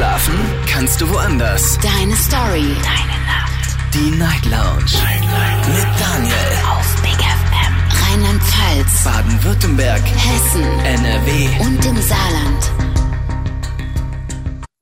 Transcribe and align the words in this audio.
Schlafen 0.00 0.34
kannst 0.66 0.98
du 1.02 1.10
woanders. 1.10 1.78
Deine 1.82 2.16
Story. 2.16 2.74
Deine 2.82 3.18
Nacht. 3.26 3.76
Die 3.92 4.10
Night 4.12 4.46
Lounge. 4.46 4.94
Night, 4.94 5.20
Night. 5.20 5.68
Mit 5.68 6.00
Daniel. 6.00 6.34
Auf 6.70 7.02
Big 7.02 7.20
FM. 7.20 7.74
Rheinland-Pfalz. 8.08 9.04
Baden-Württemberg. 9.04 10.00
Hessen. 10.00 10.62
NRW. 10.62 11.48
Und 11.66 11.84
im 11.84 12.00
Saarland. 12.00 12.72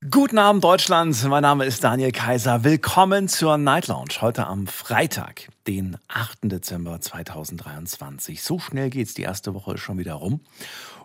Guten 0.08 0.38
Abend, 0.38 0.62
Deutschland. 0.62 1.20
Mein 1.24 1.42
Name 1.42 1.64
ist 1.64 1.82
Daniel 1.82 2.12
Kaiser. 2.12 2.62
Willkommen 2.62 3.26
zur 3.26 3.58
Night 3.58 3.88
Lounge. 3.88 4.20
Heute 4.20 4.46
am 4.46 4.68
Freitag, 4.68 5.48
den 5.66 5.96
8. 6.06 6.38
Dezember 6.44 7.00
2023. 7.00 8.40
So 8.40 8.60
schnell 8.60 8.88
geht's. 8.88 9.14
Die 9.14 9.22
erste 9.22 9.52
Woche 9.52 9.74
ist 9.74 9.80
schon 9.80 9.98
wieder 9.98 10.14
rum. 10.14 10.42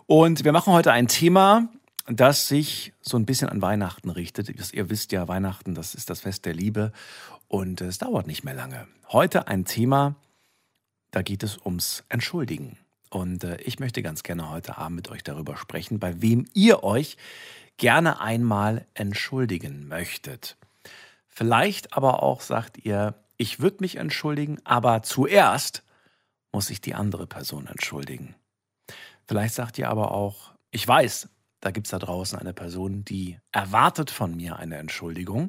Und 0.06 0.44
wir 0.44 0.52
machen 0.52 0.72
heute 0.72 0.92
ein 0.92 1.08
Thema, 1.08 1.68
das 2.06 2.48
sich 2.48 2.92
so 3.00 3.16
ein 3.16 3.26
bisschen 3.26 3.48
an 3.48 3.62
Weihnachten 3.62 4.10
richtet. 4.10 4.72
Ihr 4.72 4.90
wisst 4.90 5.12
ja, 5.12 5.26
Weihnachten, 5.28 5.74
das 5.74 5.94
ist 5.94 6.10
das 6.10 6.20
Fest 6.20 6.44
der 6.44 6.54
Liebe 6.54 6.92
und 7.48 7.80
es 7.80 7.98
dauert 7.98 8.26
nicht 8.26 8.44
mehr 8.44 8.54
lange. 8.54 8.86
Heute 9.08 9.48
ein 9.48 9.64
Thema, 9.64 10.16
da 11.10 11.22
geht 11.22 11.42
es 11.42 11.58
ums 11.64 12.04
Entschuldigen. 12.08 12.78
Und 13.10 13.44
äh, 13.44 13.56
ich 13.58 13.78
möchte 13.78 14.02
ganz 14.02 14.22
gerne 14.22 14.50
heute 14.50 14.76
Abend 14.76 14.96
mit 14.96 15.08
euch 15.08 15.22
darüber 15.22 15.56
sprechen, 15.56 16.00
bei 16.00 16.20
wem 16.20 16.46
ihr 16.52 16.82
euch 16.82 17.16
gerne 17.76 18.20
einmal 18.20 18.86
entschuldigen 18.94 19.88
möchtet. 19.88 20.56
Vielleicht 21.28 21.92
aber 21.92 22.22
auch 22.22 22.40
sagt 22.40 22.78
ihr, 22.84 23.14
ich 23.36 23.60
würde 23.60 23.78
mich 23.80 23.96
entschuldigen, 23.96 24.58
aber 24.64 25.02
zuerst 25.02 25.82
muss 26.52 26.70
ich 26.70 26.80
die 26.80 26.94
andere 26.94 27.26
Person 27.26 27.66
entschuldigen. 27.66 28.34
Vielleicht 29.26 29.54
sagt 29.54 29.78
ihr 29.78 29.88
aber 29.88 30.12
auch, 30.12 30.52
ich 30.70 30.86
weiß, 30.86 31.28
da 31.64 31.70
gibt 31.70 31.86
es 31.86 31.92
da 31.92 31.98
draußen 31.98 32.38
eine 32.38 32.52
Person, 32.52 33.06
die 33.06 33.38
erwartet 33.50 34.10
von 34.10 34.36
mir 34.36 34.56
eine 34.56 34.76
Entschuldigung, 34.76 35.48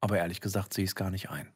aber 0.00 0.16
ehrlich 0.16 0.40
gesagt 0.40 0.72
sehe 0.72 0.84
ich 0.84 0.90
es 0.90 0.94
gar 0.94 1.10
nicht 1.10 1.28
ein. 1.28 1.48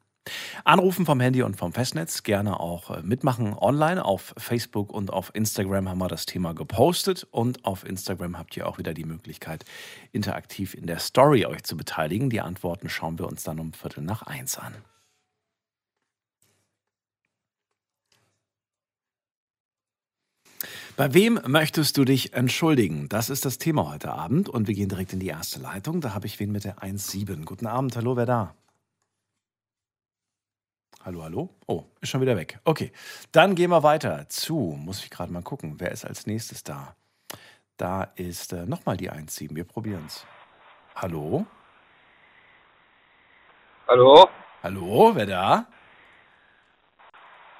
Anrufen 0.63 1.05
vom 1.05 1.19
Handy 1.19 1.41
und 1.41 1.57
vom 1.57 1.73
Festnetz, 1.73 2.21
gerne 2.23 2.59
auch 2.59 2.91
äh, 2.91 3.01
mitmachen 3.01 3.53
online. 3.53 4.05
Auf 4.05 4.33
Facebook 4.37 4.93
und 4.93 5.11
auf 5.11 5.33
Instagram 5.33 5.89
haben 5.89 5.97
wir 5.97 6.07
das 6.07 6.25
Thema 6.25 6.53
gepostet 6.53 7.27
und 7.31 7.65
auf 7.65 7.83
Instagram 7.83 8.37
habt 8.37 8.55
ihr 8.55 8.67
auch 8.67 8.77
wieder 8.77 8.93
die 8.93 9.05
Möglichkeit, 9.05 9.65
interaktiv 10.11 10.75
in 10.75 10.85
der 10.85 10.99
Story 10.99 11.45
euch 11.45 11.63
zu 11.63 11.75
beteiligen. 11.75 12.29
Die 12.29 12.41
Antworten 12.41 12.89
schauen 12.89 13.17
wir 13.19 13.27
uns 13.27 13.43
dann 13.43 13.59
um 13.59 13.73
Viertel 13.73 14.03
nach 14.03 14.21
eins 14.21 14.57
an. 14.57 14.75
Bei 20.95 21.11
wem 21.15 21.39
möchtest 21.47 21.97
du 21.97 22.05
dich 22.05 22.33
entschuldigen? 22.33 23.09
Das 23.09 23.31
ist 23.31 23.45
das 23.45 23.57
Thema 23.57 23.89
heute 23.89 24.11
Abend 24.11 24.47
und 24.47 24.67
wir 24.67 24.75
gehen 24.75 24.89
direkt 24.89 25.11
in 25.11 25.19
die 25.19 25.27
erste 25.27 25.59
Leitung. 25.59 26.01
Da 26.01 26.13
habe 26.13 26.27
ich 26.27 26.39
wen 26.39 26.51
mit 26.51 26.65
der 26.65 26.77
1.7. 26.77 27.45
Guten 27.45 27.65
Abend, 27.65 27.95
hallo, 27.95 28.15
wer 28.15 28.27
da? 28.27 28.53
Hallo, 31.03 31.23
hallo? 31.23 31.49
Oh, 31.65 31.85
ist 31.99 32.09
schon 32.09 32.21
wieder 32.21 32.37
weg. 32.37 32.59
Okay, 32.63 32.91
dann 33.31 33.55
gehen 33.55 33.71
wir 33.71 33.81
weiter 33.81 34.29
zu, 34.29 34.77
muss 34.79 35.03
ich 35.03 35.09
gerade 35.09 35.33
mal 35.33 35.41
gucken, 35.41 35.79
wer 35.79 35.91
ist 35.91 36.05
als 36.05 36.27
nächstes 36.27 36.63
da? 36.63 36.95
Da 37.77 38.03
ist 38.15 38.53
äh, 38.53 38.67
nochmal 38.67 38.95
die 38.95 39.11
1.7, 39.11 39.55
wir 39.55 39.63
probieren 39.63 40.03
es. 40.05 40.27
Hallo? 40.95 41.47
Hallo? 43.87 44.29
Hallo, 44.61 45.11
wer 45.15 45.25
da? 45.25 45.65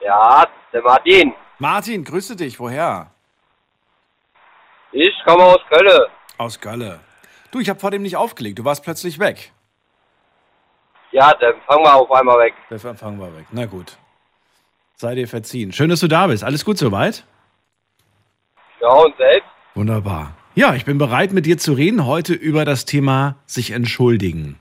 Ja, 0.01 0.45
der 0.71 0.83
Martin. 0.83 1.33
Martin, 1.57 2.03
grüße 2.03 2.35
dich, 2.35 2.59
woher? 2.59 3.09
Ich 4.93 5.13
komme 5.25 5.43
aus 5.43 5.59
Köln. 5.69 6.07
Aus 6.37 6.59
Gölle. 6.59 6.99
Du, 7.51 7.59
ich 7.59 7.69
habe 7.69 7.79
vor 7.79 7.91
dem 7.91 8.03
nicht 8.03 8.15
aufgelegt. 8.15 8.59
Du 8.59 8.65
warst 8.65 8.83
plötzlich 8.83 9.19
weg. 9.19 9.51
Ja, 11.11 11.31
der 11.33 11.49
Empfang 11.49 11.83
war 11.83 11.95
auf 11.95 12.11
einmal 12.11 12.39
weg. 12.39 12.53
Der 12.69 12.83
Empfang 12.83 13.19
war 13.19 13.35
weg. 13.35 13.45
Na 13.51 13.65
gut. 13.65 13.97
Sei 14.95 15.15
dir 15.15 15.27
verziehen. 15.27 15.71
Schön, 15.71 15.89
dass 15.89 15.99
du 15.99 16.07
da 16.07 16.27
bist. 16.27 16.43
Alles 16.43 16.63
gut 16.63 16.77
soweit? 16.77 17.25
Ja, 18.81 18.89
und 18.89 19.15
selbst? 19.17 19.49
Wunderbar. 19.73 20.35
Ja, 20.55 20.75
ich 20.75 20.85
bin 20.85 20.99
bereit, 20.99 21.33
mit 21.33 21.47
dir 21.47 21.57
zu 21.57 21.73
reden 21.73 22.05
heute 22.05 22.33
über 22.33 22.63
das 22.63 22.85
Thema 22.85 23.35
sich 23.45 23.71
entschuldigen. 23.71 24.59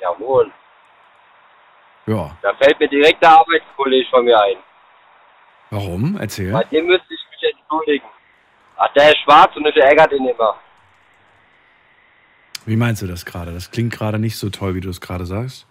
Jawohl. 0.00 0.50
Ja. 2.06 2.36
Da 2.42 2.54
fällt 2.54 2.78
mir 2.78 2.88
direkt 2.88 3.22
der 3.22 3.30
Arbeitskollege 3.30 4.08
von 4.10 4.24
mir 4.24 4.38
ein. 4.38 4.56
Warum? 5.70 6.18
Erzähl. 6.20 6.52
Bei 6.52 6.64
dem 6.64 6.86
müsste 6.86 7.12
ich 7.12 7.20
mich 7.30 7.54
entschuldigen. 7.54 8.06
Ach, 8.76 8.92
der 8.94 9.08
ist 9.08 9.18
schwarz 9.24 9.54
und 9.56 9.66
ich 9.66 9.76
ärgert 9.76 10.12
ihn 10.12 10.28
immer. 10.28 10.56
Wie 12.66 12.76
meinst 12.76 13.02
du 13.02 13.06
das 13.06 13.24
gerade? 13.24 13.52
Das 13.52 13.70
klingt 13.70 13.92
gerade 13.92 14.18
nicht 14.18 14.36
so 14.36 14.50
toll, 14.50 14.74
wie 14.74 14.80
du 14.80 14.90
es 14.90 15.00
gerade 15.00 15.24
sagst. 15.24 15.66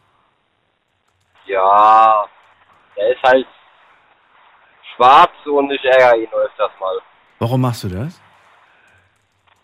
Ja, 1.46 2.26
der 2.96 3.12
ist 3.12 3.22
halt 3.24 3.48
schwarz 4.96 5.32
und 5.46 5.72
ich 5.72 5.84
ärgere 5.84 6.18
ihn 6.18 6.30
öfters 6.34 6.72
mal. 6.80 6.98
Warum 7.40 7.62
machst 7.62 7.84
du 7.84 7.90
das? 7.90 8.22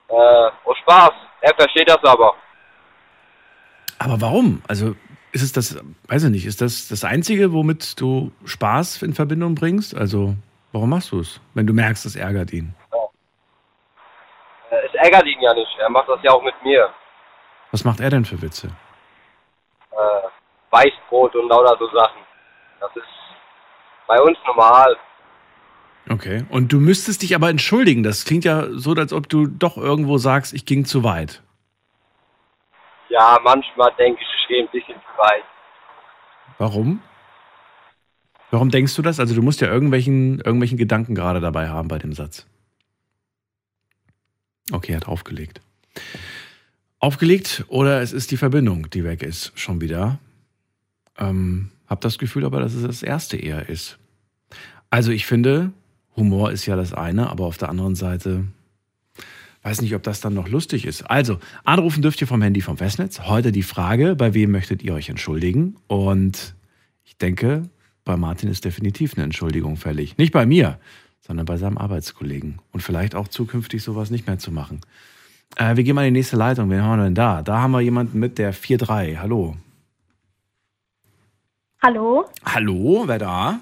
Äh, 0.09 0.13
aus 0.65 0.77
Spaß. 0.81 1.11
Er 1.41 1.55
versteht 1.55 1.89
das 1.89 2.03
aber. 2.03 2.35
Aber 3.97 4.19
warum? 4.19 4.61
Also 4.67 4.95
ist 5.31 5.41
es 5.41 5.53
das, 5.53 5.77
weiß 6.07 6.25
ich 6.25 6.31
nicht, 6.31 6.45
ist 6.45 6.61
das 6.61 6.89
das 6.89 7.03
Einzige, 7.05 7.53
womit 7.53 7.99
du 7.99 8.31
Spaß 8.45 9.01
in 9.03 9.13
Verbindung 9.13 9.55
bringst? 9.55 9.95
Also 9.95 10.35
warum 10.73 10.89
machst 10.89 11.11
du 11.11 11.21
es, 11.21 11.39
wenn 11.53 11.65
du 11.65 11.73
merkst, 11.73 12.05
es 12.05 12.15
ärgert 12.15 12.51
ihn? 12.51 12.75
Ärgert 15.03 15.25
ihn 15.25 15.41
ja 15.41 15.53
nicht. 15.53 15.77
Er 15.79 15.89
macht 15.89 16.07
das 16.07 16.19
ja 16.21 16.31
auch 16.31 16.43
mit 16.43 16.53
mir. 16.63 16.89
Was 17.71 17.83
macht 17.83 17.99
er 17.99 18.09
denn 18.09 18.25
für 18.25 18.41
Witze? 18.41 18.67
Äh, 19.91 20.27
Weißbrot 20.69 21.35
und 21.35 21.49
lauter 21.49 21.75
so 21.79 21.87
Sachen. 21.89 22.21
Das 22.79 22.95
ist 22.95 23.03
bei 24.07 24.21
uns 24.21 24.37
normal. 24.45 24.95
Okay. 26.09 26.45
Und 26.49 26.71
du 26.71 26.79
müsstest 26.79 27.21
dich 27.23 27.35
aber 27.35 27.49
entschuldigen. 27.49 28.03
Das 28.03 28.25
klingt 28.25 28.45
ja 28.45 28.67
so, 28.71 28.93
als 28.93 29.13
ob 29.13 29.27
du 29.29 29.47
doch 29.47 29.77
irgendwo 29.77 30.17
sagst, 30.17 30.53
ich 30.53 30.65
ging 30.65 30.85
zu 30.85 31.03
weit. 31.03 31.41
Ja, 33.09 33.39
manchmal 33.43 33.91
denke 33.97 34.21
ich, 34.21 34.27
ich 34.41 34.47
gehe 34.47 34.63
ein 34.63 34.69
bisschen 34.71 34.95
zu 34.95 35.21
weit. 35.21 35.43
Warum? 36.57 37.01
Warum 38.51 38.69
denkst 38.69 38.95
du 38.95 39.01
das? 39.01 39.19
Also 39.19 39.33
du 39.33 39.41
musst 39.41 39.61
ja 39.61 39.67
irgendwelchen, 39.67 40.39
irgendwelchen 40.39 40.77
Gedanken 40.77 41.15
gerade 41.15 41.39
dabei 41.39 41.69
haben 41.69 41.87
bei 41.87 41.97
dem 41.97 42.13
Satz. 42.13 42.45
Okay, 44.71 44.93
er 44.93 44.97
hat 44.97 45.07
aufgelegt. 45.07 45.61
Aufgelegt 46.99 47.65
oder 47.67 48.01
es 48.01 48.13
ist 48.13 48.31
die 48.31 48.37
Verbindung, 48.37 48.89
die 48.89 49.03
weg 49.03 49.23
ist, 49.23 49.51
schon 49.55 49.81
wieder. 49.81 50.19
Ähm, 51.17 51.71
hab 51.87 52.01
das 52.01 52.17
Gefühl 52.17 52.45
aber, 52.45 52.59
dass 52.59 52.73
es 52.73 52.83
das 52.83 53.03
erste 53.03 53.37
eher 53.37 53.69
ist. 53.69 53.97
Also 54.89 55.11
ich 55.11 55.25
finde, 55.25 55.71
Humor 56.15 56.51
ist 56.51 56.65
ja 56.65 56.75
das 56.75 56.93
eine, 56.93 57.29
aber 57.29 57.45
auf 57.45 57.57
der 57.57 57.69
anderen 57.69 57.95
Seite 57.95 58.45
weiß 59.63 59.81
nicht, 59.81 59.95
ob 59.95 60.03
das 60.03 60.21
dann 60.21 60.33
noch 60.33 60.47
lustig 60.47 60.85
ist. 60.85 61.03
Also, 61.03 61.39
anrufen 61.63 62.01
dürft 62.01 62.19
ihr 62.21 62.27
vom 62.27 62.41
Handy 62.41 62.61
vom 62.61 62.77
Festnetz. 62.77 63.21
Heute 63.21 63.51
die 63.51 63.63
Frage, 63.63 64.15
bei 64.15 64.33
wem 64.33 64.51
möchtet 64.51 64.81
ihr 64.81 64.93
euch 64.93 65.09
entschuldigen? 65.09 65.75
Und 65.87 66.55
ich 67.03 67.17
denke, 67.17 67.69
bei 68.03 68.17
Martin 68.17 68.49
ist 68.49 68.65
definitiv 68.65 69.13
eine 69.15 69.23
Entschuldigung 69.23 69.77
fällig. 69.77 70.17
Nicht 70.17 70.33
bei 70.33 70.45
mir, 70.45 70.79
sondern 71.21 71.45
bei 71.45 71.57
seinem 71.57 71.77
Arbeitskollegen. 71.77 72.59
Und 72.73 72.81
vielleicht 72.81 73.15
auch 73.15 73.27
zukünftig 73.27 73.83
sowas 73.83 74.09
nicht 74.11 74.27
mehr 74.27 74.37
zu 74.39 74.51
machen. 74.51 74.81
Äh, 75.55 75.75
wir 75.75 75.83
gehen 75.83 75.95
mal 75.95 76.05
in 76.07 76.13
die 76.13 76.19
nächste 76.19 76.35
Leitung. 76.37 76.69
Wen 76.69 76.81
haben 76.83 76.99
wir 76.99 77.03
denn 77.05 77.15
da? 77.15 77.41
Da 77.41 77.61
haben 77.61 77.71
wir 77.71 77.81
jemanden 77.81 78.19
mit 78.19 78.37
der 78.37 78.53
4-3. 78.53 79.17
Hallo. 79.19 79.55
Hallo. 81.83 82.25
Hallo, 82.45 83.03
wer 83.07 83.17
da? 83.19 83.59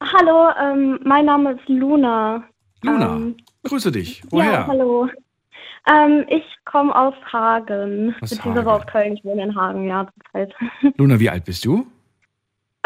Hallo, 0.00 0.48
ähm, 0.60 1.00
mein 1.04 1.24
Name 1.24 1.52
ist 1.52 1.68
Luna. 1.68 2.44
Luna. 2.82 3.16
Ähm, 3.16 3.36
Grüße 3.64 3.90
dich. 3.90 4.22
Woher? 4.30 4.52
Ja, 4.52 4.66
hallo. 4.68 5.08
Ähm, 5.92 6.24
ich 6.28 6.44
komme 6.64 6.94
aus 6.94 7.14
Hagen. 7.32 8.14
Aus 8.20 8.30
beziehungsweise 8.30 8.70
Hagen. 8.70 8.82
aus 8.82 8.86
Köln. 8.86 9.12
Ich 9.14 9.24
wohne 9.24 9.42
in 9.42 9.56
Hagen, 9.56 9.88
ja, 9.88 10.06
zurzeit. 10.22 10.54
Luna, 10.96 11.18
wie 11.18 11.30
alt 11.30 11.44
bist 11.44 11.64
du? 11.64 11.86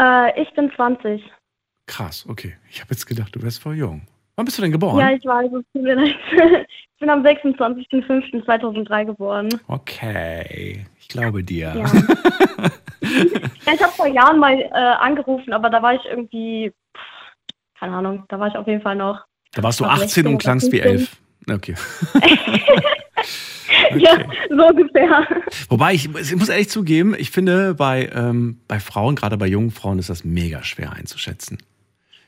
äh, 0.01 0.41
ich 0.41 0.53
bin 0.55 0.71
20. 0.75 1.23
Krass, 1.87 2.27
okay. 2.29 2.57
Ich 2.71 2.81
habe 2.81 2.91
jetzt 2.91 3.07
gedacht, 3.07 3.35
du 3.35 3.43
wärst 3.43 3.61
voll 3.61 3.77
jung. 3.77 4.03
Wann 4.37 4.47
bist 4.47 4.57
du 4.59 4.63
denn 4.63 4.73
geboren? 4.73 4.99
Ja, 4.99 5.11
ich 5.11 5.25
weiß, 5.25 5.53
es 5.53 5.65
tut 5.73 5.83
mir 5.83 5.95
leid. 5.95 6.15
ich 6.33 6.99
bin 6.99 7.11
am 7.11 7.23
26.05.2003 7.23 9.05
geboren. 9.05 9.49
Okay, 9.69 10.87
ich 10.99 11.09
glaube 11.09 11.43
dir. 11.45 11.75
Ja. 11.77 11.85
ja, 13.67 13.73
ich 13.75 13.83
habe 13.83 13.93
vor 13.93 14.07
Jahren 14.07 14.39
mal 14.39 14.59
äh, 14.59 14.71
angerufen, 14.73 15.53
aber 15.53 15.69
da 15.69 15.83
war 15.83 15.95
ich 15.95 16.05
irgendwie, 16.09 16.73
pff, 16.97 17.03
keine 17.79 17.97
Ahnung, 17.97 18.25
da 18.29 18.39
war 18.39 18.49
ich 18.49 18.55
auf 18.55 18.67
jeden 18.67 18.83
Fall 18.83 18.97
noch. 18.97 19.21
Da 19.53 19.63
warst 19.63 19.81
du 19.81 19.85
War 19.85 19.93
18 19.93 20.27
und 20.27 20.33
16 20.33 20.39
klangst 20.39 20.73
wie 20.73 20.81
oder 20.81 20.91
11. 20.91 21.17
Okay. 21.51 21.75
Ja, 23.97 24.19
so 24.49 24.67
ungefähr. 24.69 25.27
Wobei, 25.69 25.95
ich, 25.95 26.15
ich 26.15 26.37
muss 26.37 26.49
ehrlich 26.49 26.71
zugeben, 26.71 27.15
ich 27.17 27.31
finde, 27.31 27.75
bei, 27.75 28.11
ähm, 28.15 28.61
bei 28.69 28.81
Frauen, 28.81 29.17
gerade 29.17 29.37
bei 29.37 29.47
jungen 29.47 29.71
Frauen, 29.71 29.99
ist 29.99 30.11
das 30.11 30.25
mega 30.25 30.63
schwer 30.63 30.93
einzuschätzen. 30.93 31.59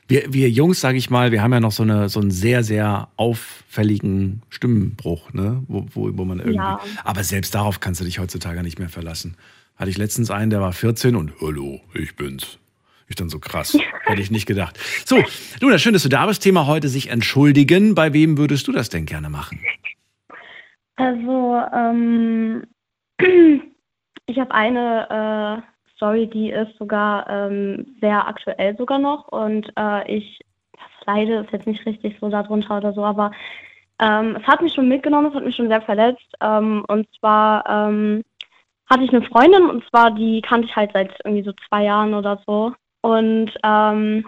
Wir, 0.07 0.31
wir 0.31 0.49
Jungs, 0.49 0.81
sage 0.81 0.97
ich 0.97 1.09
mal, 1.09 1.31
wir 1.31 1.41
haben 1.41 1.53
ja 1.53 1.59
noch 1.59 1.71
so, 1.71 1.83
eine, 1.83 2.09
so 2.09 2.19
einen 2.19 2.29
sehr, 2.29 2.63
sehr 2.63 3.07
auffälligen 3.15 4.43
Stimmenbruch, 4.49 5.33
ne? 5.33 5.63
wo, 5.67 5.85
wo, 5.93 6.15
wo 6.15 6.25
man 6.25 6.39
irgendwie. 6.39 6.57
Ja. 6.57 6.79
Aber 7.03 7.23
selbst 7.23 7.55
darauf 7.55 7.79
kannst 7.79 8.01
du 8.01 8.05
dich 8.05 8.19
heutzutage 8.19 8.61
nicht 8.61 8.77
mehr 8.77 8.89
verlassen. 8.89 9.35
Hatte 9.77 9.89
ich 9.89 9.97
letztens 9.97 10.29
einen, 10.29 10.51
der 10.51 10.61
war 10.61 10.73
14 10.73 11.15
und 11.15 11.33
Hallo, 11.41 11.81
ich 11.93 12.15
bin's. 12.15 12.59
Ich 13.07 13.15
dann 13.15 13.29
so 13.29 13.39
krass. 13.39 13.77
Hätte 14.03 14.21
ich 14.21 14.31
nicht 14.31 14.45
gedacht. 14.45 14.79
So, 15.05 15.23
Luna, 15.59 15.77
schön, 15.77 15.93
dass 15.93 16.03
du 16.03 16.09
da 16.09 16.25
bist. 16.25 16.41
Thema 16.41 16.67
heute 16.67 16.87
sich 16.87 17.09
entschuldigen. 17.09 17.95
Bei 17.95 18.13
wem 18.13 18.37
würdest 18.37 18.67
du 18.67 18.71
das 18.71 18.89
denn 18.89 19.05
gerne 19.05 19.29
machen? 19.29 19.59
Also, 20.95 21.61
ähm, 21.73 22.63
ich 24.27 24.39
habe 24.39 24.51
eine 24.51 25.63
äh, 25.63 25.74
Story, 26.05 26.27
die 26.27 26.51
ist 26.51 26.77
sogar 26.77 27.27
ähm, 27.29 27.95
sehr 27.99 28.27
aktuell 28.27 28.77
sogar 28.77 28.99
noch 28.99 29.27
und 29.29 29.71
äh, 29.77 30.17
ich 30.17 30.39
leide, 31.07 31.37
ist 31.37 31.51
jetzt 31.51 31.67
nicht 31.67 31.85
richtig 31.85 32.17
so 32.19 32.29
darunter 32.29 32.77
oder 32.77 32.93
so, 32.93 33.03
aber 33.03 33.31
ähm, 33.99 34.37
es 34.39 34.45
hat 34.45 34.61
mich 34.61 34.73
schon 34.73 34.87
mitgenommen, 34.87 35.27
es 35.27 35.33
hat 35.33 35.43
mich 35.43 35.55
schon 35.55 35.67
sehr 35.67 35.81
verletzt. 35.81 36.27
Ähm, 36.41 36.83
und 36.87 37.07
zwar 37.19 37.63
ähm, 37.67 38.23
hatte 38.89 39.03
ich 39.03 39.13
eine 39.13 39.23
Freundin 39.23 39.69
und 39.69 39.87
zwar 39.89 40.11
die 40.11 40.41
kannte 40.41 40.67
ich 40.67 40.75
halt 40.75 40.91
seit 40.93 41.11
irgendwie 41.23 41.43
so 41.43 41.53
zwei 41.67 41.85
Jahren 41.85 42.13
oder 42.13 42.39
so. 42.45 42.73
Und 43.01 43.51
ähm, 43.63 44.27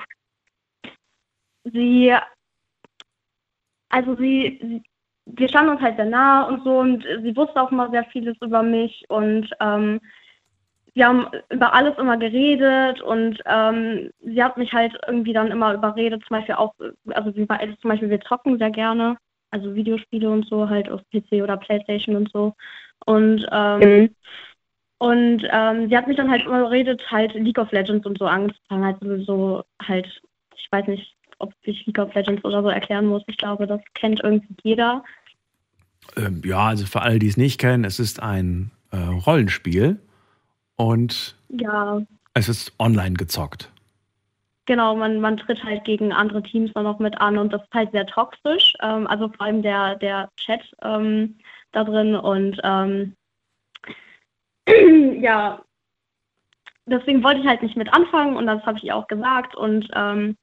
sie, 1.63 2.13
also 3.89 4.15
sie, 4.15 4.59
sie, 4.61 4.83
wir 5.25 5.49
standen 5.49 5.71
uns 5.71 5.81
halt 5.81 5.97
sehr 5.97 6.05
nah 6.05 6.43
und 6.43 6.63
so 6.63 6.79
und 6.79 7.03
sie 7.03 7.35
wusste 7.35 7.61
auch 7.61 7.71
immer 7.71 7.89
sehr 7.91 8.05
vieles 8.05 8.37
über 8.41 8.63
mich 8.63 9.05
und 9.09 9.49
ähm, 9.59 9.99
wir 10.97 11.05
haben 11.07 11.27
über 11.51 11.75
alles 11.75 11.95
immer 11.99 12.17
geredet 12.17 13.01
und 13.03 13.39
ähm, 13.45 14.09
sie 14.25 14.43
hat 14.43 14.57
mich 14.57 14.73
halt 14.73 14.97
irgendwie 15.05 15.31
dann 15.31 15.51
immer 15.51 15.75
überredet, 15.75 16.23
zum 16.27 16.37
Beispiel 16.37 16.55
auch, 16.55 16.73
also 17.09 17.35
wir 17.35 17.45
beide 17.45 17.77
zum 17.77 17.91
Beispiel, 17.91 18.09
wir 18.09 18.19
zocken 18.21 18.57
sehr 18.57 18.71
gerne, 18.71 19.15
also 19.51 19.75
Videospiele 19.75 20.27
und 20.27 20.47
so, 20.47 20.67
halt 20.67 20.89
auf 20.89 21.01
PC 21.11 21.43
oder 21.43 21.55
Playstation 21.57 22.15
und 22.15 22.31
so. 22.31 22.55
Und 23.05 23.45
ähm, 23.51 23.79
Mhm. 23.79 24.09
und 24.97 25.43
ähm, 25.51 25.87
sie 25.87 25.95
hat 25.95 26.07
mich 26.07 26.17
dann 26.17 26.31
halt 26.31 26.43
immer 26.47 26.61
überredet, 26.61 27.03
halt 27.11 27.35
League 27.35 27.59
of 27.59 27.71
Legends 27.71 28.07
und 28.07 28.17
so 28.17 28.25
angefangen, 28.25 28.83
halt 28.83 28.97
sowieso 28.99 29.63
halt, 29.79 30.07
ich 30.55 30.67
weiß 30.71 30.87
nicht, 30.87 31.15
ob 31.37 31.53
ich 31.61 31.85
League 31.85 31.99
of 31.99 32.15
Legends 32.15 32.43
oder 32.43 32.63
so 32.63 32.69
erklären 32.69 33.05
muss. 33.05 33.21
Ich 33.27 33.37
glaube, 33.37 33.67
das 33.67 33.81
kennt 33.93 34.23
irgendwie 34.23 34.55
jeder. 34.63 35.03
Ähm, 36.15 36.41
ja, 36.43 36.69
also 36.69 36.87
für 36.87 37.03
alle, 37.03 37.19
die 37.19 37.27
es 37.27 37.37
nicht 37.37 37.59
kennen, 37.59 37.83
es 37.83 37.99
ist 37.99 38.19
ein 38.19 38.71
äh, 38.91 38.97
Rollenspiel 38.97 39.99
und 40.77 41.35
Ja, 41.49 42.01
es 42.33 42.49
ist 42.49 42.71
online 42.79 43.15
gezockt. 43.15 43.69
genau, 44.65 44.95
man, 44.95 45.19
man 45.19 45.37
tritt 45.37 45.63
halt 45.63 45.83
gegen 45.85 46.11
andere 46.13 46.43
Teams 46.43 46.71
dann 46.73 46.83
noch 46.83 46.99
mit 46.99 47.19
an 47.19 47.37
und 47.37 47.51
das 47.53 47.61
ist 47.63 47.73
halt 47.73 47.91
sehr 47.91 48.05
toxisch. 48.05 48.73
Ähm, 48.81 49.07
also 49.07 49.29
vor 49.29 49.45
allem 49.45 49.61
der, 49.61 49.95
der 49.95 50.29
Chat 50.37 50.61
ähm, 50.81 51.37
da 51.71 51.83
drin 51.83 52.15
und 52.15 52.59
ähm, 52.63 53.15
ja, 55.21 55.61
deswegen 56.85 57.23
wollte 57.23 57.41
ich 57.41 57.47
halt 57.47 57.63
nicht 57.63 57.77
mit 57.77 57.91
anfangen 57.93 58.35
und 58.35 58.45
das 58.47 58.63
habe 58.65 58.77
ich 58.77 58.83
ihr 58.85 58.95
auch 58.95 59.07
gesagt 59.07 59.55
und 59.55 59.87
ähm, 59.95 60.37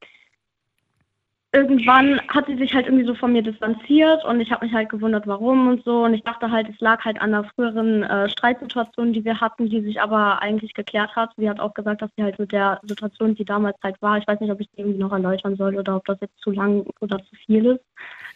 irgendwann 1.55 2.19
hat 2.27 2.47
sie 2.47 2.57
sich 2.57 2.73
halt 2.73 2.85
irgendwie 2.85 3.05
so 3.05 3.15
von 3.15 3.31
mir 3.31 3.41
distanziert 3.41 4.25
und 4.25 4.41
ich 4.41 4.51
habe 4.51 4.65
mich 4.65 4.75
halt 4.75 4.89
gewundert, 4.89 5.25
warum 5.25 5.69
und 5.69 5.83
so 5.85 6.03
und 6.03 6.13
ich 6.13 6.21
dachte 6.23 6.51
halt, 6.51 6.67
es 6.67 6.79
lag 6.81 7.03
halt 7.05 7.21
an 7.21 7.31
der 7.31 7.45
früheren 7.55 8.03
äh, 8.03 8.29
Streitsituation, 8.29 9.13
die 9.13 9.23
wir 9.23 9.39
hatten, 9.39 9.69
die 9.69 9.81
sich 9.81 10.01
aber 10.01 10.41
eigentlich 10.41 10.73
geklärt 10.73 11.15
hat. 11.15 11.31
Sie 11.37 11.49
hat 11.49 11.61
auch 11.61 11.73
gesagt, 11.73 12.01
dass 12.01 12.11
sie 12.17 12.23
halt 12.23 12.37
mit 12.39 12.51
der 12.51 12.81
Situation, 12.83 13.35
die 13.35 13.45
damals 13.45 13.77
halt 13.81 14.01
war, 14.01 14.17
ich 14.17 14.27
weiß 14.27 14.41
nicht, 14.41 14.51
ob 14.51 14.59
ich 14.59 14.67
die 14.71 14.81
irgendwie 14.81 14.99
noch 14.99 15.13
erläutern 15.13 15.55
soll 15.55 15.77
oder 15.77 15.95
ob 15.95 16.05
das 16.05 16.17
jetzt 16.19 16.37
zu 16.41 16.51
lang 16.51 16.85
oder 16.99 17.19
zu 17.19 17.35
viel 17.45 17.65
ist. 17.65 17.81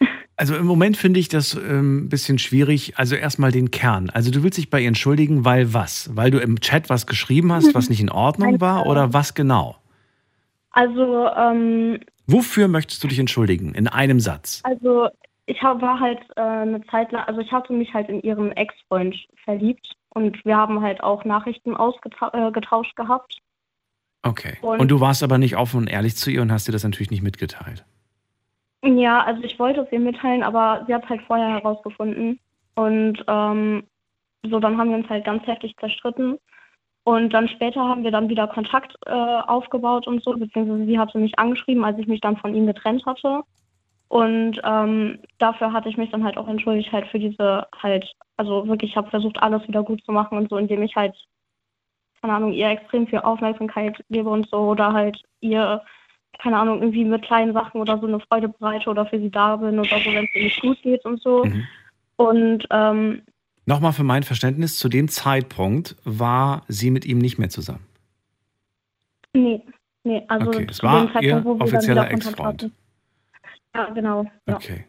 Also 0.36 0.56
im 0.56 0.64
Moment 0.64 0.96
finde 0.96 1.20
ich 1.20 1.28
das 1.28 1.54
ein 1.54 1.70
ähm, 1.70 2.08
bisschen 2.08 2.38
schwierig. 2.38 2.94
Also 2.96 3.14
erstmal 3.14 3.52
den 3.52 3.70
Kern. 3.70 4.08
Also 4.08 4.30
du 4.30 4.42
willst 4.42 4.56
dich 4.56 4.70
bei 4.70 4.80
ihr 4.80 4.88
entschuldigen, 4.88 5.44
weil 5.44 5.74
was? 5.74 6.08
Weil 6.16 6.30
du 6.30 6.38
im 6.38 6.60
Chat 6.60 6.88
was 6.88 7.06
geschrieben 7.06 7.52
hast, 7.52 7.74
was 7.74 7.90
nicht 7.90 8.00
in 8.00 8.08
Ordnung 8.08 8.58
war 8.58 8.86
oder 8.86 9.12
was 9.12 9.34
genau? 9.34 9.76
Also, 10.70 11.28
ähm, 11.36 11.98
Wofür 12.32 12.68
möchtest 12.68 13.02
du 13.02 13.08
dich 13.08 13.18
entschuldigen? 13.18 13.74
In 13.74 13.88
einem 13.88 14.20
Satz. 14.20 14.60
also 14.64 15.08
ich 15.46 15.60
war 15.62 15.98
halt 15.98 16.20
äh, 16.36 16.40
eine 16.40 16.80
Zeit 16.86 17.10
lang, 17.10 17.24
also 17.24 17.40
ich 17.40 17.50
hatte 17.50 17.72
mich 17.72 17.92
halt 17.92 18.08
in 18.08 18.20
ihren 18.22 18.52
Ex-Freund 18.52 19.16
verliebt 19.44 19.94
und 20.10 20.44
wir 20.44 20.56
haben 20.56 20.80
halt 20.80 21.02
auch 21.02 21.24
Nachrichten 21.24 21.74
ausgetauscht 21.74 22.92
äh, 22.92 23.02
gehabt. 23.02 23.38
Okay. 24.22 24.58
Und- 24.62 24.80
Und 24.80 24.88
du 24.90 25.00
warst 25.00 25.22
aber 25.24 25.38
nicht 25.38 25.56
offen 25.56 25.78
und 25.78 25.86
ehrlich 25.88 26.14
zu 26.16 26.30
ihr 26.30 26.42
und 26.42 26.52
hast 26.52 26.68
dir 26.68 26.72
das 26.72 26.84
natürlich 26.84 27.10
nicht 27.10 27.22
mitgeteilt. 27.22 27.84
Ja, 28.84 29.24
also 29.24 29.42
ich 29.42 29.58
wollte 29.58 29.80
es 29.80 29.92
ihr 29.92 30.00
mitteilen, 30.00 30.42
aber 30.42 30.84
sie 30.86 30.94
hat 30.94 31.08
halt 31.08 31.22
vorher 31.22 31.48
herausgefunden. 31.50 32.38
Und 32.76 33.22
ähm, 33.26 33.82
so, 34.48 34.58
dann 34.60 34.78
haben 34.78 34.90
wir 34.90 34.96
uns 34.96 35.08
halt 35.08 35.24
ganz 35.24 35.44
heftig 35.46 35.74
zerstritten. 35.80 36.38
Und 37.04 37.32
dann 37.32 37.48
später 37.48 37.80
haben 37.80 38.04
wir 38.04 38.10
dann 38.10 38.28
wieder 38.28 38.46
Kontakt 38.46 38.94
äh, 39.06 39.10
aufgebaut 39.10 40.06
und 40.06 40.22
so, 40.22 40.32
beziehungsweise 40.32 40.84
sie 40.84 40.98
hatte 40.98 41.18
mich 41.18 41.38
angeschrieben, 41.38 41.84
als 41.84 41.98
ich 41.98 42.06
mich 42.06 42.20
dann 42.20 42.36
von 42.36 42.54
ihm 42.54 42.66
getrennt 42.66 43.04
hatte. 43.06 43.42
Und 44.08 44.60
ähm, 44.64 45.18
dafür 45.38 45.72
hatte 45.72 45.88
ich 45.88 45.96
mich 45.96 46.10
dann 46.10 46.24
halt 46.24 46.36
auch 46.36 46.48
entschuldigt, 46.48 46.92
halt 46.92 47.06
für 47.06 47.18
diese 47.18 47.66
halt, 47.80 48.12
also 48.36 48.66
wirklich, 48.66 48.90
ich 48.90 48.96
habe 48.96 49.10
versucht, 49.10 49.40
alles 49.42 49.66
wieder 49.66 49.82
gut 49.82 50.04
zu 50.04 50.12
machen 50.12 50.36
und 50.36 50.50
so, 50.50 50.56
indem 50.56 50.82
ich 50.82 50.94
halt, 50.96 51.16
keine 52.20 52.34
Ahnung, 52.34 52.52
ihr 52.52 52.68
extrem 52.68 53.06
viel 53.06 53.20
Aufmerksamkeit 53.20 54.04
gebe 54.10 54.28
und 54.28 54.48
so, 54.50 54.58
oder 54.58 54.92
halt 54.92 55.22
ihr 55.40 55.82
keine 56.38 56.58
Ahnung, 56.58 56.80
irgendwie 56.80 57.04
mit 57.04 57.22
kleinen 57.22 57.52
Sachen 57.52 57.80
oder 57.80 57.98
so 57.98 58.06
eine 58.06 58.20
Freude 58.20 58.48
bereite 58.48 58.90
oder 58.90 59.06
für 59.06 59.18
sie 59.18 59.30
da 59.30 59.56
bin 59.56 59.78
oder 59.78 59.98
so, 59.98 60.10
wenn 60.12 60.24
es 60.24 60.34
ihr 60.34 60.44
nicht 60.44 60.60
gut 60.60 60.82
geht 60.82 61.04
und 61.04 61.20
so. 61.22 61.44
Mhm. 61.44 61.66
Und 62.16 62.66
ähm, 62.70 63.22
Nochmal 63.70 63.92
für 63.92 64.02
mein 64.02 64.24
Verständnis, 64.24 64.76
zu 64.78 64.88
dem 64.88 65.06
Zeitpunkt 65.06 65.94
war 66.02 66.64
sie 66.66 66.90
mit 66.90 67.04
ihm 67.04 67.18
nicht 67.18 67.38
mehr 67.38 67.50
zusammen. 67.50 67.86
nee, 69.32 69.62
nee, 70.02 70.24
also 70.26 70.48
Okay, 70.48 70.66
es 70.68 70.78
zu 70.78 70.82
war 70.82 71.06
dem 71.06 71.12
Zeitpunkt, 71.12 71.24
ihr 71.24 71.60
offizieller 71.60 72.10
Ex-Freund. 72.10 72.72
Ja, 73.72 73.90
genau. 73.90 74.24
Ja. 74.48 74.56
Okay. 74.56 74.86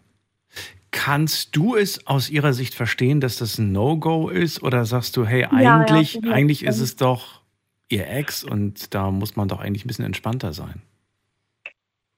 Kannst 0.89 1.56
du 1.56 1.75
es 1.75 2.07
aus 2.07 2.31
ihrer 2.31 2.54
Sicht 2.54 2.74
verstehen, 2.74 3.22
dass 3.22 3.38
das 3.38 3.60
ein 3.60 3.72
No-Go 3.72 4.30
ist? 4.30 4.63
Oder 4.63 4.86
sagst 4.86 5.16
du, 5.16 5.28
hey, 5.28 5.42
Ja, 5.42 5.62
ja, 5.62 5.78
eigentlich, 5.78 6.19
eigentlich 6.25 6.63
ist 6.63 6.80
es 6.80 6.95
doch 6.95 7.42
ihr 7.88 8.10
Ex 8.10 8.44
und 8.44 8.95
da 8.95 9.12
muss 9.12 9.36
man 9.36 9.48
doch 9.48 9.60
eigentlich 9.60 9.86
ein 9.86 9.89
bisschen 9.89 10.06
entspannter 10.06 10.54
sein? 10.54 10.81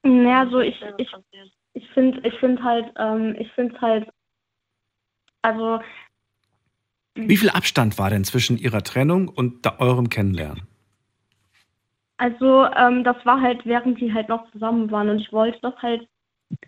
Naja, 0.04 0.50
so 0.50 0.62
ich, 0.62 0.82
ich, 0.98 1.10
ich 1.74 1.90
finde, 1.90 2.26
ich 2.26 2.34
finde 2.40 2.64
halt, 2.64 2.86
ähm, 2.98 3.36
ich 3.38 3.52
finde 3.52 3.82
halt, 3.82 4.08
also 5.42 5.82
Wie 7.16 7.38
viel 7.38 7.50
Abstand 7.50 8.00
war 8.00 8.10
denn 8.10 8.24
zwischen 8.24 8.58
ihrer 8.58 8.82
Trennung 8.84 9.28
und 9.28 9.66
eurem 9.80 10.10
Kennenlernen? 10.10 10.64
Also, 12.18 12.66
ähm, 12.66 13.04
das 13.04 13.18
war 13.26 13.42
halt, 13.42 13.66
während 13.66 14.00
die 14.00 14.14
halt 14.14 14.30
noch 14.30 14.50
zusammen 14.52 14.90
waren 14.92 15.10
und 15.10 15.20
ich 15.20 15.32
wollte 15.32 15.60
das 15.62 15.76
halt, 15.82 16.08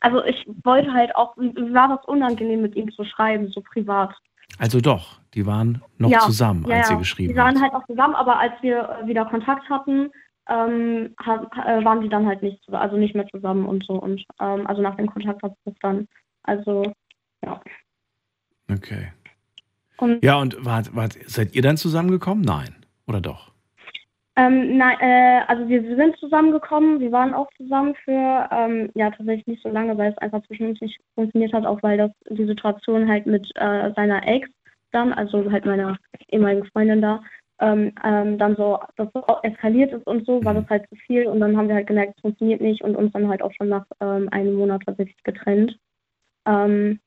also 0.02 0.24
ich 0.24 0.46
wollte 0.64 0.92
halt 0.92 1.16
auch, 1.16 1.36
war 1.38 1.88
das 1.96 2.06
unangenehm 2.06 2.62
mit 2.62 2.76
ihm 2.76 2.92
zu 2.92 3.04
schreiben, 3.06 3.48
so 3.50 3.62
privat. 3.62 4.14
Also 4.60 4.80
doch, 4.80 5.20
die 5.34 5.46
waren 5.46 5.82
noch 5.98 6.10
Ja, 6.10 6.20
zusammen, 6.20 6.66
ja, 6.68 6.78
als 6.78 6.88
sie 6.90 6.98
geschrieben 6.98 7.34
Die 7.34 7.38
waren 7.40 7.56
hat. 7.56 7.72
halt 7.72 7.74
auch 7.74 7.88
zusammen, 7.88 8.16
aber 8.16 8.40
als 8.40 8.54
wir 8.62 9.00
wieder 9.06 9.26
Kontakt 9.26 9.70
hatten, 9.70 10.12
ähm, 10.50 11.16
äh, 11.26 11.84
waren 11.84 12.02
die 12.02 12.10
dann 12.10 12.26
halt 12.26 12.44
nicht, 12.44 12.62
also 12.72 12.98
nicht 12.98 13.16
mehr 13.16 13.28
zusammen 13.28 13.66
und 13.66 13.86
so 13.86 13.94
und 13.94 14.24
ähm, 14.40 14.68
also 14.68 14.82
nach 14.82 14.96
dem 14.96 15.08
Kontaktabbruch 15.10 15.76
dann. 15.82 16.08
Also, 16.44 16.94
ja. 17.44 17.62
Okay. 18.72 19.12
Und 19.98 20.24
Ja, 20.24 20.36
und 20.40 20.64
wart, 20.66 20.96
wart, 20.96 21.14
seid 21.28 21.56
ihr 21.56 21.62
dann 21.62 21.78
zusammengekommen? 21.78 22.44
Nein. 22.44 22.76
Oder 23.08 23.22
doch? 23.22 23.52
Ähm, 24.38 24.78
nein, 24.78 24.98
äh, 25.00 25.42
also 25.48 25.68
wir 25.70 25.82
sind 25.96 26.18
zusammengekommen, 26.18 27.00
wir 27.00 27.12
waren 27.14 27.34
auch 27.34 27.48
zusammen 27.56 27.96
für, 28.04 28.50
ähm, 28.52 28.90
ja, 28.94 29.10
tatsächlich 29.10 29.48
nicht 29.48 29.64
so 29.64 29.70
lange, 29.70 29.98
weil 29.98 30.12
es 30.12 30.18
einfach 30.18 30.46
zwischen 30.48 30.68
uns 30.68 30.82
nicht 30.82 31.00
funktioniert 31.14 31.54
hat, 31.54 31.66
auch 31.66 31.82
weil 31.84 31.98
das 31.98 32.12
die 32.30 32.46
Situation 32.46 33.08
halt 33.08 33.28
mit 33.28 33.50
äh, 33.56 33.94
seiner 33.96 34.28
Ex 34.28 34.50
dann, 34.92 35.14
also 35.14 35.50
halt 35.52 35.66
meiner 35.66 35.98
ehemaligen 36.30 36.66
Freundin 36.68 37.02
da, 37.02 37.24
ähm, 37.62 37.94
ähm, 38.04 38.38
dann 38.38 38.58
so, 38.58 38.78
das 38.98 39.08
so 39.14 39.24
eskaliert 39.44 39.94
ist 39.94 40.06
und 40.06 40.26
so, 40.26 40.44
war 40.44 40.54
Mhm. 40.54 40.58
das 40.62 40.70
halt 40.70 40.90
zu 40.90 40.96
viel 40.96 41.28
und 41.28 41.40
dann 41.40 41.56
haben 41.56 41.70
wir 41.70 41.76
halt 41.76 41.88
gemerkt, 41.88 42.16
es 42.18 42.22
funktioniert 42.22 42.60
nicht 42.60 42.82
und 42.82 42.98
uns 42.98 43.14
dann 43.14 43.30
halt 43.30 43.42
auch 43.42 43.54
schon 43.54 43.70
nach 43.70 43.86
ähm, 44.02 44.28
einem 44.32 44.56
Monat 44.56 44.82
tatsächlich 44.86 45.24
getrennt. 45.24 45.78
Ähm, 46.46 47.00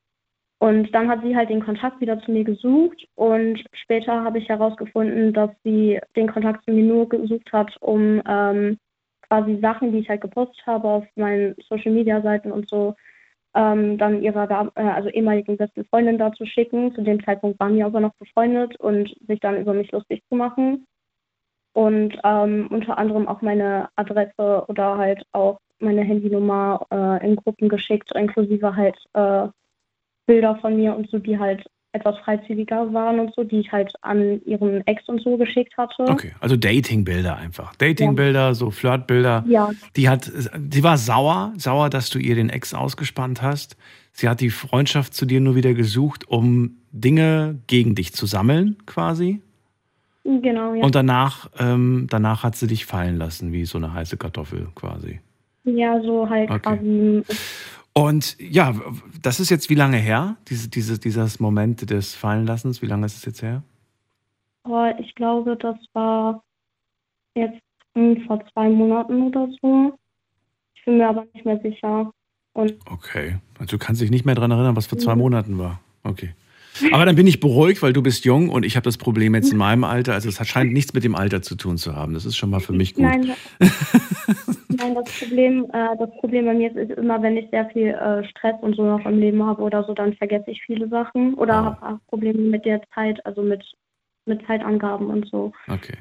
und 0.60 0.92
dann 0.92 1.08
hat 1.08 1.22
sie 1.22 1.36
halt 1.36 1.50
den 1.50 1.64
Kontakt 1.64 2.00
wieder 2.00 2.20
zu 2.20 2.32
mir 2.32 2.42
gesucht 2.42 3.06
und 3.14 3.62
später 3.72 4.24
habe 4.24 4.38
ich 4.38 4.48
herausgefunden, 4.48 5.32
dass 5.32 5.50
sie 5.62 6.00
den 6.16 6.30
Kontakt 6.30 6.64
zu 6.64 6.72
mir 6.72 6.84
nur 6.84 7.08
gesucht 7.08 7.52
hat, 7.52 7.76
um 7.80 8.20
ähm, 8.28 8.78
quasi 9.28 9.58
Sachen, 9.60 9.92
die 9.92 9.98
ich 9.98 10.08
halt 10.08 10.20
gepostet 10.20 10.66
habe 10.66 10.88
auf 10.88 11.04
meinen 11.14 11.54
Social 11.68 11.92
Media 11.92 12.20
Seiten 12.22 12.50
und 12.50 12.68
so, 12.68 12.96
ähm, 13.54 13.98
dann 13.98 14.22
ihrer 14.22 14.72
äh, 14.74 14.82
also 14.82 15.08
ehemaligen 15.10 15.56
besten 15.56 15.84
Freundin 15.84 16.18
da 16.18 16.32
zu 16.32 16.44
schicken. 16.44 16.92
Zu 16.94 17.02
dem 17.02 17.22
Zeitpunkt 17.24 17.60
waren 17.60 17.76
wir 17.76 17.86
aber 17.86 18.00
noch 18.00 18.14
befreundet 18.14 18.78
und 18.80 19.14
sich 19.26 19.40
dann 19.40 19.60
über 19.60 19.74
mich 19.74 19.92
lustig 19.92 20.22
zu 20.28 20.34
machen. 20.34 20.86
Und 21.72 22.18
ähm, 22.24 22.68
unter 22.70 22.98
anderem 22.98 23.28
auch 23.28 23.42
meine 23.42 23.88
Adresse 23.94 24.64
oder 24.66 24.98
halt 24.98 25.24
auch 25.32 25.60
meine 25.78 26.02
Handynummer 26.02 26.84
äh, 26.90 27.24
in 27.24 27.36
Gruppen 27.36 27.68
geschickt, 27.68 28.10
inklusive 28.16 28.74
halt 28.74 28.96
äh, 29.12 29.48
Bilder 30.28 30.56
von 30.60 30.76
mir 30.76 30.94
und 30.94 31.10
so, 31.10 31.18
die 31.18 31.38
halt 31.38 31.64
etwas 31.92 32.18
freizügiger 32.18 32.92
waren 32.92 33.18
und 33.18 33.34
so, 33.34 33.44
die 33.44 33.60
ich 33.60 33.72
halt 33.72 33.92
an 34.02 34.40
ihren 34.44 34.86
Ex 34.86 35.08
und 35.08 35.22
so 35.22 35.38
geschickt 35.38 35.76
hatte. 35.78 36.04
Okay, 36.04 36.32
also 36.38 36.54
Datingbilder 36.54 37.36
einfach. 37.36 37.74
Datingbilder, 37.76 38.48
ja. 38.48 38.54
so 38.54 38.70
Flirtbilder. 38.70 39.44
Ja. 39.48 39.70
Die 39.96 40.08
hat, 40.08 40.30
die 40.56 40.84
war 40.84 40.98
sauer, 40.98 41.54
sauer, 41.56 41.88
dass 41.88 42.10
du 42.10 42.18
ihr 42.18 42.34
den 42.34 42.50
Ex 42.50 42.74
ausgespannt 42.74 43.40
hast. 43.40 43.76
Sie 44.12 44.28
hat 44.28 44.40
die 44.40 44.50
Freundschaft 44.50 45.14
zu 45.14 45.24
dir 45.24 45.40
nur 45.40 45.54
wieder 45.54 45.72
gesucht, 45.72 46.28
um 46.28 46.76
Dinge 46.92 47.58
gegen 47.66 47.94
dich 47.94 48.12
zu 48.12 48.26
sammeln, 48.26 48.76
quasi. 48.84 49.40
Genau, 50.24 50.74
ja. 50.74 50.84
Und 50.84 50.94
danach, 50.94 51.48
ähm, 51.58 52.06
danach 52.10 52.42
hat 52.42 52.54
sie 52.54 52.66
dich 52.66 52.84
fallen 52.84 53.16
lassen, 53.16 53.52
wie 53.52 53.64
so 53.64 53.78
eine 53.78 53.94
heiße 53.94 54.18
Kartoffel 54.18 54.68
quasi. 54.74 55.20
Ja, 55.64 56.00
so 56.02 56.28
halt 56.28 56.50
okay. 56.50 56.60
quasi. 56.60 57.22
Und 57.98 58.36
ja, 58.38 58.76
das 59.22 59.40
ist 59.40 59.50
jetzt 59.50 59.70
wie 59.70 59.74
lange 59.74 59.96
her, 59.96 60.36
diese, 60.46 60.68
diese, 60.68 61.00
dieses 61.00 61.40
Moment 61.40 61.90
des 61.90 62.14
Fallenlassens? 62.14 62.80
Wie 62.80 62.86
lange 62.86 63.06
ist 63.06 63.16
es 63.16 63.24
jetzt 63.24 63.42
her? 63.42 63.64
Oh, 64.62 64.86
ich 65.00 65.12
glaube, 65.16 65.56
das 65.56 65.76
war 65.94 66.44
jetzt 67.34 67.60
vor 68.28 68.40
zwei 68.52 68.68
Monaten 68.68 69.22
oder 69.22 69.48
so. 69.60 69.98
Ich 70.76 70.84
bin 70.84 70.98
mir 70.98 71.08
aber 71.08 71.26
nicht 71.34 71.44
mehr 71.44 71.58
sicher. 71.60 72.12
Und 72.52 72.74
okay, 72.88 73.38
also 73.58 73.76
du 73.76 73.84
kannst 73.84 74.00
dich 74.00 74.12
nicht 74.12 74.24
mehr 74.24 74.36
daran 74.36 74.52
erinnern, 74.52 74.76
was 74.76 74.86
vor 74.86 74.98
zwei 74.98 75.16
mhm. 75.16 75.22
Monaten 75.22 75.58
war. 75.58 75.80
Okay. 76.04 76.34
Aber 76.92 77.04
dann 77.04 77.16
bin 77.16 77.26
ich 77.26 77.40
beruhigt, 77.40 77.82
weil 77.82 77.92
du 77.92 78.02
bist 78.02 78.24
jung 78.24 78.48
und 78.48 78.64
ich 78.64 78.76
habe 78.76 78.84
das 78.84 78.96
Problem 78.96 79.34
jetzt 79.34 79.52
in 79.52 79.58
meinem 79.58 79.84
Alter. 79.84 80.14
Also 80.14 80.28
es 80.28 80.46
scheint 80.48 80.72
nichts 80.72 80.92
mit 80.92 81.04
dem 81.04 81.14
Alter 81.14 81.42
zu 81.42 81.54
tun 81.54 81.78
zu 81.78 81.94
haben. 81.94 82.14
Das 82.14 82.24
ist 82.24 82.36
schon 82.36 82.50
mal 82.50 82.60
für 82.60 82.72
mich 82.72 82.94
gut. 82.94 83.04
Nein, 83.04 83.32
nein 84.68 84.94
das, 84.94 85.18
Problem, 85.18 85.66
äh, 85.72 85.96
das 85.98 86.10
Problem 86.20 86.46
bei 86.46 86.54
mir 86.54 86.74
ist, 86.74 86.92
immer, 86.92 87.22
wenn 87.22 87.36
ich 87.36 87.50
sehr 87.50 87.68
viel 87.70 87.88
äh, 87.88 88.26
Stress 88.28 88.54
und 88.60 88.76
so 88.76 88.84
noch 88.84 89.04
im 89.06 89.18
Leben 89.18 89.42
habe 89.44 89.62
oder 89.62 89.84
so, 89.84 89.94
dann 89.94 90.14
vergesse 90.14 90.50
ich 90.50 90.62
viele 90.62 90.88
Sachen 90.88 91.34
oder 91.34 91.60
oh. 91.60 91.64
habe 91.64 91.86
auch 91.86 92.06
Probleme 92.08 92.40
mit 92.40 92.64
der 92.64 92.80
Zeit, 92.94 93.24
also 93.26 93.42
mit, 93.42 93.64
mit 94.26 94.44
Zeitangaben 94.46 95.08
und 95.08 95.28
so. 95.28 95.52
Okay. 95.68 95.96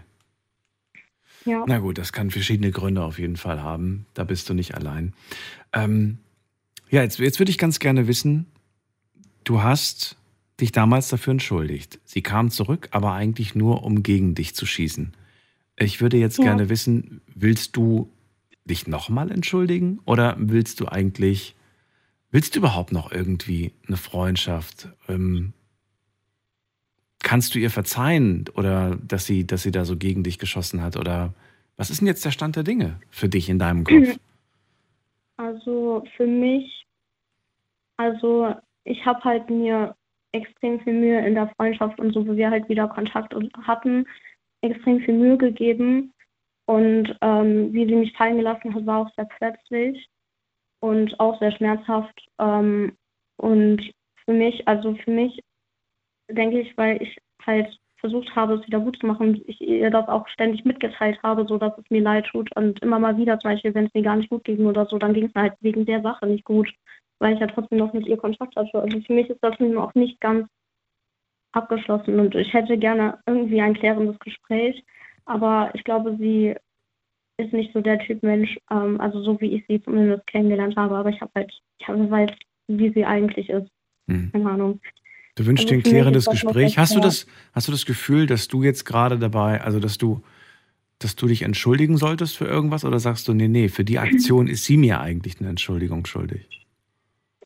Ja. 1.45 1.63
Na 1.65 1.79
gut, 1.79 1.97
das 1.97 2.11
kann 2.11 2.29
verschiedene 2.29 2.71
Gründe 2.71 3.03
auf 3.03 3.19
jeden 3.19 3.37
Fall 3.37 3.63
haben. 3.63 4.05
Da 4.13 4.25
bist 4.25 4.49
du 4.49 4.53
nicht 4.53 4.75
allein. 4.75 5.13
Ähm, 5.73 6.17
ja, 6.89 7.03
jetzt, 7.03 7.19
jetzt 7.19 7.39
würde 7.39 7.51
ich 7.51 7.57
ganz 7.57 7.79
gerne 7.79 8.07
wissen, 8.07 8.47
du 9.43 9.63
hast 9.63 10.17
dich 10.59 10.71
damals 10.71 11.09
dafür 11.09 11.31
entschuldigt. 11.31 11.99
Sie 12.03 12.21
kam 12.21 12.49
zurück, 12.49 12.89
aber 12.91 13.13
eigentlich 13.13 13.55
nur, 13.55 13.83
um 13.83 14.03
gegen 14.03 14.35
dich 14.35 14.55
zu 14.55 14.65
schießen. 14.65 15.13
Ich 15.77 16.01
würde 16.01 16.17
jetzt 16.17 16.39
ja. 16.39 16.45
gerne 16.45 16.69
wissen, 16.69 17.21
willst 17.35 17.75
du 17.75 18.09
dich 18.65 18.87
nochmal 18.87 19.31
entschuldigen 19.31 19.99
oder 20.05 20.35
willst 20.39 20.79
du 20.79 20.87
eigentlich, 20.87 21.55
willst 22.31 22.55
du 22.55 22.59
überhaupt 22.59 22.91
noch 22.91 23.11
irgendwie 23.11 23.73
eine 23.87 23.97
Freundschaft? 23.97 24.89
Ähm, 25.07 25.53
kannst 27.19 27.53
du 27.53 27.59
ihr 27.59 27.69
verzeihen 27.69 28.45
oder 28.55 28.95
dass 28.95 29.25
sie, 29.25 29.45
dass 29.45 29.63
sie 29.63 29.71
da 29.71 29.85
so 29.85 29.95
gegen 29.95 30.23
dich 30.23 30.39
geschossen 30.39 30.81
hat? 30.81 30.97
Oder 30.97 31.33
was 31.75 31.89
ist 31.89 32.01
denn 32.01 32.07
jetzt 32.07 32.25
der 32.25 32.31
Stand 32.31 32.55
der 32.55 32.63
Dinge 32.63 32.99
für 33.09 33.29
dich 33.29 33.49
in 33.49 33.59
deinem 33.59 33.83
Kopf? 33.83 34.17
Also 35.39 36.03
für 36.15 36.25
mich, 36.25 36.87
also 37.95 38.55
ich 38.85 39.05
habe 39.05 39.23
halt 39.23 39.51
mir 39.51 39.95
extrem 40.31 40.79
viel 40.81 40.93
Mühe 40.93 41.25
in 41.25 41.35
der 41.35 41.49
Freundschaft 41.57 41.99
und 41.99 42.13
so, 42.13 42.27
wo 42.27 42.35
wir 42.35 42.49
halt 42.49 42.67
wieder 42.69 42.87
Kontakt 42.87 43.33
hatten, 43.65 44.05
extrem 44.61 44.99
viel 45.01 45.13
Mühe 45.13 45.37
gegeben. 45.37 46.13
Und 46.65 47.15
ähm, 47.21 47.71
wie 47.73 47.85
sie 47.85 47.95
mich 47.95 48.15
fallen 48.17 48.37
gelassen 48.37 48.75
hat, 48.75 48.85
war 48.85 48.99
auch 48.99 49.15
sehr 49.15 49.27
plötzlich 49.37 50.09
und 50.81 51.17
auch 51.19 51.39
sehr 51.39 51.51
schmerzhaft. 51.51 52.27
Ähm, 52.39 52.97
und 53.37 53.81
für 54.25 54.33
mich, 54.33 54.67
also 54.67 54.95
für 54.95 55.11
mich 55.11 55.41
denke 56.29 56.59
ich, 56.59 56.77
weil 56.77 57.01
ich 57.01 57.17
halt 57.45 57.79
versucht 57.99 58.35
habe, 58.35 58.55
es 58.55 58.67
wieder 58.67 58.79
gut 58.79 58.97
zu 58.99 59.07
machen, 59.07 59.41
ich 59.47 59.61
ihr 59.61 59.89
das 59.89 60.07
auch 60.07 60.27
ständig 60.27 60.65
mitgeteilt 60.65 61.17
habe, 61.23 61.45
so 61.47 61.57
dass 61.57 61.77
es 61.77 61.89
mir 61.89 62.01
leid 62.01 62.25
tut 62.27 62.55
und 62.55 62.81
immer 62.81 62.99
mal 62.99 63.17
wieder 63.17 63.39
zum 63.39 63.51
Beispiel, 63.51 63.73
wenn 63.73 63.85
es 63.85 63.93
mir 63.93 64.03
gar 64.03 64.17
nicht 64.17 64.29
gut 64.29 64.43
ging 64.43 64.65
oder 64.65 64.85
so, 64.85 64.97
dann 64.97 65.13
ging 65.13 65.25
es 65.25 65.33
mir 65.33 65.43
halt 65.43 65.53
wegen 65.61 65.85
der 65.85 66.01
Sache 66.01 66.27
nicht 66.27 66.43
gut 66.43 66.69
weil 67.19 67.33
ich 67.33 67.39
ja 67.39 67.47
trotzdem 67.47 67.79
noch 67.79 67.93
mit 67.93 68.07
ihr 68.07 68.17
Kontakt 68.17 68.55
hatte. 68.55 68.79
Also 68.79 68.99
für 69.01 69.13
mich 69.13 69.29
ist 69.29 69.43
das 69.43 69.59
nun 69.59 69.77
auch 69.77 69.93
nicht 69.95 70.19
ganz 70.19 70.47
abgeschlossen 71.51 72.19
und 72.19 72.35
ich 72.35 72.53
hätte 72.53 72.77
gerne 72.77 73.19
irgendwie 73.25 73.61
ein 73.61 73.73
klärendes 73.73 74.19
Gespräch, 74.19 74.83
aber 75.25 75.71
ich 75.73 75.83
glaube, 75.83 76.15
sie 76.19 76.55
ist 77.37 77.53
nicht 77.53 77.73
so 77.73 77.81
der 77.81 77.99
Typ 77.99 78.23
Mensch, 78.23 78.57
ähm, 78.71 78.99
also 78.99 79.21
so 79.21 79.39
wie 79.39 79.55
ich 79.55 79.65
sie 79.67 79.81
zumindest 79.81 80.25
kennengelernt 80.27 80.75
habe, 80.75 80.95
aber 80.95 81.09
ich 81.09 81.21
habe 81.21 81.31
halt, 81.35 81.51
ich 81.79 81.87
habe 81.87 82.09
weiß, 82.09 82.31
wie 82.67 82.91
sie 82.93 83.05
eigentlich 83.05 83.49
ist. 83.49 83.69
Hm. 84.07 84.31
Keine 84.31 84.49
Ahnung. 84.49 84.79
Du 85.35 85.45
wünschst 85.45 85.65
also 85.65 85.75
dir 85.75 85.79
ein 85.79 85.83
klärendes 85.83 86.25
Gespräch. 86.25 86.77
Hast 86.77 86.95
du 86.95 86.99
das, 86.99 87.27
hast 87.53 87.67
du 87.67 87.71
das 87.71 87.85
Gefühl, 87.85 88.25
dass 88.25 88.47
du 88.47 88.63
jetzt 88.63 88.85
gerade 88.85 89.19
dabei, 89.19 89.61
also 89.61 89.79
dass 89.79 89.99
du, 89.99 90.23
dass 90.97 91.15
du 91.15 91.27
dich 91.27 91.43
entschuldigen 91.43 91.97
solltest 91.97 92.35
für 92.35 92.45
irgendwas 92.45 92.83
oder 92.83 92.99
sagst 92.99 93.27
du, 93.27 93.33
nee, 93.33 93.47
nee, 93.47 93.69
für 93.69 93.85
die 93.85 93.99
Aktion 93.99 94.47
ist 94.47 94.65
sie 94.65 94.77
mir 94.77 94.99
eigentlich 94.99 95.39
eine 95.39 95.49
Entschuldigung 95.49 96.07
schuldig? 96.07 96.66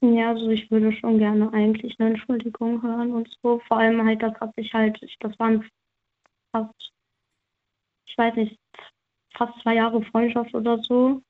Ja, 0.03 0.29
also 0.29 0.49
ich 0.49 0.69
würde 0.71 0.91
schon 0.93 1.19
gerne 1.19 1.53
eigentlich 1.53 1.99
eine 1.99 2.11
Entschuldigung 2.11 2.81
hören 2.81 3.11
und 3.13 3.29
so. 3.41 3.59
Vor 3.67 3.77
allem 3.77 4.03
halt, 4.03 4.21
das 4.23 4.33
hat 4.39 4.53
sich 4.55 4.73
halt, 4.73 4.99
das 5.19 5.37
waren 5.39 5.63
fast, 6.51 6.91
ich 8.07 8.17
weiß 8.17 8.35
nicht, 8.35 8.57
fast 9.35 9.53
zwei 9.61 9.75
Jahre 9.75 10.03
Freundschaft 10.05 10.53
oder 10.55 10.79
so. 10.79 11.21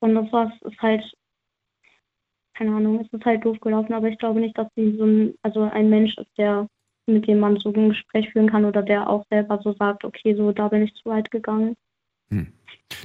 Und 0.00 0.14
das 0.14 0.30
war 0.32 0.52
ist 0.62 0.82
halt, 0.82 1.04
keine 2.54 2.76
Ahnung, 2.76 3.00
es 3.00 3.12
ist 3.12 3.24
halt 3.24 3.44
doof 3.44 3.58
gelaufen, 3.60 3.94
aber 3.94 4.08
ich 4.08 4.18
glaube 4.18 4.40
nicht, 4.40 4.56
dass 4.58 4.68
sie 4.76 4.96
so 4.96 5.04
ein, 5.04 5.34
also 5.42 5.62
ein 5.62 5.88
Mensch 5.90 6.16
ist, 6.18 6.36
der 6.38 6.68
mit 7.06 7.26
dem 7.28 7.38
man 7.38 7.56
so 7.58 7.72
ein 7.72 7.90
Gespräch 7.90 8.30
führen 8.32 8.50
kann 8.50 8.64
oder 8.64 8.82
der 8.82 9.08
auch 9.08 9.24
selber 9.30 9.60
so 9.62 9.72
sagt, 9.74 10.04
okay, 10.04 10.34
so 10.34 10.52
da 10.52 10.68
bin 10.68 10.82
ich 10.82 10.94
zu 10.94 11.08
weit 11.08 11.30
gegangen. 11.30 11.76
Hm. 12.30 12.52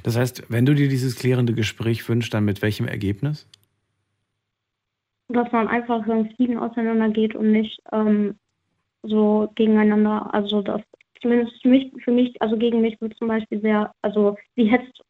Das 0.02 0.16
heißt, 0.16 0.44
wenn 0.48 0.66
du 0.66 0.74
dir 0.74 0.88
dieses 0.88 1.16
klärende 1.16 1.54
Gespräch 1.54 2.08
wünschst, 2.08 2.32
dann 2.34 2.44
mit 2.44 2.62
welchem 2.62 2.86
Ergebnis? 2.86 3.48
Dass 5.28 5.50
man 5.52 5.68
einfach 5.68 6.04
für 6.04 6.12
einen 6.12 6.30
Frieden 6.36 6.58
auseinandergeht 6.58 7.34
und 7.34 7.52
nicht 7.52 7.80
ähm, 7.92 8.36
so 9.02 9.50
gegeneinander, 9.54 10.32
also 10.34 10.62
das 10.62 10.82
zumindest 11.20 11.62
für 11.62 11.68
mich, 11.68 11.92
für 12.04 12.10
mich, 12.10 12.40
also 12.42 12.56
gegen 12.56 12.80
mich 12.80 13.00
wird 13.00 13.16
zum 13.16 13.28
Beispiel 13.28 13.60
sehr, 13.60 13.92
also 14.02 14.36
sie 14.56 14.64
hetzt 14.64 15.00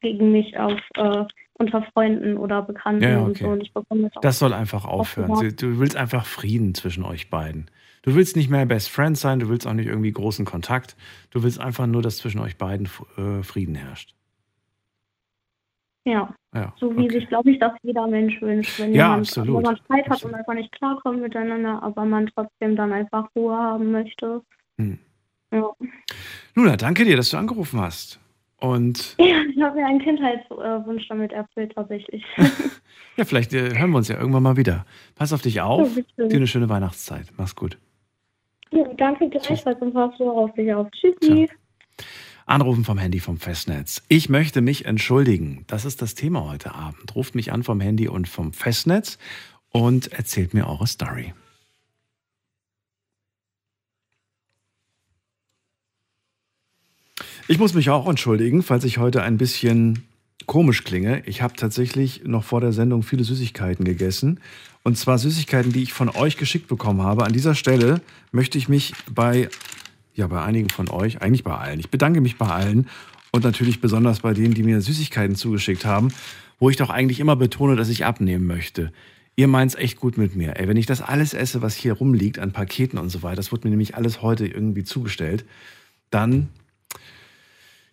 gegen 0.00 0.32
mich 0.32 0.58
auf 0.58 0.80
äh, 0.94 1.24
unter 1.54 1.82
Freunden 1.92 2.38
oder 2.38 2.62
Bekannten 2.62 3.02
ja, 3.02 3.20
okay. 3.20 3.44
und 3.44 3.68
so 3.68 3.84
und 3.88 4.02
das. 4.02 4.12
Das 4.22 4.38
soll 4.38 4.54
einfach 4.54 4.86
aufhören. 4.86 5.54
Du 5.56 5.78
willst 5.78 5.96
einfach 5.96 6.24
Frieden 6.24 6.74
zwischen 6.74 7.04
euch 7.04 7.28
beiden. 7.28 7.70
Du 8.02 8.14
willst 8.14 8.36
nicht 8.36 8.48
mehr 8.48 8.64
Best 8.66 8.88
Friend 8.90 9.16
sein, 9.16 9.40
du 9.40 9.48
willst 9.48 9.66
auch 9.66 9.74
nicht 9.74 9.86
irgendwie 9.86 10.12
großen 10.12 10.44
Kontakt. 10.44 10.96
Du 11.30 11.42
willst 11.42 11.60
einfach 11.60 11.86
nur, 11.86 12.02
dass 12.02 12.16
zwischen 12.18 12.40
euch 12.40 12.56
beiden 12.56 12.88
äh, 13.16 13.42
Frieden 13.42 13.74
herrscht. 13.74 14.14
Ja. 16.04 16.34
ja 16.54 16.72
so 16.78 16.96
wie 16.96 17.04
okay. 17.04 17.20
sich, 17.20 17.28
glaube 17.28 17.50
ich, 17.50 17.58
das 17.58 17.72
jeder 17.82 18.06
Mensch 18.06 18.40
wünscht. 18.40 18.78
Wenn 18.78 18.94
ja, 18.94 19.08
jemand, 19.08 19.28
absolut. 19.28 19.56
Wenn 19.56 19.62
man 19.62 19.76
Streit 19.76 20.08
hat 20.08 20.24
und 20.24 20.34
einfach 20.34 20.54
nicht 20.54 20.72
klarkommt 20.72 21.20
miteinander, 21.20 21.82
aber 21.82 22.04
man 22.04 22.30
trotzdem 22.34 22.74
dann 22.74 22.92
einfach 22.92 23.28
Ruhe 23.36 23.56
haben 23.56 23.90
möchte. 23.90 24.40
Hm. 24.78 24.98
Ja. 25.52 25.70
Luna, 26.54 26.76
danke 26.76 27.04
dir, 27.04 27.16
dass 27.16 27.30
du 27.30 27.36
angerufen 27.36 27.80
hast. 27.80 28.18
Und 28.56 29.16
ja, 29.18 29.42
ich 29.42 29.60
habe 29.60 29.76
mir 29.76 29.86
einen 29.86 30.00
Kindheitswunsch 30.00 31.06
damit 31.08 31.32
erfüllt, 31.32 31.72
tatsächlich. 31.74 32.24
ja, 33.16 33.24
vielleicht 33.24 33.52
äh, 33.52 33.76
hören 33.78 33.90
wir 33.90 33.98
uns 33.98 34.08
ja 34.08 34.18
irgendwann 34.18 34.42
mal 34.42 34.56
wieder. 34.56 34.86
Pass 35.16 35.32
auf 35.32 35.42
dich 35.42 35.60
auf. 35.60 35.96
Ja, 36.16 36.26
dir 36.26 36.36
eine 36.36 36.46
schöne 36.46 36.68
Weihnachtszeit. 36.68 37.26
Mach's 37.36 37.56
gut. 37.56 37.78
Ja, 38.72 38.84
danke 38.96 39.28
gleichfalls 39.28 39.80
und 39.80 39.92
pass 39.92 40.16
so 40.18 40.30
auf 40.30 40.52
dich 40.54 40.72
auf. 40.72 40.88
Tschüssi. 40.92 41.48
Anrufen 42.46 42.84
vom 42.84 42.98
Handy 42.98 43.20
vom 43.20 43.38
Festnetz. 43.38 44.02
Ich 44.08 44.28
möchte 44.28 44.60
mich 44.60 44.84
entschuldigen. 44.84 45.64
Das 45.68 45.84
ist 45.84 46.02
das 46.02 46.14
Thema 46.14 46.50
heute 46.50 46.74
Abend. 46.74 47.14
Ruft 47.14 47.34
mich 47.34 47.52
an 47.52 47.62
vom 47.62 47.80
Handy 47.80 48.08
und 48.08 48.28
vom 48.28 48.52
Festnetz 48.52 49.18
und 49.70 50.12
erzählt 50.12 50.52
mir 50.54 50.66
eure 50.66 50.86
Story. 50.86 51.32
Ich 57.46 57.58
muss 57.58 57.74
mich 57.74 57.90
auch 57.90 58.08
entschuldigen, 58.08 58.62
falls 58.62 58.84
ich 58.84 58.98
heute 58.98 59.22
ein 59.22 59.36
bisschen 59.36 60.04
komisch 60.46 60.84
klinge. 60.84 61.22
Ich 61.26 61.42
habe 61.42 61.54
tatsächlich 61.54 62.24
noch 62.24 62.44
vor 62.44 62.60
der 62.60 62.72
Sendung 62.72 63.02
viele 63.02 63.24
Süßigkeiten 63.24 63.84
gegessen. 63.84 64.40
Und 64.82 64.96
zwar 64.96 65.18
Süßigkeiten, 65.18 65.72
die 65.72 65.82
ich 65.82 65.92
von 65.92 66.08
euch 66.08 66.36
geschickt 66.36 66.68
bekommen 66.68 67.02
habe. 67.02 67.24
An 67.24 67.32
dieser 67.32 67.54
Stelle 67.54 68.00
möchte 68.32 68.58
ich 68.58 68.68
mich 68.68 68.94
bei, 69.10 69.48
ja, 70.14 70.26
bei 70.26 70.42
einigen 70.42 70.70
von 70.70 70.88
euch, 70.88 71.20
eigentlich 71.20 71.44
bei 71.44 71.56
allen, 71.56 71.80
ich 71.80 71.90
bedanke 71.90 72.20
mich 72.20 72.38
bei 72.38 72.46
allen 72.46 72.88
und 73.30 73.44
natürlich 73.44 73.80
besonders 73.80 74.20
bei 74.20 74.32
denen, 74.32 74.54
die 74.54 74.62
mir 74.62 74.80
Süßigkeiten 74.80 75.36
zugeschickt 75.36 75.84
haben, 75.84 76.08
wo 76.58 76.70
ich 76.70 76.76
doch 76.76 76.90
eigentlich 76.90 77.20
immer 77.20 77.36
betone, 77.36 77.76
dass 77.76 77.88
ich 77.88 78.04
abnehmen 78.04 78.46
möchte. 78.46 78.92
Ihr 79.36 79.48
meint 79.48 79.72
es 79.72 79.78
echt 79.78 80.00
gut 80.00 80.18
mit 80.18 80.34
mir. 80.34 80.56
Ey, 80.58 80.66
wenn 80.66 80.76
ich 80.76 80.86
das 80.86 81.00
alles 81.02 81.34
esse, 81.34 81.62
was 81.62 81.74
hier 81.74 81.92
rumliegt 81.94 82.38
an 82.38 82.52
Paketen 82.52 82.98
und 82.98 83.10
so 83.10 83.22
weiter, 83.22 83.36
das 83.36 83.52
wurde 83.52 83.64
mir 83.64 83.70
nämlich 83.70 83.94
alles 83.94 84.22
heute 84.22 84.46
irgendwie 84.46 84.84
zugestellt, 84.84 85.44
dann 86.10 86.48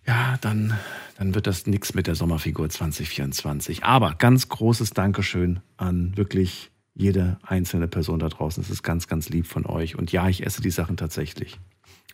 Ja, 0.05 0.37
dann, 0.39 0.73
dann 1.17 1.35
wird 1.35 1.47
das 1.47 1.67
nichts 1.67 1.93
mit 1.93 2.07
der 2.07 2.15
Sommerfigur 2.15 2.69
2024. 2.69 3.83
Aber 3.83 4.15
ganz 4.15 4.47
großes 4.47 4.91
Dankeschön 4.91 5.59
an 5.75 6.15
wirklich 6.15 6.71
jede 6.97 7.37
einzelne 7.43 7.87
Person 7.87 8.19
da 8.19 8.27
draußen. 8.29 8.61
Es 8.63 8.69
ist 8.69 8.81
ganz, 8.83 9.07
ganz 9.07 9.29
lieb 9.29 9.45
von 9.47 9.65
euch. 9.65 9.95
Und 9.97 10.11
ja, 10.11 10.27
ich 10.27 10.45
esse 10.45 10.61
die 10.61 10.71
Sachen 10.71 10.97
tatsächlich. 10.97 11.57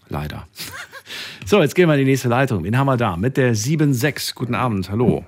Leider. 0.09 0.47
So, 1.45 1.61
jetzt 1.61 1.75
gehen 1.75 1.89
wir 1.89 1.95
in 1.95 1.99
die 1.99 2.05
nächste 2.09 2.29
Leitung. 2.29 2.63
Wen 2.63 2.77
haben 2.77 2.87
wir 2.87 2.95
da? 2.95 3.17
Mit 3.17 3.35
der 3.35 3.53
7.6. 3.53 4.33
Guten 4.33 4.55
Abend. 4.55 4.89
Hallo. 4.89 5.25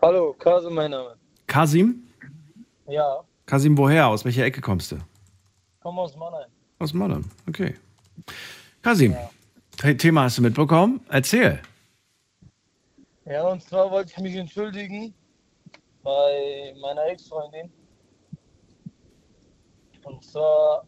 Hallo, 0.00 0.32
Kasim, 0.38 0.74
mein 0.74 0.92
Name. 0.92 1.16
Kasim? 1.48 2.04
Ja, 2.88 3.20
Kasim, 3.46 3.76
woher? 3.76 4.06
Aus 4.06 4.24
welcher 4.24 4.44
Ecke 4.44 4.60
kommst 4.60 4.92
du? 4.92 4.98
komm 5.80 5.98
aus 5.98 6.16
Mannheim. 6.16 6.48
Aus 6.78 6.94
Mannheim. 6.94 7.24
Okay. 7.48 7.74
Kasim, 8.80 9.16
Th- 9.78 9.98
Thema 9.98 10.22
hast 10.22 10.38
du 10.38 10.42
mitbekommen? 10.42 11.00
Erzähl. 11.08 11.60
Ja, 13.26 13.48
und 13.48 13.60
zwar 13.62 13.90
wollte 13.90 14.12
ich 14.16 14.22
mich 14.22 14.36
entschuldigen 14.36 15.12
bei 16.04 16.74
meiner 16.80 17.06
Ex-Freundin. 17.08 17.70
Und 20.10 20.24
zwar 20.24 20.84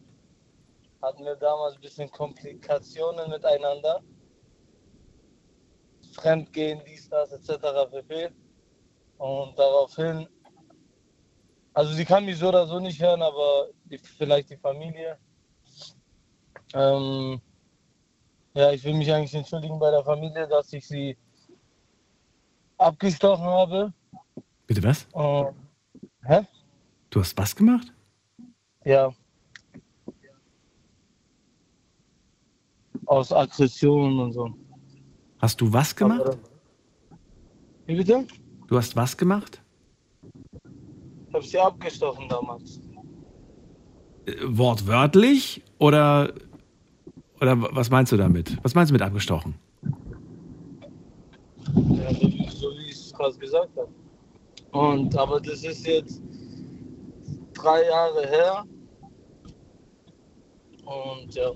hatten 1.01 1.23
wir 1.23 1.35
damals 1.35 1.75
ein 1.75 1.81
bisschen 1.81 2.11
Komplikationen 2.11 3.29
miteinander. 3.29 4.01
Fremdgehen, 6.13 6.81
dies, 6.85 7.07
das, 7.09 7.31
etc. 7.31 7.89
pp. 7.89 8.29
Und 9.17 9.57
daraufhin, 9.57 10.27
also 11.73 11.93
sie 11.93 12.03
kann 12.03 12.25
mich 12.25 12.37
so 12.37 12.49
oder 12.49 12.67
so 12.67 12.79
nicht 12.79 13.01
hören, 13.01 13.21
aber 13.21 13.69
die, 13.85 13.97
vielleicht 13.97 14.49
die 14.49 14.57
Familie. 14.57 15.17
Ähm, 16.73 17.41
ja, 18.53 18.71
ich 18.71 18.83
will 18.83 18.93
mich 18.93 19.11
eigentlich 19.11 19.33
entschuldigen 19.33 19.79
bei 19.79 19.89
der 19.89 20.03
Familie, 20.03 20.47
dass 20.47 20.73
ich 20.73 20.85
sie 20.85 21.17
abgestochen 22.77 23.45
habe. 23.45 23.93
Bitte 24.67 24.83
was? 24.83 25.07
Und, 25.13 25.55
hä? 26.23 26.45
Du 27.09 27.21
hast 27.21 27.37
was 27.37 27.55
gemacht? 27.55 27.92
Ja. 28.85 29.11
Aus 33.05 33.31
Aggression 33.31 34.19
und 34.19 34.33
so. 34.33 34.53
Hast 35.39 35.59
du 35.61 35.71
was 35.71 35.95
gemacht? 35.95 36.37
Wie 37.85 37.95
bitte? 37.95 38.25
Du 38.67 38.77
hast 38.77 38.95
was 38.95 39.15
gemacht? 39.17 39.61
Ich 41.27 41.33
habe 41.33 41.45
sie 41.45 41.59
abgestochen 41.59 42.29
damals. 42.29 42.79
Äh, 44.25 44.35
Wortwörtlich 44.43 45.63
oder, 45.79 46.33
oder 47.41 47.75
was 47.75 47.89
meinst 47.89 48.11
du 48.11 48.17
damit? 48.17 48.57
Was 48.63 48.73
meinst 48.73 48.91
du 48.91 48.93
mit 48.93 49.01
abgestochen? 49.01 49.55
Ja, 51.75 52.13
so 52.49 52.69
wie 52.71 52.89
ich 52.89 52.91
es 52.91 53.13
gerade 53.13 53.37
gesagt 53.37 53.69
habe. 53.77 53.89
Und 54.71 55.15
aber 55.17 55.39
das 55.39 55.63
ist 55.63 55.85
jetzt 55.85 56.21
drei 57.63 57.85
Jahre 57.85 58.27
her. 58.27 58.65
Und 60.85 61.33
ja, 61.33 61.51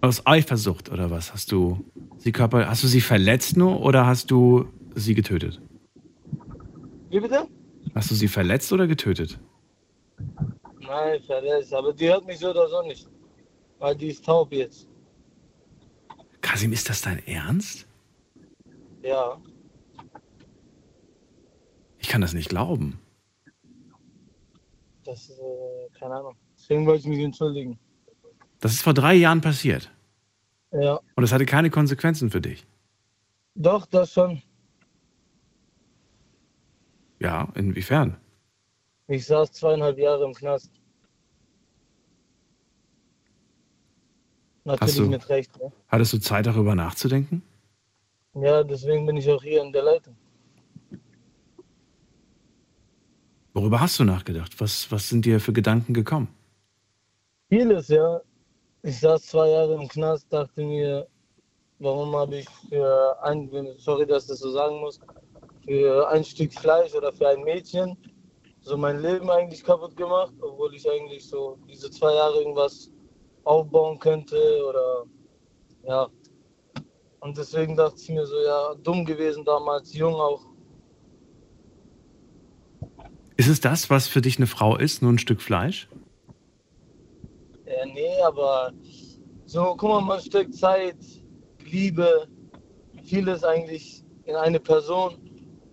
Aus 0.00 0.24
Eifersucht 0.26 0.90
oder 0.90 1.10
was? 1.10 1.32
Hast 1.32 1.50
du 1.52 1.84
sie 2.18 2.32
Körper, 2.32 2.68
hast 2.68 2.84
du 2.84 2.88
sie 2.88 3.00
verletzt 3.00 3.56
nur 3.56 3.80
oder 3.82 4.06
hast 4.06 4.30
du 4.30 4.68
sie 4.94 5.14
getötet? 5.14 5.60
wie 7.10 7.20
bitte? 7.20 7.46
Hast 7.94 8.10
du 8.10 8.14
sie 8.14 8.28
verletzt 8.28 8.72
oder 8.72 8.86
getötet? 8.86 9.38
Nein, 10.80 11.22
verletzt. 11.22 11.74
Aber 11.74 11.92
die 11.92 12.08
hört 12.08 12.26
mich 12.26 12.38
so 12.38 12.50
oder 12.50 12.68
so 12.68 12.82
nicht. 12.82 13.06
Weil 13.78 13.96
die 13.96 14.08
ist 14.08 14.24
taub 14.24 14.52
jetzt. 14.52 14.88
Kasim, 16.40 16.72
ist 16.72 16.88
das 16.88 17.02
dein 17.02 17.24
Ernst? 17.26 17.86
Ja. 19.02 19.40
Ich 21.98 22.08
kann 22.08 22.20
das 22.20 22.32
nicht 22.32 22.48
glauben. 22.48 22.98
Das 25.04 25.28
ist, 25.28 25.38
äh, 25.38 25.88
keine 25.98 26.14
Ahnung. 26.14 26.36
Deswegen 26.56 26.86
wollte 26.86 27.00
ich 27.00 27.06
mich 27.06 27.18
entschuldigen. 27.20 27.78
Das 28.60 28.72
ist 28.72 28.82
vor 28.82 28.94
drei 28.94 29.14
Jahren 29.14 29.40
passiert. 29.40 29.90
Ja. 30.70 31.00
Und 31.16 31.24
es 31.24 31.32
hatte 31.32 31.44
keine 31.46 31.70
Konsequenzen 31.70 32.30
für 32.30 32.40
dich. 32.40 32.66
Doch, 33.54 33.84
das 33.86 34.12
schon. 34.12 34.42
Ja, 37.18 37.48
inwiefern? 37.54 38.16
Ich 39.08 39.26
saß 39.26 39.52
zweieinhalb 39.52 39.98
Jahre 39.98 40.24
im 40.24 40.32
Knast. 40.32 40.70
Natürlich 44.64 44.96
du- 44.96 45.06
mit 45.10 45.28
Recht. 45.28 45.58
Ne? 45.60 45.72
Hattest 45.88 46.12
du 46.12 46.18
Zeit, 46.18 46.46
darüber 46.46 46.74
nachzudenken? 46.74 47.42
Ja, 48.34 48.62
deswegen 48.62 49.04
bin 49.06 49.16
ich 49.16 49.28
auch 49.30 49.42
hier 49.42 49.62
in 49.62 49.72
der 49.72 49.82
Leitung. 49.82 50.16
Worüber 53.54 53.80
hast 53.80 53.98
du 53.98 54.04
nachgedacht? 54.04 54.58
Was, 54.60 54.90
was 54.90 55.08
sind 55.08 55.26
dir 55.26 55.38
für 55.38 55.52
Gedanken 55.52 55.92
gekommen? 55.92 56.28
Vieles, 57.48 57.88
ja. 57.88 58.20
Ich 58.82 58.98
saß 59.00 59.26
zwei 59.26 59.48
Jahre 59.50 59.74
im 59.74 59.88
Knast, 59.88 60.32
dachte 60.32 60.64
mir, 60.64 61.06
warum 61.78 62.16
habe 62.16 62.38
ich 62.38 62.48
für 62.68 63.16
ein, 63.22 63.50
sorry, 63.76 64.06
dass 64.06 64.24
ich 64.24 64.30
das 64.30 64.38
so 64.40 64.50
sagen 64.50 64.80
muss, 64.80 64.98
für 65.66 66.08
ein 66.08 66.24
Stück 66.24 66.52
Fleisch 66.54 66.94
oder 66.94 67.12
für 67.12 67.28
ein 67.28 67.42
Mädchen 67.42 67.96
so 68.62 68.76
mein 68.76 69.00
Leben 69.00 69.28
eigentlich 69.30 69.62
kaputt 69.62 69.96
gemacht, 69.96 70.32
obwohl 70.40 70.74
ich 70.74 70.88
eigentlich 70.88 71.28
so 71.28 71.58
diese 71.68 71.90
zwei 71.90 72.14
Jahre 72.14 72.38
irgendwas 72.38 72.90
aufbauen 73.44 73.98
könnte 73.98 74.36
oder 74.68 75.04
ja. 75.84 76.08
Und 77.20 77.36
deswegen 77.36 77.76
dachte 77.76 78.00
ich 78.00 78.08
mir 78.08 78.26
so, 78.26 78.36
ja, 78.40 78.74
dumm 78.82 79.04
gewesen 79.04 79.44
damals, 79.44 79.92
jung 79.92 80.14
auch. 80.14 80.51
Ist 83.36 83.48
es 83.48 83.60
das, 83.60 83.90
was 83.90 84.08
für 84.08 84.20
dich 84.20 84.36
eine 84.36 84.46
Frau 84.46 84.76
ist? 84.76 85.02
Nur 85.02 85.12
ein 85.12 85.18
Stück 85.18 85.40
Fleisch? 85.40 85.88
Ja, 87.66 87.86
nee, 87.86 88.20
aber 88.22 88.72
so, 89.46 89.74
guck 89.76 89.90
mal, 89.90 90.00
man 90.00 90.20
steckt 90.20 90.54
Zeit, 90.54 90.96
Liebe, 91.64 92.28
vieles 93.04 93.44
eigentlich 93.44 94.04
in 94.24 94.36
eine 94.36 94.60
Person 94.60 95.18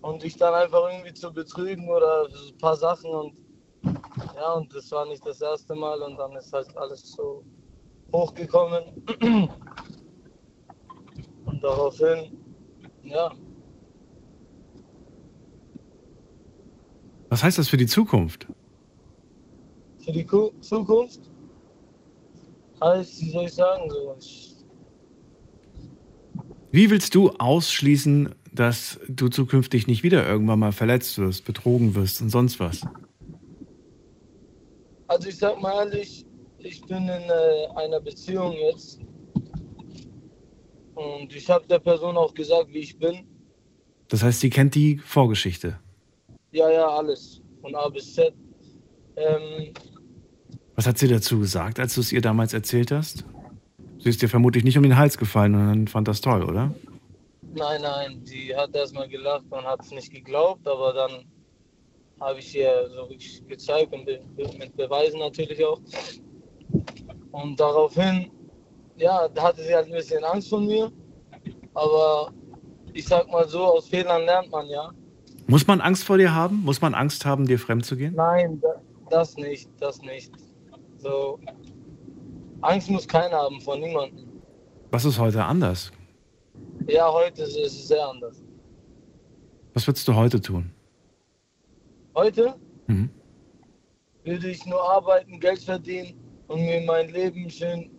und 0.02 0.24
dich 0.24 0.38
dann 0.38 0.54
einfach 0.54 0.90
irgendwie 0.92 1.14
zu 1.14 1.32
betrügen 1.32 1.90
oder 1.90 2.28
ein 2.28 2.58
paar 2.58 2.76
Sachen 2.76 3.12
und 3.12 3.34
ja, 4.36 4.54
und 4.54 4.74
das 4.74 4.92
war 4.92 5.06
nicht 5.06 5.26
das 5.26 5.42
erste 5.42 5.76
Mal 5.76 6.02
und 6.02 6.18
dann 6.18 6.34
ist 6.34 6.52
halt 6.54 6.76
alles 6.78 7.12
so 7.12 7.44
hochgekommen 8.14 8.84
und 11.46 11.64
daraufhin, 11.64 12.38
ja, 13.04 13.32
Was 17.30 17.44
heißt 17.44 17.58
das 17.58 17.70
für 17.70 17.78
die 17.78 17.88
Zukunft? 17.88 18.48
für 20.04 20.12
die 20.14 20.26
Ku- 20.26 20.52
Zukunft 20.62 21.20
heißt, 22.82 23.22
wie 23.22 23.30
soll 23.32 23.46
ich 23.46 23.54
sagen, 23.54 23.90
so, 23.90 24.16
Wie 26.72 26.90
willst 26.90 27.14
du 27.14 27.30
ausschließen, 27.32 28.34
dass 28.54 29.00
du 29.08 29.28
zukünftig 29.28 29.86
nicht 29.88 30.02
wieder 30.02 30.28
irgendwann 30.28 30.60
mal 30.60 30.72
verletzt 30.72 31.18
wirst, 31.20 31.46
betrogen 31.46 31.94
wirst 31.96 32.22
und 32.22 32.30
sonst 32.30 32.60
was? 32.60 32.82
Also 35.08 35.30
ich 35.30 35.38
sag 35.38 35.62
mal 35.62 35.86
ehrlich, 35.86 36.26
ich 36.60 36.82
bin 36.82 37.04
in 37.04 37.10
äh, 37.10 37.68
einer 37.76 38.00
Beziehung 38.00 38.54
jetzt 38.54 39.00
und 40.96 41.36
ich 41.36 41.50
habe 41.50 41.68
der 41.68 41.80
Person 41.80 42.18
auch 42.18 42.34
gesagt, 42.34 42.70
wie 42.72 42.80
ich 42.80 42.98
bin. 42.98 43.28
Das 44.08 44.24
heißt, 44.24 44.40
sie 44.40 44.50
kennt 44.50 44.74
die 44.76 44.98
Vorgeschichte. 44.98 45.80
Ja, 46.52 46.70
ja, 46.70 46.88
alles 46.88 47.42
von 47.62 47.76
A 47.76 47.90
bis 47.90 48.14
Z. 48.14 48.34
Ähm, 49.16 49.74
Was 50.76 50.88
hat 50.88 50.98
sie 50.98 51.08
dazu 51.08 51.40
gesagt, 51.40 51.80
als 51.80 51.96
du 51.96 52.02
es 52.02 52.12
ihr 52.12 52.22
damals 52.22 52.54
erzählt 52.54 52.92
hast? 52.92 53.26
Sie 54.00 54.10
ist 54.10 54.22
dir 54.22 54.30
vermutlich 54.30 54.64
nicht 54.64 54.78
um 54.78 54.84
den 54.84 54.98
Hals 54.98 55.18
gefallen 55.18 55.54
und 55.56 55.68
dann 55.68 55.88
fand 55.88 56.08
das 56.08 56.22
toll, 56.22 56.44
oder? 56.44 56.74
nein, 57.54 57.82
nein, 57.82 58.24
die 58.24 58.56
hat 58.56 58.76
erstmal 58.76 59.08
gelacht 59.08 59.46
und 59.50 59.64
hat 59.66 59.82
es 59.82 59.92
nicht 59.92 60.12
geglaubt, 60.12 60.68
aber 60.68 60.94
dann 60.94 61.26
habe 62.20 62.40
ich 62.40 62.56
ihr 62.56 62.90
so 62.90 63.10
wirklich 63.10 63.46
gezeigt 63.48 63.94
und 63.94 64.06
be 64.06 64.22
mit 64.58 64.76
Beweisen 64.76 65.20
natürlich 65.20 65.64
auch. 65.64 65.80
Und 67.32 67.60
daraufhin, 67.60 68.32
ja, 68.98 69.28
da 69.30 69.44
hatte 69.44 69.64
sie 69.64 69.74
halt 69.74 69.88
ein 69.88 69.94
bisschen 69.94 70.24
Angst 70.24 70.50
vor 70.50 70.62
mir, 70.62 70.92
aber 71.74 72.34
ich 72.94 73.08
sag 73.08 73.30
mal 73.32 73.48
so, 73.48 73.64
aus 73.64 73.88
Fehlern 73.88 74.26
lernt 74.26 74.52
man 74.52 74.68
ja. 74.68 74.92
Muss 75.50 75.66
man 75.68 75.82
Angst 75.82 76.04
vor 76.04 76.18
dir 76.18 76.34
haben? 76.34 76.62
Muss 76.64 76.80
man 76.82 76.94
Angst 76.94 77.26
haben, 77.26 77.46
dir 77.48 77.58
fremd 77.60 77.86
zu 77.86 77.96
gehen? 77.98 78.14
Nein, 78.16 78.60
da- 78.62 78.82
das 79.10 79.36
nicht, 79.36 79.68
das 79.80 80.00
nicht. 80.02 80.32
So, 80.98 81.40
Angst 82.62 82.90
muss 82.90 83.08
keiner 83.08 83.38
haben 83.38 83.60
vor 83.62 83.78
niemandem. 83.78 84.28
Was 84.92 85.06
ist 85.06 85.18
heute 85.18 85.44
anders? 85.44 85.92
Ja, 86.88 87.12
heute 87.12 87.44
ist 87.44 87.58
es 87.58 87.88
sehr 87.88 88.08
anders. 88.08 88.44
Was 89.74 89.88
würdest 89.88 90.08
du 90.08 90.14
heute 90.16 90.40
tun? 90.42 90.72
Heute 92.16 92.56
Mhm. 92.88 93.10
würde 94.24 94.50
ich 94.52 94.66
nur 94.66 94.82
arbeiten, 94.82 95.40
Geld 95.40 95.60
verdienen 95.64 96.14
und 96.48 96.62
mir 96.62 96.82
mein 96.82 97.10
Leben 97.10 97.50
schön 97.50 97.90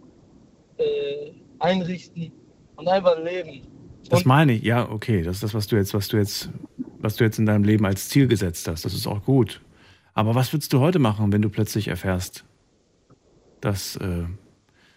äh, 0.78 1.32
einrichten. 1.58 2.32
und 2.76 2.88
einfach 2.88 3.18
leben. 3.22 3.66
Das 4.08 4.24
meine 4.24 4.52
ich, 4.52 4.62
ja, 4.62 4.88
okay. 4.88 5.22
Das 5.22 5.36
ist 5.36 5.42
das, 5.42 5.54
was 5.54 5.66
du 5.68 5.76
jetzt, 5.76 5.94
was 5.94 6.08
du 6.08 6.16
jetzt, 6.16 6.50
was 6.98 7.16
du 7.16 7.24
jetzt 7.24 7.38
in 7.38 7.46
deinem 7.46 7.64
Leben 7.64 7.84
als 7.86 8.08
Ziel 8.08 8.26
gesetzt 8.26 8.66
hast. 8.68 8.84
Das 8.84 8.94
ist 8.94 9.06
auch 9.06 9.24
gut. 9.24 9.60
Aber 10.14 10.34
was 10.34 10.52
würdest 10.52 10.72
du 10.72 10.80
heute 10.80 10.98
machen, 10.98 11.32
wenn 11.32 11.42
du 11.42 11.48
plötzlich 11.48 11.88
erfährst, 11.88 12.44
dass, 13.60 13.96
äh, 13.96 14.24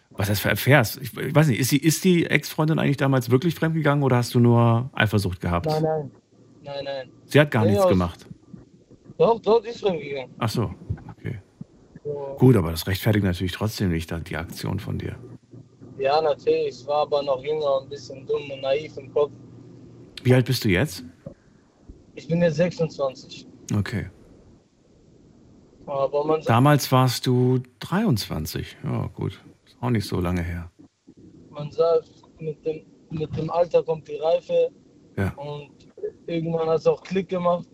was 0.09 0.29
heißt 0.29 0.45
erfährst? 0.45 0.99
Ich, 1.01 1.15
ich 1.17 1.35
weiß 1.35 1.47
nicht, 1.47 1.59
ist 1.59 1.71
die, 1.71 1.77
ist 1.83 2.03
die 2.03 2.25
Ex-Freundin 2.25 2.79
eigentlich 2.79 2.97
damals 2.97 3.29
wirklich 3.29 3.53
fremdgegangen 3.55 4.03
oder 4.03 4.17
hast 4.17 4.33
du 4.33 4.39
nur 4.39 4.89
Eifersucht 4.93 5.41
gehabt? 5.41 5.67
Nein, 5.67 5.83
nein. 5.83 6.11
Nein, 6.63 6.83
nein. 6.85 7.09
Sie 7.25 7.39
hat 7.39 7.51
gar 7.51 7.63
Nee, 7.65 7.71
nichts 7.71 7.83
aus- 7.85 7.89
gemacht. 7.91 8.25
Doch, 9.17 9.39
dort 9.41 9.65
ist 9.67 9.79
fremdgegangen. 9.81 10.31
Ach 10.39 10.49
so, 10.49 10.73
okay. 11.11 11.39
So. 12.03 12.35
Gut, 12.39 12.55
aber 12.55 12.71
das 12.71 12.87
rechtfertigt 12.87 13.23
natürlich 13.25 13.51
trotzdem 13.51 13.89
nicht 13.91 14.11
die 14.27 14.37
Aktion 14.37 14.79
von 14.79 14.97
dir. 14.97 15.15
Ja, 16.03 16.21
natürlich. 16.21 16.81
Ich 16.81 16.87
war 16.87 17.03
aber 17.03 17.23
noch 17.23 17.41
jünger 17.43 17.77
und 17.77 17.83
ein 17.83 17.89
bisschen 17.89 18.25
dumm 18.27 18.51
und 18.51 18.61
naiv 18.61 18.97
im 18.97 19.13
Kopf. 19.13 19.31
Wie 20.23 20.33
alt 20.33 20.45
bist 20.45 20.63
du 20.65 20.69
jetzt? 20.69 21.03
Ich 22.15 22.27
bin 22.27 22.41
jetzt 22.41 22.57
26. 22.57 23.47
Okay. 23.77 24.09
Aber 25.85 26.25
man 26.25 26.41
sagt, 26.41 26.49
Damals 26.49 26.91
warst 26.91 27.25
du 27.25 27.59
23. 27.79 28.77
Ja, 28.83 29.07
gut. 29.13 29.39
Ist 29.65 29.77
auch 29.79 29.89
nicht 29.89 30.07
so 30.07 30.19
lange 30.19 30.41
her. 30.41 30.69
man 31.49 31.71
sagt 31.71 32.09
mit, 32.39 32.65
dem, 32.65 32.85
mit 33.09 33.35
dem 33.37 33.49
Alter 33.49 33.81
kommt 33.83 34.05
die 34.07 34.15
Reife 34.17 34.69
Ja. 35.17 35.33
und 35.37 35.71
irgendwann 36.27 36.67
hat 36.67 36.79
es 36.79 36.87
auch 36.87 37.01
Klick 37.03 37.29
gemacht. 37.29 37.67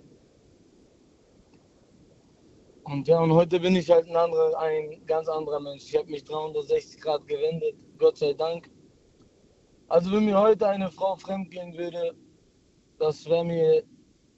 Und 2.89 3.07
ja, 3.07 3.19
und 3.19 3.31
heute 3.33 3.59
bin 3.59 3.75
ich 3.75 3.87
halt 3.91 4.07
ein, 4.07 4.15
anderer, 4.15 4.59
ein 4.59 5.05
ganz 5.05 5.27
anderer 5.27 5.59
Mensch. 5.59 5.83
Ich 5.85 5.95
habe 5.95 6.09
mich 6.09 6.23
360 6.23 6.99
Grad 6.99 7.27
gewendet, 7.27 7.75
Gott 7.99 8.17
sei 8.17 8.33
Dank. 8.33 8.67
Also 9.89 10.11
wenn 10.11 10.25
mir 10.25 10.39
heute 10.39 10.67
eine 10.67 10.89
Frau 10.89 11.15
fremdgehen 11.15 11.77
würde, 11.77 12.15
das 12.97 13.25
wäre 13.27 13.45
mir 13.45 13.83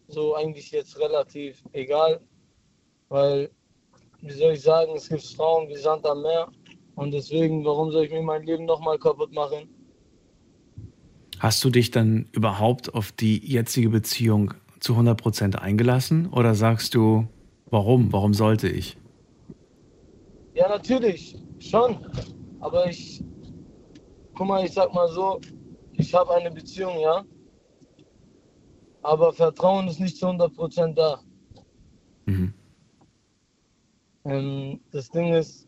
so 0.10 0.36
eigentlich 0.36 0.70
jetzt 0.72 1.00
relativ 1.00 1.64
egal, 1.72 2.20
weil, 3.08 3.50
wie 4.22 4.34
soll 4.34 4.52
ich 4.52 4.62
sagen, 4.62 4.92
es 4.98 5.08
gibt 5.08 5.24
Frauen 5.24 5.70
wie 5.70 5.78
Sand 5.78 6.06
am 6.06 6.22
Meer 6.22 6.52
und 6.96 7.12
deswegen, 7.12 7.64
warum 7.64 7.90
soll 7.92 8.04
ich 8.04 8.12
mir 8.12 8.22
mein 8.22 8.44
Leben 8.44 8.66
nochmal 8.66 9.00
kaputt 9.00 9.32
machen? 9.32 9.70
Hast 11.40 11.64
du 11.64 11.70
dich 11.70 11.90
dann 11.92 12.28
überhaupt 12.34 12.94
auf 12.94 13.14
die 13.14 13.38
jetzige 13.50 13.90
Beziehung 13.90 14.54
zu 14.82 14.96
100% 14.96 15.56
eingelassen 15.56 16.28
oder 16.28 16.54
sagst 16.54 16.96
du, 16.96 17.28
warum? 17.72 18.14
Warum 18.14 18.34
sollte 18.34 18.70
ich? 18.70 18.98
Ja, 20.54 20.68
natürlich, 20.70 21.36
schon. 21.60 21.98
Aber 22.60 22.88
ich, 22.88 23.24
guck 24.36 24.48
mal, 24.48 24.64
ich 24.66 24.74
sag 24.74 24.94
mal 24.94 25.08
so, 25.08 25.40
ich 25.94 26.14
habe 26.14 26.36
eine 26.36 26.52
Beziehung, 26.52 27.00
ja. 27.00 27.24
Aber 29.02 29.34
Vertrauen 29.34 29.88
ist 29.88 30.00
nicht 30.00 30.18
zu 30.18 30.28
100% 30.28 30.94
da. 30.94 31.22
Mhm. 32.26 32.54
Ähm, 34.26 34.80
das 34.92 35.10
Ding 35.10 35.34
ist, 35.34 35.68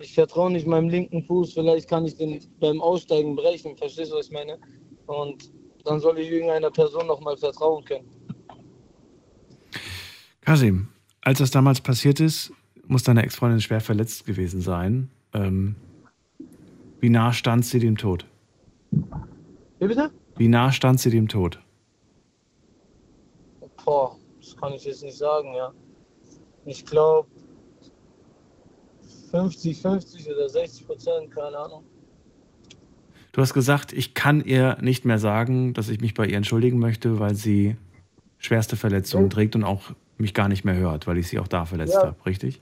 ich 0.00 0.14
vertraue 0.14 0.50
nicht 0.50 0.66
meinem 0.66 0.88
linken 0.88 1.22
Fuß, 1.22 1.52
vielleicht 1.52 1.88
kann 1.88 2.04
ich 2.04 2.16
den 2.16 2.40
beim 2.58 2.80
Aussteigen 2.80 3.36
brechen, 3.36 3.76
verstehst 3.76 4.10
du, 4.10 4.16
was 4.16 4.26
ich 4.26 4.32
meine? 4.32 4.58
Und 5.06 5.52
dann 5.84 6.00
soll 6.00 6.18
ich 6.18 6.30
irgendeiner 6.30 6.70
Person 6.70 7.06
nochmal 7.06 7.36
vertrauen 7.36 7.84
können. 7.84 8.17
Kasim, 10.48 10.88
als 11.20 11.40
das 11.40 11.50
damals 11.50 11.82
passiert 11.82 12.20
ist, 12.20 12.54
muss 12.86 13.02
deine 13.02 13.22
Ex-Freundin 13.22 13.60
schwer 13.60 13.82
verletzt 13.82 14.24
gewesen 14.24 14.62
sein. 14.62 15.10
Ähm, 15.34 15.76
wie 17.00 17.10
nah 17.10 17.34
stand 17.34 17.66
sie 17.66 17.78
dem 17.78 17.98
Tod? 17.98 18.24
Wie 18.90 19.86
bitte? 19.86 20.10
Wie 20.38 20.48
nah 20.48 20.72
stand 20.72 21.00
sie 21.00 21.10
dem 21.10 21.28
Tod? 21.28 21.60
Boah, 23.84 24.16
das 24.40 24.56
kann 24.56 24.72
ich 24.72 24.86
jetzt 24.86 25.02
nicht 25.02 25.18
sagen, 25.18 25.52
ja. 25.52 25.70
Ich 26.64 26.86
glaube 26.86 27.28
50, 29.30 29.82
50 29.82 30.30
oder 30.30 30.48
60 30.48 30.86
Prozent, 30.86 31.30
keine 31.30 31.58
Ahnung. 31.58 31.84
Du 33.32 33.42
hast 33.42 33.52
gesagt, 33.52 33.92
ich 33.92 34.14
kann 34.14 34.42
ihr 34.42 34.78
nicht 34.80 35.04
mehr 35.04 35.18
sagen, 35.18 35.74
dass 35.74 35.90
ich 35.90 36.00
mich 36.00 36.14
bei 36.14 36.24
ihr 36.26 36.38
entschuldigen 36.38 36.78
möchte, 36.78 37.18
weil 37.18 37.34
sie 37.34 37.76
schwerste 38.38 38.76
Verletzungen 38.76 39.28
trägt 39.28 39.54
und 39.54 39.64
auch 39.64 39.92
mich 40.20 40.34
gar 40.34 40.48
nicht 40.48 40.64
mehr 40.64 40.76
hört, 40.76 41.06
weil 41.06 41.18
ich 41.18 41.28
sie 41.28 41.38
auch 41.38 41.48
da 41.48 41.64
verletzt 41.64 41.94
Ja. 41.94 42.04
habe, 42.04 42.26
richtig? 42.26 42.60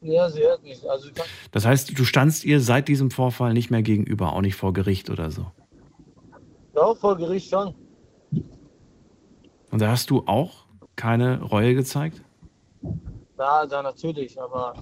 Ja, 0.00 0.30
sie 0.30 0.42
hört 0.42 0.62
mich. 0.62 0.88
Also 0.88 1.10
Das 1.50 1.64
heißt, 1.66 1.98
du 1.98 2.04
standst 2.04 2.44
ihr 2.44 2.60
seit 2.60 2.88
diesem 2.88 3.10
Vorfall 3.10 3.52
nicht 3.52 3.70
mehr 3.70 3.82
gegenüber, 3.82 4.32
auch 4.32 4.40
nicht 4.42 4.54
vor 4.54 4.72
Gericht 4.72 5.10
oder 5.10 5.30
so. 5.30 5.50
doch, 6.72 6.96
vor 6.96 7.16
Gericht 7.16 7.50
schon. 7.50 7.74
Und 9.70 9.80
da 9.80 9.90
hast 9.90 10.10
du 10.10 10.22
auch 10.26 10.66
keine 10.96 11.42
Reue 11.42 11.74
gezeigt? 11.74 12.22
Ja, 13.38 13.66
da 13.66 13.82
natürlich, 13.82 14.40
aber 14.40 14.74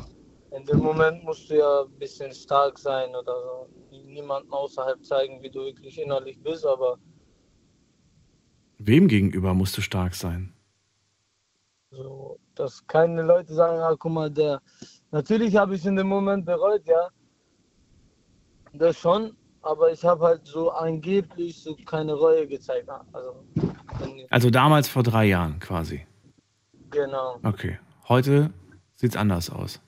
in 0.56 0.64
dem 0.64 0.78
Moment 0.78 1.22
musst 1.24 1.50
du 1.50 1.59
ja 1.59 1.82
ein 1.82 1.98
bisschen 1.98 2.32
stark 2.32 2.78
sein 2.78 3.14
oder 3.14 3.35
so. 3.42 3.68
Niemanden 3.90 4.50
außerhalb 4.52 5.04
zeigen, 5.04 5.42
wie 5.42 5.50
du 5.50 5.61
wirklich 5.61 5.98
innerlich 6.00 6.38
bist, 6.42 6.64
aber 6.66 6.98
Wem 8.78 9.09
gegenüber 9.09 9.54
musst 9.54 9.76
du 9.76 9.82
stark 9.82 10.14
sein? 10.14 10.56
So, 11.96 12.38
dass 12.54 12.87
keine 12.87 13.22
Leute 13.22 13.54
sagen, 13.54 13.78
ah, 13.80 13.94
guck 13.98 14.12
mal, 14.12 14.30
der. 14.30 14.61
Natürlich 15.11 15.56
habe 15.56 15.74
ich 15.74 15.85
in 15.87 15.96
dem 15.96 16.09
Moment 16.09 16.44
bereut, 16.44 16.87
ja. 16.87 17.09
Das 18.74 18.98
schon, 18.98 19.37
aber 19.62 19.90
ich 19.92 20.04
habe 20.04 20.24
halt 20.24 20.46
so 20.46 20.70
angeblich 20.70 21.62
so 21.62 21.74
keine 21.87 22.12
Reue 22.14 22.46
gezeigt. 22.46 22.88
ah, 22.90 23.04
Also, 23.12 23.44
Also 24.30 24.50
damals 24.50 24.88
vor 24.88 25.02
drei 25.02 25.26
Jahren 25.26 25.59
quasi. 25.61 26.06
genau. 26.90 27.38
Okay. 27.42 27.78
Heute 28.09 28.50
sieht's 28.94 29.16
anders 29.16 29.50
aus. 29.50 29.80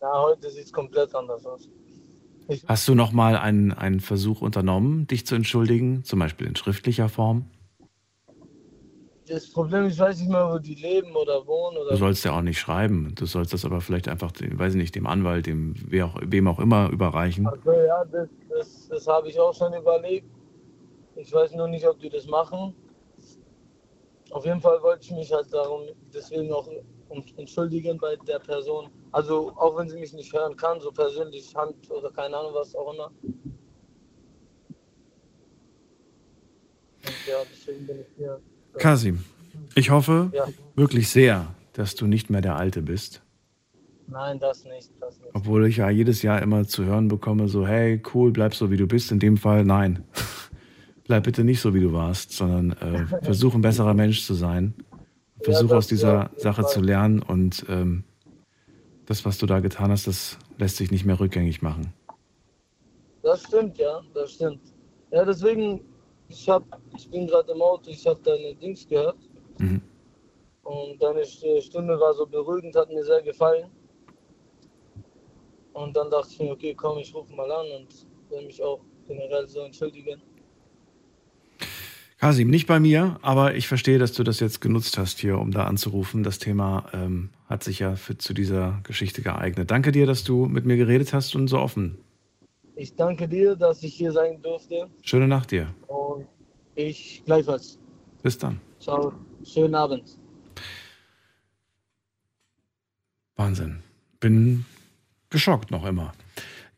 Ja, 0.00 0.12
heute 0.22 0.50
sieht 0.50 0.64
es 0.64 0.72
komplett 0.72 1.14
anders 1.14 1.44
aus. 1.46 1.68
Ich, 2.48 2.64
Hast 2.66 2.88
du 2.88 2.94
noch 2.94 3.12
mal 3.12 3.36
einen, 3.36 3.70
einen 3.72 4.00
Versuch 4.00 4.40
unternommen, 4.40 5.06
dich 5.06 5.24
zu 5.26 5.34
entschuldigen, 5.36 6.02
zum 6.04 6.18
Beispiel 6.18 6.48
in 6.48 6.56
schriftlicher 6.56 7.08
Form? 7.08 7.44
Das 9.30 9.48
Problem 9.48 9.86
ist, 9.86 9.94
ich 9.94 10.00
weiß 10.00 10.18
nicht 10.18 10.28
mehr, 10.30 10.50
wo 10.52 10.58
die 10.58 10.74
leben 10.74 11.14
oder 11.14 11.46
wohnen 11.46 11.76
Du 11.76 11.82
oder. 11.82 11.96
sollst 11.96 12.24
ja 12.24 12.32
auch 12.36 12.42
nicht 12.42 12.58
schreiben. 12.58 13.14
Du 13.14 13.26
sollst 13.26 13.52
das 13.52 13.64
aber 13.64 13.80
vielleicht 13.80 14.08
einfach, 14.08 14.32
dem, 14.32 14.58
weiß 14.58 14.74
ich 14.74 14.80
nicht, 14.80 14.94
dem 14.96 15.06
Anwalt, 15.06 15.46
dem 15.46 15.74
wer 15.86 16.06
auch, 16.06 16.16
wem 16.20 16.48
auch 16.48 16.58
immer 16.58 16.90
überreichen. 16.90 17.46
Also 17.46 17.70
ja, 17.72 18.04
das, 18.06 18.28
das, 18.48 18.88
das 18.88 19.06
habe 19.06 19.28
ich 19.28 19.38
auch 19.38 19.54
schon 19.54 19.72
überlegt. 19.72 20.26
Ich 21.14 21.32
weiß 21.32 21.54
nur 21.54 21.68
nicht, 21.68 21.86
ob 21.86 22.00
die 22.00 22.08
das 22.10 22.26
machen. 22.26 22.74
Auf 24.30 24.44
jeden 24.44 24.60
Fall 24.60 24.82
wollte 24.82 25.04
ich 25.04 25.12
mich 25.12 25.32
halt 25.32 25.52
darum 25.52 25.82
deswegen 26.12 26.52
auch 26.52 26.68
entschuldigen 27.36 27.98
bei 27.98 28.16
der 28.16 28.38
Person. 28.40 28.88
Also 29.12 29.52
auch 29.56 29.76
wenn 29.76 29.88
sie 29.88 29.98
mich 29.98 30.12
nicht 30.12 30.32
hören 30.32 30.56
kann, 30.56 30.80
so 30.80 30.90
persönlich 30.90 31.54
Hand 31.54 31.88
oder 31.90 32.10
keine 32.10 32.36
Ahnung 32.36 32.52
was 32.54 32.74
auch 32.74 32.92
immer. 32.92 33.10
Und 37.04 37.26
ja, 37.28 37.38
deswegen 37.50 37.86
bin 37.86 38.00
ich 38.00 38.06
hier. 38.16 38.40
Kasim, 38.80 39.24
ich 39.74 39.90
hoffe 39.90 40.30
Ja, 40.34 40.46
wirklich 40.74 41.08
sehr, 41.10 41.54
dass 41.74 41.94
du 41.94 42.06
nicht 42.06 42.30
mehr 42.30 42.40
der 42.40 42.56
Alte 42.56 42.82
bist. 42.82 43.22
nein, 44.06 44.38
das 44.40 44.64
nicht, 44.64 44.90
das 45.00 45.18
nicht. 45.20 45.30
Obwohl 45.34 45.66
ich 45.66 45.76
ja 45.76 45.90
jedes 45.90 46.22
Jahr 46.22 46.42
immer 46.42 46.66
zu 46.66 46.84
hören 46.84 47.08
bekomme, 47.08 47.46
so, 47.48 47.66
hey, 47.66 48.02
cool, 48.14 48.32
bleib 48.32 48.54
so, 48.54 48.70
wie 48.70 48.76
du 48.76 48.86
bist. 48.86 49.12
In 49.12 49.18
dem 49.20 49.36
Fall, 49.36 49.64
nein. 49.64 50.04
bleib 51.04 51.24
bitte 51.24 51.44
nicht 51.44 51.60
so, 51.60 51.74
wie 51.74 51.80
du 51.80 51.92
warst, 51.92 52.32
sondern 52.32 52.72
äh, 52.72 53.06
versuch 53.22 53.54
ein 53.54 53.60
besserer 53.60 53.94
Mensch 53.94 54.24
zu 54.24 54.34
sein. 54.34 54.74
Versuch 55.42 55.68
das 55.68 55.78
aus 55.78 55.86
dieser 55.86 56.12
ja, 56.12 56.30
Sache 56.36 56.62
Fall. 56.62 56.72
zu 56.72 56.80
lernen 56.80 57.20
und 57.20 57.64
ähm, 57.68 58.04
das, 59.06 59.24
was 59.24 59.38
du 59.38 59.46
da 59.46 59.60
getan 59.60 59.90
hast, 59.90 60.06
das 60.06 60.38
lässt 60.58 60.76
sich 60.76 60.90
nicht 60.90 61.04
mehr 61.04 61.18
rückgängig 61.20 61.62
machen. 61.62 61.92
Das 63.22 63.42
stimmt, 63.42 63.76
ja, 63.78 64.00
das 64.14 64.32
stimmt. 64.32 64.60
Ja, 65.12 65.24
deswegen, 65.24 65.80
ich, 66.30 66.48
hab, 66.48 66.64
ich 66.96 67.08
bin 67.10 67.26
gerade 67.26 67.52
im 67.52 67.60
Auto, 67.60 67.90
ich 67.90 68.06
habe 68.06 68.20
deine 68.22 68.54
Dings 68.54 68.86
gehört. 68.86 69.18
Mhm. 69.58 69.82
Und 70.62 71.02
deine 71.02 71.22
St- 71.22 71.62
Stimme 71.62 71.98
war 71.98 72.14
so 72.14 72.26
beruhigend, 72.26 72.76
hat 72.76 72.88
mir 72.88 73.04
sehr 73.04 73.22
gefallen. 73.22 73.70
Und 75.72 75.96
dann 75.96 76.10
dachte 76.10 76.28
ich 76.32 76.38
mir, 76.38 76.52
okay, 76.52 76.74
komm, 76.74 76.98
ich 76.98 77.14
rufe 77.14 77.32
mal 77.34 77.50
an 77.50 77.66
und 77.80 78.06
will 78.30 78.46
mich 78.46 78.62
auch 78.62 78.80
generell 79.06 79.46
so 79.48 79.60
entschuldigen. 79.60 80.20
Kasim, 82.18 82.50
nicht 82.50 82.66
bei 82.66 82.78
mir, 82.80 83.18
aber 83.22 83.54
ich 83.54 83.66
verstehe, 83.66 83.98
dass 83.98 84.12
du 84.12 84.22
das 84.22 84.40
jetzt 84.40 84.60
genutzt 84.60 84.98
hast 84.98 85.20
hier, 85.20 85.38
um 85.38 85.52
da 85.52 85.64
anzurufen. 85.64 86.22
Das 86.22 86.38
Thema 86.38 86.84
ähm, 86.92 87.30
hat 87.46 87.64
sich 87.64 87.78
ja 87.78 87.96
für, 87.96 88.18
zu 88.18 88.34
dieser 88.34 88.80
Geschichte 88.82 89.22
geeignet. 89.22 89.70
Danke 89.70 89.90
dir, 89.90 90.04
dass 90.04 90.22
du 90.22 90.44
mit 90.44 90.66
mir 90.66 90.76
geredet 90.76 91.14
hast 91.14 91.34
und 91.34 91.48
so 91.48 91.58
offen. 91.58 91.98
Ich 92.80 92.96
danke 92.96 93.28
dir, 93.28 93.56
dass 93.56 93.82
ich 93.82 93.92
hier 93.92 94.10
sein 94.10 94.40
durfte 94.40 94.88
Schöne 95.02 95.28
Nacht 95.28 95.50
dir. 95.50 95.66
und 95.86 96.26
ich 96.74 97.22
gleichfalls. 97.26 97.78
Bis 98.22 98.38
dann. 98.38 98.58
Ciao, 98.80 99.12
schönen 99.44 99.74
Abend. 99.74 100.16
Wahnsinn. 103.36 103.82
Bin 104.18 104.64
geschockt 105.28 105.70
noch 105.70 105.84
immer. 105.84 106.12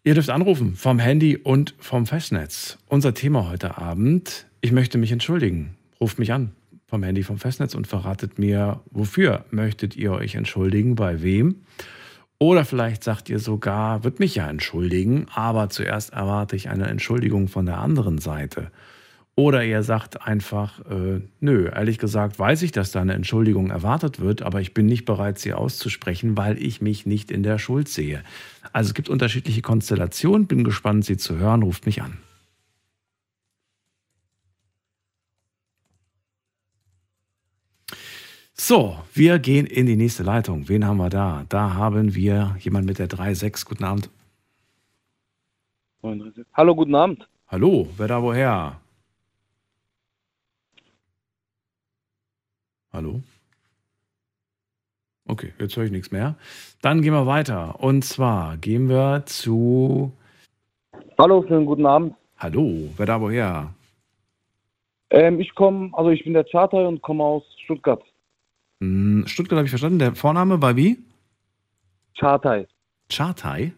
Ihr 0.02 0.14
dürft 0.14 0.30
anrufen 0.30 0.74
vom 0.74 0.98
Handy 0.98 1.36
und 1.36 1.76
vom 1.78 2.06
Festnetz. 2.06 2.78
Unser 2.88 3.14
Thema 3.14 3.48
heute 3.48 3.78
Abend, 3.78 4.48
ich 4.60 4.72
möchte 4.72 4.98
mich 4.98 5.12
entschuldigen. 5.12 5.76
Ruft 6.00 6.18
mich 6.18 6.32
an 6.32 6.50
vom 6.88 7.04
Handy 7.04 7.22
vom 7.22 7.38
Festnetz 7.38 7.76
und 7.76 7.86
verratet 7.86 8.40
mir, 8.40 8.80
wofür 8.90 9.44
möchtet 9.52 9.94
ihr 9.94 10.10
euch 10.10 10.34
entschuldigen, 10.34 10.96
bei 10.96 11.22
wem. 11.22 11.62
Oder 12.42 12.64
vielleicht 12.64 13.04
sagt 13.04 13.30
ihr 13.30 13.38
sogar, 13.38 14.02
wird 14.02 14.18
mich 14.18 14.34
ja 14.34 14.50
entschuldigen, 14.50 15.28
aber 15.32 15.70
zuerst 15.70 16.12
erwarte 16.12 16.56
ich 16.56 16.70
eine 16.70 16.88
Entschuldigung 16.88 17.46
von 17.46 17.66
der 17.66 17.78
anderen 17.78 18.18
Seite. 18.18 18.72
Oder 19.36 19.64
ihr 19.64 19.84
sagt 19.84 20.26
einfach, 20.26 20.80
äh, 20.90 21.20
nö, 21.38 21.70
ehrlich 21.72 21.98
gesagt 21.98 22.40
weiß 22.40 22.62
ich, 22.62 22.72
dass 22.72 22.90
da 22.90 23.00
eine 23.00 23.12
Entschuldigung 23.14 23.70
erwartet 23.70 24.18
wird, 24.18 24.42
aber 24.42 24.60
ich 24.60 24.74
bin 24.74 24.86
nicht 24.86 25.04
bereit, 25.04 25.38
sie 25.38 25.52
auszusprechen, 25.52 26.36
weil 26.36 26.60
ich 26.60 26.80
mich 26.80 27.06
nicht 27.06 27.30
in 27.30 27.44
der 27.44 27.58
Schuld 27.58 27.88
sehe. 27.88 28.24
Also 28.72 28.88
es 28.88 28.94
gibt 28.94 29.08
unterschiedliche 29.08 29.62
Konstellationen, 29.62 30.48
bin 30.48 30.64
gespannt, 30.64 31.04
sie 31.04 31.16
zu 31.16 31.38
hören, 31.38 31.62
ruft 31.62 31.86
mich 31.86 32.02
an. 32.02 32.18
So, 38.54 38.96
wir 39.14 39.38
gehen 39.38 39.66
in 39.66 39.86
die 39.86 39.96
nächste 39.96 40.22
Leitung. 40.22 40.68
Wen 40.68 40.86
haben 40.86 40.98
wir 40.98 41.08
da? 41.08 41.44
Da 41.48 41.74
haben 41.74 42.14
wir 42.14 42.56
jemand 42.60 42.86
mit 42.86 42.98
der 42.98 43.08
3.6. 43.08 43.66
Guten 43.66 43.84
Abend. 43.84 44.10
Hallo, 46.52 46.74
guten 46.74 46.94
Abend. 46.94 47.28
Hallo, 47.48 47.88
wer 47.96 48.08
da 48.08 48.22
woher? 48.22 48.80
Hallo? 52.92 53.22
Okay, 55.26 55.52
jetzt 55.58 55.76
höre 55.76 55.84
ich 55.84 55.90
nichts 55.90 56.10
mehr. 56.10 56.36
Dann 56.82 57.00
gehen 57.00 57.14
wir 57.14 57.26
weiter. 57.26 57.80
Und 57.80 58.04
zwar 58.04 58.58
gehen 58.58 58.88
wir 58.88 59.22
zu. 59.24 60.12
Hallo, 61.18 61.44
schönen 61.48 61.64
guten 61.64 61.86
Abend. 61.86 62.14
Hallo, 62.36 62.90
wer 62.96 63.06
da 63.06 63.20
woher? 63.20 63.72
Ähm, 65.10 65.40
ich 65.40 65.54
komme, 65.54 65.90
also 65.92 66.10
ich 66.10 66.24
bin 66.24 66.34
der 66.34 66.44
Charter 66.44 66.88
und 66.88 67.00
komme 67.00 67.22
aus 67.22 67.44
Stuttgart. 67.64 68.02
Hm, 68.86 69.24
Stuttgart 69.28 69.58
habe 69.58 69.66
ich 69.66 69.70
verstanden. 69.70 70.00
Der 70.00 70.14
Vorname 70.14 70.60
war 70.60 70.76
wie? 70.76 70.98
Çağatay. 72.14 72.66
Çağatay? 73.08 73.70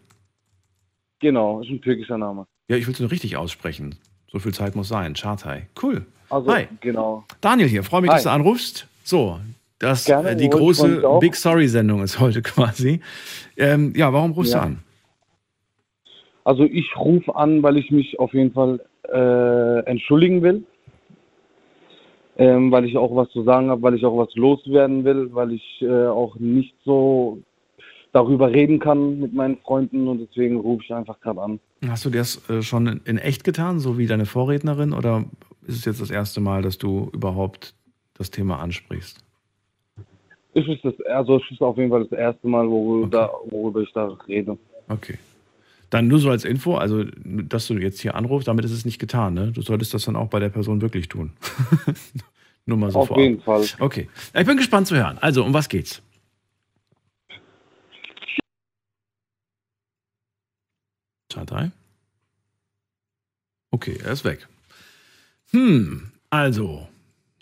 Genau, 1.19 1.61
ist 1.61 1.69
ein 1.69 1.79
türkischer 1.81 2.17
Name. 2.17 2.45
Ja, 2.69 2.75
ich 2.77 2.87
will 2.87 2.93
es 2.93 2.99
nur 2.99 3.11
richtig 3.11 3.37
aussprechen. 3.37 3.95
So 4.31 4.39
viel 4.39 4.53
Zeit 4.53 4.75
muss 4.75 4.87
sein. 4.89 5.13
Çağatay. 5.13 5.61
Cool. 5.81 6.01
Also, 6.31 6.51
Hi. 6.51 6.67
genau. 6.81 7.23
Daniel 7.41 7.67
hier, 7.69 7.83
freue 7.83 8.01
mich, 8.01 8.09
Hi. 8.09 8.15
dass 8.15 8.23
du 8.23 8.31
anrufst. 8.31 8.87
So, 9.03 9.39
das, 9.79 10.05
Gerne, 10.05 10.29
äh, 10.31 10.35
die 10.35 10.45
ich 10.45 10.51
freue 10.51 10.61
große. 10.61 11.19
Big 11.19 11.35
Sorry-Sendung 11.35 12.01
ist 12.01 12.19
heute 12.19 12.41
quasi. 12.51 12.99
Ähm, 13.57 13.93
ja, 13.95 14.11
warum 14.11 14.31
rufst 14.31 14.53
Ja. 14.53 14.59
du 14.61 14.65
an? 14.65 14.79
Also 16.43 16.63
ich 16.63 16.87
rufe 16.97 17.35
an, 17.35 17.61
weil 17.63 17.77
ich 17.77 17.91
mich 17.91 18.19
auf 18.19 18.33
jeden 18.33 18.51
Fall 18.53 18.79
äh, 19.11 19.79
entschuldigen 19.85 20.41
will. 20.41 20.63
Ähm, 22.37 22.69
weil 22.71 22.85
ich 22.85 22.97
auch 22.97 23.15
was 23.15 23.29
zu 23.29 23.43
sagen 23.43 23.69
habe, 23.69 23.81
weil 23.81 23.95
ich 23.95 24.05
auch 24.05 24.17
was 24.17 24.35
loswerden 24.35 25.05
will, 25.05 25.29
weil 25.33 25.53
ich 25.53 25.81
äh, 25.81 26.07
auch 26.07 26.35
nicht 26.37 26.75
so 26.83 27.39
darüber 28.11 28.49
reden 28.49 28.79
kann 28.79 29.19
mit 29.19 29.33
meinen 29.33 29.57
Freunden 29.57 30.07
und 30.07 30.19
deswegen 30.19 30.57
rufe 30.57 30.83
ich 30.83 30.93
einfach 30.93 31.19
gerade 31.21 31.41
an. 31.41 31.59
Hast 31.87 32.05
du 32.05 32.09
das 32.09 32.49
äh, 32.49 32.61
schon 32.61 33.01
in, 33.05 33.17
echt 33.17 33.43
getan, 33.43 33.79
so 33.79 33.97
wie 33.97 34.07
deine 34.07 34.25
Vorrednerin, 34.25 34.93
oder 34.93 35.25
ist 35.67 35.77
es 35.77 35.85
jetzt 35.85 36.01
das 36.01 36.11
erste 36.11 36.41
Mal, 36.41 36.61
dass 36.61 36.77
du 36.77 37.09
überhaupt 37.13 37.73
das 38.17 38.31
Thema 38.31 38.59
ansprichst? 38.59 39.23
Ich 40.53 40.67
ist 40.69 40.85
das, 40.85 40.93
also 41.07 41.37
es 41.37 41.43
ist 41.51 41.61
auf 41.61 41.77
jeden 41.77 41.89
Fall 41.89 42.05
das 42.05 42.17
erste 42.17 42.47
Mal, 42.47 42.69
worüber, 42.69 43.07
da, 43.07 43.29
worüber 43.49 43.81
ich 43.81 43.91
da 43.91 44.07
rede. 44.27 44.57
Okay. 44.87 45.17
Dann 45.95 46.09
nur 46.09 46.19
so 46.19 46.29
als 46.29 46.43
Info, 46.43 46.75
also 46.75 47.05
dass 47.23 47.67
du 47.67 47.75
jetzt 47.75 48.01
hier 48.01 48.15
anrufst, 48.15 48.49
damit 48.49 48.65
ist 48.65 48.71
es 48.71 48.83
nicht 48.83 48.99
getan, 48.99 49.33
ne? 49.33 49.53
Du 49.53 49.61
solltest 49.61 49.93
das 49.93 50.03
dann 50.03 50.17
auch 50.17 50.27
bei 50.27 50.39
der 50.41 50.49
Person 50.49 50.81
wirklich 50.81 51.07
tun. 51.07 51.31
nur 52.65 52.77
mal 52.77 52.91
so 52.91 52.99
auf 52.99 53.07
vorab. 53.07 53.23
jeden 53.23 53.39
Fall. 53.39 53.63
Okay. 53.79 54.09
Ich 54.37 54.45
bin 54.45 54.57
gespannt 54.57 54.87
zu 54.87 54.97
hören. 54.97 55.17
Also, 55.21 55.45
um 55.45 55.53
was 55.53 55.69
geht's? 55.69 56.01
Chartei? 61.33 61.71
Okay, 63.71 63.97
er 64.03 64.11
ist 64.11 64.25
weg. 64.25 64.49
Hm, 65.51 66.11
also, 66.29 66.89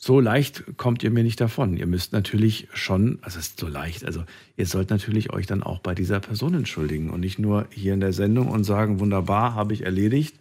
so 0.04 0.20
leicht 0.20 0.76
kommt 0.76 1.02
ihr 1.02 1.12
mir 1.12 1.24
nicht 1.24 1.40
davon. 1.40 1.78
Ihr 1.78 1.88
müsst 1.88 2.12
natürlich 2.12 2.68
schon, 2.74 3.20
also 3.22 3.40
es 3.40 3.48
ist 3.48 3.60
so 3.60 3.70
leicht, 3.70 4.04
also 4.04 4.26
ihr 4.58 4.66
sollt 4.66 4.90
natürlich 4.90 5.32
euch 5.32 5.48
dann 5.48 5.64
auch 5.64 5.80
bei 5.80 5.96
dieser 5.96 6.20
Person 6.20 6.54
entschuldigen 6.56 7.10
und 7.10 7.22
nicht 7.22 7.40
nur 7.40 7.68
hier 7.70 7.94
in 7.94 8.02
der 8.02 8.12
Sendung 8.12 8.50
und 8.50 8.66
sagen, 8.66 9.00
wunderbar, 9.00 9.56
habe 9.56 9.72
ich 9.72 9.86
erledigt. 9.86 10.36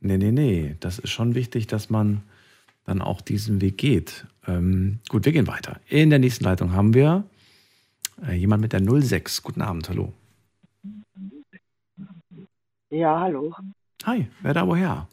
Nee, 0.00 0.18
nee, 0.18 0.32
nee, 0.32 0.74
das 0.80 0.98
ist 0.98 1.10
schon 1.10 1.36
wichtig, 1.36 1.68
dass 1.68 1.90
man 1.90 2.22
dann 2.86 3.00
auch 3.00 3.20
diesen 3.20 3.60
Weg 3.60 3.78
geht. 3.78 4.26
Ähm, 4.48 4.98
gut, 5.08 5.24
wir 5.24 5.32
gehen 5.32 5.46
weiter. 5.46 5.78
In 5.86 6.10
der 6.10 6.18
nächsten 6.18 6.42
Leitung 6.42 6.72
haben 6.72 6.92
wir 6.92 7.22
äh, 8.26 8.34
jemand 8.34 8.62
mit 8.62 8.72
der 8.72 8.82
06. 8.82 9.44
Guten 9.44 9.62
Abend, 9.62 9.88
hallo. 9.88 10.12
Ja, 12.90 13.20
hallo. 13.20 13.54
Hi, 14.06 14.26
wer 14.42 14.54
da 14.54 14.66
woher? 14.66 15.06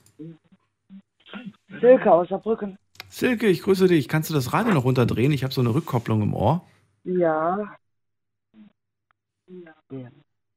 Silke 1.79 2.11
aus 2.11 2.29
Saarbrücken. 2.29 2.79
Silke, 3.21 3.45
ich 3.47 3.61
grüße 3.61 3.87
dich. 3.87 4.07
Kannst 4.07 4.31
du 4.31 4.33
das 4.33 4.51
Radio 4.51 4.73
noch 4.73 4.83
runterdrehen? 4.83 5.31
Ich 5.31 5.43
habe 5.43 5.53
so 5.53 5.61
eine 5.61 5.75
Rückkopplung 5.75 6.23
im 6.23 6.33
Ohr. 6.33 6.65
Ja. 7.03 7.75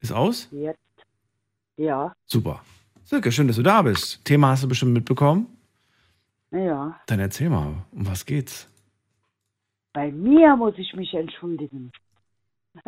Ist 0.00 0.12
aus? 0.12 0.48
Jetzt. 0.50 0.79
Ja, 1.77 2.14
Super. 2.24 2.64
Silke, 3.03 3.33
schön, 3.33 3.48
dass 3.48 3.57
du 3.57 3.62
da 3.62 3.83
bist. 3.83 4.24
Thema 4.24 4.48
hast 4.48 4.64
du 4.64 4.68
bestimmt 4.68 4.94
mitbekommen. 4.94 5.46
ja. 6.53 6.98
Dann 7.07 7.20
erzähl 7.20 7.50
mal, 7.50 7.85
um 7.92 8.07
was 8.07 8.24
geht's? 8.24 8.66
Bei 9.92 10.11
mir 10.11 10.57
muss 10.57 10.72
ich 10.79 10.94
mich 10.94 11.12
entschuldigen. 11.12 11.92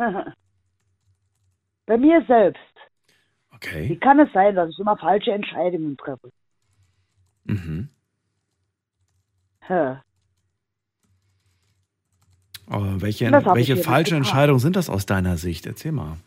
Bei 1.85 1.97
mir 1.99 2.25
selbst. 2.27 2.59
Wie 3.51 3.55
Okay. 3.57 3.95
kann 3.97 4.19
es 4.19 4.33
sein, 4.33 4.55
dass 4.55 4.71
ich 4.71 4.79
immer 4.79 4.97
falsche 4.97 5.31
Entscheidungen 5.33 5.97
treffe? 5.97 6.31
Mhm. 7.43 7.89
Hä. 9.67 9.97
Aber 12.69 13.01
welche, 13.01 13.31
welche 13.31 13.77
falsche. 13.77 14.15
Entscheidungen 14.15 14.59
sind 14.59 14.75
das 14.75 14.89
aus 14.89 15.05
deiner 15.05 15.37
Sicht? 15.37 15.65
Erzähl 15.65 15.91
mal. 15.93 16.17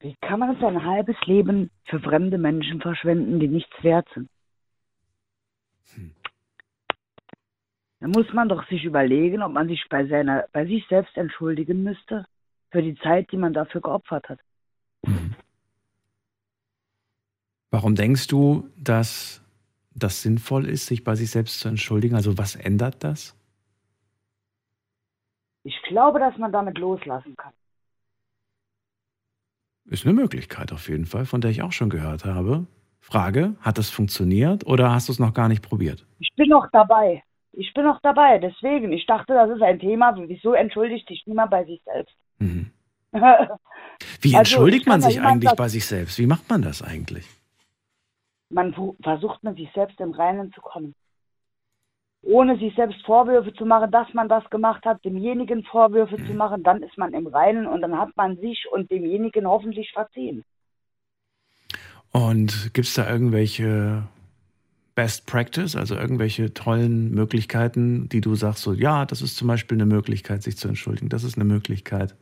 Wie 0.00 0.14
kann 0.20 0.40
man 0.40 0.58
sein 0.60 0.84
halbes 0.84 1.16
Leben 1.24 1.70
für 1.84 2.00
fremde 2.00 2.38
Menschen 2.38 2.80
verschwenden, 2.80 3.40
die 3.40 3.48
nichts 3.48 3.72
wert 3.82 4.06
sind? 4.14 4.28
Hm. 5.94 6.12
Da 8.00 8.08
muss 8.08 8.32
man 8.32 8.48
doch 8.48 8.66
sich 8.68 8.84
überlegen, 8.84 9.42
ob 9.42 9.52
man 9.52 9.68
sich 9.68 9.84
bei 9.88 10.06
seiner, 10.06 10.46
bei 10.52 10.66
sich 10.66 10.86
selbst 10.88 11.16
entschuldigen 11.16 11.82
müsste 11.82 12.26
für 12.70 12.82
die 12.82 12.94
Zeit, 12.96 13.32
die 13.32 13.36
man 13.36 13.52
dafür 13.52 13.80
geopfert 13.80 14.28
hat. 14.28 14.38
Mhm. 15.02 15.34
Warum 17.70 17.94
denkst 17.94 18.28
du, 18.28 18.68
dass 18.76 19.42
das 19.98 20.22
sinnvoll 20.22 20.66
ist, 20.66 20.86
sich 20.86 21.04
bei 21.04 21.14
sich 21.14 21.30
selbst 21.30 21.60
zu 21.60 21.68
entschuldigen? 21.68 22.14
Also 22.14 22.38
was 22.38 22.56
ändert 22.56 23.04
das? 23.04 23.34
Ich 25.64 25.80
glaube, 25.82 26.18
dass 26.18 26.36
man 26.38 26.52
damit 26.52 26.78
loslassen 26.78 27.36
kann. 27.36 27.52
Ist 29.90 30.04
eine 30.04 30.14
Möglichkeit 30.14 30.72
auf 30.72 30.88
jeden 30.88 31.06
Fall, 31.06 31.24
von 31.24 31.40
der 31.40 31.50
ich 31.50 31.62
auch 31.62 31.72
schon 31.72 31.90
gehört 31.90 32.24
habe. 32.24 32.66
Frage, 33.00 33.56
hat 33.60 33.78
das 33.78 33.88
funktioniert 33.88 34.66
oder 34.66 34.92
hast 34.92 35.08
du 35.08 35.12
es 35.12 35.18
noch 35.18 35.32
gar 35.32 35.48
nicht 35.48 35.62
probiert? 35.62 36.06
Ich 36.18 36.30
bin 36.36 36.48
noch 36.48 36.68
dabei. 36.72 37.22
Ich 37.52 37.72
bin 37.72 37.84
noch 37.84 38.00
dabei. 38.02 38.38
Deswegen, 38.38 38.92
ich 38.92 39.06
dachte, 39.06 39.32
das 39.32 39.50
ist 39.50 39.62
ein 39.62 39.78
Thema. 39.78 40.14
Wieso 40.16 40.52
entschuldigt 40.52 41.08
sich 41.08 41.22
niemand 41.26 41.50
bei 41.50 41.64
sich 41.64 41.82
selbst? 41.84 42.14
Mhm. 42.38 42.70
Wie 43.12 44.36
Also, 44.36 44.38
entschuldigt 44.38 44.84
kann 44.84 45.00
man 45.00 45.10
sich 45.10 45.20
eigentlich 45.20 45.52
bei 45.52 45.68
sich 45.68 45.86
selbst? 45.86 46.18
Wie 46.18 46.26
macht 46.26 46.48
man 46.50 46.62
das 46.62 46.82
eigentlich? 46.82 47.26
Fu- 48.74 48.96
versucht 49.02 49.42
mit 49.44 49.56
sich 49.56 49.70
selbst 49.74 50.00
im 50.00 50.12
Reinen 50.12 50.52
zu 50.52 50.60
kommen. 50.60 50.94
Ohne 52.22 52.58
sich 52.58 52.74
selbst 52.74 53.00
Vorwürfe 53.06 53.52
zu 53.54 53.64
machen, 53.64 53.90
dass 53.90 54.12
man 54.12 54.28
das 54.28 54.48
gemacht 54.50 54.84
hat, 54.84 55.04
demjenigen 55.04 55.62
Vorwürfe 55.64 56.16
zu 56.26 56.34
machen, 56.34 56.62
dann 56.64 56.82
ist 56.82 56.98
man 56.98 57.14
im 57.14 57.26
Reinen 57.26 57.66
und 57.66 57.80
dann 57.80 57.96
hat 57.96 58.16
man 58.16 58.36
sich 58.38 58.66
und 58.72 58.90
demjenigen 58.90 59.46
hoffentlich 59.46 59.92
verziehen. 59.92 60.44
Und 62.12 62.74
gibt 62.74 62.88
es 62.88 62.94
da 62.94 63.08
irgendwelche 63.08 64.08
Best 64.94 65.26
Practice, 65.28 65.76
also 65.76 65.94
irgendwelche 65.94 66.52
tollen 66.54 67.12
Möglichkeiten, 67.12 68.08
die 68.08 68.20
du 68.20 68.34
sagst, 68.34 68.62
so 68.62 68.72
ja, 68.72 69.04
das 69.06 69.22
ist 69.22 69.36
zum 69.36 69.46
Beispiel 69.46 69.76
eine 69.76 69.86
Möglichkeit, 69.86 70.42
sich 70.42 70.56
zu 70.56 70.66
entschuldigen, 70.66 71.08
das 71.08 71.22
ist 71.22 71.36
eine 71.36 71.44
Möglichkeit. 71.44 72.16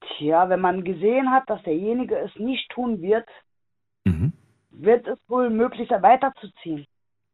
Tja, 0.00 0.48
wenn 0.48 0.60
man 0.60 0.84
gesehen 0.84 1.30
hat, 1.30 1.50
dass 1.50 1.62
derjenige 1.64 2.16
es 2.16 2.34
nicht 2.36 2.70
tun 2.70 3.02
wird, 3.02 3.28
Mhm. 4.06 4.32
wird 4.70 5.06
es 5.06 5.18
wohl 5.28 5.50
möglich 5.50 5.88
sein, 5.88 6.02
weiterzuziehen. 6.02 6.86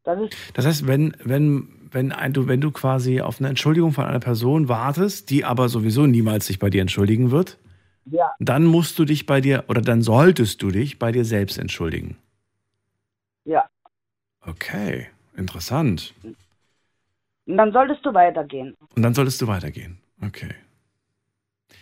Das 0.04 0.18
ist 0.20 0.32
Das 0.54 0.66
heißt, 0.66 0.86
wenn, 0.86 1.14
wenn, 1.22 1.68
wenn, 1.90 2.12
ein, 2.12 2.32
du, 2.32 2.48
wenn 2.48 2.60
du 2.60 2.70
quasi 2.70 3.20
auf 3.20 3.40
eine 3.40 3.48
Entschuldigung 3.48 3.92
von 3.92 4.04
einer 4.04 4.20
Person 4.20 4.68
wartest, 4.68 5.30
die 5.30 5.44
aber 5.44 5.68
sowieso 5.68 6.06
niemals 6.06 6.46
sich 6.46 6.58
bei 6.58 6.70
dir 6.70 6.80
entschuldigen 6.80 7.30
wird, 7.30 7.58
Ja, 8.06 8.32
dann 8.38 8.64
musst 8.64 8.98
du 8.98 9.04
dich 9.04 9.26
bei 9.26 9.40
dir 9.40 9.64
oder 9.68 9.82
dann 9.82 10.02
solltest 10.02 10.62
du 10.62 10.70
dich 10.70 10.98
bei 10.98 11.12
dir 11.12 11.24
selbst 11.24 11.58
entschuldigen. 11.58 12.16
ja. 13.44 13.68
Okay, 14.46 15.08
interessant. 15.36 16.14
Und 17.46 17.56
dann 17.56 17.72
solltest 17.72 18.04
du 18.04 18.14
weitergehen. 18.14 18.74
Und 18.94 19.02
dann 19.02 19.14
solltest 19.14 19.40
du 19.42 19.46
weitergehen. 19.46 19.98
Okay. 20.20 20.54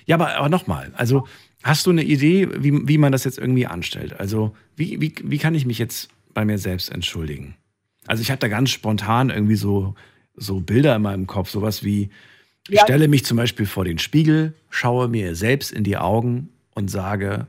Ja, 0.07 0.17
aber, 0.17 0.35
aber 0.35 0.49
nochmal, 0.49 0.93
also 0.97 1.27
hast 1.63 1.87
du 1.87 1.91
eine 1.91 2.03
Idee, 2.05 2.49
wie, 2.63 2.87
wie 2.89 2.99
man 2.99 3.13
das 3.13 3.25
jetzt 3.25 3.39
irgendwie 3.39 3.67
anstellt? 3.67 4.19
Also 4.19 4.55
wie, 4.77 5.01
wie, 5.01 5.15
wie 5.23 5.39
kann 5.39 5.55
ich 5.55 5.67
mich 5.67 5.79
jetzt 5.79 6.09
bei 6.35 6.45
mir 6.45 6.59
selbst 6.59 6.91
entschuldigen? 6.91 7.55
Also 8.07 8.23
ich 8.23 8.31
habe 8.31 8.39
da 8.41 8.49
ganz 8.49 8.71
spontan 8.71 9.31
irgendwie 9.31 9.57
so, 9.57 9.95
so 10.35 10.61
Bilder 10.61 10.97
in 10.97 11.03
meinem 11.03 11.27
Kopf, 11.27 11.51
sowas 11.51 11.85
wie, 11.85 12.11
ich 12.69 12.77
Ja. 12.77 12.83
stelle 12.85 13.09
mich 13.09 13.25
zum 13.25 13.37
Beispiel 13.37 13.67
vor 13.67 13.85
den 13.85 13.99
Spiegel, 13.99 14.55
schaue 14.71 15.09
mir 15.09 15.35
selbst 15.35 15.73
in 15.73 15.85
die 15.85 15.97
Augen 15.97 16.49
und 16.75 16.91
sage, 16.91 17.47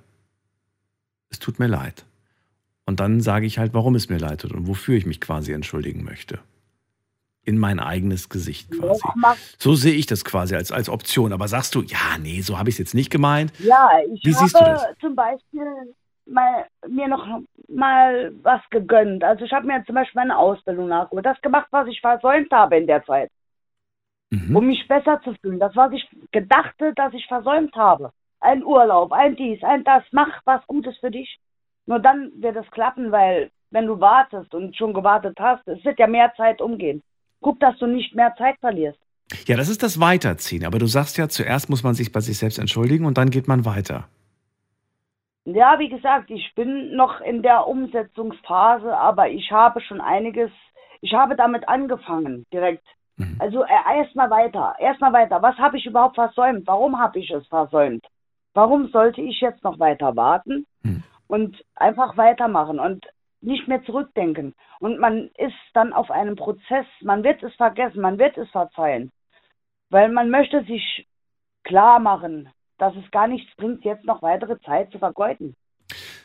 es 1.30 1.40
tut 1.40 1.60
mir 1.60 1.68
leid. 1.68 2.06
Und 2.86 3.00
dann 3.00 3.22
sage 3.22 3.46
ich 3.46 3.58
halt, 3.58 3.74
warum 3.74 3.96
es 3.96 4.10
mir 4.10 4.18
leid 4.18 4.42
tut 4.42 4.52
und 4.52 4.68
wofür 4.68 4.96
ich 4.98 5.06
mich 5.06 5.22
quasi 5.22 5.54
entschuldigen 5.54 6.04
möchte. 6.04 6.40
In 7.44 7.58
mein 7.58 7.80
eigenes 7.80 8.30
Gesicht 8.30 8.70
quasi. 8.72 9.02
So 9.58 9.74
sehe 9.74 9.94
ich 9.96 10.06
das 10.06 10.24
quasi 10.24 10.56
als, 10.56 10.72
als 10.72 10.90
Option. 10.90 11.34
Aber 11.34 11.48
sagst 11.48 11.74
du, 11.74 11.82
ja, 11.82 12.18
nee, 12.22 12.42
so 12.42 12.60
habe 12.60 12.70
ich 12.70 12.76
es 12.76 12.80
jetzt 12.80 12.94
nicht 12.94 13.10
gemeint. 13.10 13.52
Ja, 13.58 13.90
ich 14.14 14.24
Wie 14.24 14.36
habe 14.36 14.44
siehst 14.44 14.56
du 14.56 14.64
das? 14.64 14.86
zum 15.00 15.16
Beispiel 15.16 15.66
mal, 16.28 16.68
mir 16.88 17.08
noch 17.08 17.42
mal 17.68 18.32
was 18.44 18.62
gegönnt. 18.70 19.24
Also 19.24 19.46
ich 19.46 19.52
habe 19.54 19.66
mir 19.66 19.84
zum 19.86 19.96
Beispiel 19.96 20.20
meine 20.22 20.38
Ausbildung 20.38 20.88
nachgeholt. 20.88 21.26
Das 21.26 21.42
gemacht, 21.42 21.68
was 21.72 21.88
ich 21.88 22.00
versäumt 22.00 22.52
habe 22.52 22.78
in 22.78 22.86
der 22.86 23.04
Zeit, 23.06 23.32
Mhm. 24.30 24.56
um 24.56 24.68
mich 24.68 24.88
besser 24.88 25.20
zu 25.24 25.34
fühlen. 25.42 25.60
Das, 25.60 25.76
was 25.76 25.92
ich 25.94 26.08
gedachte, 26.32 26.94
dass 26.96 27.14
ich 27.14 27.26
versäumt 27.28 27.76
habe. 27.76 28.12
Ein 28.40 28.64
Urlaub, 28.64 29.12
ein 29.14 29.36
dies, 29.36 29.64
ein 29.64 29.84
das. 29.84 30.04
Mach 30.12 30.42
was 30.46 30.66
Gutes 30.68 30.96
für 31.00 31.12
dich. 31.12 31.40
Nur 31.88 32.00
dann 32.00 32.32
wird 32.36 32.56
es 32.56 32.70
klappen, 32.72 33.12
weil 33.12 33.50
wenn 33.72 33.88
du 33.88 34.00
wartest 34.00 34.54
und 34.54 34.76
schon 34.78 34.94
gewartet 34.94 35.38
hast, 35.40 35.68
es 35.68 35.84
wird 35.84 35.98
ja 36.00 36.06
mehr 36.08 36.32
Zeit 36.38 36.62
umgehen. 36.62 37.02
Guck, 37.42 37.60
dass 37.60 37.78
du 37.80 37.88
nicht 37.88 38.16
mehr 38.16 38.34
Zeit 38.38 38.58
verlierst. 38.60 39.00
Ja, 39.48 39.58
das 39.58 39.70
ist 39.70 39.82
das 39.84 40.00
Weiterziehen. 40.00 40.66
Aber 40.66 40.80
du 40.80 40.86
sagst 40.88 41.18
ja, 41.18 41.28
zuerst 41.30 41.70
muss 41.70 41.84
man 41.84 41.94
sich 41.94 42.12
bei 42.12 42.20
sich 42.22 42.38
selbst 42.38 42.60
entschuldigen 42.60 43.06
und 43.06 43.18
dann 43.18 43.30
geht 43.30 43.48
man 43.48 43.66
weiter. 43.66 44.08
Ja, 45.46 45.80
wie 45.80 45.90
gesagt, 45.90 46.30
ich 46.30 46.54
bin 46.56 46.96
noch 46.96 47.20
in 47.22 47.42
der 47.42 47.68
Umsetzungsphase, 47.68 48.96
aber 48.96 49.30
ich 49.30 49.52
habe 49.52 49.82
schon 49.82 50.00
einiges, 50.00 50.52
ich 51.02 51.14
habe 51.14 51.36
damit 51.36 51.68
angefangen 51.68 52.46
direkt. 52.54 52.86
Mhm. 53.18 53.38
Also 53.40 53.64
äh, 53.64 53.98
erstmal 53.98 54.30
weiter, 54.30 54.76
erstmal 54.80 55.14
weiter. 55.14 55.42
Was 55.42 55.58
habe 55.58 55.78
ich 55.78 55.86
überhaupt 55.86 56.16
versäumt? 56.16 56.68
Warum 56.68 57.00
habe 57.00 57.20
ich 57.20 57.32
es 57.32 57.48
versäumt? 57.48 58.06
Warum 58.54 58.90
sollte 58.90 59.22
ich 59.22 59.40
jetzt 59.42 59.64
noch 59.64 59.80
weiter 59.80 60.16
warten 60.16 60.66
Mhm. 60.84 61.04
und 61.28 61.64
einfach 61.76 62.18
weitermachen 62.18 62.80
und 62.80 63.06
nicht 63.42 63.68
mehr 63.68 63.84
zurückdenken? 63.84 64.54
Und 64.80 65.00
man 65.00 65.30
ist 65.38 65.56
dann 65.74 65.94
auf 65.94 66.12
einem 66.12 66.36
Prozess, 66.36 66.86
man 67.02 67.24
wird 67.24 67.42
es 67.44 67.54
vergessen, 67.56 68.02
man 68.02 68.20
wird 68.20 68.38
es 68.38 68.50
verzeihen, 68.50 69.12
weil 69.90 70.12
man 70.12 70.30
möchte 70.30 70.64
sich 70.64 71.08
klar 71.64 72.00
machen, 72.00 72.50
dass 72.78 72.96
es 72.96 73.10
gar 73.12 73.28
nichts 73.28 73.56
bringt, 73.58 73.84
jetzt 73.84 74.06
noch 74.06 74.22
weitere 74.22 74.60
Zeit 74.62 74.92
zu 74.92 75.00
vergeuden. 75.00 75.56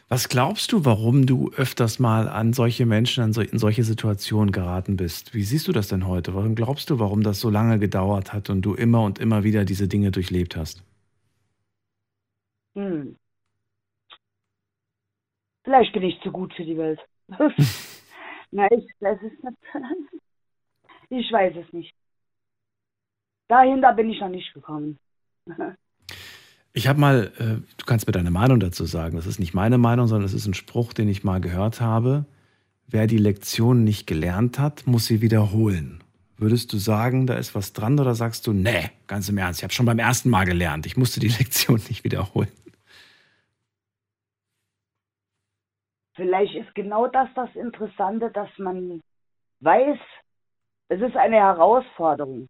Was 0.08 0.28
glaubst 0.28 0.70
du, 0.70 0.84
warum 0.84 1.26
du 1.26 1.50
öfters 1.56 1.98
mal 1.98 2.28
an 2.28 2.52
solche 2.52 2.86
Menschen, 2.86 3.24
an 3.24 3.32
so, 3.32 3.40
in 3.40 3.58
solche 3.58 3.82
Situationen 3.82 4.52
geraten 4.52 4.96
bist? 4.96 5.34
Wie 5.34 5.42
siehst 5.42 5.66
du 5.66 5.72
das 5.72 5.88
denn 5.88 6.06
heute? 6.06 6.32
Warum 6.34 6.54
glaubst 6.54 6.90
du, 6.90 7.00
warum 7.00 7.24
das 7.24 7.40
so 7.40 7.50
lange 7.50 7.80
gedauert 7.80 8.32
hat 8.32 8.48
und 8.48 8.62
du 8.62 8.74
immer 8.74 9.02
und 9.02 9.18
immer 9.18 9.42
wieder 9.42 9.64
diese 9.64 9.88
Dinge 9.88 10.12
durchlebt 10.12 10.56
hast? 10.56 10.84
Hm. 12.76 13.16
Vielleicht 15.66 15.92
bin 15.92 16.04
ich 16.04 16.20
zu 16.22 16.30
gut 16.30 16.54
für 16.54 16.64
die 16.64 16.78
Welt. 16.78 17.00
Na, 18.52 18.70
ich, 18.70 18.88
das 19.00 19.18
ist 19.20 19.42
nicht, 19.42 19.56
ich 21.10 21.32
weiß 21.32 21.54
es 21.56 21.72
nicht. 21.72 21.92
Dahinter 23.48 23.92
bin 23.92 24.08
ich 24.08 24.20
noch 24.20 24.28
nicht 24.28 24.54
gekommen. 24.54 25.00
Ich 26.72 26.86
habe 26.86 27.00
mal, 27.00 27.32
äh, 27.38 27.66
du 27.78 27.84
kannst 27.84 28.06
mir 28.06 28.12
deine 28.12 28.30
Meinung 28.30 28.60
dazu 28.60 28.84
sagen. 28.84 29.16
Das 29.16 29.26
ist 29.26 29.40
nicht 29.40 29.54
meine 29.54 29.76
Meinung, 29.76 30.06
sondern 30.06 30.26
es 30.26 30.34
ist 30.34 30.46
ein 30.46 30.54
Spruch, 30.54 30.92
den 30.92 31.08
ich 31.08 31.24
mal 31.24 31.40
gehört 31.40 31.80
habe. 31.80 32.26
Wer 32.86 33.08
die 33.08 33.18
Lektion 33.18 33.82
nicht 33.82 34.06
gelernt 34.06 34.60
hat, 34.60 34.86
muss 34.86 35.06
sie 35.06 35.20
wiederholen. 35.20 36.04
Würdest 36.36 36.72
du 36.72 36.76
sagen, 36.76 37.26
da 37.26 37.34
ist 37.34 37.56
was 37.56 37.72
dran 37.72 37.98
oder 37.98 38.14
sagst 38.14 38.46
du, 38.46 38.52
nee, 38.52 38.90
ganz 39.08 39.28
im 39.28 39.38
Ernst, 39.38 39.60
ich 39.60 39.64
habe 39.64 39.74
schon 39.74 39.86
beim 39.86 39.98
ersten 39.98 40.30
Mal 40.30 40.44
gelernt, 40.44 40.86
ich 40.86 40.96
musste 40.96 41.18
die 41.18 41.28
Lektion 41.38 41.80
nicht 41.88 42.04
wiederholen? 42.04 42.52
Vielleicht 46.16 46.54
ist 46.54 46.74
genau 46.74 47.06
das 47.06 47.28
das 47.34 47.54
Interessante, 47.54 48.30
dass 48.30 48.48
man 48.58 49.02
weiß, 49.60 49.98
es 50.88 51.00
ist 51.00 51.16
eine 51.16 51.36
Herausforderung. 51.36 52.48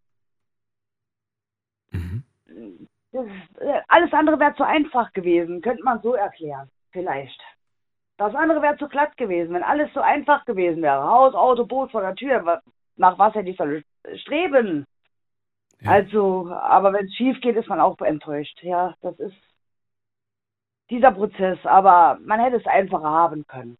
Mhm. 1.90 2.22
Ist, 2.46 3.60
äh, 3.60 3.80
alles 3.88 4.12
andere 4.12 4.38
wäre 4.38 4.54
zu 4.54 4.64
einfach 4.64 5.12
gewesen, 5.12 5.62
könnte 5.62 5.82
man 5.82 6.00
so 6.00 6.14
erklären, 6.14 6.70
vielleicht. 6.92 7.40
Das 8.18 8.34
andere 8.34 8.62
wäre 8.62 8.76
zu 8.78 8.88
glatt 8.88 9.16
gewesen, 9.16 9.52
wenn 9.52 9.62
alles 9.62 9.92
so 9.92 10.00
einfach 10.00 10.44
gewesen 10.44 10.82
wäre. 10.82 11.02
Haus, 11.02 11.34
Auto, 11.34 11.66
Boot 11.66 11.90
vor 11.90 12.02
der 12.02 12.14
Tür, 12.14 12.62
nach 12.96 13.18
was 13.18 13.34
hätte 13.34 13.50
ich 13.50 13.56
soll 13.56 13.84
streben? 14.14 14.86
Ja. 15.80 15.90
Also, 15.90 16.48
aber 16.50 16.92
wenn 16.92 17.06
es 17.06 17.14
schief 17.14 17.40
geht, 17.40 17.56
ist 17.56 17.68
man 17.68 17.80
auch 17.80 17.98
enttäuscht. 18.00 18.62
Ja, 18.62 18.94
das 19.02 19.18
ist 19.18 19.36
dieser 20.90 21.10
Prozess, 21.12 21.58
aber 21.64 22.18
man 22.24 22.40
hätte 22.40 22.56
es 22.56 22.66
einfacher 22.66 23.10
haben 23.10 23.46
können. 23.46 23.76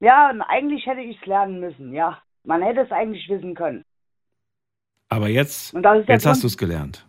Ja, 0.00 0.30
und 0.30 0.42
eigentlich 0.42 0.84
hätte 0.86 1.00
ich 1.00 1.18
es 1.20 1.26
lernen 1.26 1.60
müssen, 1.60 1.92
ja. 1.94 2.18
Man 2.44 2.62
hätte 2.62 2.80
es 2.80 2.92
eigentlich 2.92 3.28
wissen 3.28 3.54
können. 3.54 3.84
Aber 5.08 5.28
jetzt, 5.28 5.72
jetzt 5.74 5.84
hast 5.84 6.24
Grund- 6.24 6.42
du 6.42 6.46
es 6.48 6.58
gelernt. 6.58 7.06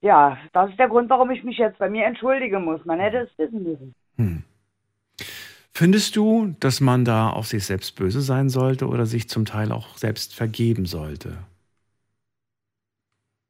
Ja, 0.00 0.38
das 0.52 0.70
ist 0.70 0.78
der 0.78 0.88
Grund, 0.88 1.10
warum 1.10 1.30
ich 1.30 1.42
mich 1.42 1.58
jetzt 1.58 1.78
bei 1.78 1.90
mir 1.90 2.04
entschuldigen 2.06 2.64
muss. 2.64 2.84
Man 2.84 3.00
hätte 3.00 3.18
es 3.18 3.38
wissen 3.38 3.64
müssen. 3.64 3.94
Hm. 4.16 4.44
Findest 5.72 6.16
du, 6.16 6.54
dass 6.60 6.80
man 6.80 7.04
da 7.04 7.30
auf 7.30 7.46
sich 7.46 7.64
selbst 7.66 7.96
böse 7.96 8.20
sein 8.20 8.48
sollte 8.48 8.86
oder 8.88 9.06
sich 9.06 9.28
zum 9.28 9.44
Teil 9.44 9.72
auch 9.72 9.96
selbst 9.96 10.34
vergeben 10.34 10.86
sollte? 10.86 11.38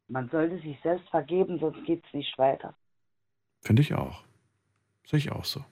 Man 0.08 0.28
sollte 0.30 0.58
sich 0.60 0.78
selbst 0.82 1.08
vergeben, 1.10 1.58
sonst 1.58 1.84
geht 1.84 2.02
es 2.06 2.14
nicht 2.14 2.36
weiter. 2.38 2.74
Finde 3.60 3.82
ich 3.82 3.94
auch. 3.94 4.24
Sehe 5.08 5.18
ich 5.18 5.32
auch 5.32 5.44
so. 5.44 5.64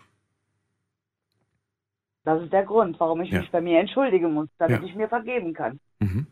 Das 2.24 2.42
ist 2.42 2.52
der 2.52 2.64
Grund, 2.64 2.98
warum 2.98 3.20
ich 3.20 3.30
Ja. 3.30 3.40
mich 3.40 3.50
bei 3.50 3.60
mir 3.60 3.78
entschuldigen 3.78 4.32
muss, 4.32 4.48
damit 4.58 4.80
Ja. 4.82 4.88
ich 4.88 4.94
mir 4.94 5.08
vergeben 5.08 5.52
kann. 5.54 5.78
Mhm. 6.00 6.26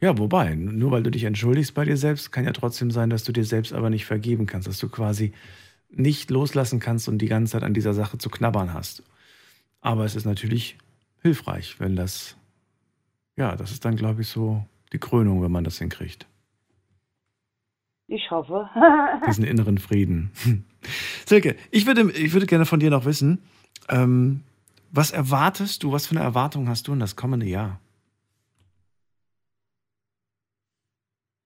Ja, 0.00 0.16
wobei, 0.16 0.54
nur 0.54 0.92
weil 0.92 1.02
du 1.02 1.10
dich 1.10 1.24
entschuldigst 1.24 1.74
bei 1.74 1.84
dir 1.84 1.96
selbst, 1.96 2.32
kann 2.32 2.44
ja 2.44 2.52
trotzdem 2.52 2.90
sein, 2.90 3.10
dass 3.10 3.24
du 3.24 3.32
dir 3.32 3.44
selbst 3.44 3.72
aber 3.74 3.90
nicht 3.90 4.06
vergeben 4.06 4.46
kannst, 4.46 4.66
dass 4.66 4.78
du 4.78 4.88
quasi 4.88 5.34
nicht 5.90 6.30
loslassen 6.30 6.80
kannst 6.80 7.08
und 7.08 7.18
die 7.18 7.26
ganze 7.28 7.52
Zeit 7.52 7.64
an 7.64 7.74
dieser 7.74 7.92
Sache 7.92 8.16
zu 8.16 8.30
knabbern 8.30 8.72
hast. 8.72 9.02
Aber 9.82 10.04
es 10.04 10.14
ist 10.16 10.24
natürlich 10.24 10.78
hilfreich, 11.20 11.78
wenn 11.80 11.96
das, 11.96 12.36
ja, 13.36 13.56
das 13.56 13.72
ist 13.72 13.84
dann, 13.84 13.96
glaube 13.96 14.22
ich, 14.22 14.28
so 14.28 14.64
die 14.92 14.98
Krönung, 14.98 15.42
wenn 15.42 15.52
man 15.52 15.64
das 15.64 15.78
hinkriegt. 15.78 16.26
Ich 18.06 18.30
hoffe. 18.30 18.70
Diesen 19.26 19.44
inneren 19.44 19.78
Frieden. 19.78 20.30
Silke, 21.26 21.56
ich 21.70 21.86
würde, 21.86 22.10
ich 22.12 22.32
würde 22.32 22.46
gerne 22.46 22.66
von 22.66 22.80
dir 22.80 22.90
noch 22.90 23.04
wissen, 23.04 23.42
ähm, 23.88 24.42
was 24.90 25.10
erwartest 25.12 25.82
du, 25.82 25.92
was 25.92 26.06
für 26.06 26.16
eine 26.16 26.24
Erwartung 26.24 26.68
hast 26.68 26.88
du 26.88 26.92
in 26.92 27.00
das 27.00 27.16
kommende 27.16 27.46
Jahr? 27.46 27.80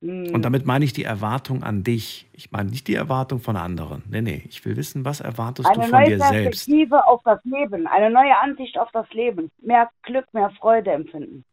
Hm, 0.03 0.35
Und 0.35 0.42
damit 0.42 0.66
meine 0.66 0.85
ich 0.85 0.92
die 0.92 1.05
Erwartung 1.05 1.62
an 1.62 1.83
dich. 1.83 2.27
Ich 2.33 2.53
meine 2.53 2.70
nicht 2.70 2.88
die 2.88 2.94
Erwartung 2.94 3.40
von 3.40 3.57
anderen. 3.57 4.03
Nee, 4.09 4.20
nee. 4.23 4.42
Ich 4.49 4.64
will 4.64 4.77
wissen, 4.77 5.05
was 5.05 5.20
erwartest 5.20 5.68
du 5.75 5.81
eine 5.81 5.88
von 5.88 5.90
neue 5.90 6.07
dir 6.07 6.18
selbst? 6.20 6.66
Perspektive 6.66 7.07
auf 7.07 7.23
das 7.25 7.40
Leben, 7.44 7.87
eine 7.87 8.11
neue 8.11 8.37
Ansicht 8.38 8.79
auf 8.79 8.90
das 8.92 9.09
Leben, 9.12 9.51
mehr 9.62 9.90
Glück, 10.03 10.27
mehr 10.33 10.50
Freude 10.50 10.92
empfinden. 10.92 11.44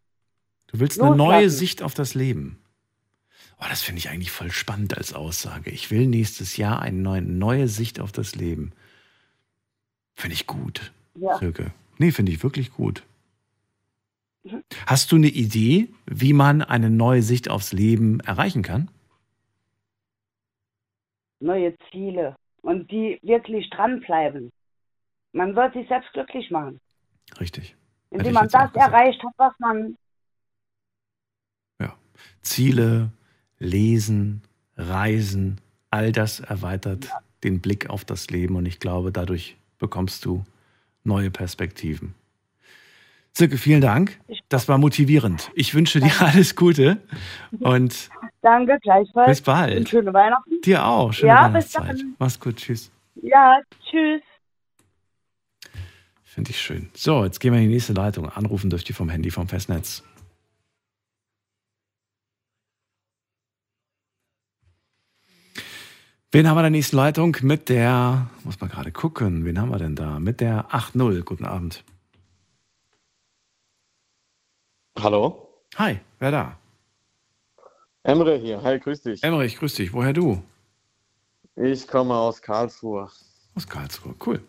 Du 0.68 0.80
willst 0.80 1.00
eine 1.02 1.10
Loslassen. 1.10 1.30
neue 1.32 1.50
Sicht 1.50 1.84
auf 1.84 1.94
das 1.94 2.14
Leben. 2.14 2.61
Oh, 3.62 3.66
das 3.70 3.84
finde 3.84 4.00
ich 4.00 4.10
eigentlich 4.10 4.32
voll 4.32 4.52
spannend 4.52 4.98
als 4.98 5.14
Aussage. 5.14 5.70
Ich 5.70 5.92
will 5.92 6.08
nächstes 6.08 6.58
Jahr 6.58 6.82
eine 6.82 6.98
neue, 6.98 7.22
neue 7.22 7.68
Sicht 7.68 8.00
auf 8.00 8.12
das 8.12 8.36
Leben. 8.36 8.72
Finde 10.16 10.34
ich 10.34 10.48
gut, 10.48 10.92
Ja. 11.16 11.38
Silke. 11.38 11.72
Nee, 11.98 12.12
finde 12.12 12.32
ich 12.32 12.42
wirklich 12.42 12.72
gut. 12.74 13.04
Mhm. 14.44 14.64
Hast 14.88 15.12
du 15.12 15.18
eine 15.18 15.28
Idee, 15.28 15.90
wie 16.08 16.34
man 16.34 16.64
eine 16.64 16.90
neue 16.90 17.22
Sicht 17.22 17.50
aufs 17.50 17.72
Leben 17.72 18.20
erreichen 18.22 18.64
kann? 18.64 18.90
Neue 21.40 21.76
Ziele 21.92 22.36
und 22.62 22.90
die 22.90 23.20
wirklich 23.22 23.70
dranbleiben. 23.70 24.52
Man 25.34 25.54
soll 25.54 25.72
sich 25.74 25.88
selbst 25.88 26.12
glücklich 26.14 26.50
machen, 26.50 26.80
Richtig. 27.40 27.76
Hätte 28.10 28.20
indem 28.20 28.34
man 28.34 28.48
das 28.50 28.74
erreicht 28.76 29.24
hat, 29.24 29.34
was 29.38 29.54
man 29.60 29.96
Ziele, 32.42 33.12
lesen, 33.62 34.42
reisen, 34.76 35.62
all 35.92 36.12
das 36.12 36.40
erweitert 36.40 37.10
den 37.44 37.62
Blick 37.62 37.90
auf 37.90 38.04
das 38.06 38.30
Leben 38.30 38.56
und 38.56 38.66
ich 38.66 38.80
glaube, 38.80 39.12
dadurch 39.12 39.56
bekommst 39.80 40.26
du 40.26 40.44
neue 41.04 41.32
Perspektiven. 41.32 42.14
Silke, 43.34 43.58
vielen 43.58 43.82
Dank. 43.82 44.20
Das 44.50 44.68
war 44.68 44.78
motivierend. 44.78 45.52
Ich 45.56 45.74
wünsche 45.74 46.00
dir 46.02 46.12
alles 46.22 46.56
Gute 46.56 46.98
und 47.60 48.10
Danke, 48.42 48.78
gleichfalls. 48.82 49.30
bis 49.30 49.42
bald. 49.42 49.78
Und 49.78 49.90
schöne 49.90 50.14
Weihnachten. 50.14 50.60
Dir 50.66 50.84
auch. 50.86 51.14
Schöne 51.14 51.30
Ja, 51.30 51.48
bis 51.48 51.74
Weihnachtszeit. 51.76 52.00
dann. 52.02 52.16
Mach's 52.20 52.40
gut. 52.40 52.58
Tschüss. 52.58 52.92
Ja, 53.22 53.60
tschüss. 53.90 54.22
Finde 56.24 56.52
ich 56.52 56.60
schön. 56.60 56.90
So, 56.94 57.24
jetzt 57.24 57.40
gehen 57.40 57.54
wir 57.54 57.60
in 57.62 57.68
die 57.68 57.74
nächste 57.76 57.94
Leitung. 57.94 58.28
Anrufen 58.30 58.70
dürft 58.70 58.90
ihr 58.90 58.96
vom 58.96 59.10
Handy, 59.10 59.32
vom 59.32 59.48
Festnetz. 59.48 60.04
Wen 66.34 66.48
haben 66.48 66.56
wir 66.56 66.62
in 66.62 66.64
der 66.64 66.70
nächsten 66.72 66.96
Leitung? 66.96 67.36
Mit 67.42 67.68
der, 67.68 68.30
muss 68.46 68.58
man 68.62 68.70
gerade 68.70 68.94
gucken, 68.94 69.44
wen 69.44 69.60
haben 69.60 69.70
wir 69.70 69.80
denn 69.80 69.98
da? 69.98 70.18
Mit 70.18 70.40
der 70.40 70.70
8.0. 70.70 71.24
Guten 71.24 71.44
Abend. 71.44 71.84
Hallo? 74.98 75.50
Hi, 75.76 76.00
wer 76.20 76.32
da? 76.32 76.58
Emre 78.04 78.38
hier. 78.38 78.64
Hi, 78.64 78.80
grüß 78.80 79.02
dich. 79.02 79.22
Emmerich, 79.22 79.58
grüß 79.58 79.76
dich. 79.76 79.92
Woher 79.92 80.14
du? 80.14 80.42
Ich 81.58 81.86
komme 81.86 82.16
aus 82.16 82.42
Karlsruhe. 82.42 83.10
Aus 83.56 83.68
Karlsruhe, 83.68 84.16
cool. 84.26 84.42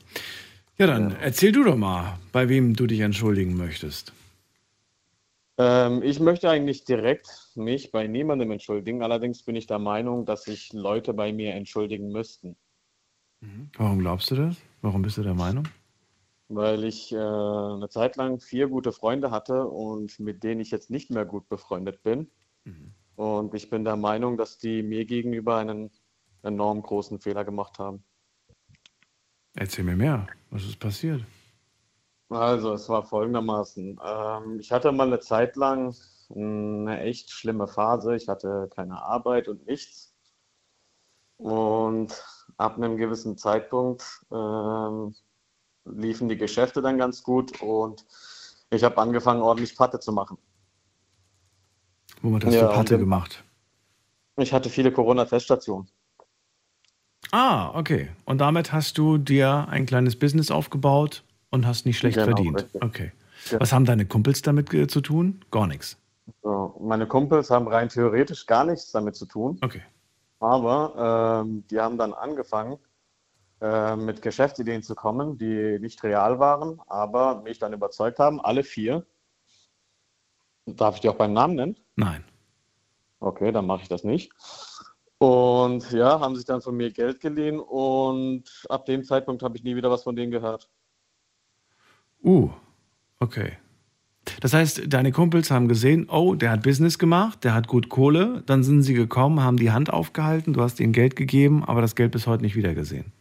Ja, 0.79 0.87
dann 0.87 1.17
erzähl 1.17 1.51
du 1.51 1.65
doch 1.65 1.77
mal, 1.77 2.17
bei 2.31 2.49
wem 2.49 2.77
du 2.77 2.87
dich 2.87 3.01
entschuldigen 3.01 3.57
möchtest. 3.57 4.13
Ähm, 5.63 6.03
ich 6.03 6.19
möchte 6.19 6.51
eigentlich 6.51 6.85
direkt 6.85 7.29
mich 7.55 7.93
bei 7.93 8.07
niemandem 8.07 8.51
entschuldigen. 8.51 9.03
Allerdings 9.03 9.45
bin 9.45 9.55
ich 9.55 9.67
der 9.67 9.79
Meinung, 9.79 10.27
dass 10.27 10.45
sich 10.45 10.73
Leute 10.73 11.15
bei 11.15 11.33
mir 11.33 11.55
entschuldigen 11.55 12.11
müssten. 12.11 12.57
Warum 13.77 13.99
glaubst 13.99 14.31
du 14.31 14.37
das? 14.37 14.57
Warum 14.83 15.03
bist 15.03 15.19
du 15.19 15.23
der 15.23 15.35
Meinung? 15.35 15.69
Weil 16.49 16.85
ich 16.85 17.13
äh, 17.13 17.17
eine 17.17 17.89
Zeit 17.89 18.17
lang 18.17 18.41
vier 18.41 18.69
gute 18.69 18.93
Freunde 18.93 19.31
hatte 19.31 19.67
und 19.67 20.19
mit 20.19 20.43
denen 20.43 20.61
ich 20.61 20.71
jetzt 20.71 20.91
nicht 20.91 21.11
mehr 21.11 21.25
gut 21.25 21.49
befreundet 21.49 22.03
bin. 22.03 22.31
Und 23.17 23.55
ich 23.55 23.71
bin 23.71 23.85
der 23.85 23.97
Meinung, 23.97 24.37
dass 24.37 24.59
die 24.59 24.83
mir 24.83 25.05
gegenüber 25.05 25.57
einen 25.59 25.91
enorm 26.43 26.83
großen 26.83 27.21
Fehler 27.21 27.45
gemacht 27.45 27.79
haben. 27.79 28.03
Erzähl 29.55 29.85
mir 29.85 29.97
mehr. 29.97 30.27
Was 30.51 30.65
ist 30.65 30.79
passiert? 30.79 31.25
Also, 32.33 32.73
es 32.75 32.89
war 32.89 33.05
folgendermaßen. 33.05 34.01
Ähm, 34.05 34.61
ich 34.61 34.73
hatte 34.73 34.91
mal 34.93 35.07
eine 35.07 35.21
Zeit 35.21 35.57
lang 35.57 35.95
eine 36.35 37.01
echt 37.03 37.31
schlimme 37.31 37.69
Phase. 37.69 38.17
Ich 38.17 38.29
hatte 38.29 38.69
keine 38.75 39.03
Arbeit 39.03 39.49
und 39.49 39.67
nichts. 39.67 40.15
Und 41.37 42.23
ab 42.57 42.77
einem 42.77 42.97
gewissen 42.97 43.37
Zeitpunkt 43.37 44.05
ähm, 44.33 45.15
liefen 45.85 46.29
die 46.29 46.37
Geschäfte 46.39 46.83
dann 46.83 46.99
ganz 46.99 47.23
gut 47.23 47.61
und 47.63 48.07
ich 48.71 48.85
habe 48.85 48.99
angefangen, 48.99 49.43
ordentlich 49.43 49.77
Patte 49.77 50.01
zu 50.01 50.13
machen. 50.13 50.39
Womit 52.23 52.47
hast 52.47 52.55
Ja, 52.55 52.63
du 52.63 52.69
Patte 52.69 52.99
gemacht? 52.99 53.45
Ich 54.37 54.53
hatte 54.53 54.69
viele 54.69 54.93
Corona-Teststationen. 54.93 55.89
Ah, 57.31 57.71
okay. 57.79 58.11
Und 58.25 58.39
damit 58.39 58.73
hast 58.73 58.99
du 58.99 59.19
dir 59.19 59.67
ein 59.69 59.87
kleines 59.87 60.17
Business 60.19 60.51
aufgebaut 60.51 61.25
und 61.53 61.67
hast 61.67 61.87
nicht 61.87 61.99
schlecht 61.99 62.17
Genau, 62.17 62.27
verdient. 62.35 62.57
richtig. 62.57 62.83
Okay. 62.83 63.13
Ja. 63.51 63.61
Was 63.61 63.73
haben 63.73 63.85
deine 63.85 64.07
Kumpels 64.07 64.43
damit 64.43 64.69
zu 64.91 65.01
tun? 65.01 65.45
Gar 65.51 65.69
nichts. 65.69 65.97
So, 66.43 66.77
meine 66.81 67.07
Kumpels 67.07 67.51
haben 67.51 67.69
rein 67.69 67.89
theoretisch 67.89 68.47
gar 68.47 68.65
nichts 68.65 68.91
damit 68.91 69.15
zu 69.15 69.27
tun. 69.27 69.59
Okay. 69.63 69.83
Aber 70.41 71.43
ähm, 71.45 71.65
die 71.71 71.79
haben 71.79 71.99
dann 71.99 72.13
angefangen, 72.13 72.79
äh, 73.61 73.95
mit 73.97 74.23
Geschäftsideen 74.23 74.83
zu 74.83 74.95
kommen, 74.95 75.39
die 75.39 75.79
nicht 75.79 76.03
real 76.03 76.39
waren, 76.41 76.81
aber 76.89 77.43
mich 77.43 77.59
dann 77.59 77.73
überzeugt 77.73 78.19
haben, 78.19 78.41
alle 78.41 78.65
vier. 78.65 79.07
Darf 80.67 80.97
ich 80.97 81.01
die 81.01 81.09
auch 81.09 81.17
beim 81.17 81.33
Namen 81.33 81.55
nennen? 81.55 81.77
Nein. 81.97 82.25
Okay, 83.21 83.53
dann 83.53 83.67
mache 83.67 83.83
ich 83.83 83.89
das 83.89 84.03
nicht. 84.05 84.33
Und 85.19 85.93
ja, 85.93 86.19
haben 86.19 86.35
sich 86.35 86.45
dann 86.45 86.61
von 86.61 86.77
mir 86.77 86.91
Geld 86.91 87.21
geliehen 87.21 87.61
und 87.61 88.65
ab 88.69 88.87
dem 88.87 89.05
Zeitpunkt 89.05 89.43
habe 89.45 89.57
ich 89.57 89.63
nie 89.63 89.77
wieder 89.77 89.91
was 89.91 90.03
von 90.03 90.17
denen 90.17 90.33
gehört. 90.33 90.69
Uh, 92.23 92.51
okay. 93.19 93.59
Das 94.41 94.55
heißt, 94.55 94.83
deine 94.87 95.11
Kumpels 95.11 95.51
haben 95.51 95.67
gesehen, 95.69 96.09
oh, 96.09 96.35
der 96.35 96.53
hat 96.53 96.63
Business 96.63 96.99
gemacht, 96.99 97.43
der 97.43 97.55
hat 97.55 97.67
gut 97.67 97.89
Kohle. 97.89 98.43
Dann 98.47 98.63
sind 98.63 98.83
sie 98.83 98.95
gekommen, 98.95 99.41
haben 99.41 99.57
die 99.57 99.73
Hand 99.73 99.93
aufgehalten, 99.93 100.53
du 100.53 100.63
hast 100.63 100.79
ihnen 100.79 100.93
Geld 100.93 101.17
gegeben, 101.17 101.65
aber 101.65 101.81
das 101.81 101.97
Geld 101.97 102.13
bis 102.13 102.27
heute 102.27 102.43
nicht 102.43 102.55
wiedergesehen. 102.55 103.13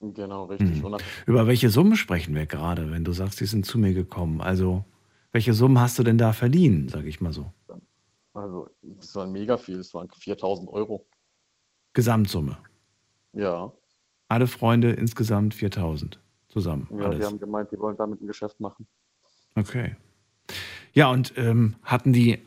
Genau, 0.00 0.46
richtig. 0.46 0.82
Mhm. 0.82 0.96
Über 1.26 1.46
welche 1.46 1.68
Summe 1.68 1.96
sprechen 1.96 2.34
wir 2.34 2.46
gerade, 2.46 2.90
wenn 2.90 3.04
du 3.04 3.12
sagst, 3.12 3.40
die 3.40 3.46
sind 3.46 3.66
zu 3.66 3.78
mir 3.78 3.92
gekommen? 3.94 4.40
Also, 4.40 4.84
welche 5.30 5.52
Summen 5.52 5.78
hast 5.78 5.98
du 5.98 6.02
denn 6.02 6.18
da 6.18 6.32
verliehen, 6.32 6.88
sage 6.88 7.08
ich 7.08 7.20
mal 7.20 7.32
so? 7.32 7.52
also, 8.34 8.68
das 8.82 9.14
war 9.14 9.26
mega 9.26 9.56
viel, 9.58 9.78
es 9.78 9.92
waren 9.94 10.08
4000 10.10 10.68
Euro. 10.70 11.06
Gesamtsumme. 11.92 12.56
Ja, 13.34 13.72
Alle 14.28 14.46
Freunde 14.46 14.92
insgesamt 14.92 15.54
4000 15.54 16.21
zusammen. 16.52 16.86
ja 16.90 16.96
die 16.98 17.04
alles. 17.04 17.26
haben 17.26 17.38
gemeint, 17.40 17.70
die 17.72 17.78
wollen 17.78 17.96
damit 17.96 18.20
ein 18.20 18.26
Geschäft 18.26 18.60
machen. 18.60 18.86
Okay. 19.56 19.96
Ja, 20.92 21.10
und 21.10 21.32
ähm, 21.36 21.76
hatten 21.82 22.12
die, 22.12 22.38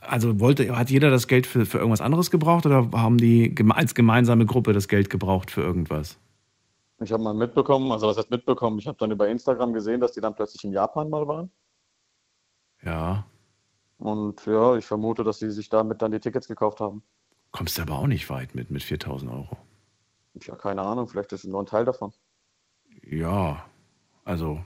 also 0.00 0.40
wollte, 0.40 0.76
hat 0.76 0.90
jeder 0.90 1.10
das 1.10 1.28
Geld 1.28 1.46
für, 1.46 1.64
für 1.64 1.78
irgendwas 1.78 2.00
anderes 2.00 2.30
gebraucht 2.30 2.66
oder 2.66 2.90
haben 2.92 3.18
die 3.18 3.54
als 3.70 3.94
gemeinsame 3.94 4.46
Gruppe 4.46 4.72
das 4.72 4.88
Geld 4.88 5.10
gebraucht 5.10 5.50
für 5.50 5.62
irgendwas? 5.62 6.18
Ich 7.00 7.12
habe 7.12 7.22
mal 7.22 7.34
mitbekommen, 7.34 7.92
also 7.92 8.08
was 8.08 8.18
heißt 8.18 8.30
mitbekommen? 8.30 8.78
Ich 8.80 8.88
habe 8.88 8.98
dann 8.98 9.12
über 9.12 9.28
Instagram 9.28 9.72
gesehen, 9.72 10.00
dass 10.00 10.12
die 10.12 10.20
dann 10.20 10.34
plötzlich 10.34 10.64
in 10.64 10.72
Japan 10.72 11.08
mal 11.08 11.28
waren. 11.28 11.50
Ja, 12.82 13.24
Und 13.98 14.44
ja, 14.46 14.76
ich 14.76 14.84
vermute, 14.84 15.24
dass 15.24 15.38
sie 15.38 15.50
sich 15.50 15.68
damit 15.68 16.00
dann 16.02 16.12
die 16.12 16.20
Tickets 16.20 16.48
gekauft 16.48 16.80
haben. 16.80 17.02
kommst 17.52 17.78
du 17.78 17.82
aber 17.82 17.98
auch 17.98 18.06
nicht 18.06 18.28
weit 18.30 18.54
mit, 18.54 18.70
mit 18.70 18.82
4000 18.82 19.30
Euro. 19.30 19.56
Ja, 20.42 20.54
keine 20.56 20.82
Ahnung, 20.82 21.08
vielleicht 21.08 21.32
ist 21.32 21.44
es 21.44 21.50
nur 21.50 21.62
ein 21.62 21.66
Teil 21.66 21.84
davon. 21.84 22.12
Ja, 23.10 23.64
also, 24.24 24.60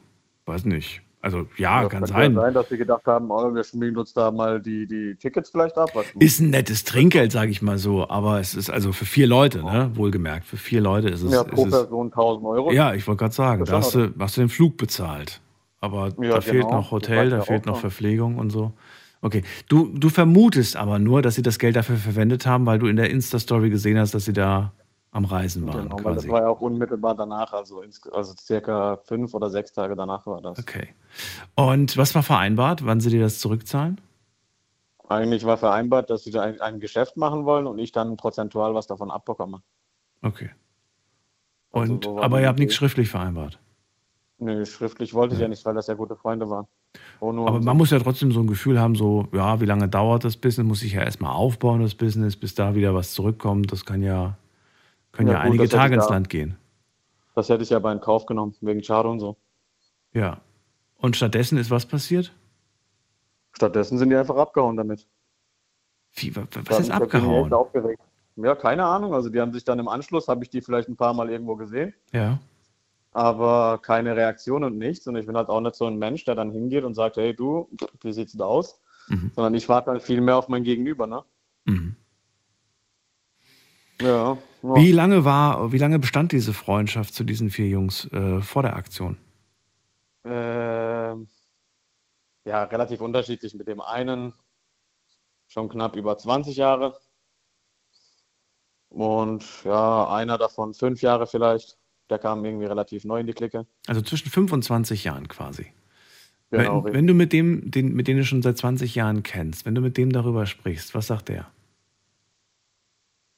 weiß 0.47 0.64
nicht. 0.64 1.03
Also, 1.20 1.47
ja, 1.57 1.82
Das 1.82 1.93
kann 1.93 2.07
sein. 2.07 2.34
ja 2.34 2.40
sein, 2.40 2.55
dass 2.55 2.68
sie 2.68 2.76
gedacht 2.76 3.07
haben, 3.07 3.30
oh, 3.30 3.55
wir 3.55 3.62
schmieden 3.62 3.97
uns 3.97 4.12
da 4.12 4.32
mal 4.32 4.61
die, 4.61 4.88
die 4.88 5.14
Tickets 5.14 5.51
vielleicht 5.51 5.78
ab. 5.78 5.90
Was 5.95 6.07
Ist 6.18 6.40
ein 6.40 6.51
nettes 6.51 6.82
Trinkgeld, 6.82 7.30
sage 7.30 7.53
ich 7.53 7.62
mal 7.62 7.78
so, 7.78 8.09
aber 8.11 8.40
es 8.40 8.55
ist 8.55 8.70
also 8.70 8.90
für 8.93 9.05
vier 9.05 9.28
Leute, 9.28 9.62
ne? 9.62 9.93
Wohlgemerkt, 9.95 10.45
für 10.45 10.57
vier 10.57 10.80
Leute 10.80 11.09
ist 11.11 11.22
es. 11.22 11.32
ja, 11.32 11.45
pro 11.45 11.64
es 11.66 11.70
Person 11.70 12.07
1000 12.07 12.45
Euro. 12.47 12.72
ja, 12.72 12.93
ich 12.95 13.07
wollte 13.07 13.20
gerade 13.20 13.34
sagen, 13.34 13.64
da 13.64 13.74
hast, 13.76 13.95
du, 13.95 14.12
hast 14.18 14.36
du 14.36 14.40
den 14.40 14.49
Flug 14.49 14.76
bezahlt. 14.76 15.40
Aber 15.80 16.09
Ja, 16.20 16.34
da 16.34 16.40
fehlt 16.40 16.64
genau. 16.64 16.76
noch 16.78 16.84
Das 16.86 16.90
Hotel, 16.90 17.30
da 17.30 17.40
fehlt 17.43 17.66
noch 17.66 17.74
noch. 17.74 17.80
Verpflegung 17.80 18.38
und 18.38 18.51
so. 18.51 18.72
Okay, 19.20 19.43
du, 19.68 19.97
du 19.97 20.09
vermutest 20.09 20.74
aber 20.76 20.99
nur, 20.99 21.22
dass 21.22 21.36
sie 21.36 21.43
das 21.43 21.61
Geld 21.61 21.76
dafür 21.76 21.97
verwendet 21.97 22.47
haben, 22.47 22.66
weil 22.66 22.80
du 22.80 22.88
in 22.88 22.97
der 22.97 23.11
Insta-Story 23.11 23.70
gesehen 23.70 23.97
hast, 23.97 24.12
dass 24.14 24.24
sie 24.24 24.32
da 24.32 24.72
am 25.13 25.27
Reisen 25.27 25.67
waren, 25.67 25.85
Genau, 25.91 25.97
weil 25.97 26.15
das 26.15 26.25
quasi. 26.25 26.31
war 26.31 26.41
ja 26.43 26.49
auch 26.49 26.61
unmittelbar 26.61 27.15
danach, 27.15 27.53
also, 27.53 27.83
also 28.13 28.35
circa 28.41 28.97
fünf 29.05 29.35
oder 29.35 29.51
sechs 29.51 29.73
Tage 29.73 29.95
danach 29.95 30.27
war 30.27 30.41
das. 30.41 30.59
Okay. 30.59 30.89
Und 31.55 31.97
was 31.97 32.15
war 32.15 32.23
vereinbart, 32.23 32.85
wann 32.85 32.99
sie 33.01 33.11
dir 33.11 33.21
das 33.21 33.39
zurückzahlen? 33.39 34.01
Eigentlich 35.09 35.45
war 35.45 35.59
vereinbart, 35.59 36.09
dass 36.09 36.25
sie 36.25 36.31
da 36.31 36.41
ein, 36.43 36.61
ein 36.63 36.81
Geschäft 36.81 37.19
machen 37.19 37.45
wollen 37.45 37.67
und 37.67 37.79
ich 37.79 37.93
dann 37.93 38.17
prozentual 38.17 38.75
was 38.75 38.87
davon 38.87 39.11
abbekomme. 39.11 39.63
Okay. 40.23 40.51
Also 41.73 41.93
Und, 41.93 42.05
so 42.05 42.17
war 42.17 42.25
aber 42.25 42.41
ihr 42.41 42.49
habt 42.49 42.59
nichts 42.59 42.75
schriftlich 42.75 43.11
vereinbart. 43.11 43.59
Nee, 44.39 44.65
schriftlich 44.65 45.13
wollte 45.13 45.35
ich 45.35 45.41
ja 45.41 45.49
nicht, 45.49 45.65
weil 45.67 45.75
das 45.75 45.87
ja 45.87 45.95
gute 45.95 46.17
Freunde 46.17 46.49
waren. 46.49 46.67
Aber 47.21 47.61
man 47.61 47.77
muss 47.77 47.91
ja 47.91 47.99
trotzdem 47.99 48.33
so 48.33 48.41
ein 48.41 48.47
Gefühl 48.47 48.81
haben, 48.81 48.97
so, 48.97 49.29
ja, 49.33 49.61
wie 49.61 49.67
lange 49.67 49.89
dauert 49.89 50.25
das 50.25 50.37
Business? 50.37 50.67
Muss 50.67 50.83
ich 50.83 50.95
ja 50.95 51.03
erstmal 51.03 51.33
aufbauen, 51.33 51.81
das 51.83 51.95
Business, 51.95 52.37
bis 52.37 52.55
da 52.55 52.75
wieder 52.75 52.95
was 52.95 53.13
zurückkommt. 53.13 53.71
Das 53.73 53.85
kann 53.85 54.03
ja, 54.03 54.37
können 55.13 55.29
ja, 55.29 55.35
Ja, 55.35 55.39
gut, 55.45 55.47
einige 55.61 55.69
Tage 55.69 55.95
ins 55.95 56.05
ja- 56.07 56.11
Land 56.11 56.29
gehen. 56.29 56.57
Das 57.35 57.49
hätte 57.49 57.63
ich 57.63 57.71
ja 57.71 57.79
bei 57.79 57.93
in 57.93 58.01
Kauf 58.01 58.27
genommen, 58.27 58.55
wegen 58.61 58.83
Schade 58.83 59.09
und 59.09 59.21
so. 59.21 59.37
Ja. 60.13 60.41
Und 60.99 61.17
stattdessen 61.17 61.57
ist 61.59 61.71
was 61.71 61.87
passiert? 61.87 62.33
Stattdessen 63.53 63.99
sind 63.99 64.11
die 64.11 64.17
einfach 64.17 64.37
abgehauen 64.37 64.77
damit. 64.77 65.07
Wie, 66.15 66.35
wa- 66.37 66.47
Da 66.51 66.61
was 66.67 66.81
ist 66.81 66.89
da 66.91 66.95
echt 66.95 67.03
abgehauen? 67.03 67.53
aufgeregt. 67.53 68.01
Ja, 68.37 68.55
keine 68.55 68.85
Ahnung. 68.85 69.15
Also 69.15 69.29
die 69.31 69.41
haben 69.41 69.53
sich 69.53 69.65
dann 69.65 69.79
im 69.79 69.89
Anschluss, 69.89 70.29
habe 70.29 70.43
ich 70.45 70.51
die 70.51 70.61
vielleicht 70.63 70.89
ein 70.89 70.97
paar 70.97 71.15
Mal 71.15 71.31
irgendwo 71.31 71.57
gesehen, 71.57 71.95
Ja. 72.13 72.39
aber 73.13 73.79
keine 73.83 74.17
Reaktion 74.17 74.65
und 74.65 74.79
nichts. 74.79 75.07
Und 75.07 75.17
ich 75.17 75.27
bin 75.27 75.37
halt 75.37 75.49
auch 75.49 75.61
nicht 75.61 75.75
so 75.75 75.87
ein 75.87 75.99
Mensch, 75.99 76.25
der 76.25 76.35
dann 76.35 76.51
hingeht 76.51 76.85
und 76.85 76.95
sagt, 76.95 77.17
hey 77.17 77.35
du, 77.35 77.69
wie 78.03 78.13
sieht's 78.13 78.33
da 78.33 78.45
aus? 78.45 78.81
Mhm. 79.09 79.33
Sondern 79.35 79.55
ich 79.55 79.69
warte 79.69 79.91
halt 79.91 80.03
viel 80.03 80.21
mehr 80.21 80.37
auf 80.37 80.49
mein 80.49 80.65
Gegenüber, 80.65 81.07
ne? 81.07 81.23
Mhm. 81.65 81.97
Ja. 84.03 84.38
ja. 84.62 84.74
Wie 84.76 84.92
lange 84.92 85.24
war, 85.24 85.72
wie 85.72 85.78
lange 85.78 85.98
bestand 85.98 86.32
diese 86.32 86.53
Freundschaft 86.53 87.14
zu 87.14 87.24
diesen 87.24 87.50
vier 87.50 87.68
Jungs 87.68 88.07
äh, 88.12 88.40
vor 88.40 88.62
der 88.62 88.76
Aktion? 88.76 89.16
Ähm, 90.24 91.28
ja, 92.44 92.64
relativ 92.64 93.00
unterschiedlich. 93.00 93.55
Mit 93.55 93.68
dem 93.68 93.80
einen 93.80 94.34
schon 95.48 95.68
knapp 95.68 95.96
über 95.96 96.16
20 96.16 96.57
Jahre 96.57 96.98
Und 98.88 99.44
ja, 99.64 100.09
einer 100.11 100.38
davon 100.38 100.74
fünf 100.74 101.03
Jahre 101.03 101.26
vielleicht. 101.26 101.78
Der 102.11 102.18
kam 102.18 102.44
irgendwie 102.44 102.66
relativ 102.66 103.05
neu 103.05 103.20
in 103.20 103.26
die 103.26 103.32
Clique. 103.32 103.66
Also 103.86 104.03
zwischen 104.03 104.28
5 104.28 104.53
und 104.53 104.62
20 104.64 105.05
Jahren 105.05 105.28
quasi. 105.28 105.66
Genau, 106.50 106.84
wenn, 106.84 106.92
wenn 106.92 107.07
du 107.07 107.14
mit 107.14 107.32
dem, 107.32 107.70
den, 107.70 107.94
mit 107.94 108.07
dem 108.07 108.18
du 108.18 108.24
schon 108.24 108.42
seit 108.42 108.59
20 108.59 108.94
Jahren 108.94 109.22
kennst, 109.22 109.64
wenn 109.64 109.74
du 109.74 109.80
mit 109.80 109.96
dem 109.96 110.12
darüber 110.12 110.44
sprichst, 110.44 110.94
was 110.94 111.07
sagt 111.07 111.30
der? 111.30 111.50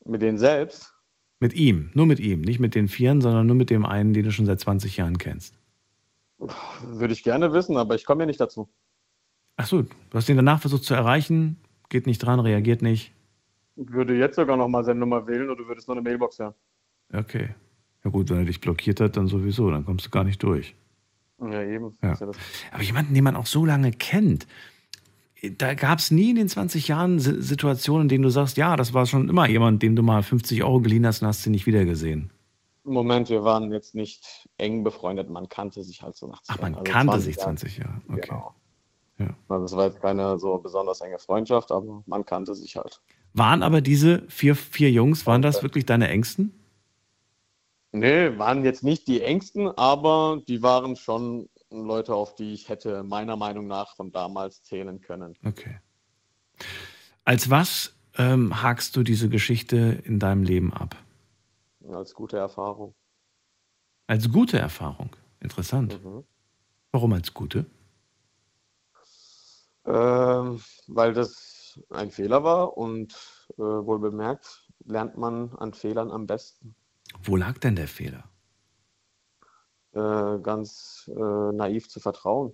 Mit 0.05 0.23
denen 0.23 0.39
selbst? 0.39 0.93
Mit 1.41 1.55
ihm, 1.55 1.91
nur 1.95 2.07
mit 2.07 2.21
ihm, 2.21 2.41
nicht 2.41 2.61
mit 2.61 2.75
den 2.75 2.89
Vieren, 2.89 3.21
sondern 3.21 3.47
nur 3.47 3.57
mit 3.57 3.71
dem 3.71 3.85
einen, 3.85 4.13
den 4.13 4.25
du 4.25 4.33
schon 4.33 4.47
seit 4.47 4.61
20 4.61 4.97
Jahren 4.97 5.19
kennst. 5.19 5.59
Würde 6.39 7.13
ich 7.13 7.23
gerne 7.23 7.53
wissen, 7.53 7.77
aber 7.77 7.95
ich 7.95 8.05
komme 8.05 8.23
ja 8.23 8.27
nicht 8.27 8.41
dazu. 8.41 8.69
Ach 9.57 9.67
so, 9.67 9.83
du 9.83 9.89
hast 10.13 10.29
ihn 10.29 10.37
danach 10.37 10.61
versucht 10.61 10.85
zu 10.85 10.95
erreichen, 10.95 11.57
geht 11.89 12.07
nicht 12.07 12.19
dran, 12.19 12.41
reagiert 12.41 12.83
nicht. 12.83 13.13
Ich 13.77 13.93
würde 13.93 14.17
jetzt 14.17 14.37
sogar 14.37 14.57
noch 14.57 14.69
mal 14.69 14.85
seine 14.85 15.01
Nummer 15.01 15.27
wählen 15.27 15.51
und 15.51 15.59
du 15.59 15.67
würdest 15.67 15.89
noch 15.89 15.95
eine 15.95 16.03
Mailbox 16.03 16.39
hören. 16.39 16.55
Okay. 17.13 17.51
Ja 18.05 18.11
gut, 18.11 18.31
wenn 18.31 18.39
er 18.39 18.45
dich 18.45 18.61
blockiert 18.61 19.01
hat, 19.01 19.17
dann 19.17 19.27
sowieso, 19.27 19.71
dann 19.71 19.85
kommst 19.85 20.07
du 20.07 20.11
gar 20.11 20.25
nicht 20.25 20.43
durch. 20.43 20.75
Ja, 21.41 21.63
eben. 21.63 21.97
Ja. 22.03 22.17
Aber 22.73 22.83
jemanden, 22.83 23.15
den 23.15 23.25
man 23.25 23.37
auch 23.37 23.47
so 23.47 23.65
lange 23.65 23.91
kennt, 23.93 24.47
da 25.59 25.75
gab 25.75 25.99
es 25.99 26.11
nie 26.11 26.31
in 26.31 26.37
den 26.37 26.49
20 26.49 26.89
Jahren 26.89 27.19
Si- 27.19 27.43
Situationen, 27.43 28.03
in 28.03 28.09
denen 28.09 28.23
du 28.23 28.31
sagst, 28.31 28.57
ja, 28.57 28.77
das 28.77 28.95
war 28.95 29.07
schon 29.07 29.29
immer 29.29 29.49
jemand, 29.49 29.83
dem 29.83 29.97
du 29.97 30.03
mal 30.03 30.23
50 30.23 30.63
Euro 30.65 30.81
geliehen 30.81 31.07
hast 31.07 31.23
und 31.23 31.29
hast 31.29 31.43
sie 31.43 31.51
nicht 31.51 31.67
wiedergesehen. 31.67 32.31
Moment, 32.85 33.31
wir 33.31 33.45
waren 33.45 33.73
jetzt 33.73 33.95
nicht 33.95 34.49
eng 34.59 34.85
befreundet, 34.85 35.31
man 35.31 35.49
kannte 35.49 35.83
sich 35.83 36.03
halt 36.03 36.17
so 36.17 36.27
nach 36.29 36.43
Ach, 36.49 36.61
man 36.61 36.75
also 36.75 36.85
kannte 36.91 37.13
20 37.13 37.25
sich 37.25 37.37
Jahren. 37.37 37.57
20 37.57 37.79
Jahre. 37.79 38.03
Okay. 38.09 38.21
Genau. 38.29 38.55
Ja. 39.19 39.29
Also 39.49 39.65
es 39.67 39.77
war 39.77 39.87
jetzt 39.87 40.01
keine 40.03 40.39
so 40.39 40.59
besonders 40.59 41.01
enge 41.01 41.19
Freundschaft, 41.19 41.71
aber 41.73 42.03
man 42.07 42.25
kannte 42.27 42.55
sich 42.55 42.77
halt. 42.77 43.01
Waren 43.33 43.63
aber 43.63 43.81
diese 43.81 44.23
vier, 44.29 44.55
vier 44.57 44.91
Jungs, 44.91 45.27
waren 45.27 45.41
das 45.43 45.63
wirklich 45.63 45.87
deine 45.87 46.09
Ängsten? 46.09 46.53
Nee, 47.93 48.37
waren 48.39 48.65
jetzt 48.65 48.83
nicht 48.83 49.07
die 49.07 49.23
engsten, 49.23 49.69
aber 49.69 50.43
die 50.49 50.63
waren 50.63 50.97
schon 50.97 51.49
Leute, 51.83 52.15
auf 52.15 52.35
die 52.35 52.53
ich 52.53 52.69
hätte 52.69 53.03
meiner 53.03 53.37
Meinung 53.37 53.67
nach 53.67 53.97
von 53.97 54.13
damals 54.13 54.63
zählen 54.63 55.01
können. 55.01 55.37
Okay. 55.45 55.79
Als 57.25 57.51
was 57.51 57.95
ähm, 58.17 58.63
hakst 58.63 58.97
du 58.97 59.03
diese 59.03 59.29
Geschichte 59.29 59.77
in 60.05 60.19
deinem 60.19 60.43
Leben 60.43 60.73
ab? 60.73 60.97
Als 61.89 62.15
gute 62.15 62.39
Erfahrung. 62.39 62.95
Als 64.07 64.31
gute 64.31 64.59
Erfahrung. 64.59 65.11
Interessant. 65.41 66.03
Mhm. 66.05 66.25
Warum 66.93 67.13
als 67.13 67.35
gute? 67.35 67.67
Ähm, 69.87 70.61
weil 70.87 71.13
das 71.13 71.79
ein 71.91 72.11
Fehler 72.11 72.45
war 72.45 72.77
und 72.77 73.13
äh, 73.59 73.63
wohl 73.63 73.99
bemerkt, 73.99 74.69
lernt 74.85 75.17
man 75.17 75.51
an 75.57 75.75
Fehlern 75.75 76.11
am 76.11 76.27
besten. 76.27 76.75
Wo 77.23 77.37
lag 77.37 77.59
denn 77.59 77.77
der 77.77 77.89
Fehler? 77.89 78.31
Äh, 79.95 80.39
ganz 80.41 81.09
äh, 81.15 81.53
naiv 81.53 81.89
zu 81.89 82.01
vertrauen. 82.01 82.53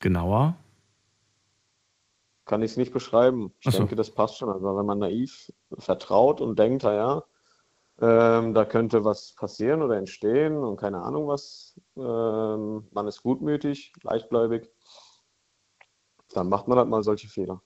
Genauer? 0.00 0.56
Kann 2.44 2.62
ich 2.62 2.72
es 2.72 2.76
nicht 2.76 2.92
beschreiben. 2.92 3.54
Ich 3.60 3.72
so. 3.72 3.78
denke, 3.78 3.96
das 3.96 4.10
passt 4.10 4.36
schon. 4.36 4.50
Also 4.50 4.76
wenn 4.76 4.86
man 4.86 4.98
naiv 4.98 5.50
vertraut 5.78 6.42
und 6.42 6.58
denkt, 6.58 6.82
naja, 6.82 7.24
ähm, 7.98 8.52
da 8.52 8.66
könnte 8.66 9.04
was 9.04 9.32
passieren 9.32 9.80
oder 9.80 9.96
entstehen 9.96 10.58
und 10.58 10.76
keine 10.76 11.00
Ahnung 11.00 11.26
was, 11.26 11.80
ähm, 11.96 12.86
man 12.92 13.08
ist 13.08 13.22
gutmütig, 13.22 13.94
leichtgläubig, 14.02 14.70
dann 16.34 16.50
macht 16.50 16.68
man 16.68 16.76
halt 16.76 16.88
mal 16.88 17.02
solche 17.02 17.28
Fehler. 17.28 17.62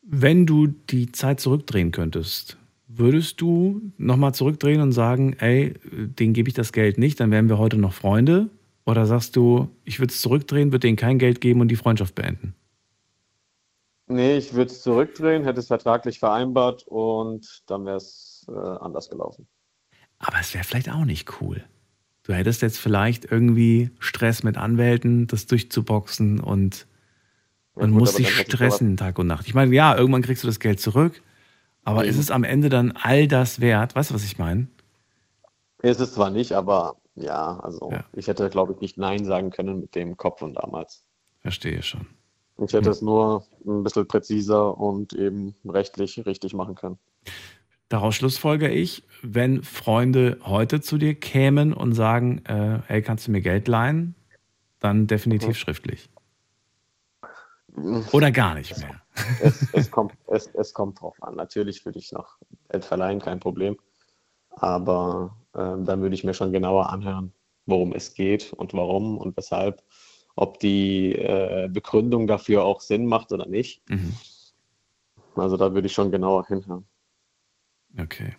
Wenn 0.00 0.46
du 0.46 0.66
die 0.66 1.12
Zeit 1.12 1.40
zurückdrehen 1.40 1.90
könntest, 1.90 2.56
würdest 2.88 3.40
du 3.40 3.92
nochmal 3.98 4.34
zurückdrehen 4.34 4.80
und 4.80 4.92
sagen, 4.92 5.34
ey, 5.34 5.74
den 5.92 6.32
gebe 6.32 6.48
ich 6.48 6.54
das 6.54 6.72
Geld 6.72 6.98
nicht, 6.98 7.20
dann 7.20 7.30
wären 7.30 7.48
wir 7.48 7.58
heute 7.58 7.76
noch 7.76 7.92
Freunde? 7.92 8.50
Oder 8.86 9.06
sagst 9.06 9.36
du, 9.36 9.68
ich 9.84 10.00
würde 10.00 10.12
es 10.12 10.20
zurückdrehen, 10.22 10.72
würde 10.72 10.86
denen 10.86 10.96
kein 10.96 11.18
Geld 11.18 11.40
geben 11.40 11.60
und 11.60 11.68
die 11.68 11.76
Freundschaft 11.76 12.14
beenden? 12.14 12.54
Nee, 14.06 14.38
ich 14.38 14.54
würde 14.54 14.70
es 14.70 14.82
zurückdrehen, 14.82 15.44
hätte 15.44 15.60
es 15.60 15.66
vertraglich 15.66 16.18
vereinbart 16.18 16.84
und 16.86 17.62
dann 17.66 17.84
wäre 17.84 17.98
es 17.98 18.46
äh, 18.48 18.52
anders 18.52 19.10
gelaufen. 19.10 19.46
Aber 20.18 20.38
es 20.40 20.54
wäre 20.54 20.64
vielleicht 20.64 20.90
auch 20.90 21.04
nicht 21.04 21.40
cool. 21.40 21.64
Du 22.24 22.32
hättest 22.34 22.62
jetzt 22.62 22.78
vielleicht 22.78 23.30
irgendwie 23.30 23.90
Stress 24.00 24.42
mit 24.42 24.56
Anwälten, 24.56 25.26
das 25.26 25.46
durchzuboxen 25.46 26.40
und 26.40 26.86
Ja, 27.76 27.86
man 27.86 27.92
gut, 27.92 28.00
muss 28.00 28.16
sich 28.16 28.30
stressen 28.30 28.96
Tag 28.96 29.18
und 29.18 29.26
Nacht. 29.26 29.46
Ich 29.46 29.54
meine, 29.54 29.74
ja, 29.74 29.96
irgendwann 29.96 30.22
kriegst 30.22 30.42
du 30.42 30.48
das 30.48 30.60
Geld 30.60 30.80
zurück, 30.80 31.22
aber 31.88 32.02
Mhm. 32.02 32.10
ist 32.10 32.18
es 32.18 32.30
am 32.30 32.44
Ende 32.44 32.68
dann 32.68 32.92
all 32.92 33.26
das 33.26 33.60
wert? 33.62 33.94
Weißt 33.94 34.10
du, 34.10 34.14
was 34.14 34.24
ich 34.24 34.38
meine? 34.38 34.68
Ist 35.82 36.00
es 36.00 36.12
zwar 36.12 36.28
nicht, 36.30 36.52
aber 36.52 36.96
ja, 37.14 37.58
also 37.60 37.90
Ja. 37.92 38.04
ich 38.12 38.26
hätte, 38.28 38.50
glaube 38.50 38.74
ich, 38.74 38.80
nicht 38.80 38.98
Nein 38.98 39.24
sagen 39.24 39.50
können 39.50 39.80
mit 39.80 39.94
dem 39.94 40.16
Kopf 40.18 40.40
von 40.40 40.52
damals. 40.52 41.02
Verstehe 41.40 41.82
schon. 41.82 42.06
Ich 42.58 42.72
hätte 42.74 42.90
es 42.90 43.00
nur 43.00 43.46
ein 43.66 43.84
bisschen 43.84 44.06
präziser 44.06 44.76
und 44.76 45.14
eben 45.14 45.54
rechtlich 45.64 46.26
richtig 46.26 46.52
machen 46.52 46.74
können. 46.74 46.98
Daraus 47.88 48.16
schlussfolger 48.16 48.70
ich, 48.70 49.02
wenn 49.22 49.62
Freunde 49.62 50.38
heute 50.44 50.82
zu 50.82 50.98
dir 50.98 51.14
kämen 51.14 51.72
und 51.72 51.94
sagen, 51.94 52.44
äh, 52.44 52.80
hey, 52.86 53.00
kannst 53.00 53.26
du 53.26 53.30
mir 53.30 53.40
Geld 53.40 53.66
leihen? 53.66 54.14
Dann 54.80 55.06
definitiv 55.06 55.48
Mhm. 55.50 55.54
schriftlich. 55.54 56.10
Oder 58.12 58.30
gar 58.30 58.54
nicht 58.54 58.76
mehr. 58.78 59.00
Es, 59.42 59.66
es, 59.72 59.90
kommt, 59.90 60.12
es, 60.28 60.46
es 60.54 60.72
kommt 60.72 61.00
drauf 61.00 61.22
an. 61.22 61.34
Natürlich 61.36 61.84
würde 61.84 61.98
ich 61.98 62.12
noch 62.12 62.36
Geld 62.70 62.84
verleihen, 62.84 63.20
kein 63.20 63.40
Problem. 63.40 63.76
Aber 64.50 65.36
ähm, 65.54 65.84
dann 65.84 66.00
würde 66.00 66.14
ich 66.14 66.24
mir 66.24 66.34
schon 66.34 66.52
genauer 66.52 66.90
anhören, 66.90 67.32
worum 67.66 67.92
es 67.92 68.14
geht 68.14 68.52
und 68.52 68.74
warum 68.74 69.18
und 69.18 69.36
weshalb. 69.36 69.82
Ob 70.36 70.60
die 70.60 71.14
äh, 71.14 71.68
Begründung 71.68 72.28
dafür 72.28 72.64
auch 72.64 72.80
Sinn 72.80 73.06
macht 73.06 73.32
oder 73.32 73.46
nicht. 73.46 73.88
Mhm. 73.90 74.14
Also 75.34 75.56
da 75.56 75.74
würde 75.74 75.86
ich 75.86 75.92
schon 75.92 76.10
genauer 76.10 76.46
hinhören. 76.46 76.86
Okay. 77.98 78.36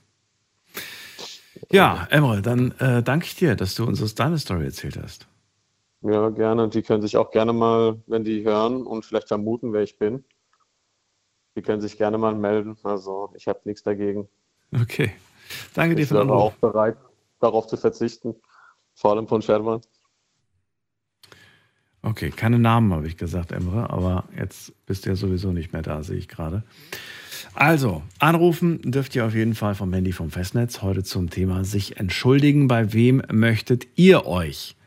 Ja, 1.71 2.07
Emre, 2.09 2.41
dann 2.41 2.71
äh, 2.79 3.03
danke 3.03 3.25
ich 3.25 3.35
dir, 3.35 3.55
dass 3.55 3.75
du 3.75 3.85
uns 3.85 4.01
aus 4.01 4.15
deiner 4.15 4.37
Story 4.37 4.65
erzählt 4.65 4.97
hast. 5.01 5.27
Ja, 6.01 6.29
gerne. 6.29 6.69
Die 6.69 6.81
können 6.81 7.01
sich 7.01 7.17
auch 7.17 7.31
gerne 7.31 7.53
mal, 7.53 8.01
wenn 8.07 8.23
die 8.23 8.43
hören 8.43 8.85
und 8.85 9.05
vielleicht 9.05 9.27
vermuten, 9.27 9.73
wer 9.73 9.81
ich 9.83 9.97
bin, 9.97 10.23
die 11.55 11.61
können 11.61 11.81
sich 11.81 11.97
gerne 11.97 12.17
mal 12.17 12.35
melden. 12.35 12.77
Also 12.83 13.31
ich 13.35 13.47
habe 13.47 13.59
nichts 13.65 13.83
dagegen. 13.83 14.29
Okay. 14.73 15.11
Danke 15.73 15.95
dir 15.95 16.03
Ich 16.03 16.07
für 16.07 16.15
den 16.15 16.29
Anruf. 16.29 16.53
auch 16.53 16.53
bereit, 16.53 16.97
darauf 17.39 17.67
zu 17.67 17.75
verzichten. 17.75 18.35
Vor 18.95 19.11
allem 19.11 19.27
von 19.27 19.41
Sherman. 19.41 19.81
Okay, 22.01 22.29
keine 22.29 22.59
Namen 22.59 22.93
habe 22.93 23.07
ich 23.07 23.17
gesagt, 23.17 23.51
Emre, 23.51 23.89
aber 23.89 24.23
jetzt 24.37 24.71
bist 24.85 25.05
du 25.05 25.09
ja 25.09 25.15
sowieso 25.17 25.51
nicht 25.51 25.73
mehr 25.73 25.81
da, 25.81 26.01
sehe 26.01 26.15
ich 26.17 26.29
gerade. 26.29 26.63
Also, 27.55 28.03
anrufen 28.19 28.79
dürft 28.83 29.15
ihr 29.15 29.25
auf 29.25 29.33
jeden 29.33 29.53
Fall 29.53 29.75
vom 29.75 29.91
Handy 29.91 30.13
vom 30.13 30.31
Festnetz 30.31 30.81
heute 30.81 31.03
zum 31.03 31.29
Thema 31.29 31.65
sich 31.65 31.97
entschuldigen. 31.97 32.69
Bei 32.69 32.93
wem 32.93 33.21
möchtet 33.31 33.87
ihr 33.95 34.25
euch 34.25 34.77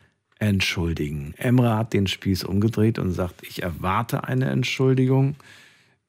entschuldigen? 0.42 1.34
Emre 1.36 1.76
hat 1.76 1.92
den 1.92 2.08
Spieß 2.08 2.42
umgedreht 2.42 2.98
und 2.98 3.12
sagt, 3.12 3.46
ich 3.46 3.62
erwarte 3.62 4.24
eine 4.24 4.50
Entschuldigung. 4.50 5.36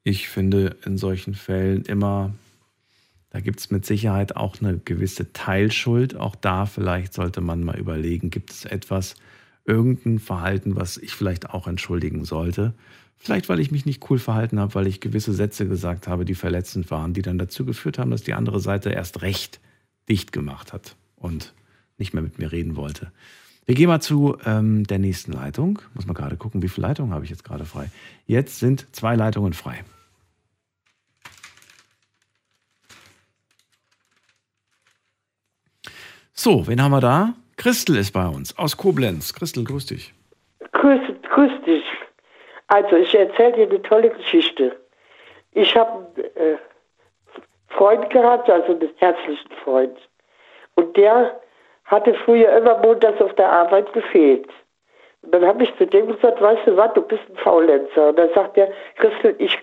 Ich 0.03 0.27
finde 0.27 0.75
in 0.85 0.97
solchen 0.97 1.35
Fällen 1.35 1.83
immer, 1.85 2.33
da 3.29 3.41
gibt 3.41 3.59
es 3.59 3.69
mit 3.69 3.85
Sicherheit 3.85 4.35
auch 4.35 4.59
eine 4.59 4.79
gewisse 4.79 5.33
Teilschuld. 5.33 6.15
Auch 6.15 6.35
da 6.35 6.65
vielleicht 6.65 7.13
sollte 7.13 7.41
man 7.41 7.63
mal 7.63 7.77
überlegen, 7.77 8.31
gibt 8.31 8.49
es 8.49 8.65
etwas, 8.65 9.15
irgendein 9.65 10.17
Verhalten, 10.17 10.75
was 10.75 10.97
ich 10.97 11.13
vielleicht 11.13 11.51
auch 11.51 11.67
entschuldigen 11.67 12.25
sollte. 12.25 12.73
Vielleicht, 13.17 13.49
weil 13.49 13.59
ich 13.59 13.71
mich 13.71 13.85
nicht 13.85 14.09
cool 14.09 14.17
verhalten 14.17 14.59
habe, 14.59 14.73
weil 14.73 14.87
ich 14.87 14.99
gewisse 14.99 15.31
Sätze 15.31 15.67
gesagt 15.67 16.07
habe, 16.07 16.25
die 16.25 16.35
verletzend 16.35 16.89
waren, 16.89 17.13
die 17.13 17.21
dann 17.21 17.37
dazu 17.37 17.65
geführt 17.65 17.99
haben, 17.99 18.09
dass 18.09 18.23
die 18.23 18.33
andere 18.33 18.59
Seite 18.59 18.89
erst 18.89 19.21
recht 19.21 19.61
dicht 20.09 20.31
gemacht 20.31 20.73
hat 20.73 20.95
und 21.15 21.53
nicht 21.99 22.15
mehr 22.15 22.23
mit 22.23 22.39
mir 22.39 22.51
reden 22.51 22.75
wollte. 22.75 23.11
Wir 23.65 23.75
gehen 23.75 23.87
mal 23.87 24.01
zu 24.01 24.37
ähm, 24.45 24.85
der 24.85 24.99
nächsten 24.99 25.31
Leitung. 25.31 25.81
Muss 25.93 26.05
mal 26.05 26.13
gerade 26.13 26.35
gucken, 26.35 26.61
wie 26.61 26.67
viele 26.67 26.87
Leitungen 26.87 27.13
habe 27.13 27.23
ich 27.23 27.29
jetzt 27.29 27.45
gerade 27.45 27.63
frei. 27.65 27.89
Jetzt 28.25 28.59
sind 28.59 28.93
zwei 28.93 29.15
Leitungen 29.15 29.53
frei. 29.53 29.83
So, 36.33 36.67
wen 36.67 36.81
haben 36.81 36.91
wir 36.91 36.99
da? 36.99 37.35
Christel 37.55 37.95
ist 37.95 38.11
bei 38.11 38.27
uns 38.27 38.57
aus 38.57 38.75
Koblenz. 38.75 39.33
Christel, 39.33 39.63
grüß 39.63 39.85
dich. 39.85 40.13
Grüß, 40.73 40.99
grüß 41.33 41.51
dich. 41.65 41.83
Also, 42.67 42.97
ich 42.97 43.15
erzähle 43.15 43.53
dir 43.53 43.69
eine 43.69 43.81
tolle 43.83 44.09
Geschichte. 44.09 44.75
Ich 45.51 45.73
habe 45.75 46.07
einen 46.15 46.53
äh, 46.55 46.57
Freund 47.69 48.09
gehabt, 48.09 48.49
also 48.49 48.73
einen 48.73 48.89
herzlichen 48.97 49.51
Freund. 49.63 49.97
Und 50.75 50.97
der 50.97 51.39
hatte 51.85 52.13
früher 52.25 52.51
immer 52.57 52.77
montags 52.79 53.21
auf 53.21 53.33
der 53.35 53.51
Arbeit 53.51 53.91
gefehlt. 53.93 54.49
Und 55.21 55.33
dann 55.33 55.45
habe 55.45 55.63
ich 55.63 55.75
zu 55.77 55.85
dem 55.85 56.07
gesagt, 56.07 56.41
weißt 56.41 56.67
du 56.67 56.77
was, 56.77 56.93
du 56.93 57.01
bist 57.01 57.23
ein 57.29 57.37
Faulenzer. 57.37 58.09
Und 58.09 58.19
dann 58.19 58.29
sagt 58.33 58.57
er, 58.57 58.71
Christel, 58.97 59.35
ich, 59.37 59.57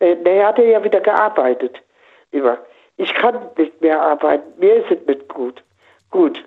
Äh, 0.00 0.16
er 0.24 0.48
hat 0.48 0.58
ja 0.58 0.82
wieder 0.82 1.00
gearbeitet. 1.00 1.80
Immer. 2.32 2.58
Ich 2.96 3.14
kann 3.14 3.50
nicht 3.56 3.80
mehr 3.80 4.00
arbeiten. 4.00 4.52
Mir 4.58 4.76
ist 4.76 4.90
es 4.90 5.06
nicht 5.06 5.28
gut. 5.28 5.62
Gut. 6.10 6.42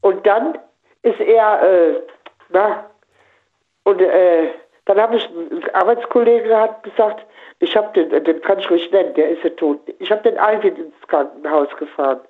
Und 0.00 0.26
dann 0.26 0.58
ist 1.02 1.20
er, 1.20 1.62
äh, 1.62 2.00
na, 2.48 2.90
und 3.84 4.00
äh, 4.00 4.48
dann 4.86 5.00
habe 5.00 5.16
ich, 5.16 5.28
ein 5.28 5.74
Arbeitskollege 5.74 6.56
hat 6.56 6.82
gesagt, 6.82 7.24
ich 7.60 7.76
habe 7.76 7.92
den, 7.92 8.24
den 8.24 8.40
kann 8.42 8.58
ich 8.58 8.70
ruhig 8.70 8.90
nennen, 8.90 9.14
der 9.14 9.30
ist 9.30 9.42
ja 9.42 9.50
tot. 9.50 9.80
Ich 9.98 10.10
habe 10.10 10.22
den 10.22 10.38
Alvin 10.38 10.76
ins 10.76 11.08
Krankenhaus 11.08 11.68
gefahren. 11.76 12.20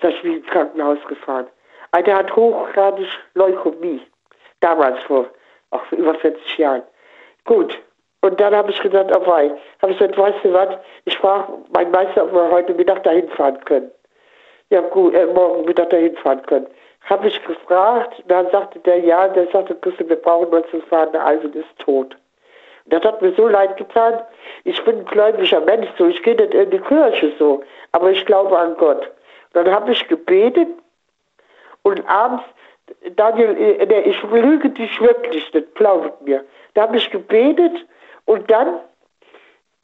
Sag 0.00 0.10
ich, 0.10 0.24
wie 0.24 0.36
ins 0.36 0.46
Krankenhaus 0.46 0.98
gefahren. 1.06 1.46
Der 2.02 2.16
hat 2.16 2.34
hochgradig 2.34 3.08
Leukämie. 3.34 4.02
Damals 4.60 5.02
vor, 5.04 5.26
auch 5.70 5.92
über 5.92 6.14
40 6.14 6.58
Jahren. 6.58 6.82
Gut. 7.44 7.78
Und 8.22 8.40
dann 8.40 8.56
habe 8.56 8.70
ich 8.70 8.80
gedacht, 8.80 9.14
oh 9.14 9.26
wei. 9.26 9.52
Habe 9.82 9.92
ich 9.92 9.98
gesagt, 9.98 10.16
weißt 10.16 10.44
du 10.44 10.52
was, 10.52 10.68
ich 11.04 11.16
frage 11.18 11.52
meinen 11.74 11.90
Meister, 11.90 12.24
ob 12.24 12.32
wir 12.32 12.50
heute 12.50 12.72
Mittag 12.72 13.02
dahin 13.02 13.28
fahren 13.28 13.62
können. 13.64 13.90
Ja 14.70 14.80
gut, 14.80 15.14
äh, 15.14 15.26
morgen 15.26 15.66
Mittag 15.66 15.90
dahin 15.90 16.16
fahren 16.16 16.42
können. 16.46 16.66
Habe 17.02 17.28
ich 17.28 17.44
gefragt, 17.44 18.22
dann 18.28 18.50
sagte 18.50 18.78
der, 18.78 18.98
ja, 19.00 19.28
der 19.28 19.46
sagte, 19.48 19.74
Christel, 19.74 20.08
wir 20.08 20.16
brauchen 20.16 20.50
nur 20.50 20.66
zu 20.68 20.80
fahren, 20.80 21.12
der 21.12 21.24
Alvin 21.24 21.52
ist 21.52 21.78
tot. 21.78 22.16
Das 22.86 23.02
hat 23.04 23.20
mir 23.20 23.32
so 23.34 23.46
leid 23.46 23.76
getan. 23.76 24.22
Ich 24.64 24.82
bin 24.84 25.00
ein 25.00 25.04
gläubiger 25.04 25.60
Mensch, 25.60 25.88
so 25.98 26.06
ich 26.06 26.22
gehe 26.22 26.34
nicht 26.34 26.54
in 26.54 26.70
die 26.70 26.78
Kirche 26.78 27.32
so, 27.38 27.62
aber 27.92 28.10
ich 28.10 28.24
glaube 28.24 28.58
an 28.58 28.74
Gott. 28.78 29.10
Dann 29.52 29.70
habe 29.70 29.92
ich 29.92 30.08
gebetet 30.08 30.68
und 31.84 32.06
abends, 32.08 32.42
Daniel, 33.16 33.56
äh, 33.56 34.00
ich 34.00 34.22
lüge 34.24 34.70
dich 34.70 35.00
wirklich 35.00 35.52
nicht, 35.54 35.74
glaubet 35.74 36.20
mir. 36.22 36.44
Da 36.74 36.82
habe 36.82 36.96
ich 36.96 37.10
gebetet 37.10 37.86
und 38.24 38.50
dann 38.50 38.80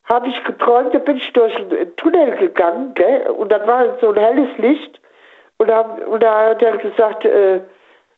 habe 0.05 0.29
ich 0.29 0.43
geträumt, 0.45 0.93
da 0.93 0.99
bin 0.99 1.19
ich 1.19 1.33
durch 1.33 1.55
einen 1.57 1.97
Tunnel 1.97 2.37
gegangen, 2.37 2.95
gell? 2.95 3.29
und 3.31 3.53
dann 3.53 3.67
war 3.67 3.97
so 4.01 4.09
ein 4.09 4.17
helles 4.17 4.59
Licht 4.59 5.01
und 5.59 5.69
da, 5.69 5.81
und 5.83 6.23
da 6.23 6.51
hat 6.51 6.63
er 6.63 6.77
gesagt, 6.79 7.25
äh, 7.25 7.61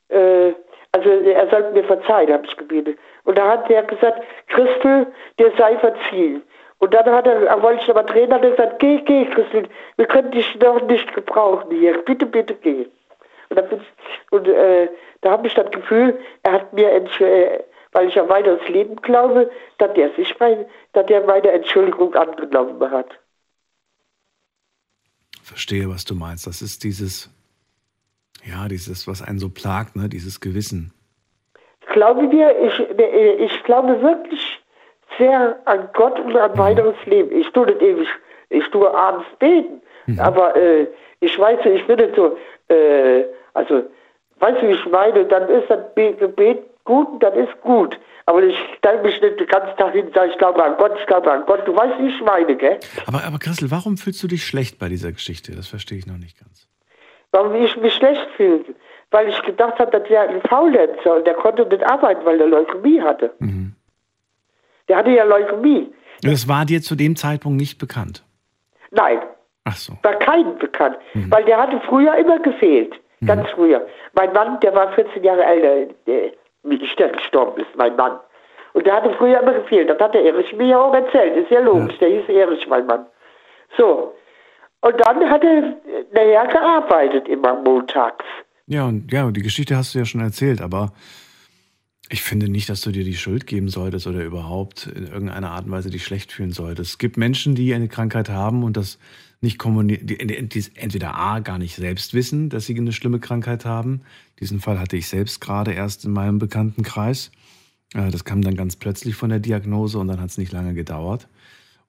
äh, 0.09 0.55
also 0.93 1.09
er 1.09 1.49
sollte 1.49 1.73
mir 1.73 1.85
verzeihen, 1.85 2.33
habe 2.33 2.47
ich 2.47 2.57
gebetet. 2.57 2.99
Und 3.25 3.37
da 3.37 3.49
hat 3.49 3.71
er 3.71 3.83
gesagt, 3.83 4.23
Christel, 4.49 5.07
dir 5.39 5.53
sei 5.57 5.77
verziehen. 5.79 6.43
Und 6.79 6.93
dann 6.95 7.07
hat 7.07 7.27
er, 7.27 7.47
er 7.47 7.63
wollte 7.63 7.83
ich 7.83 7.91
aber 7.91 8.03
drehen, 8.03 8.33
hat 8.33 8.45
er 8.45 8.51
gesagt, 8.51 8.79
geh, 8.79 8.99
geh, 8.99 9.25
Christel, 9.27 9.69
wir 9.97 10.07
können 10.07 10.31
dich 10.31 10.55
noch 10.61 10.83
nicht 10.83 11.13
gebrauchen 11.15 11.71
hier. 11.71 11.99
Bitte, 12.05 12.27
bitte 12.27 12.55
geh. 12.55 12.87
Und, 14.31 14.49
äh, 14.49 14.89
da 15.21 15.31
habe 15.33 15.47
ich 15.47 15.55
das 15.55 15.71
Gefühl, 15.71 16.19
er 16.43 16.53
hat 16.53 16.73
mir, 16.73 16.91
äh, 16.93 17.61
weil 17.93 18.09
ich 18.09 18.15
ja 18.15 18.29
weiter 18.29 18.59
ins 18.59 18.69
Leben 18.69 18.97
glaube, 18.97 19.51
dass 19.79 19.97
er 19.97 20.11
sich 20.15 20.39
mein, 20.39 20.65
dass 20.93 21.09
er 21.09 21.25
meine 21.25 21.49
Entschuldigung 21.51 22.15
angenommen 22.15 22.91
hat. 22.91 23.19
Verstehe, 25.43 25.89
was 25.89 26.05
du 26.05 26.15
meinst. 26.15 26.47
Das 26.47 26.63
ist 26.63 26.85
dieses, 26.85 27.31
ja, 28.45 28.69
dieses, 28.69 29.07
was 29.07 29.23
einen 29.23 29.39
so 29.39 29.49
plagt, 29.49 29.97
ne? 29.97 30.09
dieses 30.09 30.41
Gewissen. 30.41 30.93
Glaube 31.93 32.23
mir, 32.23 32.55
ich, 32.63 32.99
äh, 32.99 33.35
ich 33.45 33.63
glaube 33.65 34.01
wirklich 34.03 34.63
sehr 35.19 35.59
an 35.67 35.89
Gott 35.93 36.19
und 36.19 36.37
an 36.37 36.53
mhm. 36.53 36.59
weiteres 36.59 36.97
Leben. 37.07 37.37
Ich 37.37 37.49
tue 37.51 37.67
nicht 37.67 37.83
ewig, 37.83 38.09
ich 38.49 38.67
tue 38.69 38.93
abends 38.93 39.27
beten. 39.39 39.83
Mhm. 40.07 40.19
Aber 40.21 40.57
äh, 40.57 40.87
ich 41.21 41.39
weiß, 41.39 41.61
ich 41.67 41.87
bin 41.87 41.97
nicht 41.97 42.17
so, 42.17 42.39
äh, 42.69 43.25
also, 43.55 43.85
weißt 44.39 44.63
du, 44.63 44.69
wie 44.69 44.73
ich 44.73 44.87
meine, 44.87 45.25
dann 45.25 45.49
ist 45.49 45.69
das 45.69 45.81
Gebet 45.95 46.73
gut 46.85 47.23
dann 47.23 47.35
ist 47.35 47.61
gut. 47.63 47.99
Aber 48.27 48.43
ich 48.43 48.57
stelle 48.79 49.03
mich 49.03 49.21
nicht 49.21 49.41
den 49.41 49.47
ganzen 49.47 49.77
Tag 49.77 49.93
hin 49.93 50.07
und 50.07 50.15
sage, 50.15 50.31
ich 50.31 50.39
glaube 50.39 50.63
an 50.63 50.77
Gott, 50.79 50.93
ich 50.99 51.07
glaube 51.07 51.31
an 51.31 51.45
Gott. 51.47 51.67
Du 51.67 51.75
weißt, 51.75 51.99
wie 51.99 52.09
ich 52.09 52.21
meine, 52.23 52.57
gell? 52.57 52.79
Aber, 53.07 53.25
aber 53.25 53.39
Christel, 53.39 53.71
warum 53.71 53.97
fühlst 53.97 54.23
du 54.23 54.29
dich 54.29 54.47
schlecht 54.47 54.79
bei 54.79 54.89
dieser 54.89 55.13
Geschichte? 55.13 55.55
Das 55.55 55.69
verstehe 55.69 55.99
ich 55.99 56.07
noch 56.07 56.19
nicht 56.19 56.39
ganz. 56.39 56.69
Warum 57.33 57.55
ich 57.55 57.77
mich 57.77 57.95
schlecht 57.95 58.27
fühle? 58.37 58.65
Weil 59.11 59.29
ich 59.29 59.43
gedacht 59.43 59.79
habe, 59.79 59.91
das 59.91 60.09
wäre 60.09 60.29
ein 60.29 60.41
Faulenzer 60.43 61.17
und 61.17 61.27
der 61.27 61.35
konnte 61.35 61.67
nicht 61.67 61.85
arbeiten, 61.85 62.25
weil 62.25 62.41
er 62.41 62.47
Leukämie 62.47 63.01
hatte. 63.03 63.33
Mhm. 63.39 63.75
Der 64.89 64.99
hatte 64.99 65.11
ja 65.11 65.25
Leukämie. 65.25 65.93
Das 66.23 66.49
war 66.49 66.65
dir 66.65 66.81
zu 66.81 66.95
dem 66.95 67.17
Zeitpunkt 67.17 67.59
nicht 67.59 67.79
bekannt? 67.79 68.25
Nein. 68.91 69.19
Ach 69.65 69.77
so. 69.77 69.95
War 70.03 70.15
keinem 70.15 70.59
bekannt. 70.59 70.97
Mhm. 71.15 71.31
Weil 71.31 71.45
der 71.45 71.59
hatte 71.59 71.81
früher 71.89 72.15
immer 72.17 72.39
gefehlt. 72.39 72.95
Mhm. 73.23 73.27
Ganz 73.27 73.49
früher. 73.51 73.87
Mein 74.15 74.33
Mann, 74.33 74.59
der 74.61 74.75
war 74.75 74.93
14 74.93 75.23
Jahre 75.23 75.45
älter, 75.45 75.95
wie 76.65 76.79
der 76.79 77.09
gestorben 77.09 77.61
ist, 77.61 77.75
mein 77.77 77.95
Mann. 77.97 78.19
Und 78.73 78.87
der 78.87 78.97
hatte 78.97 79.15
früher 79.15 79.41
immer 79.41 79.53
gefehlt. 79.53 79.89
Das 79.89 79.99
hat 79.99 80.15
der 80.15 80.25
Erich 80.25 80.53
mir 80.55 80.67
ja 80.67 80.81
auch 80.81 80.95
erzählt. 80.95 81.37
Ist 81.37 81.51
ja 81.51 81.61
logisch. 81.61 81.95
Ja. 82.01 82.09
Der 82.09 82.21
hieß 82.21 82.29
Erich, 82.29 82.67
mein 82.67 82.87
Mann. 82.87 83.07
So. 83.77 84.15
Und 84.81 85.01
dann 85.01 85.31
hat 85.31 85.45
er 85.45 85.77
nachher 86.13 86.47
gearbeitet, 86.49 87.29
immer 87.29 87.55
montags. 87.55 88.25
Ja, 88.67 88.87
und 88.87 89.13
ja, 89.13 89.31
die 89.31 89.43
Geschichte 89.43 89.77
hast 89.77 89.95
du 89.95 89.99
ja 90.01 90.05
schon 90.05 90.21
erzählt, 90.21 90.61
aber 90.61 90.93
ich 92.09 92.23
finde 92.23 92.49
nicht, 92.49 92.69
dass 92.69 92.81
du 92.81 92.91
dir 92.91 93.05
die 93.05 93.15
Schuld 93.15 93.47
geben 93.47 93.69
solltest 93.69 94.07
oder 94.07 94.25
überhaupt 94.25 94.87
in 94.87 95.07
irgendeiner 95.07 95.51
Art 95.53 95.67
und 95.67 95.73
Weise 95.73 95.91
dich 95.91 96.05
schlecht 96.05 96.33
fühlen 96.33 96.51
solltest. 96.51 96.93
Es 96.93 96.99
gibt 96.99 97.17
Menschen, 97.17 97.55
die 97.55 97.73
eine 97.75 97.89
Krankheit 97.89 98.31
haben 98.31 98.65
und 98.65 98.77
das 98.77 98.99
nicht 99.43 99.59
kommunizieren, 99.59 100.49
entweder 100.75 101.15
A, 101.15 101.41
gar 101.41 101.59
nicht 101.59 101.75
selbst 101.75 102.15
wissen, 102.15 102.49
dass 102.49 102.67
sie 102.67 102.77
eine 102.77 102.93
schlimme 102.93 103.19
Krankheit 103.19 103.65
haben. 103.65 104.03
Diesen 104.41 104.61
Fall 104.61 104.79
hatte 104.79 104.97
ich 104.97 105.09
selbst 105.09 105.41
gerade 105.41 105.73
erst 105.73 106.05
in 106.05 106.13
meinem 106.13 106.39
Bekanntenkreis. 106.39 107.33
Äh, 107.95 108.11
das 108.11 108.25
kam 108.25 108.43
dann 108.43 108.57
ganz 108.57 108.77
plötzlich 108.77 109.15
von 109.15 109.31
der 109.31 109.41
Diagnose 109.41 109.99
und 109.99 110.09
dann 110.09 110.21
hat 110.21 110.31
es 110.31 110.39
nicht 110.39 110.53
lange 110.53 110.75
gedauert. 110.75 111.29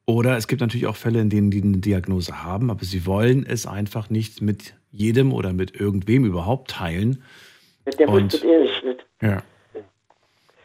Oder 0.06 0.36
es 0.36 0.48
gibt 0.48 0.62
natürlich 0.62 0.88
auch 0.88 0.98
Fälle, 0.98 1.22
in 1.22 1.30
denen 1.30 1.50
die 1.50 1.62
eine 1.62 1.78
Diagnose 1.78 2.44
haben, 2.44 2.70
aber 2.70 2.84
sie 2.84 3.06
wollen 3.06 3.46
es 3.46 3.66
einfach 3.66 4.10
nicht 4.10 4.42
mit 4.42 4.74
jedem 4.92 5.32
oder 5.32 5.54
mit 5.54 5.80
irgendwem 5.80 6.26
überhaupt 6.26 6.72
teilen. 6.72 7.24
Der 8.00 8.10
und, 8.10 8.44
ehrlich 8.44 8.84
nicht. 8.84 9.06
Ja. 9.22 9.44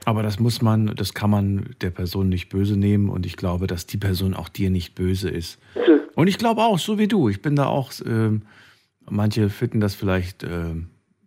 Aber 0.04 0.22
das 0.22 0.40
muss 0.40 0.62
man, 0.62 0.94
das 0.96 1.14
kann 1.14 1.30
man 1.30 1.76
der 1.82 1.90
Person 1.90 2.28
nicht 2.28 2.48
böse 2.48 2.76
nehmen 2.76 3.10
und 3.10 3.26
ich 3.26 3.36
glaube, 3.36 3.66
dass 3.66 3.86
die 3.86 3.98
Person 3.98 4.34
auch 4.34 4.48
dir 4.48 4.70
nicht 4.70 4.94
böse 4.94 5.28
ist. 5.28 5.58
Und 6.18 6.26
ich 6.26 6.36
glaube 6.36 6.62
auch, 6.62 6.80
so 6.80 6.98
wie 6.98 7.06
du. 7.06 7.28
Ich 7.28 7.42
bin 7.42 7.54
da 7.54 7.66
auch, 7.66 7.92
äh, 8.04 8.40
manche 9.08 9.50
finden 9.50 9.78
das 9.78 9.94
vielleicht 9.94 10.42
äh, 10.42 10.74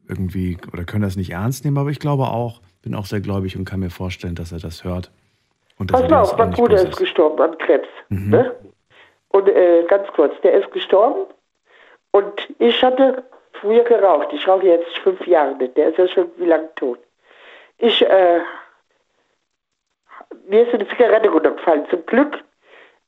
irgendwie 0.10 0.58
oder 0.74 0.84
können 0.84 1.04
das 1.04 1.16
nicht 1.16 1.32
ernst 1.32 1.64
nehmen, 1.64 1.78
aber 1.78 1.92
ich 1.92 2.00
glaube 2.00 2.24
auch, 2.24 2.60
bin 2.82 2.94
auch 2.94 3.06
sehr 3.06 3.22
gläubig 3.22 3.56
und 3.56 3.64
kann 3.64 3.80
mir 3.80 3.90
vorstellen, 3.90 4.36
dass 4.36 4.52
er 4.52 4.60
das 4.60 4.84
hört. 4.84 5.10
Und 5.78 5.94
Pass 5.94 6.10
mal 6.10 6.20
auf, 6.20 6.36
mein 6.36 6.52
Bruder 6.52 6.86
ist 6.86 6.98
gestorben 6.98 7.42
an 7.42 7.58
Krebs. 7.58 7.88
Mhm. 8.10 8.32
Ne? 8.32 8.54
Und 9.30 9.48
äh, 9.48 9.86
ganz 9.88 10.10
kurz, 10.10 10.34
der 10.42 10.56
ist 10.56 10.70
gestorben 10.74 11.22
und 12.12 12.50
ich 12.60 12.84
hatte 12.84 13.24
früher 13.62 13.86
geraucht. 13.86 14.28
Ich 14.34 14.46
rauche 14.46 14.66
jetzt 14.66 14.98
fünf 14.98 15.26
Jahre 15.26 15.56
nicht. 15.56 15.78
Der 15.78 15.92
ist 15.92 16.00
ja 16.00 16.08
schon 16.10 16.26
wie 16.36 16.48
lange 16.48 16.68
tot. 16.76 17.00
Ich, 17.78 18.02
äh, 18.02 18.42
mir 20.50 20.68
ist 20.68 20.74
eine 20.74 20.86
Zigarette 20.90 21.30
runtergefallen. 21.30 21.86
Zum 21.90 22.06
Glück 22.06 22.44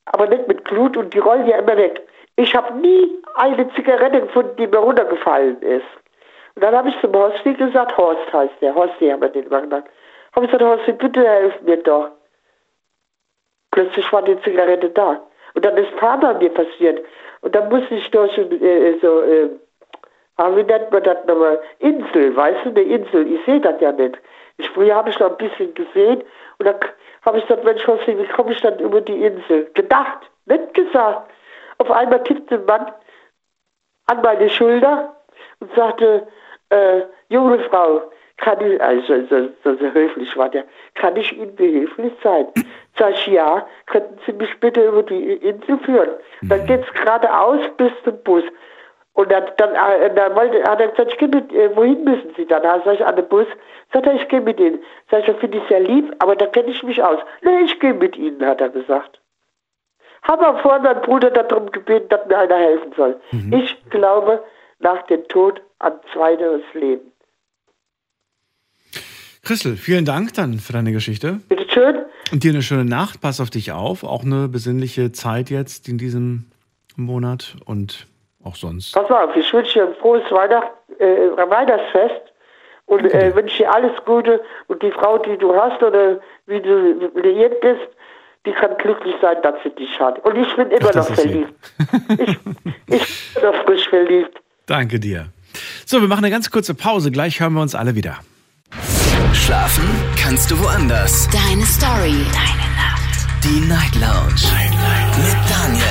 aber 0.06 0.28
nicht 0.28 0.48
mit 0.48 0.66
Glut 0.66 0.98
und 0.98 1.14
die 1.14 1.20
rollen 1.20 1.48
ja 1.48 1.58
immer 1.58 1.78
weg. 1.78 2.02
Ich 2.36 2.56
habe 2.56 2.78
nie 2.78 3.22
eine 3.36 3.72
Zigarette 3.74 4.22
gefunden, 4.22 4.56
die 4.58 4.68
mir 4.68 4.78
runtergefallen 4.78 5.62
ist. 5.62 5.86
Und 6.56 6.64
dann 6.64 6.76
habe 6.76 6.90
ich 6.90 7.00
zum 7.02 7.14
Horsti 7.14 7.54
gesagt, 7.54 7.98
Horst 7.98 8.32
heißt 8.32 8.54
der, 8.62 8.76
Horsti 8.76 9.10
haben 9.10 9.22
wir 9.22 9.30
den 9.30 9.46
immer 9.46 9.62
genannt. 9.62 9.88
Habe 10.36 10.46
ich 10.46 10.52
gesagt, 10.52 10.70
Horsti, 10.70 10.94
bitte 10.94 11.28
helf 11.28 11.62
mir 11.62 11.78
doch. 11.78 12.10
Plötzlich 13.72 14.12
war 14.12 14.22
die 14.22 14.40
Zigarette 14.42 14.90
da. 14.90 15.22
Und 15.56 15.66
dann 15.66 15.78
ist 15.78 15.92
ein 15.92 15.98
paar 15.98 16.18
Mal 16.18 16.36
mir 16.36 16.50
passiert. 16.50 17.04
Und 17.42 17.56
dann 17.56 17.70
musste 17.70 17.96
ich 17.96 18.10
durch 18.12 18.38
äh, 18.38 18.98
so, 19.02 19.22
äh, 19.22 19.50
wie 20.38 20.64
nennt 20.64 20.92
man 20.92 21.04
das 21.04 21.26
nochmal? 21.26 21.60
Insel, 21.80 22.36
weißt 22.36 22.66
du, 22.66 22.70
eine 22.70 22.82
Insel. 22.82 23.32
Ich 23.32 23.46
sehe 23.46 23.60
das 23.60 23.80
ja 23.82 23.92
nicht. 23.92 24.20
Ich, 24.58 24.70
früher 24.70 24.96
habe 24.96 25.10
ich 25.10 25.20
noch 25.20 25.32
ein 25.32 25.38
bisschen 25.38 25.74
gesehen 25.74 26.24
und 26.60 26.66
dann 26.66 26.76
habe 27.26 27.38
ich 27.38 27.48
gesagt, 27.48 27.64
Mensch, 27.64 27.84
José, 27.86 28.18
wie 28.18 28.28
komme 28.28 28.52
ich 28.52 28.62
dann 28.62 28.80
über 28.80 29.02
die 29.02 29.24
Insel? 29.24 29.70
Gedacht, 29.74 30.30
nicht 30.46 30.74
gesagt. 30.74 31.32
Auf 31.78 31.92
einmal 31.92 32.24
tippte 32.24 32.56
ein 32.56 32.66
Mann 32.66 32.92
an 34.08 34.22
meine 34.22 34.50
Schulter 34.50 35.16
und 35.60 35.74
sagte, 35.76 36.28
äh, 36.70 37.02
junge 37.30 37.60
Frau, 37.70 38.02
kann 38.38 38.60
ich, 38.62 38.82
also 38.82 39.26
so, 39.30 39.50
so, 39.64 39.76
so 39.76 39.94
höflich 39.94 40.36
war 40.36 40.50
der, 40.50 40.66
kann 40.96 41.16
ich 41.16 41.32
Ihnen 41.38 41.56
behilflich 41.56 42.14
sein? 42.22 42.48
Sag 42.98 43.14
ich, 43.14 43.28
ja, 43.28 43.66
könnten 43.86 44.18
Sie 44.26 44.34
mich 44.34 44.60
bitte 44.60 44.86
über 44.86 45.04
die 45.04 45.34
Insel 45.34 45.78
führen? 45.80 46.10
Dann 46.42 46.62
mhm. 46.62 46.66
geht's 46.66 46.92
geradeaus 46.94 47.62
bis 47.78 47.92
zum 48.04 48.22
Bus. 48.24 48.44
Und 49.14 49.32
dann, 49.32 49.44
dann, 49.58 49.76
äh, 49.76 50.14
dann 50.14 50.36
wollte, 50.36 50.64
hat 50.64 50.82
er 50.82 50.88
gesagt, 50.88 51.12
ich 51.12 51.18
gehe 51.20 51.28
mit, 51.28 51.52
äh, 51.54 51.76
wohin 51.76 52.04
müssen 52.04 52.34
Sie 52.36 52.46
dann? 52.46 52.64
Sag 52.64 52.96
ich, 52.96 53.06
an 53.06 53.16
den 53.16 53.28
Bus. 53.28 53.46
Sagt 53.92 54.08
er, 54.08 54.16
ich 54.16 54.28
gehe 54.28 54.42
mit 54.42 54.60
Ihnen. 54.60 54.80
Sag 55.12 55.22
ich, 55.22 55.26
das 55.28 55.38
finde 55.38 55.60
ich 55.60 55.64
sehr 55.70 55.82
lieb, 55.82 56.16
aber 56.20 56.36
da 56.36 56.48
kenne 56.48 56.70
ich 56.70 56.82
mich 56.82 57.02
aus. 57.02 57.20
Nee, 57.44 57.60
ich 57.66 57.80
gehe 57.80 57.94
mit 57.94 58.18
Ihnen, 58.18 58.44
hat 58.44 58.60
er 58.60 58.70
gesagt. 58.70 59.20
Habe 60.24 60.48
auch 60.48 60.62
vorhin 60.62 60.84
meinen 60.84 61.02
Bruder 61.02 61.30
darum 61.30 61.72
gebeten, 61.72 62.08
dass 62.10 62.26
mir 62.28 62.38
einer 62.38 62.56
helfen 62.56 62.94
soll. 62.96 63.20
Mhm. 63.32 63.54
Ich 63.54 63.90
glaube 63.90 64.44
nach 64.80 65.04
dem 65.04 65.28
Tod 65.28 65.62
an 65.80 65.94
zweiteres 66.12 66.64
Leben. 66.74 67.12
Christel, 69.44 69.76
vielen 69.76 70.06
Dank 70.06 70.34
dann 70.34 70.60
für 70.60 70.72
deine 70.72 70.94
Geschichte. 70.94 71.42
Bitte 71.50 71.70
schön. 71.70 72.06
Und 72.32 72.44
dir 72.44 72.52
eine 72.52 72.62
schöne 72.62 72.86
Nacht, 72.86 73.20
pass 73.20 73.42
auf 73.42 73.50
dich 73.50 73.74
auf. 73.74 74.04
Auch 74.04 74.24
eine 74.24 74.48
besinnliche 74.48 75.12
Zeit 75.12 75.50
jetzt 75.50 75.90
in 75.90 75.98
diesem 75.98 76.46
Monat 76.96 77.58
und 77.66 78.08
auch 78.44 78.56
sonst. 78.56 78.94
Pass 78.94 79.10
mal 79.10 79.26
auf, 79.26 79.36
ich 79.36 79.52
wünsche 79.54 79.74
dir 79.74 79.88
ein 79.88 79.96
frohes 79.96 80.24
Weihnacht, 80.32 80.72
äh, 81.00 81.30
Weihnachtsfest 81.38 82.34
und 82.86 83.06
äh, 83.14 83.34
wünsche 83.36 83.58
dir 83.58 83.74
alles 83.74 83.92
Gute. 84.06 84.42
Und 84.68 84.82
die 84.84 84.92
Frau, 84.92 85.18
die 85.18 85.38
du 85.38 85.56
hast 85.56 85.82
oder 85.82 86.20
wie 86.46 86.62
du 86.62 87.10
liiert 87.16 87.62
bist, 87.62 87.82
die 88.46 88.52
kann 88.52 88.78
glücklich 88.78 89.16
sein, 89.22 89.38
dass 89.42 89.56
sie 89.64 89.70
dich 89.70 90.00
hat. 90.00 90.20
Und 90.26 90.36
ich 90.36 90.56
bin 90.56 90.70
immer 90.72 90.90
Ach, 90.90 90.96
noch 90.96 91.14
verliebt. 91.14 91.54
ich, 92.18 92.38
ich 92.88 93.34
bin 93.34 93.44
noch 93.44 93.64
frisch 93.64 93.88
verliebt. 93.88 94.38
Danke 94.66 95.00
dir. 95.00 95.28
So, 95.86 96.02
wir 96.02 96.08
machen 96.08 96.26
eine 96.26 96.32
ganz 96.32 96.50
kurze 96.50 96.74
Pause. 96.74 97.12
Gleich 97.12 97.40
hören 97.40 97.54
wir 97.54 97.62
uns 97.62 97.76
alle 97.76 97.96
wieder. 97.96 98.18
Schlafen 99.34 99.84
kannst 100.22 100.52
du 100.52 100.60
woanders. 100.60 101.28
Deine 101.30 101.66
Story. 101.66 102.26
Deine 102.34 102.68
Nacht. 102.76 103.44
Die 103.44 103.60
Night 103.68 103.96
Lounge. 103.96 104.44
Mit 105.18 105.38
Daniel. 105.50 105.83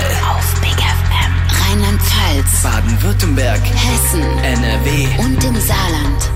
Baden-Württemberg. 2.63 3.61
Hessen. 3.61 4.23
NRW. 4.23 5.25
Und 5.25 5.43
im 5.43 5.57
Saarland. 5.57 6.31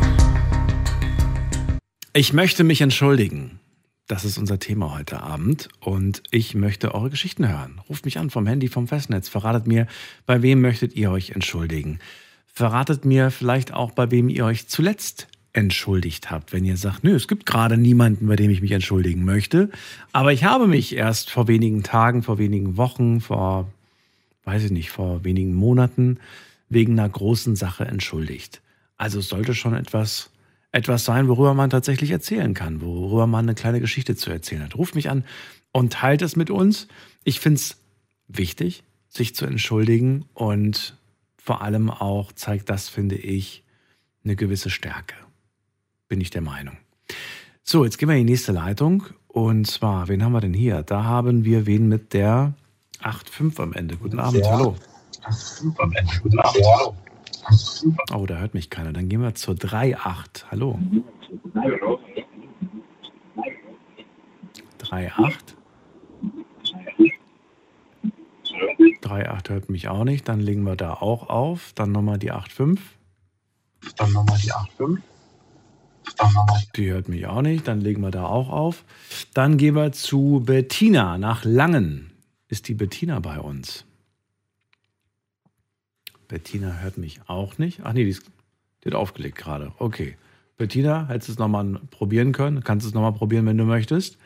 Ich 2.14 2.32
möchte 2.32 2.64
mich 2.64 2.80
entschuldigen. 2.80 3.60
Das 4.08 4.24
ist 4.24 4.36
unser 4.36 4.58
Thema 4.58 4.92
heute 4.92 5.22
Abend 5.22 5.68
und 5.78 6.24
ich 6.32 6.56
möchte 6.56 6.96
eure 6.96 7.10
Geschichten 7.10 7.48
hören. 7.48 7.80
Ruft 7.88 8.04
mich 8.04 8.18
an 8.18 8.30
vom 8.30 8.44
Handy, 8.46 8.66
vom 8.66 8.88
Festnetz. 8.88 9.28
Verratet 9.28 9.68
mir, 9.68 9.86
bei 10.26 10.42
wem 10.42 10.60
möchtet 10.60 10.96
ihr 10.96 11.12
euch 11.12 11.30
entschuldigen. 11.30 12.00
Verratet 12.46 13.04
mir 13.04 13.30
vielleicht 13.30 13.72
auch, 13.72 13.92
bei 13.92 14.10
wem 14.10 14.28
ihr 14.28 14.46
euch 14.46 14.66
zuletzt 14.66 15.28
entschuldigt 15.52 16.30
habt. 16.30 16.52
Wenn 16.52 16.64
ihr 16.64 16.76
sagt, 16.76 17.04
nö, 17.04 17.14
es 17.14 17.28
gibt 17.28 17.46
gerade 17.46 17.76
niemanden, 17.76 18.26
bei 18.26 18.36
dem 18.36 18.50
ich 18.50 18.60
mich 18.60 18.72
entschuldigen 18.72 19.24
möchte. 19.24 19.70
Aber 20.12 20.32
ich 20.32 20.42
habe 20.42 20.66
mich 20.66 20.96
erst 20.96 21.30
vor 21.30 21.46
wenigen 21.46 21.84
Tagen, 21.84 22.24
vor 22.24 22.38
wenigen 22.38 22.76
Wochen, 22.76 23.20
vor, 23.20 23.70
weiß 24.46 24.64
ich 24.64 24.70
nicht, 24.70 24.90
vor 24.90 25.24
wenigen 25.24 25.52
Monaten 25.52 26.18
wegen 26.68 26.98
einer 26.98 27.08
großen 27.08 27.56
Sache 27.56 27.84
entschuldigt. 27.84 28.62
Also 28.96 29.18
es 29.18 29.28
sollte 29.28 29.54
schon 29.54 29.74
etwas 29.74 30.30
etwas 30.72 31.04
sein, 31.06 31.28
worüber 31.28 31.54
man 31.54 31.70
tatsächlich 31.70 32.10
erzählen 32.10 32.52
kann, 32.52 32.82
worüber 32.82 33.26
man 33.26 33.46
eine 33.46 33.54
kleine 33.54 33.80
Geschichte 33.80 34.14
zu 34.14 34.30
erzählen 34.30 34.62
hat. 34.62 34.76
Ruft 34.76 34.94
mich 34.94 35.08
an 35.08 35.24
und 35.72 35.94
teilt 35.94 36.20
es 36.20 36.36
mit 36.36 36.50
uns. 36.50 36.86
Ich 37.24 37.40
finde 37.40 37.56
es 37.56 37.80
wichtig, 38.28 38.84
sich 39.08 39.34
zu 39.34 39.46
entschuldigen 39.46 40.26
und 40.34 40.98
vor 41.38 41.62
allem 41.62 41.90
auch 41.90 42.32
zeigt 42.32 42.68
das, 42.68 42.88
finde 42.88 43.16
ich, 43.16 43.64
eine 44.24 44.36
gewisse 44.36 44.68
Stärke. 44.68 45.14
Bin 46.08 46.20
ich 46.20 46.30
der 46.30 46.42
Meinung. 46.42 46.76
So, 47.62 47.84
jetzt 47.84 47.98
gehen 47.98 48.08
wir 48.08 48.16
in 48.16 48.26
die 48.26 48.32
nächste 48.32 48.52
Leitung. 48.52 49.04
Und 49.28 49.66
zwar, 49.66 50.08
wen 50.08 50.22
haben 50.22 50.32
wir 50.32 50.40
denn 50.40 50.54
hier? 50.54 50.82
Da 50.82 51.04
haben 51.04 51.44
wir 51.44 51.66
wen 51.66 51.88
mit 51.88 52.12
der 52.12 52.54
8.5 53.02 53.60
am 53.62 53.72
Ende. 53.72 53.96
Guten 53.96 54.18
Abend, 54.18 54.44
Ja. 54.44 54.52
hallo. 54.52 54.76
8.5 55.22 55.80
am 55.80 55.92
Ende. 55.92 56.12
Guten 56.22 56.38
Abend. 56.38 56.62
Hallo. 56.64 56.94
Oh, 58.14 58.26
da 58.26 58.36
hört 58.38 58.54
mich 58.54 58.70
keiner. 58.70 58.92
Dann 58.92 59.08
gehen 59.08 59.22
wir 59.22 59.34
zur 59.34 59.54
3.8. 59.54 60.46
Hallo. 60.50 60.78
3.8. 64.78 65.54
3.8 69.02 69.48
hört 69.50 69.70
mich 69.70 69.88
auch 69.88 70.04
nicht. 70.04 70.28
Dann 70.28 70.40
legen 70.40 70.62
wir 70.64 70.76
da 70.76 70.94
auch 70.94 71.28
auf. 71.28 71.72
Dann 71.74 71.92
nochmal 71.92 72.18
die 72.18 72.32
8.5. 72.32 72.78
Dann 73.96 74.12
nochmal 74.12 74.38
die 74.38 74.52
8.5. 74.52 74.98
Dann 76.18 76.32
nochmal. 76.32 76.60
Die 76.76 76.90
hört 76.90 77.08
mich 77.08 77.26
auch 77.26 77.42
nicht. 77.42 77.68
Dann 77.68 77.80
legen 77.80 78.00
wir 78.02 78.10
da 78.10 78.26
auch 78.26 78.48
auf. 78.50 78.84
Dann 79.34 79.56
gehen 79.58 79.74
wir 79.74 79.92
zu 79.92 80.42
Bettina 80.44 81.18
nach 81.18 81.44
Langen. 81.44 82.10
Ist 82.48 82.68
die 82.68 82.74
Bettina 82.74 83.18
bei 83.20 83.40
uns? 83.40 83.84
Bettina 86.28 86.78
hört 86.78 86.98
mich 86.98 87.20
auch 87.26 87.58
nicht. 87.58 87.80
Ach 87.82 87.92
nee, 87.92 88.04
die, 88.04 88.10
ist, 88.10 88.30
die 88.82 88.88
hat 88.88 88.94
aufgelegt 88.94 89.36
gerade. 89.36 89.72
Okay. 89.78 90.16
Bettina, 90.56 91.08
hättest 91.08 91.28
du 91.28 91.32
es 91.32 91.38
nochmal 91.38 91.80
probieren 91.90 92.32
können? 92.32 92.64
Kannst 92.64 92.84
du 92.84 92.88
es 92.88 92.94
nochmal 92.94 93.12
probieren, 93.12 93.46
wenn 93.46 93.58
du 93.58 93.64
möchtest. 93.64 94.16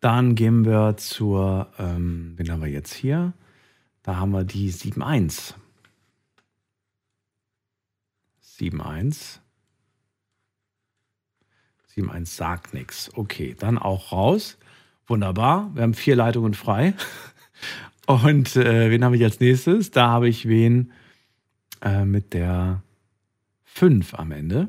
Dann 0.00 0.34
gehen 0.34 0.64
wir 0.64 0.96
zur, 0.96 1.72
ähm, 1.78 2.34
wen 2.36 2.50
haben 2.50 2.60
wir 2.60 2.68
jetzt 2.68 2.94
hier? 2.94 3.32
Da 4.02 4.16
haben 4.16 4.32
wir 4.32 4.44
die 4.44 4.70
7.1. 4.70 5.54
7.1. 8.42 9.40
7.1 11.96 12.26
sagt 12.26 12.74
nichts. 12.74 13.10
Okay, 13.14 13.56
dann 13.58 13.78
auch 13.78 14.12
raus. 14.12 14.58
Wunderbar. 15.06 15.70
Wir 15.74 15.82
haben 15.82 15.94
vier 15.94 16.16
Leitungen 16.16 16.54
frei. 16.54 16.94
Und 18.06 18.56
äh, 18.56 18.90
wen 18.90 19.04
habe 19.04 19.16
ich 19.16 19.24
als 19.24 19.40
nächstes? 19.40 19.90
Da 19.90 20.08
habe 20.08 20.28
ich 20.28 20.46
wen 20.48 20.92
äh, 21.82 22.04
mit 22.04 22.34
der 22.34 22.82
5 23.64 24.14
am 24.14 24.32
Ende. 24.32 24.68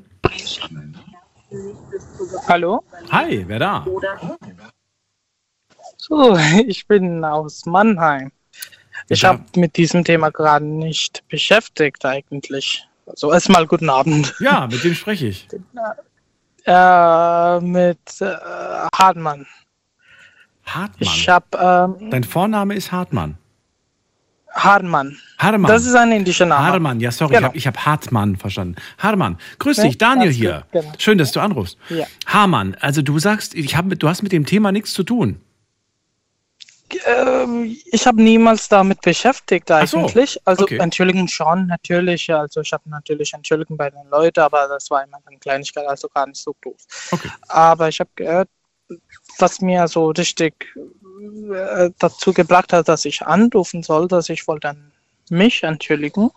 Hallo? 2.48 2.84
Hi, 3.12 3.44
wer 3.48 3.60
da? 3.60 3.86
So, 5.98 6.38
ich 6.68 6.88
bin 6.88 7.24
aus 7.24 7.66
Mannheim. 7.66 8.32
Ich 9.10 9.22
Ja. 9.22 9.30
habe 9.30 9.44
mit 9.56 9.76
diesem 9.78 10.04
Thema 10.04 10.32
gerade 10.32 10.66
nicht 10.66 11.24
beschäftigt 11.28 12.06
eigentlich. 12.06 12.88
Also 13.06 13.32
erstmal 13.32 13.68
guten 13.68 13.90
Abend. 13.90 14.34
Ja, 14.40 14.66
mit 14.68 14.84
wem 14.84 14.94
spreche 14.96 15.28
ich? 15.28 15.48
Äh, 16.68 17.60
mit 17.60 18.00
äh, 18.22 18.36
Hartmann. 18.98 19.46
Hartmann. 20.66 20.98
Ich 21.02 21.30
habe 21.30 21.96
ähm, 22.02 22.10
Dein 22.12 22.24
Vorname 22.24 22.74
ist 22.76 22.92
Hartmann. 22.92 23.38
Hartmann. 24.54 25.18
Hartmann. 25.38 25.70
Das 25.70 25.86
ist 25.86 25.96
ein 25.96 26.12
indischer 26.14 26.46
Name. 26.46 26.66
Hartmann, 26.66 27.00
ja, 27.02 27.12
sorry, 27.12 27.36
Genau. 27.36 27.52
ich 27.54 27.68
habe 27.68 27.78
hab 27.78 27.86
Hartmann 27.86 28.38
verstanden. 28.38 28.76
Hartmann, 28.98 29.38
grüß 29.60 29.78
Nee, 29.80 29.88
dich, 29.90 29.98
Daniel 29.98 30.32
hier. 30.32 30.66
genau. 30.72 30.94
Schön, 30.98 31.18
dass 31.18 31.34
du 31.34 31.42
anrufst. 31.42 31.78
Ja. 31.90 32.06
Hartmann, 32.26 32.76
also 32.80 33.02
du 33.02 33.20
sagst, 33.20 33.54
ich 33.54 33.76
hab, 33.76 33.90
du 33.90 34.08
hast 34.08 34.24
mit 34.24 34.32
dem 34.32 34.46
Thema 34.46 34.72
nichts 34.72 34.94
zu 34.94 35.04
tun. 35.04 35.42
Ähm, 37.06 37.76
ich 37.92 38.06
habe 38.08 38.22
niemals 38.22 38.70
damit 38.70 39.02
beschäftigt 39.02 39.70
Ach 39.72 39.86
so, 39.88 39.98
eigentlich. 39.98 40.40
Also 40.46 40.64
okay. 40.64 40.78
Entschuldigung 40.78 41.28
schon, 41.28 41.66
natürlich. 41.68 42.32
Also 42.34 42.62
ich 42.62 42.72
habe 42.72 42.88
natürlich 42.90 43.34
Entschuldigung 43.34 43.76
bei 43.76 43.90
den 43.90 44.08
Leuten, 44.10 44.40
aber 44.40 44.68
das 44.70 44.90
war 44.90 45.04
immer 45.04 45.18
eine 45.26 45.38
Kleinigkeit, 45.40 45.86
also 45.88 46.08
gar 46.08 46.28
nicht 46.28 46.38
so 46.42 46.56
groß. 46.62 46.88
Okay. 47.12 47.30
Aber 47.50 47.90
ich 47.90 48.00
habe 48.00 48.10
gehört, 48.16 48.50
was 49.40 49.62
mir 49.62 49.88
so 49.88 50.10
richtig 50.10 50.54
äh, 51.54 51.90
dazu 52.00 52.34
gebracht 52.34 52.74
hat, 52.74 52.88
dass 52.88 53.06
ich 53.06 53.22
anrufen 53.26 53.84
soll, 53.84 54.08
dass 54.08 54.30
ich 54.30 54.48
wollte 54.48 54.70
an 54.70 54.92
mich 55.30 55.64
entschuldigen. 55.64 56.32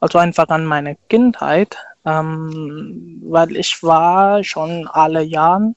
Also 0.00 0.18
einfach 0.18 0.48
an 0.48 0.64
meine 0.64 0.96
Kindheit, 1.08 1.76
ähm, 2.04 3.20
weil 3.24 3.56
ich 3.56 3.82
war 3.82 4.42
schon 4.44 4.86
alle 4.88 5.22
Jahren 5.22 5.74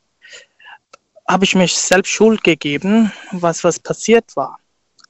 habe 1.32 1.45
ich 1.45 1.55
mich 1.55 1.74
selbst 1.78 2.09
Schuld 2.09 2.43
gegeben, 2.43 3.11
was 3.32 3.63
was 3.63 3.80
passiert 3.80 4.36
war. 4.36 4.59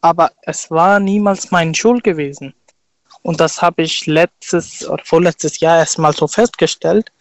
Aber 0.01 0.32
es 0.43 0.70
war 0.70 0.99
niemals 0.99 1.49
meine 1.49 1.74
Schuld 1.74 2.03
gewesen. 2.03 2.53
Und 3.24 3.39
das 3.39 3.62
habe 3.62 3.82
ich 3.84 4.05
letztes 4.05 4.88
oder 4.88 5.03
vorletztes 5.03 5.59
Jahr 5.59 5.80
erstmal 5.80 6.14
so 6.14 6.28
festgestellt. 6.28 7.12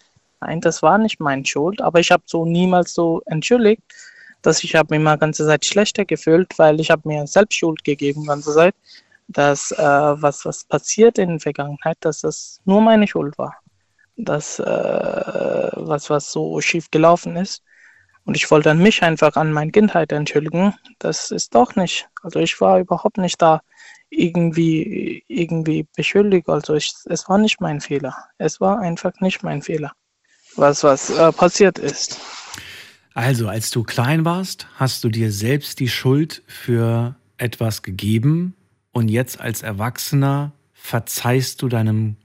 Nein, 0.41 0.61
das 0.61 0.83
war 0.83 0.99
nicht 0.99 1.19
meine 1.19 1.45
Schuld, 1.47 1.81
aber 1.81 2.01
ich 2.01 2.11
habe 2.11 2.23
so 2.27 2.45
niemals 2.45 2.93
so 2.93 3.23
entschuldigt, 3.27 3.83
dass 4.43 4.65
ich 4.65 4.75
habe 4.75 4.89
mich 4.95 5.01
immer 5.01 5.17
ganze 5.19 5.47
Zeit 5.47 5.65
schlechter 5.65 6.05
gefühlt, 6.05 6.59
weil 6.59 6.81
ich 6.81 6.91
habe 6.91 7.09
mir 7.09 7.27
selbst 7.27 7.57
Schuld 7.59 7.85
gegeben 7.85 8.27
ganze 8.27 8.55
Zeit, 8.55 8.75
dass 9.29 9.71
äh, 9.73 9.79
was 9.79 10.45
was 10.45 10.65
passiert 10.65 11.19
in 11.19 11.31
der 11.31 11.41
Vergangenheit, 11.41 11.99
dass 12.01 12.23
das 12.23 12.61
nur 12.65 12.81
meine 12.81 13.07
Schuld 13.07 13.37
war, 13.39 13.57
dass 14.17 14.59
äh, 14.59 15.71
was 15.75 16.11
was 16.11 16.33
so 16.33 16.61
schief 16.61 16.91
gelaufen 16.91 17.37
ist. 17.37 17.63
Und 18.25 18.37
ich 18.37 18.51
wollte 18.51 18.75
mich 18.75 19.03
einfach 19.03 19.35
an 19.37 19.53
meine 19.53 19.71
Kindheit 19.73 20.13
entschuldigen. 20.13 20.75
Das 20.99 21.31
ist 21.31 21.55
doch 21.55 21.75
nicht. 21.75 22.09
Also 22.23 22.39
ich 22.39 22.61
war 22.61 22.79
überhaupt 22.79 23.19
nicht 23.19 23.41
da 23.41 23.63
irgendwie, 24.11 25.25
irgendwie 25.29 25.87
beschuldigt. 25.97 26.49
Also 26.49 26.75
ich, 26.75 26.95
es 27.07 27.29
war 27.29 27.39
nicht 27.39 27.61
mein 27.61 27.81
Fehler. 27.81 28.15
Es 28.39 28.61
war 28.61 28.81
einfach 28.81 29.13
nicht 29.21 29.43
mein 29.43 29.63
Fehler, 29.63 29.93
was, 30.57 30.85
was 30.85 31.11
äh, 31.11 31.33
passiert 31.33 31.79
ist. 31.79 32.21
Also, 33.21 33.49
als 33.49 33.71
du 33.71 33.83
klein 33.83 34.25
warst, 34.25 34.67
hast 34.77 35.05
du 35.05 35.11
dir 35.11 35.31
selbst 35.31 35.79
die 35.79 35.91
Schuld 35.91 36.43
für 36.47 37.17
etwas 37.37 37.83
gegeben 37.83 38.55
und 38.93 39.11
jetzt 39.11 39.39
als 39.39 39.61
Erwachsener 39.61 40.53
verzeihst 40.73 41.61
du 41.61 41.69
deinem 41.69 42.17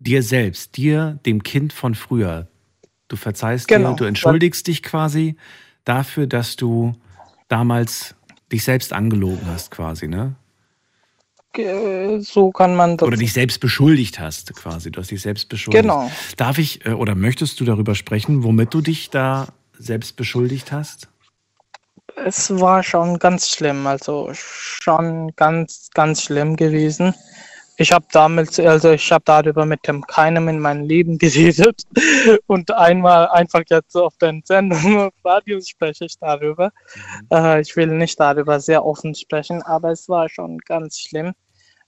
dir 0.00 0.22
selbst, 0.22 0.76
dir, 0.76 1.18
dem 1.24 1.42
Kind 1.42 1.72
von 1.72 1.94
früher. 1.94 2.48
Du 3.08 3.16
verzeihst 3.16 3.68
Genau. 3.68 3.92
dir, 3.92 3.96
du 3.96 4.04
entschuldigst 4.04 4.66
dich 4.66 4.82
quasi 4.82 5.36
dafür, 5.86 6.26
dass 6.26 6.56
du 6.56 6.92
damals 7.48 8.14
dich 8.52 8.64
selbst 8.64 8.92
angelogen 8.92 9.46
hast, 9.46 9.70
quasi, 9.70 10.08
ne? 10.08 10.34
So 12.20 12.50
kann 12.50 12.76
man 12.76 12.98
das. 12.98 13.06
Oder 13.06 13.16
dich 13.16 13.32
selbst 13.32 13.60
beschuldigt 13.60 14.20
hast, 14.20 14.52
quasi. 14.54 14.90
Du 14.90 15.00
hast 15.00 15.10
dich 15.10 15.22
selbst 15.22 15.48
beschuldigt. 15.48 15.84
Genau. 15.84 16.12
Darf 16.36 16.58
ich 16.58 16.84
äh, 16.84 16.90
oder 16.90 17.14
möchtest 17.14 17.60
du 17.60 17.64
darüber 17.64 17.94
sprechen, 17.94 18.42
womit 18.42 18.74
du 18.74 18.82
dich 18.82 19.08
da 19.08 19.48
selbst 19.82 20.16
beschuldigt 20.16 20.72
hast? 20.72 21.08
es 22.16 22.50
war 22.60 22.82
schon 22.82 23.18
ganz 23.18 23.48
schlimm, 23.48 23.86
also 23.86 24.30
schon 24.32 25.32
ganz, 25.36 25.90
ganz 25.94 26.22
schlimm 26.22 26.56
gewesen. 26.56 27.14
Ich 27.78 27.90
habe 27.90 28.04
damit, 28.12 28.60
also 28.60 28.90
ich 28.90 29.10
habe 29.10 29.24
darüber 29.24 29.64
mit 29.64 29.86
dem 29.88 30.02
keinem 30.06 30.48
in 30.48 30.58
meinem 30.58 30.84
Leben 30.84 31.18
geredet 31.18 31.82
und 32.46 32.70
einmal 32.70 33.28
einfach 33.28 33.62
jetzt 33.68 33.96
auf 33.96 34.16
den 34.18 34.42
Sendung 34.44 34.98
auf 34.98 35.14
Radio 35.24 35.60
spreche 35.60 36.04
ich 36.04 36.18
darüber. 36.18 36.70
Äh, 37.32 37.62
ich 37.62 37.74
will 37.76 37.88
nicht 37.88 38.20
darüber 38.20 38.60
sehr 38.60 38.84
offen 38.84 39.14
sprechen, 39.14 39.62
aber 39.62 39.90
es 39.90 40.08
war 40.08 40.28
schon 40.28 40.58
ganz 40.58 40.98
schlimm. 40.98 41.28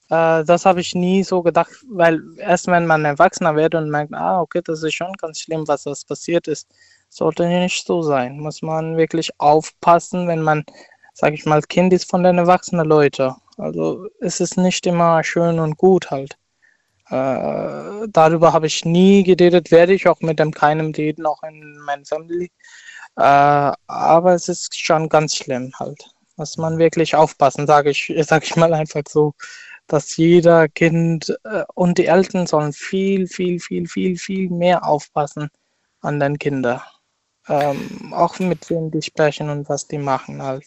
Äh, 0.09 0.43
das 0.43 0.65
habe 0.65 0.81
ich 0.81 0.95
nie 0.95 1.23
so 1.23 1.43
gedacht, 1.43 1.71
weil 1.89 2.21
erst 2.39 2.67
wenn 2.67 2.87
man 2.87 3.05
erwachsener 3.05 3.55
wird 3.55 3.75
und 3.75 3.89
merkt, 3.89 4.13
ah, 4.13 4.41
okay, 4.41 4.61
das 4.63 4.83
ist 4.83 4.95
schon 4.95 5.13
ganz 5.13 5.39
schlimm, 5.39 5.67
was 5.67 5.83
das 5.83 6.03
passiert 6.03 6.47
ist, 6.47 6.67
sollte 7.15 7.47
nicht 7.47 7.87
so 7.87 8.01
sein. 8.01 8.39
Muss 8.39 8.61
man 8.61 8.97
wirklich 8.97 9.31
aufpassen, 9.39 10.27
wenn 10.27 10.41
man, 10.41 10.65
sage 11.13 11.35
ich 11.35 11.45
mal, 11.45 11.61
Kind 11.61 11.93
ist 11.93 12.09
von 12.09 12.23
den 12.23 12.37
erwachsenen 12.37 12.85
Leuten. 12.87 13.33
Also 13.57 14.07
es 14.19 14.41
ist 14.41 14.57
nicht 14.57 14.85
immer 14.85 15.23
schön 15.23 15.59
und 15.59 15.77
gut 15.77 16.11
halt. 16.11 16.37
Äh, 17.09 18.07
darüber 18.09 18.51
habe 18.51 18.67
ich 18.67 18.83
nie 18.83 19.23
geredet, 19.23 19.71
werde 19.71 19.93
ich 19.93 20.07
auch 20.07 20.19
mit 20.21 20.39
dem 20.39 20.51
keinem 20.51 20.91
reden, 20.91 21.25
auch 21.25 21.41
in 21.43 21.77
meiner 21.85 22.05
Family. 22.05 22.51
Äh, 23.17 23.71
aber 23.87 24.33
es 24.33 24.49
ist 24.49 24.77
schon 24.77 25.07
ganz 25.07 25.35
schlimm 25.37 25.71
halt. 25.79 26.03
Muss 26.35 26.57
man 26.57 26.77
wirklich 26.79 27.15
aufpassen, 27.15 27.65
sage 27.67 27.91
ich, 27.91 28.13
sag 28.27 28.43
ich 28.43 28.55
mal 28.57 28.73
einfach 28.73 29.03
so, 29.07 29.33
dass 29.87 30.17
jeder 30.17 30.67
Kind 30.67 31.29
äh, 31.45 31.63
und 31.75 31.97
die 31.97 32.07
Eltern 32.07 32.47
sollen 32.47 32.73
viel, 32.73 33.27
viel, 33.27 33.59
viel, 33.59 33.87
viel, 33.87 34.17
viel 34.17 34.49
mehr 34.49 34.85
aufpassen 34.85 35.49
an 36.01 36.19
den 36.19 36.37
Kindern. 36.39 36.81
Ähm, 37.47 38.13
auch 38.13 38.39
mit 38.39 38.69
wem 38.69 38.89
die 38.91 39.01
sprechen 39.01 39.49
und 39.49 39.69
was 39.69 39.87
die 39.87 39.99
machen 39.99 40.41
halt. 40.41 40.65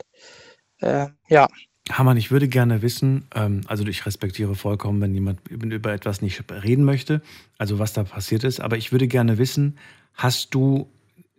Äh, 0.80 1.08
ja. 1.28 1.48
Hamann, 1.90 2.16
ich 2.16 2.30
würde 2.30 2.48
gerne 2.48 2.82
wissen, 2.82 3.26
ähm, 3.34 3.62
also 3.66 3.84
ich 3.86 4.06
respektiere 4.06 4.54
vollkommen, 4.54 5.00
wenn 5.00 5.14
jemand 5.14 5.48
über 5.48 5.92
etwas 5.92 6.20
nicht 6.20 6.44
reden 6.50 6.84
möchte, 6.84 7.22
also 7.56 7.78
was 7.78 7.94
da 7.94 8.04
passiert 8.04 8.44
ist, 8.44 8.60
aber 8.60 8.76
ich 8.76 8.92
würde 8.92 9.08
gerne 9.08 9.38
wissen, 9.38 9.78
hast 10.14 10.54
du 10.54 10.88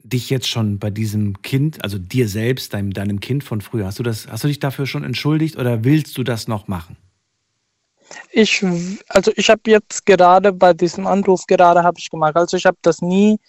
dich 0.04 0.30
jetzt 0.30 0.48
schon 0.48 0.80
bei 0.80 0.90
diesem 0.90 1.42
Kind, 1.42 1.84
also 1.84 1.98
dir 1.98 2.28
selbst, 2.28 2.74
deinem, 2.74 2.94
deinem 2.94 3.20
Kind 3.20 3.44
von 3.44 3.62
früher, 3.62 3.86
hast 3.86 4.00
du 4.00 4.04
das, 4.04 4.28
hast 4.28 4.44
du 4.44 4.48
dich 4.48 4.60
dafür 4.60 4.88
schon 4.88 5.04
entschuldigt 5.04 5.58
oder 5.58 5.84
willst 5.84 6.18
du 6.18 6.24
das 6.24 6.48
noch 6.48 6.68
machen? 6.68 6.98
Ich, 8.32 8.66
also 9.10 9.32
ich 9.36 9.50
habe 9.50 9.62
jetzt 9.68 10.06
gerade 10.06 10.52
bei 10.52 10.74
diesem 10.74 11.06
Anruf 11.06 11.46
gerade 11.46 11.84
habe 11.84 12.00
ich 12.00 12.10
gemacht, 12.10 12.36
also 12.36 12.58
ich 12.58 12.66
habe 12.66 12.78
das 12.82 13.02
nie 13.02 13.40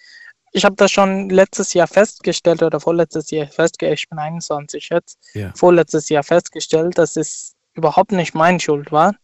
ich 0.52 0.64
habe 0.64 0.76
das 0.76 0.90
schon 0.90 1.30
letztes 1.30 1.74
Jahr 1.74 1.86
festgestellt 1.86 2.62
oder 2.62 2.80
vorletztes 2.80 3.30
Jahr 3.30 3.46
festgestellt, 3.46 3.98
ich 4.00 4.08
bin 4.08 4.18
21 4.18 4.88
jetzt, 4.90 5.18
Ja. 5.34 5.52
vorletztes 5.54 6.08
Jahr 6.08 6.22
festgestellt, 6.22 6.98
dass 6.98 7.16
es 7.16 7.54
überhaupt 7.74 8.12
nicht 8.12 8.34
meine 8.34 8.58
Schuld 8.60 8.90
war. 8.90 9.14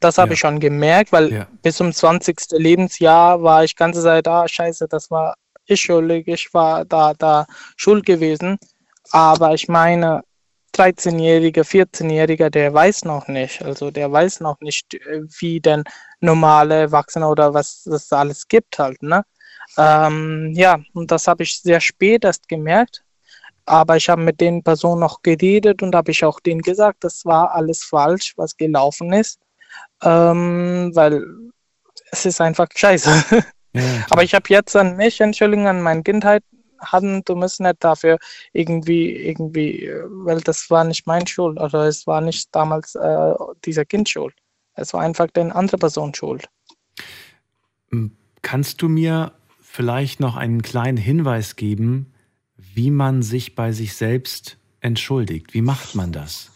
Das 0.00 0.18
habe 0.18 0.28
Ja. 0.30 0.32
ich 0.34 0.40
schon 0.40 0.60
gemerkt, 0.60 1.12
weil 1.12 1.32
Ja. 1.32 1.46
bis 1.62 1.76
zum 1.76 1.92
20. 1.92 2.58
Lebensjahr 2.58 3.42
war 3.42 3.64
ich 3.64 3.76
ganze 3.76 4.02
Zeit, 4.02 4.28
ah, 4.28 4.46
scheiße, 4.46 4.86
das 4.88 5.10
war 5.10 5.34
ich 5.66 5.80
schuldig, 5.80 6.28
ich 6.28 6.52
war 6.52 6.84
da, 6.84 7.14
da 7.14 7.46
schuld 7.76 8.04
gewesen. 8.04 8.58
Aber 9.12 9.54
ich 9.54 9.68
meine, 9.68 10.22
13-Jähriger, 10.74 11.64
14-Jähriger, 11.64 12.50
der 12.50 12.74
weiß 12.74 13.04
noch 13.04 13.28
nicht. 13.28 13.62
Also 13.62 13.90
der 13.90 14.10
weiß 14.12 14.40
noch 14.40 14.60
nicht, 14.60 14.92
äh, 14.94 15.22
wie 15.38 15.60
denn 15.60 15.84
normale 16.20 16.74
Erwachsene 16.74 17.26
oder 17.28 17.54
was 17.54 17.86
es 17.86 18.12
alles 18.12 18.48
gibt 18.48 18.78
halt, 18.78 19.02
ne? 19.02 19.24
Ähm, 19.76 20.52
ja, 20.54 20.78
und 20.92 21.10
das 21.10 21.26
habe 21.26 21.42
ich 21.42 21.60
sehr 21.60 21.80
spät 21.80 22.24
erst 22.24 22.48
gemerkt. 22.48 23.02
Aber 23.66 23.96
ich 23.96 24.08
habe 24.08 24.22
mit 24.22 24.40
den 24.40 24.62
Personen 24.62 25.00
noch 25.00 25.22
geredet 25.22 25.82
und 25.82 25.94
habe 25.94 26.10
ich 26.10 26.24
auch 26.24 26.38
denen 26.40 26.60
gesagt, 26.60 27.02
das 27.02 27.24
war 27.24 27.54
alles 27.54 27.82
falsch, 27.82 28.34
was 28.36 28.56
gelaufen 28.56 29.12
ist. 29.12 29.40
Ähm, 30.02 30.90
weil 30.94 31.24
es 32.10 32.26
ist 32.26 32.40
einfach 32.40 32.68
scheiße. 32.74 33.44
Aber 34.10 34.22
ich 34.22 34.34
habe 34.34 34.44
jetzt 34.48 34.76
an 34.76 34.96
mich, 34.96 35.20
Entschuldigung, 35.20 35.66
an 35.66 35.82
meine 35.82 36.02
Kindheit, 36.02 36.44
hatten, 36.78 37.22
du 37.24 37.34
musst 37.34 37.60
nicht 37.60 37.76
dafür 37.80 38.18
irgendwie, 38.52 39.10
irgendwie, 39.10 39.90
weil 40.08 40.40
das 40.40 40.68
war 40.70 40.84
nicht 40.84 41.06
mein 41.06 41.26
Schuld, 41.26 41.58
oder 41.58 41.84
es 41.84 42.06
war 42.06 42.20
nicht 42.20 42.54
damals 42.54 42.94
äh, 42.94 43.34
dieser 43.64 43.84
Kind 43.84 44.08
schuld. 44.08 44.34
Es 44.74 44.92
war 44.92 45.00
einfach 45.00 45.28
eine 45.34 45.54
andere 45.54 45.78
Person 45.78 46.14
schuld. 46.14 46.48
Kannst 48.42 48.82
du 48.82 48.88
mir 48.88 49.32
vielleicht 49.74 50.20
noch 50.20 50.36
einen 50.36 50.62
kleinen 50.62 50.96
Hinweis 50.96 51.56
geben, 51.56 52.12
wie 52.56 52.92
man 52.92 53.22
sich 53.22 53.56
bei 53.56 53.72
sich 53.72 53.94
selbst 53.96 54.56
entschuldigt? 54.80 55.52
Wie 55.52 55.62
macht 55.62 55.96
man 55.96 56.12
das? 56.12 56.52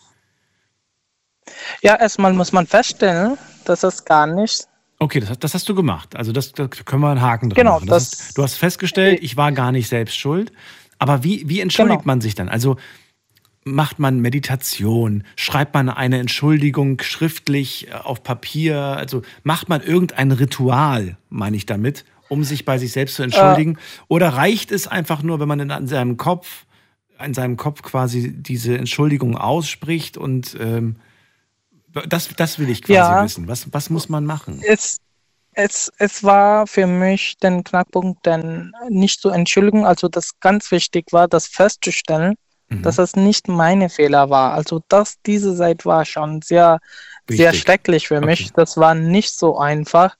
Ja, 1.83 1.97
erstmal 1.97 2.33
muss 2.33 2.53
man 2.53 2.67
feststellen, 2.69 3.37
dass 3.65 3.83
es 3.83 4.05
gar 4.05 4.27
nicht 4.29 4.67
Okay, 5.01 5.21
das, 5.21 5.39
das 5.39 5.55
hast 5.55 5.69
du 5.69 5.77
gemacht. 5.77 6.17
Also 6.17 6.33
das, 6.33 6.51
da 6.53 6.67
können 6.67 7.03
wir 7.03 7.11
einen 7.11 7.23
Haken 7.23 7.51
dran 7.51 7.57
Genau, 7.57 7.75
machen. 7.75 7.87
Das 7.87 8.11
das- 8.11 8.21
ist, 8.21 8.39
du 8.39 8.43
hast 8.43 8.55
festgestellt, 8.55 9.21
ich 9.23 9.37
war 9.37 9.53
gar 9.53 9.71
nicht 9.73 9.89
selbst 9.89 10.17
schuld. 10.17 10.53
Aber 10.99 11.23
wie, 11.23 11.49
wie 11.49 11.61
entschuldigt 11.61 12.01
Genau. 12.01 12.07
man 12.07 12.21
sich 12.21 12.35
dann? 12.35 12.49
Also 12.49 12.77
macht 13.65 14.01
man 14.01 14.19
Meditation? 14.21 15.23
Schreibt 15.37 15.75
man 15.75 15.89
eine 15.89 16.19
Entschuldigung 16.19 17.01
schriftlich 17.01 17.89
äh, 17.89 17.93
auf 17.93 18.25
Papier? 18.25 18.81
Also 18.81 19.23
macht 19.45 19.69
man 19.69 19.83
irgendein 19.83 20.33
Ritual, 20.33 21.17
meine 21.29 21.57
ich 21.57 21.67
damit, 21.67 22.05
um 22.29 22.45
sich 22.45 22.65
bei 22.65 22.79
sich 22.79 22.93
selbst 22.93 23.17
zu 23.17 23.23
entschuldigen? 23.23 23.79
Oder 24.09 24.31
reicht 24.31 24.73
es 24.73 24.87
einfach 24.87 25.23
nur, 25.23 25.41
wenn 25.41 25.49
man 25.49 25.61
in, 25.61 25.71
an 25.71 25.87
seinem 25.87 26.17
Kopf, 26.17 26.65
in 27.25 27.35
seinem 27.35 27.57
Kopf 27.57 27.83
quasi 27.83 28.33
diese 28.33 28.77
Entschuldigung 28.79 29.37
ausspricht 29.37 30.17
und 30.17 30.57
ähm, 30.61 30.97
das, 32.09 32.29
das 32.37 32.59
will 32.59 32.69
ich 32.71 32.83
quasi 32.83 32.95
Ja. 32.95 33.25
wissen. 33.25 33.49
Was, 33.49 33.73
was 33.73 33.91
muss 33.91 34.09
man 34.09 34.25
machen? 34.25 34.61
es, 34.67 34.99
es, 35.55 35.91
es 35.99 36.23
war 36.23 36.67
für 36.67 36.87
mich 36.87 37.37
den 37.39 37.65
Knackpunkt, 37.65 38.25
denn 38.25 38.73
nicht 38.89 39.21
zu 39.21 39.31
entschuldigen, 39.31 39.85
also 39.85 40.07
das 40.09 40.39
ganz 40.39 40.71
wichtig 40.71 41.07
war, 41.13 41.27
das 41.29 41.47
festzustellen, 41.49 42.35
Mhm. 42.71 42.83
dass 42.83 42.99
es 42.99 43.17
nicht 43.17 43.49
meine 43.49 43.89
Fehler 43.89 44.29
war. 44.29 44.53
Also 44.53 44.83
das, 44.89 45.15
diese 45.25 45.57
Seite 45.57 45.87
war 45.87 46.05
schon 46.05 46.43
sehr, 46.43 46.79
sehr 47.27 47.47
Wichtig. 47.53 47.63
schrecklich 47.63 48.09
für 48.09 48.21
mich. 48.21 48.53
Das 48.53 48.77
war 48.77 48.95
nicht 48.95 49.33
so 49.33 49.59
einfach. 49.59 50.17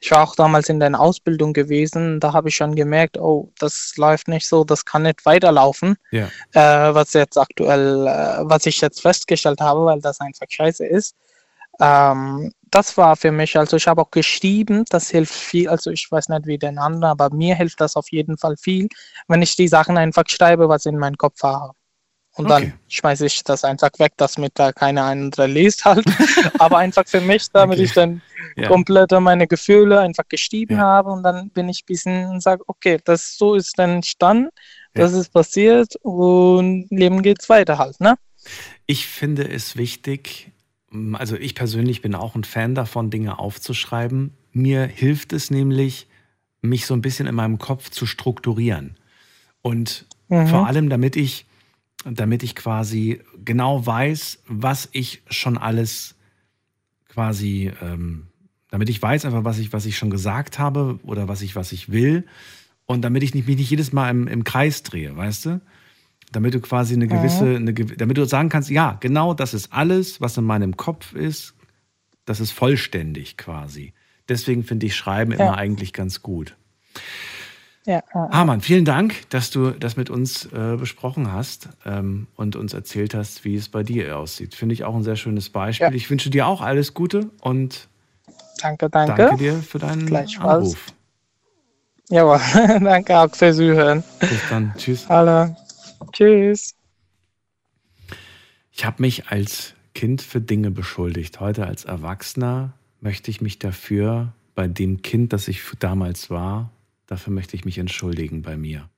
Ich 0.00 0.10
war 0.12 0.22
auch 0.22 0.36
damals 0.36 0.68
in 0.68 0.78
der 0.78 0.98
Ausbildung 0.98 1.52
gewesen, 1.52 2.20
da 2.20 2.32
habe 2.32 2.48
ich 2.48 2.56
schon 2.56 2.74
gemerkt, 2.76 3.18
oh, 3.18 3.50
das 3.58 3.94
läuft 3.96 4.28
nicht 4.28 4.46
so, 4.46 4.64
das 4.64 4.84
kann 4.84 5.02
nicht 5.02 5.26
weiterlaufen 5.26 5.96
Ja. 6.12 6.28
äh, 6.52 6.94
was 6.94 7.12
jetzt 7.14 7.36
aktuell, 7.36 8.06
äh, 8.06 8.48
was 8.48 8.66
ich 8.66 8.80
jetzt 8.80 9.02
festgestellt 9.02 9.60
habe, 9.60 9.84
weil 9.84 10.00
das 10.00 10.20
einfach 10.20 10.46
scheiße 10.48 10.86
ist. 10.86 11.16
Ähm, 11.80 12.52
das 12.70 12.96
war 12.96 13.16
für 13.16 13.32
mich, 13.32 13.56
also 13.58 13.76
ich 13.76 13.88
habe 13.88 14.02
auch 14.02 14.10
geschrieben, 14.10 14.84
das 14.90 15.08
hilft 15.10 15.34
viel, 15.34 15.68
also 15.68 15.90
ich 15.90 16.10
weiß 16.10 16.28
nicht 16.28 16.46
wie 16.46 16.58
den 16.58 16.78
anderen, 16.78 17.04
aber 17.04 17.34
mir 17.34 17.54
hilft 17.54 17.80
das 17.80 17.96
auf 17.96 18.10
jeden 18.10 18.36
Fall 18.36 18.56
viel, 18.56 18.88
wenn 19.26 19.42
ich 19.42 19.56
die 19.56 19.68
Sachen 19.68 19.96
einfach 19.96 20.24
schreibe, 20.28 20.68
was 20.68 20.86
in 20.86 20.98
meinem 20.98 21.16
Kopf 21.16 21.42
habe. 21.42 21.72
Und 22.38 22.48
dann 22.48 22.62
Okay. 22.62 22.72
schmeiße 22.88 23.26
ich 23.26 23.42
das 23.42 23.64
einfach 23.64 23.90
weg, 23.98 24.12
damit 24.16 24.52
da 24.54 24.72
keiner 24.72 25.04
andere 25.04 25.46
liest 25.46 25.84
halt. 25.84 26.06
aber 26.58 26.78
einfach 26.78 27.02
für 27.06 27.20
mich, 27.20 27.50
damit 27.52 27.78
Okay. 27.78 27.84
ich 27.84 27.92
dann 27.92 28.22
Ja. 28.56 28.68
komplett 28.68 29.10
meine 29.12 29.46
Gefühle 29.46 30.00
einfach 30.00 30.24
geschrieben 30.28 30.78
habe 30.78 31.10
und 31.10 31.22
dann 31.22 31.50
bin 31.50 31.68
ich 31.68 31.82
ein 31.82 31.86
bisschen 31.86 32.26
und 32.26 32.42
sage, 32.42 32.62
okay, 32.66 32.98
das 33.04 33.36
so 33.36 33.54
ist 33.54 33.78
dann 33.78 33.90
entstanden, 33.96 34.50
das 34.94 35.12
ist 35.12 35.32
passiert 35.32 35.96
und 36.02 36.86
Leben 36.90 37.22
geht's 37.22 37.48
weiter 37.48 37.78
halt, 37.78 38.00
ne? 38.00 38.16
Ich 38.86 39.06
finde 39.06 39.48
es 39.48 39.76
wichtig, 39.76 40.50
also 41.12 41.36
ich 41.36 41.54
persönlich 41.54 42.02
bin 42.02 42.14
auch 42.14 42.34
ein 42.34 42.44
Fan 42.44 42.74
davon, 42.74 43.10
Dinge 43.10 43.38
aufzuschreiben. 43.38 44.32
Mir 44.52 44.86
hilft 44.86 45.32
es 45.32 45.50
nämlich, 45.50 46.06
mich 46.62 46.86
so 46.86 46.94
ein 46.94 47.02
bisschen 47.02 47.26
in 47.26 47.34
meinem 47.34 47.58
Kopf 47.58 47.90
zu 47.90 48.06
strukturieren. 48.06 48.96
Und 49.62 50.06
Mhm. 50.28 50.46
vor 50.46 50.66
allem, 50.66 50.88
damit 50.88 51.16
ich, 51.16 51.46
damit 52.04 52.42
ich 52.42 52.54
quasi 52.54 53.20
genau 53.44 53.84
weiß, 53.84 54.42
was 54.46 54.88
ich 54.92 55.22
schon 55.28 55.58
alles 55.58 56.14
quasi, 57.08 57.72
ähm, 57.82 58.28
damit 58.70 58.88
ich 58.88 59.00
weiß 59.00 59.24
einfach, 59.24 59.44
was 59.44 59.58
ich, 59.58 59.72
was 59.72 59.86
ich 59.86 59.96
schon 59.96 60.10
gesagt 60.10 60.58
habe 60.58 61.00
oder 61.02 61.28
was 61.28 61.42
ich, 61.42 61.56
was 61.56 61.72
ich 61.72 61.90
will. 61.90 62.24
Und 62.86 63.02
damit 63.02 63.22
ich 63.22 63.34
nicht, 63.34 63.46
mich 63.46 63.56
nicht 63.56 63.70
jedes 63.70 63.92
Mal 63.92 64.10
im, 64.10 64.26
im 64.28 64.44
Kreis 64.44 64.82
drehe, 64.82 65.16
weißt 65.16 65.46
du? 65.46 65.60
Damit 66.32 66.54
du 66.54 66.60
quasi 66.60 66.94
eine 66.94 67.06
gewisse, 67.08 67.44
Mhm. 67.44 67.56
eine, 67.56 67.72
gew- 67.72 67.96
damit 67.96 68.16
du 68.18 68.24
sagen 68.26 68.48
kannst, 68.48 68.70
ja, 68.70 68.96
genau 69.00 69.34
das 69.34 69.54
ist 69.54 69.72
alles, 69.72 70.20
was 70.20 70.36
in 70.36 70.44
meinem 70.44 70.76
Kopf 70.76 71.14
ist, 71.14 71.54
das 72.26 72.40
ist 72.40 72.50
vollständig 72.52 73.36
quasi. 73.38 73.92
Deswegen 74.28 74.62
finde 74.62 74.86
ich 74.86 74.94
Schreiben 74.96 75.32
Ja. 75.32 75.38
immer 75.38 75.56
eigentlich 75.56 75.92
ganz 75.94 76.22
gut. 76.22 76.56
Ja. 77.88 78.02
Hamann, 78.12 78.60
vielen 78.60 78.84
Dank, 78.84 79.30
dass 79.30 79.50
du 79.50 79.70
das 79.70 79.96
mit 79.96 80.10
uns 80.10 80.44
äh, 80.52 80.76
besprochen 80.76 81.32
hast 81.32 81.70
ähm, 81.86 82.26
und 82.36 82.54
uns 82.54 82.74
erzählt 82.74 83.14
hast, 83.14 83.46
wie 83.46 83.54
es 83.54 83.70
bei 83.70 83.82
dir 83.82 84.18
aussieht. 84.18 84.54
Finde 84.54 84.74
ich 84.74 84.84
auch 84.84 84.94
ein 84.94 85.04
sehr 85.04 85.16
schönes 85.16 85.48
Beispiel. 85.48 85.86
Ja. 85.86 85.94
Ich 85.94 86.10
wünsche 86.10 86.28
dir 86.28 86.46
auch 86.46 86.60
alles 86.60 86.92
Gute 86.92 87.30
und 87.40 87.88
danke, 88.60 88.90
danke. 88.90 89.14
danke 89.16 89.36
dir 89.38 89.54
für 89.54 89.78
deinen. 89.78 90.14
Anruf. 90.14 90.92
Jawohl, 92.10 92.38
danke 92.80 93.18
auch 93.18 93.34
fürs 93.34 93.56
Zuhören. 93.56 94.04
Bis 94.20 94.46
dann. 94.50 94.74
Tschüss. 94.76 95.08
Hallo. 95.08 95.56
Tschüss. 96.12 96.74
Ich 98.70 98.84
habe 98.84 99.00
mich 99.00 99.28
als 99.28 99.72
Kind 99.94 100.20
für 100.20 100.42
Dinge 100.42 100.70
beschuldigt. 100.70 101.40
Heute 101.40 101.66
als 101.66 101.86
Erwachsener 101.86 102.74
möchte 103.00 103.30
ich 103.30 103.40
mich 103.40 103.58
dafür, 103.58 104.34
bei 104.54 104.68
dem 104.68 105.00
Kind, 105.00 105.32
das 105.32 105.48
ich 105.48 105.62
damals 105.78 106.28
war, 106.28 106.70
dafür 107.08 107.32
möchte 107.32 107.56
ich 107.56 107.64
mich 107.64 107.78
entschuldigen 107.78 108.42
bei 108.42 108.56
mir. 108.56 108.88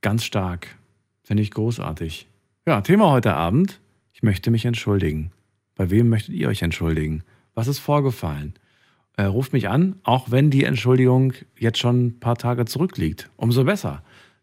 Ganz 0.00 0.22
stark. 0.22 0.76
Finde 1.24 1.42
ich 1.42 1.50
großartig. 1.50 2.28
Ja, 2.66 2.80
Thema 2.80 3.10
heute 3.10 3.34
Abend. 3.34 3.80
Ich 4.12 4.22
möchte 4.22 4.52
mich 4.52 4.64
entschuldigen. 4.64 5.32
Bei 5.74 5.90
wem 5.90 6.08
möchtet 6.08 6.34
ihr 6.36 6.48
euch 6.48 6.62
entschuldigen? 6.62 7.24
Was 7.54 7.66
ist 7.66 7.80
vorgefallen? 7.80 8.54
Äh, 9.16 9.24
ruft 9.24 9.52
mich 9.52 9.68
an, 9.68 9.96
auch 10.04 10.30
wenn 10.30 10.50
die 10.50 10.64
Entschuldigung 10.64 11.32
jetzt 11.58 11.78
schon 11.78 12.06
ein 12.06 12.20
paar 12.20 12.36
Tage 12.36 12.64
zurückliegt. 12.64 13.30
Umso 13.36 13.64
besser. 13.64 14.02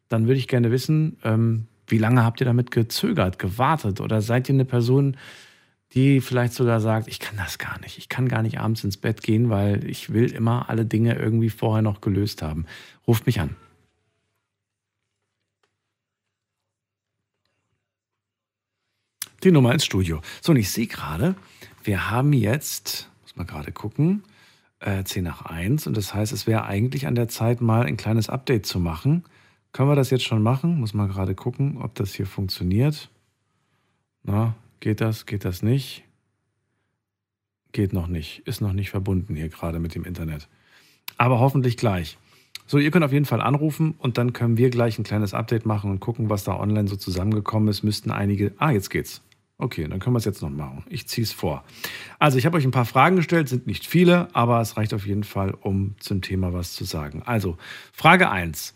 Dann 0.10 0.28
würde 0.28 0.40
ich 0.40 0.48
gerne 0.48 0.72
wissen, 0.72 1.18
ähm, 1.24 1.66
wie 1.88 1.98
lange 1.98 2.24
habt 2.24 2.42
ihr 2.42 2.46
damit 2.46 2.72
gezögert, 2.72 3.40
gewartet? 3.40 4.02
Oder 4.02 4.22
seid 4.22 4.50
ihr 4.50 4.56
eine 4.56 4.66
Person, 4.66 5.18
die 5.94 6.22
vielleicht 6.22 6.54
sogar 6.54 6.82
sagt, 6.82 7.08
ich 7.08 7.20
kann 7.20 7.38
das 7.38 7.58
gar 7.58 7.80
nicht. 7.80 7.98
Ich 7.98 8.10
kann 8.10 8.28
gar 8.28 8.44
nicht 8.44 8.60
abends 8.60 8.84
ins 8.84 8.98
Bett 8.98 9.24
gehen, 9.24 9.50
weil 9.50 9.90
ich 9.90 10.14
will 10.14 10.32
immer 10.32 10.70
alle 10.70 10.86
Dinge 10.86 11.16
irgendwie 11.16 11.50
vorher 11.50 11.82
noch 11.82 12.02
gelöst 12.02 12.42
haben. 12.42 12.66
Ruft 13.08 13.26
mich 13.26 13.40
an. 13.40 13.56
Die 19.44 19.52
Nummer 19.52 19.74
ins 19.74 19.86
Studio. 19.86 20.22
So, 20.42 20.52
und 20.52 20.58
ich 20.58 20.70
sehe 20.70 20.88
gerade, 20.88 21.36
wir 21.84 22.12
haben 22.12 22.34
jetzt, 22.34 23.10
muss 23.22 23.36
mal 23.38 23.46
gerade 23.46 23.72
gucken, 23.72 24.24
äh, 24.80 25.04
10 25.04 25.24
nach 25.24 25.44
1 25.44 25.88
und 25.88 25.96
das 25.96 26.14
heißt, 26.14 26.34
es 26.34 26.46
wäre 26.46 26.66
eigentlich 26.66 27.08
an 27.08 27.16
der 27.16 27.30
Zeit, 27.30 27.62
mal 27.62 27.86
ein 27.86 27.98
kleines 27.98 28.30
Update 28.30 28.66
zu 28.66 28.80
machen. 28.80 29.24
Können 29.72 29.90
wir 29.90 29.96
das 29.96 30.10
jetzt 30.10 30.26
schon 30.26 30.44
machen? 30.44 30.80
Muss 30.80 30.94
mal 30.94 31.08
gerade 31.08 31.36
gucken, 31.36 31.78
ob 31.78 31.96
das 31.96 32.14
hier 32.14 32.28
funktioniert. 32.28 33.10
Na, 34.24 34.56
geht 34.80 35.02
das? 35.02 35.26
Geht 35.26 35.46
das 35.46 35.62
nicht? 35.62 36.04
Geht 37.72 37.94
noch 37.94 38.08
nicht. 38.08 38.40
Ist 38.48 38.62
noch 38.62 38.74
nicht 38.74 38.90
verbunden 38.90 39.36
hier 39.36 39.50
gerade 39.50 39.80
mit 39.80 39.96
dem 39.96 40.04
Internet. 40.04 40.48
Aber 41.18 41.40
hoffentlich 41.40 41.78
gleich. 41.78 42.18
So, 42.66 42.78
ihr 42.78 42.92
könnt 42.92 43.06
auf 43.06 43.12
jeden 43.12 43.26
Fall 43.26 43.42
anrufen 43.42 43.96
und 43.98 44.18
dann 44.18 44.34
können 44.34 44.58
wir 44.58 44.70
gleich 44.70 45.00
ein 45.00 45.04
kleines 45.04 45.34
Update 45.34 45.66
machen 45.66 45.90
und 45.90 46.00
gucken, 46.00 46.30
was 46.30 46.44
da 46.44 46.60
online 46.60 46.88
so 46.88 46.96
zusammengekommen 46.96 47.68
ist. 47.68 47.84
Müssten 47.84 48.12
einige. 48.12 48.54
Ah, 48.58 48.72
jetzt 48.72 48.90
geht's. 48.90 49.22
Okay, 49.58 49.88
dann 49.88 50.00
können 50.00 50.14
wir 50.14 50.20
es 50.20 50.26
jetzt 50.26 50.42
noch 50.42 50.50
machen. 50.50 50.86
Ich 50.90 51.08
ziehe 51.08 51.24
es 51.24 51.34
vor. 51.34 51.66
Also, 52.18 52.38
ich 52.38 52.46
habe 52.46 52.58
euch 52.58 52.66
ein 52.66 52.72
paar 52.72 52.86
Fragen 52.86 53.18
gestellt, 53.18 53.50
sind 53.50 53.68
nicht 53.68 53.86
viele, 53.86 54.34
aber 54.34 54.62
es 54.62 54.78
reicht 54.78 54.94
auf 54.94 55.06
jeden 55.06 55.26
Fall, 55.26 55.54
um 55.60 55.96
zum 56.00 56.22
Thema 56.22 56.54
was 56.54 56.74
zu 56.74 56.86
sagen. 56.86 57.24
Also, 57.26 57.58
Frage 57.92 58.30
1. 58.30 58.74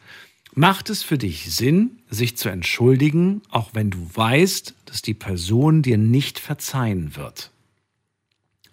Macht 0.55 0.89
es 0.89 1.01
für 1.01 1.17
dich 1.17 1.55
Sinn, 1.55 1.99
sich 2.09 2.35
zu 2.35 2.49
entschuldigen, 2.49 3.41
auch 3.49 3.69
wenn 3.73 3.91
du 3.91 4.09
weißt, 4.13 4.75
dass 4.93 5.01
die 5.01 5.15
Person 5.15 5.81
dir 5.81 5.97
nicht 5.97 6.37
verzeihen 6.37 7.15
wird? 7.15 7.49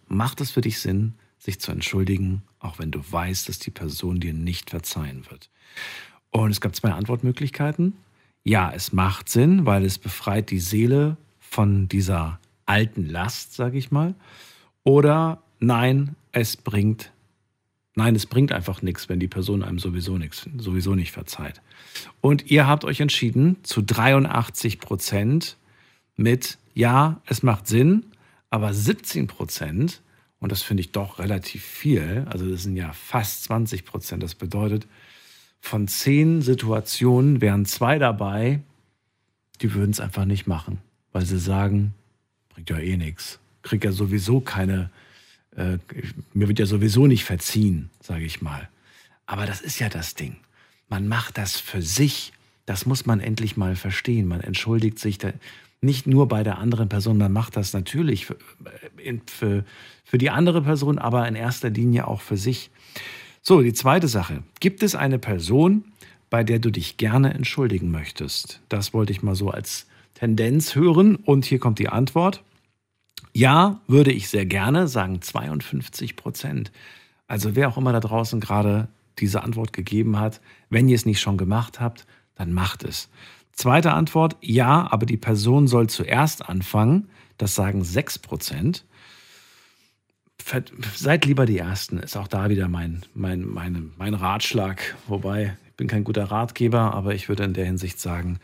Macht 0.06 0.42
es 0.42 0.50
für 0.50 0.60
dich 0.60 0.78
Sinn, 0.78 1.14
sich 1.38 1.60
zu 1.60 1.72
entschuldigen, 1.72 2.42
auch 2.58 2.78
wenn 2.78 2.90
du 2.90 3.00
weißt, 3.10 3.48
dass 3.48 3.58
die 3.58 3.70
Person 3.70 4.20
dir 4.20 4.34
nicht 4.34 4.68
verzeihen 4.68 5.24
wird? 5.30 5.48
Und 6.28 6.50
es 6.50 6.60
gab 6.60 6.76
zwei 6.76 6.90
Antwortmöglichkeiten. 6.90 7.94
Ja, 8.44 8.70
es 8.70 8.92
macht 8.92 9.30
Sinn, 9.30 9.64
weil 9.64 9.82
es 9.82 9.96
befreit 9.96 10.50
die 10.50 10.60
Seele 10.60 11.16
von 11.38 11.88
dieser 11.88 12.38
alten 12.66 13.08
Last, 13.08 13.54
sage 13.54 13.78
ich 13.78 13.90
mal. 13.90 14.14
Oder 14.84 15.42
nein, 15.58 16.16
es 16.32 16.58
bringt 16.58 17.12
Nein, 17.96 18.14
es 18.14 18.24
bringt 18.24 18.52
einfach 18.52 18.82
nichts, 18.82 19.08
wenn 19.08 19.18
die 19.18 19.26
Person 19.26 19.64
einem 19.64 19.80
sowieso 19.80 20.16
nichts, 20.16 20.48
sowieso 20.58 20.94
nicht 20.94 21.10
verzeiht. 21.10 21.60
Und 22.20 22.50
ihr 22.50 22.66
habt 22.66 22.84
euch 22.84 23.00
entschieden 23.00 23.56
zu 23.64 23.82
83 23.82 24.78
Prozent 24.78 25.56
mit, 26.20 26.58
ja, 26.74 27.20
es 27.26 27.42
macht 27.42 27.66
Sinn, 27.66 28.06
aber 28.50 28.72
17 28.72 29.26
Prozent, 29.26 30.02
und 30.38 30.52
das 30.52 30.62
finde 30.62 30.82
ich 30.82 30.92
doch 30.92 31.18
relativ 31.18 31.64
viel, 31.64 32.26
also 32.30 32.48
das 32.48 32.62
sind 32.62 32.76
ja 32.76 32.92
fast 32.92 33.44
20 33.44 33.84
Prozent, 33.84 34.22
das 34.22 34.34
bedeutet, 34.34 34.86
von 35.60 35.88
zehn 35.88 36.40
Situationen 36.40 37.40
wären 37.40 37.66
zwei 37.66 37.98
dabei, 37.98 38.60
die 39.60 39.74
würden 39.74 39.90
es 39.90 40.00
einfach 40.00 40.24
nicht 40.24 40.46
machen, 40.46 40.78
weil 41.12 41.26
sie 41.26 41.38
sagen, 41.38 41.94
bringt 42.48 42.70
ja 42.70 42.78
eh 42.78 42.96
nichts, 42.96 43.40
kriegt 43.62 43.84
ja 43.84 43.92
sowieso 43.92 44.40
keine 44.40 44.90
äh, 45.56 45.78
mir 46.32 46.48
wird 46.48 46.58
ja 46.58 46.66
sowieso 46.66 47.06
nicht 47.06 47.24
verziehen, 47.24 47.90
sage 48.00 48.24
ich 48.24 48.42
mal. 48.42 48.68
Aber 49.26 49.46
das 49.46 49.60
ist 49.60 49.78
ja 49.78 49.88
das 49.88 50.14
Ding. 50.14 50.36
Man 50.88 51.08
macht 51.08 51.38
das 51.38 51.58
für 51.58 51.82
sich. 51.82 52.32
Das 52.66 52.86
muss 52.86 53.06
man 53.06 53.20
endlich 53.20 53.56
mal 53.56 53.76
verstehen. 53.76 54.26
Man 54.26 54.40
entschuldigt 54.40 54.98
sich 54.98 55.18
nicht 55.82 56.06
nur 56.06 56.28
bei 56.28 56.42
der 56.42 56.58
anderen 56.58 56.88
Person, 56.88 57.16
man 57.16 57.32
macht 57.32 57.56
das 57.56 57.72
natürlich 57.72 58.26
für, 58.26 58.36
für, 59.26 59.64
für 60.04 60.18
die 60.18 60.30
andere 60.30 60.62
Person, 60.62 60.98
aber 60.98 61.26
in 61.26 61.34
erster 61.34 61.70
Linie 61.70 62.06
auch 62.06 62.20
für 62.20 62.36
sich. 62.36 62.70
So, 63.42 63.62
die 63.62 63.72
zweite 63.72 64.08
Sache. 64.08 64.42
Gibt 64.60 64.82
es 64.82 64.94
eine 64.94 65.18
Person, 65.18 65.84
bei 66.28 66.44
der 66.44 66.58
du 66.58 66.70
dich 66.70 66.98
gerne 66.98 67.32
entschuldigen 67.32 67.90
möchtest? 67.90 68.60
Das 68.68 68.92
wollte 68.92 69.12
ich 69.12 69.22
mal 69.22 69.34
so 69.34 69.50
als 69.50 69.86
Tendenz 70.14 70.74
hören. 70.74 71.16
Und 71.16 71.46
hier 71.46 71.58
kommt 71.58 71.78
die 71.78 71.88
Antwort. 71.88 72.42
Ja, 73.32 73.80
würde 73.86 74.12
ich 74.12 74.28
sehr 74.28 74.44
gerne, 74.44 74.88
sagen 74.88 75.22
52 75.22 76.16
Prozent. 76.16 76.72
Also 77.26 77.54
wer 77.54 77.68
auch 77.68 77.78
immer 77.78 77.92
da 77.92 78.00
draußen 78.00 78.40
gerade 78.40 78.88
diese 79.18 79.42
Antwort 79.42 79.72
gegeben 79.72 80.18
hat, 80.18 80.40
wenn 80.68 80.88
ihr 80.88 80.96
es 80.96 81.06
nicht 81.06 81.20
schon 81.20 81.38
gemacht 81.38 81.80
habt, 81.80 82.06
dann 82.34 82.52
macht 82.52 82.84
es. 82.84 83.08
Zweite 83.60 83.92
Antwort, 83.92 84.36
ja, 84.40 84.90
aber 84.90 85.04
die 85.04 85.16
Person 85.16 85.66
soll 85.66 85.88
zuerst 85.88 86.48
anfangen. 86.48 87.08
Das 87.36 87.54
sagen 87.54 87.84
6 87.84 88.20
Prozent. 88.20 88.86
Seid 90.94 91.26
lieber 91.26 91.44
die 91.44 91.58
Ersten, 91.58 91.98
ist 91.98 92.16
auch 92.16 92.28
da 92.28 92.48
wieder 92.48 92.68
mein, 92.68 93.02
mein, 93.14 93.46
mein, 93.46 93.92
mein 93.98 94.14
Ratschlag. 94.14 94.96
Wobei, 95.06 95.56
ich 95.68 95.74
bin 95.76 95.88
kein 95.88 96.04
guter 96.04 96.24
Ratgeber, 96.24 96.94
aber 96.94 97.14
ich 97.14 97.28
würde 97.28 97.44
in 97.44 97.52
der 97.52 97.66
Hinsicht 97.66 98.00
sagen, 98.00 98.38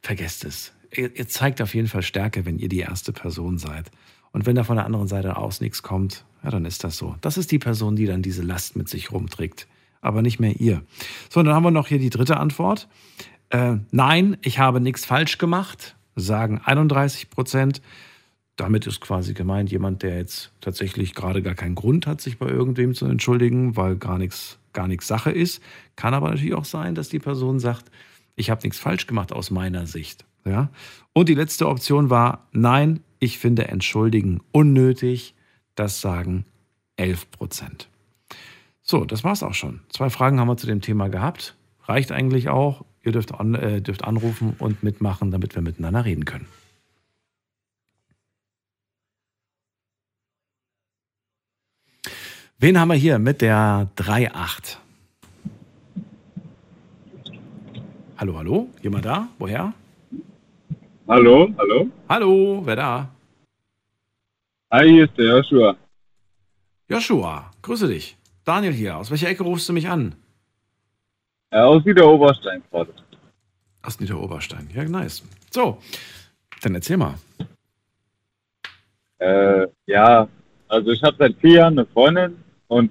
vergesst 0.00 0.44
es 0.44 0.72
ihr, 0.96 1.16
ihr 1.16 1.28
zeigt 1.28 1.60
auf 1.60 1.74
jeden 1.74 1.88
Fall 1.88 2.02
Stärke, 2.02 2.46
wenn 2.46 2.58
ihr 2.58 2.68
die 2.68 2.80
erste 2.80 3.12
Person 3.12 3.58
seid. 3.58 3.90
Und 4.32 4.46
wenn 4.46 4.56
da 4.56 4.64
von 4.64 4.76
der 4.76 4.86
anderen 4.86 5.08
Seite 5.08 5.36
aus 5.36 5.60
nichts 5.60 5.82
kommt, 5.82 6.24
ja, 6.42 6.50
dann 6.50 6.64
ist 6.64 6.84
das 6.84 6.96
so. 6.96 7.16
Das 7.20 7.36
ist 7.36 7.52
die 7.52 7.58
Person, 7.58 7.96
die 7.96 8.06
dann 8.06 8.22
diese 8.22 8.42
Last 8.42 8.76
mit 8.76 8.88
sich 8.88 9.12
rumträgt, 9.12 9.68
aber 10.00 10.22
nicht 10.22 10.40
mehr 10.40 10.58
ihr. 10.60 10.82
So, 11.30 11.42
dann 11.42 11.54
haben 11.54 11.62
wir 11.62 11.70
noch 11.70 11.88
hier 11.88 11.98
die 11.98 12.10
dritte 12.10 12.38
Antwort. 12.38 12.88
Äh, 13.50 13.76
nein, 13.90 14.36
ich 14.42 14.58
habe 14.58 14.80
nichts 14.80 15.04
falsch 15.04 15.38
gemacht, 15.38 15.96
sagen 16.16 16.60
31 16.64 17.30
Prozent. 17.30 17.82
Damit 18.56 18.86
ist 18.86 19.00
quasi 19.00 19.34
gemeint, 19.34 19.70
jemand, 19.70 20.02
der 20.02 20.16
jetzt 20.18 20.52
tatsächlich 20.60 21.14
gerade 21.14 21.42
gar 21.42 21.54
keinen 21.54 21.74
Grund 21.74 22.06
hat, 22.06 22.20
sich 22.20 22.38
bei 22.38 22.46
irgendwem 22.46 22.94
zu 22.94 23.06
entschuldigen, 23.06 23.76
weil 23.76 23.96
gar 23.96 24.18
nichts, 24.18 24.58
gar 24.72 24.86
nichts 24.86 25.08
Sache 25.08 25.32
ist. 25.32 25.60
Kann 25.96 26.14
aber 26.14 26.30
natürlich 26.30 26.54
auch 26.54 26.64
sein, 26.64 26.94
dass 26.94 27.08
die 27.08 27.18
Person 27.18 27.58
sagt, 27.58 27.90
ich 28.36 28.50
habe 28.50 28.62
nichts 28.62 28.78
falsch 28.78 29.06
gemacht 29.06 29.32
aus 29.32 29.50
meiner 29.50 29.86
Sicht. 29.86 30.24
Ja? 30.44 30.70
Und 31.12 31.28
die 31.28 31.34
letzte 31.34 31.68
Option 31.68 32.10
war, 32.10 32.46
nein, 32.52 33.00
ich 33.18 33.38
finde 33.38 33.68
Entschuldigen 33.68 34.40
unnötig. 34.52 35.34
Das 35.74 36.00
sagen 36.00 36.44
11 36.96 37.30
Prozent. 37.32 37.88
So, 38.82 39.04
das 39.04 39.24
war's 39.24 39.42
auch 39.42 39.54
schon. 39.54 39.80
Zwei 39.88 40.10
Fragen 40.10 40.38
haben 40.38 40.48
wir 40.48 40.56
zu 40.56 40.66
dem 40.66 40.80
Thema 40.80 41.08
gehabt. 41.08 41.56
Reicht 41.84 42.12
eigentlich 42.12 42.48
auch. 42.48 42.84
Ihr 43.04 43.12
dürft, 43.12 43.34
an, 43.34 43.54
äh, 43.54 43.82
dürft 43.82 44.04
anrufen 44.04 44.56
und 44.58 44.82
mitmachen, 44.82 45.30
damit 45.30 45.54
wir 45.54 45.62
miteinander 45.62 46.04
reden 46.04 46.24
können. 46.24 46.46
Wen 52.58 52.78
haben 52.78 52.88
wir 52.88 52.96
hier 52.96 53.18
mit 53.18 53.42
der 53.42 53.90
3.8? 53.96 54.78
Hallo, 58.16 58.38
hallo? 58.38 58.68
Jemand 58.80 59.04
da? 59.04 59.28
Woher? 59.38 59.74
Hallo, 61.06 61.52
hallo. 61.58 61.90
Hallo, 62.08 62.62
wer 62.64 62.76
da? 62.76 63.10
Hi, 64.72 64.88
hier 64.88 65.04
ist 65.04 65.18
der 65.18 65.26
Joshua. 65.26 65.76
Joshua, 66.88 67.50
grüße 67.60 67.86
dich. 67.86 68.16
Daniel 68.44 68.72
hier. 68.72 68.96
Aus 68.96 69.10
welcher 69.10 69.28
Ecke 69.28 69.42
rufst 69.42 69.68
du 69.68 69.74
mich 69.74 69.88
an? 69.88 70.14
Äh, 71.54 71.60
aus 71.60 71.84
Niederoberstein 71.84 72.64
gerade. 72.68 72.92
Aus 73.82 74.00
Niederoberstein. 74.00 74.68
Ja, 74.74 74.82
nice. 74.88 75.22
So, 75.52 75.78
dann 76.60 76.74
erzähl 76.74 76.96
mal. 76.96 77.14
Äh, 79.18 79.68
ja, 79.86 80.26
also 80.66 80.90
ich 80.90 81.00
habe 81.04 81.16
seit 81.16 81.36
vier 81.36 81.58
Jahren 81.58 81.78
eine 81.78 81.86
Freundin 81.86 82.36
und 82.66 82.90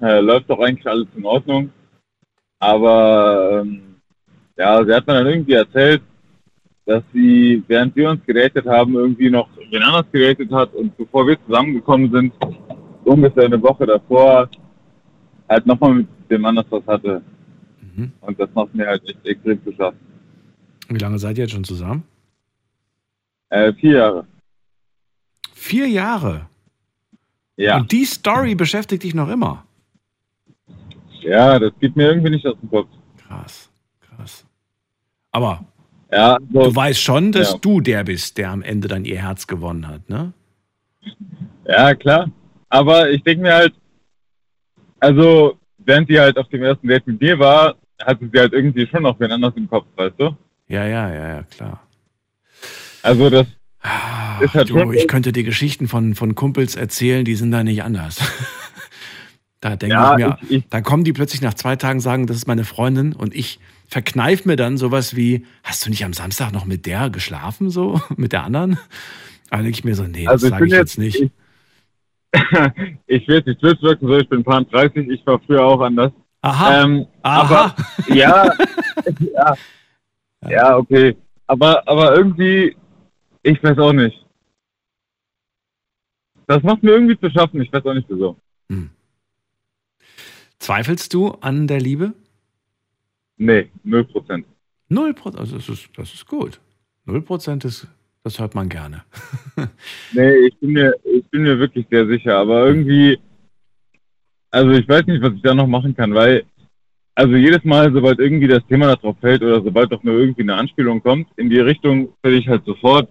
äh, 0.00 0.20
läuft 0.20 0.48
doch 0.48 0.60
eigentlich 0.60 0.86
alles 0.86 1.08
in 1.16 1.24
Ordnung. 1.24 1.72
Aber 2.60 3.62
ähm, 3.64 3.96
ja, 4.56 4.84
sie 4.84 4.94
hat 4.94 5.04
mir 5.08 5.14
dann 5.14 5.26
irgendwie 5.26 5.54
erzählt, 5.54 6.02
dass 6.84 7.02
sie, 7.12 7.60
während 7.66 7.96
wir 7.96 8.10
uns 8.10 8.24
gerätet 8.24 8.66
haben, 8.66 8.94
irgendwie 8.94 9.30
noch 9.30 9.48
wen 9.68 9.82
anders 9.82 10.06
gerätet 10.12 10.52
hat 10.52 10.72
und 10.74 10.96
bevor 10.96 11.26
wir 11.26 11.44
zusammengekommen 11.44 12.12
sind, 12.12 12.32
ungefähr 13.04 13.46
eine 13.46 13.60
Woche 13.60 13.84
davor, 13.84 14.48
halt 15.48 15.66
nochmal 15.66 15.94
mit 15.94 16.08
dem 16.30 16.44
anders 16.44 16.66
was 16.70 16.86
hatte. 16.86 17.20
Mhm. 17.96 18.12
Und 18.20 18.38
das 18.38 18.48
macht 18.54 18.74
mir 18.74 18.86
halt 18.86 19.02
echt 19.08 19.26
extrem 19.26 19.62
zu 19.64 19.72
schaffen. 19.72 19.98
Wie 20.88 20.98
lange 20.98 21.18
seid 21.18 21.38
ihr 21.38 21.44
jetzt 21.44 21.52
schon 21.52 21.64
zusammen? 21.64 22.04
Äh, 23.48 23.72
vier 23.74 23.92
Jahre. 23.98 24.26
Vier 25.54 25.88
Jahre. 25.88 26.48
Ja. 27.56 27.78
Und 27.78 27.90
die 27.90 28.04
Story 28.04 28.54
beschäftigt 28.54 29.02
dich 29.02 29.14
noch 29.14 29.28
immer. 29.28 29.64
Ja, 31.22 31.58
das 31.58 31.72
geht 31.80 31.96
mir 31.96 32.08
irgendwie 32.08 32.30
nicht 32.30 32.46
aus 32.46 32.56
dem 32.60 32.70
Kopf. 32.70 32.88
Krass, 33.26 33.70
krass. 34.00 34.44
Aber 35.32 35.64
Ja, 36.12 36.38
so, 36.52 36.64
du 36.64 36.74
weißt 36.76 37.00
schon, 37.00 37.32
dass 37.32 37.52
ja. 37.52 37.58
du 37.58 37.80
der 37.80 38.04
bist, 38.04 38.38
der 38.38 38.50
am 38.50 38.62
Ende 38.62 38.86
dann 38.88 39.04
ihr 39.04 39.18
Herz 39.22 39.46
gewonnen 39.46 39.88
hat, 39.88 40.08
ne? 40.08 40.32
ja, 41.66 41.94
klar. 41.94 42.30
Aber 42.68 43.10
ich 43.10 43.22
denke 43.22 43.42
mir 43.42 43.54
halt, 43.54 43.74
also, 45.00 45.58
während 45.78 46.08
sie 46.08 46.18
halt 46.20 46.38
auf 46.38 46.48
dem 46.48 46.62
ersten 46.62 46.86
Date 46.88 47.06
mit 47.06 47.20
mir 47.20 47.38
war, 47.38 47.76
hatte 48.04 48.28
sie 48.32 48.38
halt 48.38 48.52
irgendwie 48.52 48.86
schon 48.86 49.02
noch 49.02 49.18
wen 49.20 49.30
anders 49.32 49.54
im 49.56 49.68
Kopf, 49.68 49.86
weißt 49.96 50.14
du? 50.18 50.36
Ja, 50.68 50.84
ja, 50.86 51.12
ja, 51.12 51.28
ja, 51.36 51.42
klar. 51.44 51.82
Also, 53.02 53.30
das 53.30 53.46
ist 54.40 54.54
halt 54.54 54.68
Du, 54.70 54.78
schon. 54.78 54.92
ich 54.94 55.06
könnte 55.06 55.32
dir 55.32 55.44
Geschichten 55.44 55.86
von, 55.88 56.14
von 56.14 56.34
Kumpels 56.34 56.74
erzählen, 56.74 57.24
die 57.24 57.36
sind 57.36 57.52
da 57.52 57.62
nicht 57.62 57.82
anders. 57.84 58.18
da 59.60 59.76
denke 59.76 59.94
Ja, 59.94 60.12
ich 60.18 60.24
mir, 60.26 60.38
ich- 60.42 60.50
ich- 60.58 60.68
dann 60.68 60.82
kommen 60.82 61.04
die 61.04 61.12
plötzlich 61.12 61.40
nach 61.40 61.54
zwei 61.54 61.76
Tagen 61.76 62.00
sagen, 62.00 62.26
das 62.26 62.36
ist 62.36 62.46
meine 62.48 62.64
Freundin 62.64 63.12
und 63.12 63.34
ich 63.34 63.60
verkneif 63.88 64.44
mir 64.44 64.56
dann 64.56 64.76
sowas 64.76 65.14
wie, 65.14 65.46
hast 65.62 65.86
du 65.86 65.90
nicht 65.90 66.04
am 66.04 66.12
Samstag 66.12 66.52
noch 66.52 66.64
mit 66.64 66.86
der 66.86 67.10
geschlafen, 67.10 67.70
so, 67.70 68.00
mit 68.16 68.32
der 68.32 68.42
anderen? 68.44 68.78
Da 69.50 69.58
denke 69.58 69.70
ich 69.70 69.84
mir 69.84 69.94
so, 69.94 70.02
nee, 70.02 70.24
das 70.24 70.32
Also 70.42 70.46
ich 70.46 70.50
sage 70.50 70.66
ich 70.66 70.72
jetzt 70.72 70.98
jetzt- 70.98 70.98
nicht. 70.98 71.30
ich 73.06 73.28
will 73.28 73.36
jetzt 73.36 73.46
nicht 73.62 73.82
wirken, 73.82 74.06
so, 74.08 74.16
ich 74.18 74.28
bin 74.28 74.42
paar 74.42 74.64
30, 74.64 75.08
ich 75.08 75.24
war 75.26 75.38
früher 75.46 75.64
auch 75.64 75.80
anders. 75.80 76.12
Aha. 76.46 76.82
Ähm, 76.84 77.06
Aha. 77.22 77.40
Aber, 77.40 78.14
ja, 78.14 78.52
ja, 79.34 79.56
ja, 80.48 80.76
okay. 80.76 81.16
Aber, 81.48 81.86
aber 81.88 82.16
irgendwie, 82.16 82.76
ich 83.42 83.62
weiß 83.62 83.78
auch 83.78 83.92
nicht. 83.92 84.24
Das 86.46 86.62
macht 86.62 86.84
mir 86.84 86.92
irgendwie 86.92 87.18
zu 87.18 87.28
schaffen, 87.30 87.60
ich 87.60 87.72
weiß 87.72 87.84
auch 87.84 87.94
nicht 87.94 88.08
wieso. 88.08 88.36
Zweifelst 90.60 91.12
du 91.14 91.32
an 91.40 91.66
der 91.66 91.80
Liebe? 91.80 92.12
Nee, 93.36 93.70
0 93.82 94.04
Prozent. 94.04 94.46
Null 94.88 95.14
Prozent, 95.14 95.40
also 95.40 95.56
das 95.56 95.68
ist, 95.68 95.88
das 95.96 96.14
ist 96.14 96.26
gut. 96.26 96.60
Null 97.04 97.22
Prozent 97.22 97.64
ist, 97.64 97.88
das 98.22 98.38
hört 98.38 98.54
man 98.54 98.68
gerne. 98.68 99.04
Nee, 100.12 100.32
ich 100.46 100.58
bin 100.58 100.72
mir, 100.72 100.94
ich 101.02 101.28
bin 101.30 101.42
mir 101.42 101.58
wirklich 101.58 101.86
sehr 101.90 102.06
sicher, 102.06 102.36
aber 102.38 102.66
irgendwie, 102.66 103.18
also 104.50 104.70
ich 104.72 104.88
weiß 104.88 105.06
nicht, 105.06 105.22
was 105.22 105.34
ich 105.34 105.42
da 105.42 105.54
noch 105.54 105.66
machen 105.66 105.94
kann, 105.96 106.14
weil, 106.14 106.44
also 107.14 107.34
jedes 107.34 107.64
Mal, 107.64 107.92
sobald 107.92 108.18
irgendwie 108.18 108.48
das 108.48 108.66
Thema 108.68 108.94
darauf 108.94 109.16
fällt 109.20 109.42
oder 109.42 109.62
sobald 109.62 109.90
doch 109.92 110.02
nur 110.02 110.18
irgendwie 110.18 110.42
eine 110.42 110.54
Anspielung 110.54 111.02
kommt, 111.02 111.28
in 111.36 111.50
die 111.50 111.58
Richtung 111.60 112.08
werde 112.22 112.36
ich 112.38 112.48
halt 112.48 112.64
sofort 112.64 113.08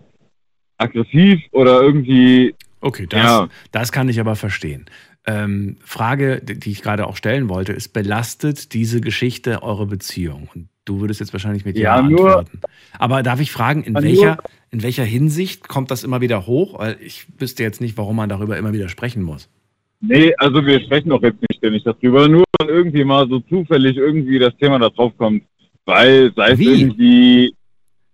aggressiv 0.78 1.42
oder 1.52 1.82
irgendwie, 1.82 2.56
Okay, 2.82 3.08
das, 3.10 3.24
Ja. 3.24 3.50
das 3.72 3.92
kann 3.92 4.10
ich 4.10 4.20
aber 4.20 4.36
verstehen. 4.36 4.86
Ähm, 5.26 5.78
Frage, 5.84 6.40
die 6.44 6.70
ich 6.70 6.84
gerade 6.84 7.08
auch 7.08 7.16
stellen 7.16 7.50
wollte, 7.50 7.74
ist, 7.74 7.94
belastet 7.94 8.74
diese 8.74 9.02
Geschichte 9.02 9.64
eure 9.64 9.88
Beziehung? 9.88 10.50
Und 10.54 10.68
du 10.86 11.02
würdest 11.02 11.20
jetzt 11.20 11.34
wahrscheinlich 11.34 11.66
mit 11.66 11.78
Ja, 11.80 11.96
Ja, 11.96 12.02
nur- 12.04 12.38
antworten. 12.40 12.62
Aber 13.00 13.24
darf 13.24 13.40
ich 13.40 13.52
fragen, 13.52 13.84
in 13.84 13.96
welcher, 13.96 14.38
in 14.70 14.84
welcher 14.84 15.04
Hinsicht 15.04 15.68
kommt 15.68 15.90
das 15.90 16.04
immer 16.04 16.22
wieder 16.22 16.46
hoch? 16.46 16.78
Weil 16.78 16.98
ich 17.02 17.26
wüsste 17.40 17.64
jetzt 17.64 17.82
nicht, 17.82 17.98
warum 17.98 18.18
man 18.18 18.30
darüber 18.30 18.56
immer 18.56 18.72
wieder 18.72 18.88
sprechen 18.88 19.24
muss. 19.24 19.50
Nee, 20.02 20.34
also 20.38 20.66
wir 20.66 20.80
sprechen 20.82 21.10
doch 21.10 21.22
jetzt 21.22 21.42
nicht 21.42 21.58
ständig 21.58 21.84
darüber, 21.84 22.28
nur 22.28 22.44
wenn 22.60 22.70
irgendwie 22.70 23.04
mal 23.04 23.28
so 23.28 23.40
zufällig 23.42 23.98
irgendwie 23.98 24.40
das 24.40 24.56
Thema 24.58 24.80
da 24.80 24.90
drauf 24.90 25.14
kommt, 25.18 25.44
weil 25.86 26.32
sei 26.36 26.52
es 26.52 26.60
Wie? 26.60 26.66
irgendwie, 26.82 27.54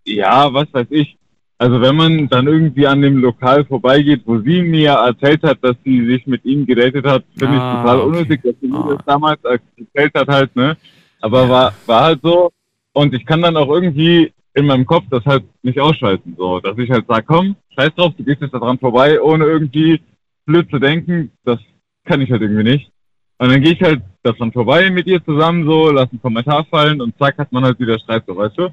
ja, 0.05 0.53
was 0.53 0.67
weiß 0.73 0.87
ich, 0.89 1.17
also 1.57 1.79
wenn 1.79 1.95
man 1.95 2.27
dann 2.27 2.47
irgendwie 2.47 2.87
an 2.87 3.01
dem 3.01 3.17
Lokal 3.17 3.63
vorbeigeht, 3.65 4.21
wo 4.25 4.39
sie 4.39 4.63
mir 4.63 4.91
erzählt 4.93 5.43
hat, 5.43 5.59
dass 5.63 5.75
sie 5.85 6.05
sich 6.07 6.25
mit 6.25 6.43
ihm 6.43 6.65
gedatet 6.65 7.05
hat, 7.05 7.23
finde 7.37 7.57
Ah, 7.57 7.71
ich 7.71 7.79
total 7.81 7.99
okay. 7.99 8.07
unnötig, 8.07 8.41
dass 8.43 8.55
sie 8.59 8.67
mir 8.67 8.77
Ah. 8.79 8.95
das 8.95 9.05
damals 9.05 9.39
erzählt 9.43 10.13
hat 10.15 10.27
halt, 10.27 10.55
ne? 10.55 10.75
Aber 11.21 11.43
Ja. 11.43 11.49
war, 11.49 11.73
war 11.85 12.03
halt 12.05 12.19
so. 12.23 12.51
Und 12.93 13.13
ich 13.13 13.23
kann 13.25 13.41
dann 13.43 13.55
auch 13.57 13.69
irgendwie 13.69 14.33
in 14.55 14.65
meinem 14.65 14.85
Kopf 14.87 15.05
das 15.11 15.23
halt 15.23 15.43
nicht 15.61 15.79
ausschalten, 15.79 16.33
so, 16.35 16.59
dass 16.59 16.77
ich 16.79 16.89
halt 16.89 17.05
sage, 17.07 17.25
komm, 17.27 17.55
scheiß 17.75 17.93
drauf, 17.95 18.11
du 18.17 18.23
gehst 18.23 18.41
jetzt 18.41 18.53
da 18.53 18.59
dran 18.59 18.79
vorbei, 18.79 19.21
ohne 19.21 19.45
irgendwie 19.45 20.01
blöd 20.47 20.67
zu 20.71 20.79
denken, 20.79 21.31
das 21.45 21.59
kann 22.11 22.19
ich 22.19 22.29
halt 22.29 22.41
irgendwie 22.41 22.63
nicht. 22.63 22.91
Und 23.37 23.49
dann 23.49 23.61
gehe 23.61 23.71
ich 23.71 23.81
halt 23.81 24.01
davon 24.21 24.51
vorbei 24.51 24.89
mit 24.89 25.07
ihr 25.07 25.23
zusammen 25.23 25.65
so, 25.65 25.89
lass 25.89 26.11
einen 26.11 26.21
Kommentar 26.21 26.65
fallen 26.65 26.99
und 26.99 27.17
zack, 27.17 27.37
hat 27.37 27.51
man 27.53 27.63
halt 27.63 27.79
wieder 27.79 27.97
Streit, 27.99 28.23
so, 28.27 28.35
weißt 28.35 28.57
du? 28.57 28.69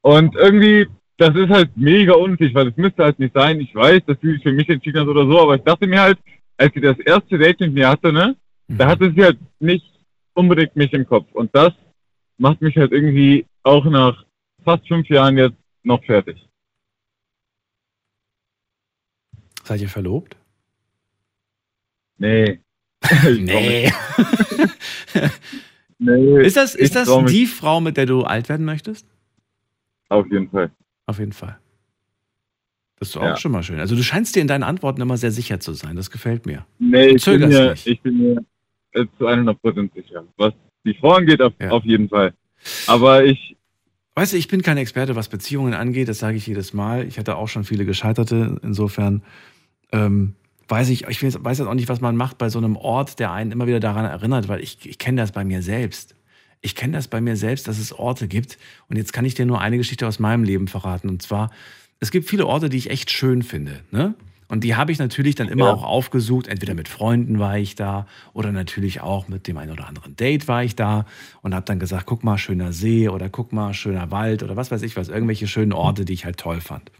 Und 0.00 0.34
irgendwie, 0.36 0.88
das 1.18 1.36
ist 1.36 1.50
halt 1.50 1.76
mega 1.76 2.14
unnötig, 2.14 2.54
weil 2.54 2.68
es 2.68 2.76
müsste 2.78 3.04
halt 3.04 3.18
nicht 3.18 3.34
sein. 3.34 3.60
Ich 3.60 3.74
weiß, 3.74 4.00
dass 4.06 4.16
sie 4.22 4.32
sich 4.32 4.42
für 4.42 4.52
mich 4.52 4.68
entschieden 4.70 5.02
hat 5.02 5.06
oder 5.06 5.26
so, 5.26 5.38
aber 5.38 5.56
ich 5.56 5.62
dachte 5.62 5.86
mir 5.86 6.00
halt, 6.00 6.18
als 6.56 6.72
sie 6.72 6.80
das 6.80 6.98
erste 7.00 7.36
Date 7.38 7.60
mit 7.60 7.74
mir 7.74 7.90
hatte, 7.90 8.10
ne, 8.10 8.34
da 8.68 8.88
hatte 8.88 9.12
sie 9.14 9.22
halt 9.22 9.38
nicht 9.60 9.86
unbedingt 10.32 10.74
mich 10.74 10.92
im 10.94 11.06
Kopf. 11.06 11.30
Und 11.32 11.54
das 11.54 11.72
macht 12.38 12.62
mich 12.62 12.74
halt 12.76 12.90
irgendwie 12.90 13.44
auch 13.62 13.84
nach 13.84 14.24
fast 14.64 14.88
fünf 14.88 15.08
Jahren 15.10 15.36
jetzt 15.36 15.58
noch 15.82 16.02
fertig. 16.04 16.48
Seid 19.62 19.82
ihr 19.82 19.90
verlobt? 19.90 20.36
Nee. 22.22 22.60
Nee. 23.38 23.92
Nee, 26.04 26.42
Ist 26.44 26.56
das, 26.56 26.74
ist 26.74 26.96
das 26.96 27.08
die 27.26 27.46
Frau, 27.46 27.80
mit 27.80 27.96
der 27.96 28.06
du 28.06 28.22
alt 28.22 28.48
werden 28.48 28.66
möchtest? 28.66 29.06
Auf 30.08 30.26
jeden 30.32 30.50
Fall. 30.50 30.70
Auf 31.06 31.20
jeden 31.20 31.30
Fall. 31.32 31.58
Das 32.98 33.08
ist 33.08 33.14
doch 33.16 33.22
Ja. 33.22 33.34
auch 33.34 33.38
schon 33.38 33.52
mal 33.52 33.62
schön. 33.62 33.78
Also 33.78 33.94
du 33.94 34.02
scheinst 34.02 34.34
dir 34.34 34.40
in 34.40 34.48
deinen 34.48 34.64
Antworten 34.64 35.00
immer 35.00 35.16
sehr 35.16 35.30
sicher 35.30 35.60
zu 35.60 35.74
sein. 35.74 35.94
Das 35.94 36.10
gefällt 36.10 36.44
mir. 36.44 36.66
Nee, 36.80 37.06
ich 37.10 37.24
bin, 37.24 37.48
mir, 37.48 37.70
nicht. 37.70 37.86
ich 37.86 38.00
bin 38.00 38.18
mir 38.18 38.44
äh, 38.92 39.06
zu 39.16 39.28
100% 39.28 39.94
sicher. 39.94 40.24
Was 40.38 40.54
die 40.84 40.94
Frauen 40.94 41.24
geht, 41.24 41.40
auf, 41.40 41.52
Ja. 41.60 41.70
auf 41.70 41.84
jeden 41.84 42.08
Fall. 42.08 42.34
Aber 42.88 43.24
ich, 43.24 43.56
Weißt 44.16 44.32
du, 44.32 44.36
ich 44.36 44.48
bin 44.48 44.60
kein 44.62 44.76
Experte, 44.78 45.14
was 45.14 45.28
Beziehungen 45.28 45.72
angeht, 45.72 46.08
das 46.08 46.18
sage 46.18 46.36
ich 46.36 46.46
jedes 46.48 46.72
Mal. 46.74 47.06
Ich 47.06 47.16
hatte 47.18 47.36
auch 47.36 47.48
schon 47.48 47.62
viele 47.64 47.84
gescheiterte. 47.84 48.60
Insofern 48.64 49.22
ähm, 49.92 50.34
weiß 50.72 50.88
ich, 50.88 51.04
ich 51.04 51.22
weiß 51.22 51.58
jetzt 51.58 51.68
auch 51.68 51.74
nicht, 51.74 51.88
was 51.88 52.00
man 52.00 52.16
macht 52.16 52.38
bei 52.38 52.48
so 52.48 52.58
einem 52.58 52.76
Ort, 52.76 53.18
der 53.18 53.30
einen 53.30 53.52
immer 53.52 53.66
wieder 53.66 53.78
daran 53.80 54.04
erinnert, 54.04 54.48
weil 54.48 54.60
ich, 54.60 54.78
ich 54.84 54.98
kenne 54.98 55.20
das 55.20 55.30
bei 55.30 55.44
mir 55.44 55.62
selbst. 55.62 56.14
Ich 56.62 56.74
kenne 56.74 56.94
das 56.94 57.08
bei 57.08 57.20
mir 57.20 57.36
selbst, 57.36 57.68
dass 57.68 57.78
es 57.78 57.92
Orte 57.92 58.26
gibt. 58.28 58.58
Und 58.88 58.96
jetzt 58.96 59.12
kann 59.12 59.24
ich 59.24 59.34
dir 59.34 59.46
nur 59.46 59.60
eine 59.60 59.76
Geschichte 59.76 60.06
aus 60.06 60.18
meinem 60.18 60.44
Leben 60.44 60.68
verraten. 60.68 61.08
Und 61.08 61.20
zwar, 61.22 61.50
es 62.00 62.10
gibt 62.10 62.28
viele 62.28 62.46
Orte, 62.46 62.68
die 62.68 62.76
ich 62.78 62.90
echt 62.90 63.10
schön 63.10 63.42
finde. 63.42 63.80
Ne? 63.90 64.14
Und 64.48 64.64
die 64.64 64.74
habe 64.76 64.92
ich 64.92 64.98
natürlich 64.98 65.34
dann 65.34 65.48
immer 65.48 65.66
Ja. 65.66 65.72
auch 65.72 65.82
aufgesucht. 65.82 66.46
Entweder 66.46 66.74
mit 66.74 66.88
Freunden 66.88 67.38
war 67.38 67.58
ich 67.58 67.74
da 67.74 68.06
oder 68.32 68.52
natürlich 68.52 69.00
auch 69.00 69.26
mit 69.28 69.48
dem 69.48 69.56
einen 69.56 69.72
oder 69.72 69.88
anderen 69.88 70.14
Date 70.16 70.46
war 70.46 70.62
ich 70.62 70.76
da 70.76 71.06
und 71.42 71.54
habe 71.54 71.64
dann 71.66 71.78
gesagt, 71.80 72.06
guck 72.06 72.22
mal, 72.22 72.38
schöner 72.38 72.72
See 72.72 73.08
oder 73.08 73.28
guck 73.28 73.52
mal, 73.52 73.72
schöner 73.74 74.10
Wald 74.10 74.42
oder 74.42 74.54
was 74.56 74.70
weiß 74.70 74.82
ich 74.82 74.96
was, 74.96 75.08
irgendwelche 75.08 75.46
schönen 75.48 75.72
Orte, 75.72 76.04
die 76.04 76.12
ich 76.12 76.24
halt 76.24 76.36
toll 76.38 76.60
fand. 76.60 76.90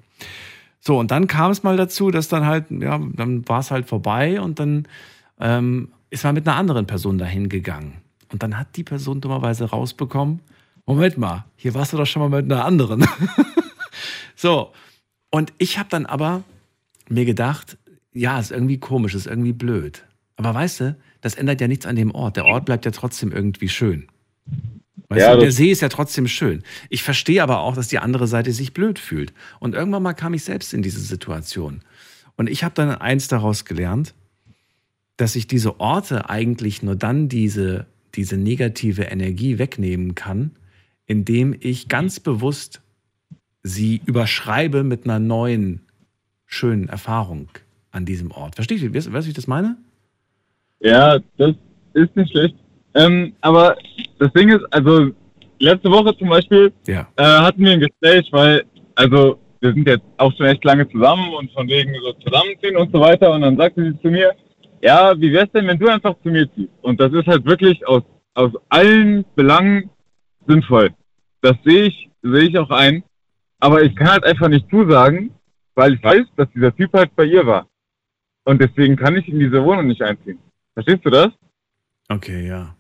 So, 0.85 0.99
und 0.99 1.13
dann 1.13 1.29
kam 1.29 1.53
es 1.53 1.63
mal 1.63 1.77
dazu, 1.77 2.11
dass 2.11 2.27
dann 2.27 2.45
halt, 2.45 2.65
ja, 2.71 3.01
dann 3.13 3.49
war 3.49 3.61
es 3.61 3.71
halt 3.71 3.87
vorbei 3.87 4.41
und 4.41 4.59
dann 4.59 4.89
ähm, 5.39 5.93
ist 6.11 6.25
man 6.25 6.35
mit 6.35 6.47
einer 6.47 6.57
anderen 6.57 6.89
Person 6.89 7.19
dahin 7.19 7.49
gegangen. 7.49 7.99
Und 8.33 8.43
dann 8.43 8.59
hat 8.59 8.75
die 8.75 8.83
Person 8.83 9.21
dummerweise 9.21 9.67
rausbekommen, 9.67 10.41
Moment 10.85 11.19
mal, 11.19 11.45
hier 11.55 11.75
warst 11.75 11.93
du 11.93 11.97
doch 11.97 12.07
schon 12.07 12.29
mal 12.29 12.43
mit 12.43 12.51
einer 12.51 12.65
anderen. 12.65 13.07
so, 14.35 14.73
und 15.31 15.53
ich 15.59 15.79
habe 15.79 15.89
dann 15.89 16.05
aber 16.05 16.43
mir 17.09 17.27
gedacht, 17.27 17.79
ja, 18.13 18.41
ist 18.41 18.51
irgendwie 18.51 18.79
komisch, 18.79 19.15
ist 19.15 19.29
irgendwie 19.29 19.53
blöd. 19.53 20.05
Aber 20.35 20.53
weißt 20.53 20.81
du, 20.81 20.97
das 21.21 21.37
ändert 21.37 21.61
ja 21.61 21.69
nichts 21.69 21.87
an 21.87 21.95
dem 21.95 22.11
Ort. 22.13 22.37
Der 22.37 22.47
Ort 22.47 22.65
bleibt 22.65 22.87
ja 22.87 22.91
trotzdem 22.91 23.31
irgendwie 23.31 23.69
schön. 23.69 24.09
Weißt 25.13 25.21
Ja, 25.21 25.35
du, 25.35 25.41
der 25.41 25.53
See 25.53 25.71
ist 25.71 25.83
ja 25.83 25.89
trotzdem 25.89 26.27
schön. 26.29 26.63
Ich 26.91 27.03
verstehe 27.03 27.43
aber 27.43 27.61
auch, 27.61 27.75
dass 27.75 27.89
die 27.89 27.99
andere 27.99 28.27
Seite 28.27 28.53
sich 28.53 28.75
blöd 28.75 28.99
fühlt. 28.99 29.33
Und 29.61 29.75
irgendwann 29.75 30.03
mal 30.03 30.15
kam 30.15 30.35
ich 30.35 30.45
selbst 30.45 30.75
in 30.75 30.83
diese 30.83 31.01
Situation. 31.01 31.83
Und 32.37 32.49
ich 32.49 32.65
habe 32.65 32.75
dann 32.75 32.91
eins 32.91 33.29
daraus 33.29 33.65
gelernt, 33.65 34.15
dass 35.17 35.37
ich 35.37 35.47
diese 35.47 35.81
Orte 35.81 36.31
eigentlich 36.31 36.83
nur 36.83 36.97
dann 36.97 37.29
diese, 37.29 37.87
diese 38.15 38.37
negative 38.37 39.05
Energie 39.05 39.59
wegnehmen 39.59 40.15
kann, 40.15 40.53
indem 41.07 41.55
ich 41.61 41.89
ganz 41.89 42.21
bewusst 42.21 42.81
sie 43.63 44.01
überschreibe 44.07 44.83
mit 44.83 45.05
einer 45.05 45.19
neuen, 45.21 45.83
schönen 46.47 46.89
Erfahrung 46.89 47.49
an 47.91 48.07
diesem 48.07 48.31
Ort. 48.31 48.57
Verstehst 48.57 48.83
du, 48.83 48.95
weißt, 48.95 49.09
du, 49.09 49.13
wie 49.13 49.29
ich 49.29 49.35
das 49.35 49.47
meine? 49.47 49.77
ja, 50.81 51.19
das 51.37 51.55
ist 51.95 52.17
nicht 52.17 52.31
schlecht. 52.33 52.57
Ähm, 52.95 53.35
aber 53.41 53.77
das 54.19 54.33
Ding 54.33 54.49
ist, 54.51 54.65
also 54.73 55.11
letzte 55.59 55.91
Woche 55.91 56.17
zum 56.19 56.29
Beispiel 56.29 56.73
Ja. 56.87 57.09
äh, 57.17 57.23
hatten 57.23 57.65
wir 57.65 57.73
ein 57.73 57.81
Gespräch, 57.81 58.29
weil, 58.33 58.65
also 58.95 59.39
wir 59.61 59.73
sind 59.73 59.87
jetzt 59.89 60.05
auch 60.17 60.33
schon 60.37 60.47
echt 60.47 60.65
lange 60.65 60.89
zusammen 60.91 61.33
und 61.35 61.51
von 61.53 61.69
wegen 61.69 61.95
so 62.03 62.13
zusammenziehen 62.15 62.77
und 62.77 62.93
so 62.93 63.01
weiter. 63.01 63.33
Und 63.33 63.43
dann 63.43 63.57
sagte 63.57 63.83
sie 63.93 64.01
zu 64.01 64.09
mir, 64.09 64.33
ja, 64.83 65.19
wie 65.21 65.33
wär's 65.33 65.51
denn, 65.53 65.69
wenn 65.69 65.79
du 65.79 65.89
einfach 65.89 66.15
zu 66.23 66.29
mir 66.31 66.53
ziehst? 66.55 66.73
Und 66.83 67.01
das 67.01 67.13
ist 67.13 67.27
halt 67.27 67.45
wirklich 67.45 67.87
aus, 67.87 68.03
aus 68.35 68.51
allen 68.69 69.25
Belangen 69.37 69.89
sinnvoll. 70.49 70.91
Das 71.43 71.55
sehe 71.65 71.85
ich, 71.85 72.11
sehe 72.23 72.49
ich 72.49 72.59
auch 72.59 72.71
ein. 72.71 73.05
Aber 73.61 73.83
ich 73.83 73.95
kann 73.95 74.09
halt 74.09 74.25
einfach 74.25 74.49
nicht 74.49 74.69
zusagen, 74.69 75.31
weil 75.77 75.95
ich 75.95 76.03
weiß, 76.03 76.25
dass 76.37 76.49
dieser 76.53 76.75
Typ 76.75 76.93
halt 76.93 77.15
bei 77.15 77.25
ihr 77.25 77.47
war. 77.47 77.69
Und 78.45 78.61
deswegen 78.61 78.97
kann 78.97 79.15
ich 79.17 79.29
in 79.29 79.39
diese 79.39 79.63
Wohnung 79.65 79.87
nicht 79.87 80.03
einziehen. 80.03 80.41
Verstehst 80.75 81.05
du 81.05 81.11
das? 81.11 81.29
Okay, 82.09 82.49
ja. 82.49 82.75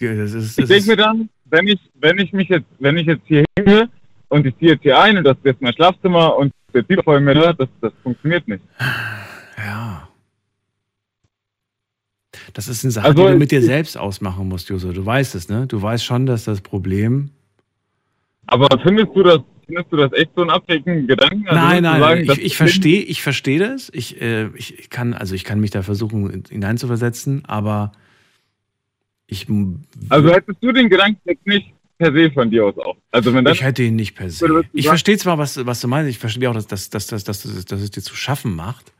Das 0.00 0.32
ist, 0.32 0.50
Ich 0.50 0.56
das 0.56 0.68
denke 0.68 0.74
ist, 0.76 0.86
mir 0.88 0.96
dann, 0.96 1.28
wenn 1.44 1.66
ich, 1.68 1.78
wenn 2.00 2.18
ich 2.18 2.32
mich 2.32 2.48
jetzt, 2.48 2.66
wenn 2.78 2.96
ich 2.96 3.06
jetzt 3.06 3.22
hier 3.26 3.44
hingehe 3.56 3.88
und 4.28 4.46
ich 4.46 4.56
ziehe 4.58 4.72
jetzt 4.72 4.82
hier 4.82 4.98
ein 5.00 5.18
und 5.18 5.24
das 5.24 5.36
ist 5.38 5.44
jetzt 5.44 5.60
mein 5.62 5.74
Schlafzimmer 5.74 6.36
und 6.36 6.52
der 6.72 6.86
Typ 6.86 7.02
vor 7.04 7.18
mir 7.20 7.34
hört, 7.34 7.60
das, 7.60 7.68
das 7.80 7.92
funktioniert 8.02 8.46
nicht. 8.48 8.62
ja. 9.58 10.08
Das 12.54 12.68
ist 12.68 12.84
eine 12.84 12.90
Sache, 12.92 13.06
Also, 13.06 13.26
die 13.26 13.32
du 13.32 13.38
mit 13.38 13.50
dir 13.50 13.58
ich- 13.60 13.66
selbst 13.66 13.96
ausmachen 13.98 14.48
musst, 14.48 14.68
Joso. 14.68 14.92
Du 14.92 15.04
weißt 15.04 15.34
es, 15.34 15.48
ne? 15.48 15.66
Du 15.66 15.80
weißt 15.82 16.04
schon, 16.04 16.26
dass 16.26 16.44
das 16.44 16.60
Problem. 16.60 17.30
Aber 18.46 18.66
findest 18.82 19.08
du 19.14 19.22
das, 19.22 19.40
findest 19.66 19.92
du 19.92 19.96
das 19.96 20.12
echt 20.12 20.30
so 20.34 20.40
einen 20.42 20.50
abwegigen 20.50 21.06
Gedanken? 21.06 21.46
Also 21.48 21.60
nein, 21.60 21.82
nein, 21.82 22.00
sagen, 22.00 22.22
ich, 22.22 22.38
ich 22.46 22.56
verstehe, 22.56 23.02
ich 23.02 23.22
verstehe 23.22 23.58
das. 23.58 23.90
Ich, 23.94 24.20
äh, 24.20 24.48
ich, 24.56 24.78
ich 24.78 24.90
kann, 24.90 25.12
also 25.14 25.34
ich 25.34 25.44
kann 25.44 25.60
mich 25.60 25.70
da 25.70 25.82
versuchen 25.82 26.44
hineinzuversetzen, 26.48 27.44
aber 27.44 27.92
ich, 29.30 29.46
Also 30.08 30.30
hättest 30.30 30.62
du 30.62 30.72
den 30.72 30.88
Gedanken 30.88 31.20
jetzt 31.24 31.46
nicht 31.46 31.72
per 31.98 32.12
se 32.12 32.30
von 32.30 32.50
dir 32.50 32.66
aus 32.66 32.78
auch. 32.78 32.96
Also 33.12 33.32
wenn 33.32 33.46
ich 33.46 33.62
hätte 33.62 33.82
ihn 33.82 33.96
nicht 33.96 34.16
per 34.16 34.28
se. 34.30 34.64
Ich 34.72 34.88
verstehe 34.88 35.18
zwar, 35.18 35.38
was, 35.38 35.64
was 35.66 35.80
du 35.80 35.88
meinst, 35.88 36.10
ich 36.10 36.18
verstehe 36.18 36.50
auch, 36.50 36.54
dass, 36.54 36.66
dass, 36.66 36.90
dass, 36.90 37.06
dass, 37.06 37.24
dass, 37.24 37.42
dass, 37.42 37.64
dass 37.64 37.80
es 37.80 37.90
dir 37.90 38.02
zu 38.02 38.16
schaffen 38.16 38.56
macht. 38.56 38.92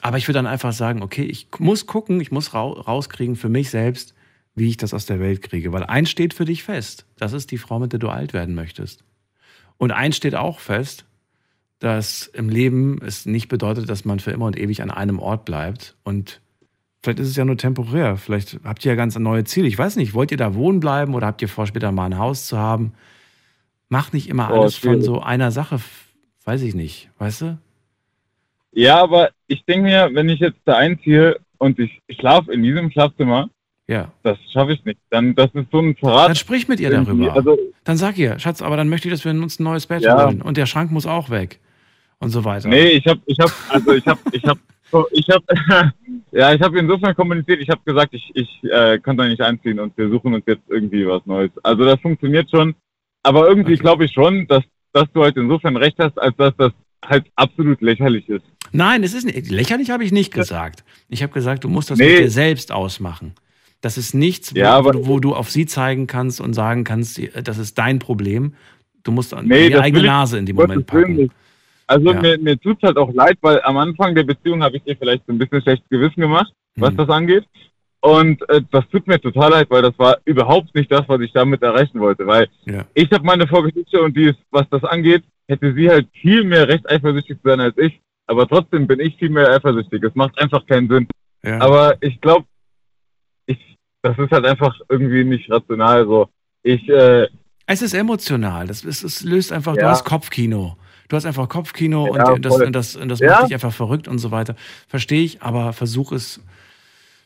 Aber 0.00 0.16
ich 0.16 0.26
würde 0.26 0.38
dann 0.38 0.46
einfach 0.46 0.72
sagen, 0.72 1.02
okay, 1.02 1.24
ich 1.24 1.48
muss 1.58 1.86
gucken, 1.86 2.20
ich 2.20 2.30
muss 2.30 2.54
rau 2.54 2.72
rauskriegen 2.72 3.36
für 3.36 3.48
mich 3.48 3.70
selbst, 3.70 4.14
wie 4.54 4.68
ich 4.68 4.76
das 4.76 4.94
aus 4.94 5.06
der 5.06 5.20
Welt 5.20 5.42
kriege. 5.42 5.72
Weil 5.72 5.84
eins 5.84 6.10
steht 6.10 6.34
für 6.34 6.44
dich 6.44 6.62
fest. 6.62 7.04
Das 7.16 7.32
ist 7.32 7.50
die 7.50 7.58
Frau, 7.58 7.78
mit 7.78 7.92
der 7.92 8.00
du 8.00 8.08
alt 8.08 8.32
werden 8.32 8.54
möchtest. 8.54 9.04
Und 9.76 9.92
eins 9.92 10.16
steht 10.16 10.34
auch 10.34 10.60
fest, 10.60 11.04
dass 11.78 12.26
im 12.26 12.48
Leben 12.48 13.00
es 13.02 13.26
nicht 13.26 13.48
bedeutet, 13.48 13.88
dass 13.88 14.04
man 14.04 14.18
für 14.18 14.32
immer 14.32 14.46
und 14.46 14.58
ewig 14.58 14.82
an 14.82 14.90
einem 14.90 15.20
Ort 15.20 15.44
bleibt. 15.44 15.96
Und 16.02 16.40
vielleicht 17.08 17.20
ist 17.20 17.28
es 17.28 17.36
ja 17.36 17.44
nur 17.44 17.56
temporär. 17.56 18.16
Vielleicht 18.16 18.58
habt 18.64 18.84
ihr 18.84 18.92
ja 18.92 18.96
ganz 18.96 19.18
neue 19.18 19.44
Ziele. 19.44 19.66
Ich 19.66 19.78
weiß 19.78 19.96
nicht, 19.96 20.12
wollt 20.14 20.30
ihr 20.30 20.36
da 20.36 20.54
wohnen 20.54 20.80
bleiben 20.80 21.14
oder 21.14 21.26
habt 21.26 21.40
ihr 21.42 21.48
vor, 21.48 21.66
später 21.66 21.90
mal 21.92 22.06
ein 22.06 22.18
Haus 22.18 22.46
zu 22.46 22.58
haben? 22.58 22.92
Macht 23.88 24.12
nicht 24.12 24.28
immer 24.28 24.50
Oh, 24.52 24.60
alles 24.60 24.76
von 24.76 24.90
schwierig. 24.90 25.04
so 25.06 25.20
einer 25.20 25.50
Sache, 25.50 25.80
weiß 26.44 26.62
ich 26.62 26.74
nicht, 26.74 27.08
weißt 27.18 27.40
du? 27.42 27.58
ja, 28.72 29.02
aber 29.02 29.30
ich 29.46 29.64
denke 29.64 29.84
mir, 29.88 30.10
wenn 30.12 30.28
ich 30.28 30.40
jetzt 30.40 30.58
da 30.66 30.76
einziehe 30.76 31.38
und 31.56 31.78
ich, 31.78 32.00
ich 32.06 32.18
schlafe 32.18 32.52
in 32.52 32.62
diesem 32.62 32.90
Schlafzimmer, 32.90 33.48
Ja. 33.88 34.12
das 34.22 34.36
schaffe 34.52 34.72
ich 34.74 34.84
nicht. 34.84 34.98
Dann, 35.10 35.34
das 35.34 35.48
ist 35.54 35.66
so 35.72 35.78
ein 35.80 35.96
Verrat. 35.96 36.28
Dann 36.28 36.36
sprich 36.36 36.68
mit 36.68 36.78
ihr 36.78 36.90
darüber. 36.90 37.32
Also, 37.34 37.58
Dann 37.84 37.96
sag 37.96 38.18
ihr, 38.18 38.38
Schatz, 38.38 38.60
aber 38.62 38.76
dann 38.76 38.88
möchte 38.90 39.08
ich, 39.08 39.14
dass 39.14 39.24
wir 39.24 39.32
uns 39.32 39.58
ein 39.58 39.64
neues 39.64 39.86
Bett 39.86 40.02
Ja. 40.02 40.22
holen. 40.26 40.42
Und 40.42 40.56
der 40.58 40.66
Schrank 40.66 40.92
muss 40.92 41.06
auch 41.06 41.30
weg. 41.30 41.58
Und 42.18 42.28
so 42.30 42.44
weiter. 42.44 42.68
Nee, 42.68 42.88
ich 42.90 43.06
habe, 43.06 43.20
ich 43.26 43.38
habe, 43.40 43.52
also 43.70 43.92
ich 43.94 44.06
habe, 44.06 44.20
ich 44.32 44.44
habe, 44.44 44.60
ich 45.12 45.28
habe, 45.28 45.44
ja, 46.32 46.52
ich 46.54 46.60
habe 46.60 46.78
insofern 46.78 47.14
kommuniziert. 47.14 47.60
Ich 47.60 47.68
habe 47.68 47.80
gesagt, 47.84 48.14
ich, 48.14 48.30
ich 48.34 48.48
äh, 48.70 48.98
kann 48.98 49.16
da 49.16 49.26
nicht 49.26 49.40
einziehen 49.40 49.78
und 49.80 49.96
wir 49.96 50.08
suchen 50.08 50.34
uns 50.34 50.44
jetzt 50.46 50.62
irgendwie 50.68 51.06
was 51.06 51.24
Neues. 51.26 51.50
Also 51.62 51.84
das 51.84 52.00
funktioniert 52.00 52.50
schon, 52.50 52.74
aber 53.22 53.48
irgendwie 53.48 53.76
glaube 53.76 54.04
ich 54.04 54.12
schon, 54.12 54.46
dass, 54.46 54.64
dass 54.92 55.06
du 55.12 55.22
halt 55.22 55.36
insofern 55.36 55.76
recht 55.76 55.96
hast, 55.98 56.18
als 56.20 56.36
dass 56.36 56.54
das 56.56 56.72
halt 57.04 57.26
absolut 57.36 57.80
lächerlich 57.80 58.28
ist. 58.28 58.44
Nein, 58.72 59.02
es 59.02 59.14
ist 59.14 59.24
nicht, 59.24 59.50
lächerlich 59.50 59.90
habe 59.90 60.04
ich 60.04 60.12
nicht 60.12 60.32
gesagt. 60.32 60.84
Ich 61.08 61.22
habe 61.22 61.32
gesagt, 61.32 61.64
du 61.64 61.68
musst 61.68 61.90
das 61.90 61.98
Nee. 61.98 62.10
mit 62.10 62.18
dir 62.20 62.30
selbst 62.30 62.72
ausmachen. 62.72 63.32
Das 63.80 63.96
ist 63.96 64.12
nichts, 64.14 64.54
wo, 64.54 64.58
Ja, 64.58 64.84
wo, 64.84 65.06
wo 65.06 65.20
du 65.20 65.34
auf 65.34 65.50
sie 65.50 65.64
zeigen 65.64 66.06
kannst 66.06 66.40
und 66.40 66.52
sagen 66.54 66.82
kannst, 66.84 67.20
das 67.44 67.58
ist 67.58 67.78
dein 67.78 67.98
Problem. 68.00 68.54
Du 69.04 69.12
musst 69.12 69.32
an 69.32 69.46
Nee, 69.46 69.68
die 69.68 69.76
eigene 69.76 70.02
Nase 70.04 70.36
in 70.38 70.46
dem 70.46 70.56
Moment 70.56 70.86
packen. 70.86 71.14
nicht. 71.14 71.32
Also 71.88 72.12
Ja. 72.12 72.20
mir, 72.20 72.38
mir 72.38 72.56
tut's 72.60 72.82
halt 72.82 72.96
auch 72.96 73.12
leid, 73.12 73.38
weil 73.40 73.60
am 73.62 73.76
Anfang 73.78 74.14
der 74.14 74.22
Beziehung 74.22 74.62
habe 74.62 74.76
ich 74.76 74.84
dir 74.84 74.96
vielleicht 74.96 75.24
so 75.26 75.32
ein 75.32 75.38
bisschen 75.38 75.60
schlechtes 75.62 75.88
Gewissen 75.88 76.20
gemacht, 76.20 76.52
was 76.76 76.92
Mhm. 76.92 76.96
das 76.98 77.08
angeht. 77.08 77.44
Und 78.00 78.48
äh, 78.48 78.62
das 78.70 78.84
tut 78.90 79.06
mir 79.08 79.20
total 79.20 79.50
leid, 79.50 79.66
weil 79.70 79.82
das 79.82 79.98
war 79.98 80.18
überhaupt 80.24 80.72
nicht 80.74 80.92
das, 80.92 81.02
was 81.08 81.20
ich 81.20 81.32
damit 81.32 81.62
erreichen 81.62 81.98
wollte. 81.98 82.24
Weil 82.26 82.46
Ja. 82.66 82.84
ich 82.94 83.10
habe 83.10 83.24
meine 83.24 83.46
Vorgeschichte 83.48 84.00
und 84.00 84.16
die 84.16 84.24
ist, 84.30 84.38
was 84.52 84.68
das 84.70 84.84
angeht, 84.84 85.24
hätte 85.48 85.74
sie 85.74 85.88
halt 85.90 86.06
viel 86.12 86.44
mehr 86.44 86.68
Recht 86.68 86.88
eifersüchtig 86.88 87.38
zu 87.42 87.48
sein 87.48 87.58
als 87.60 87.76
ich. 87.78 87.98
Aber 88.28 88.46
trotzdem 88.46 88.86
bin 88.86 89.00
ich 89.00 89.16
viel 89.16 89.30
mehr 89.30 89.48
eifersüchtig. 89.50 90.04
Es 90.04 90.14
macht 90.14 90.38
einfach 90.38 90.64
keinen 90.66 90.88
Sinn. 90.88 91.08
Ja. 91.42 91.58
Aber 91.60 91.96
ich 92.02 92.20
glaube, 92.20 92.44
ich, 93.46 93.58
das 94.02 94.16
ist 94.18 94.30
halt 94.30 94.44
einfach 94.44 94.78
irgendwie 94.88 95.24
nicht 95.24 95.50
rational. 95.50 96.04
So, 96.06 96.28
ich, 96.62 96.88
äh, 96.88 97.26
Es 97.66 97.82
ist 97.82 97.94
emotional. 97.94 98.66
Das 98.66 98.84
ist, 98.84 99.02
es 99.02 99.22
löst 99.24 99.52
einfach, 99.52 99.74
du 99.74 99.80
Ja. 99.80 99.90
hast 99.90 100.04
Kopfkino. 100.04 100.76
Du 101.08 101.16
hast 101.16 101.24
einfach 101.24 101.48
Kopfkino 101.48 102.14
Ja, 102.16 102.30
und 102.32 102.44
das, 102.44 102.60
und 102.60 102.72
das, 102.72 102.96
und 102.96 103.08
das 103.08 103.18
Ja. 103.20 103.30
macht 103.30 103.46
dich 103.46 103.54
einfach 103.54 103.72
verrückt 103.72 104.08
und 104.08 104.18
so 104.18 104.30
weiter. 104.30 104.54
Verstehe 104.88 105.22
ich, 105.24 105.42
aber 105.42 105.72
versuch 105.72 106.12
es, 106.12 106.40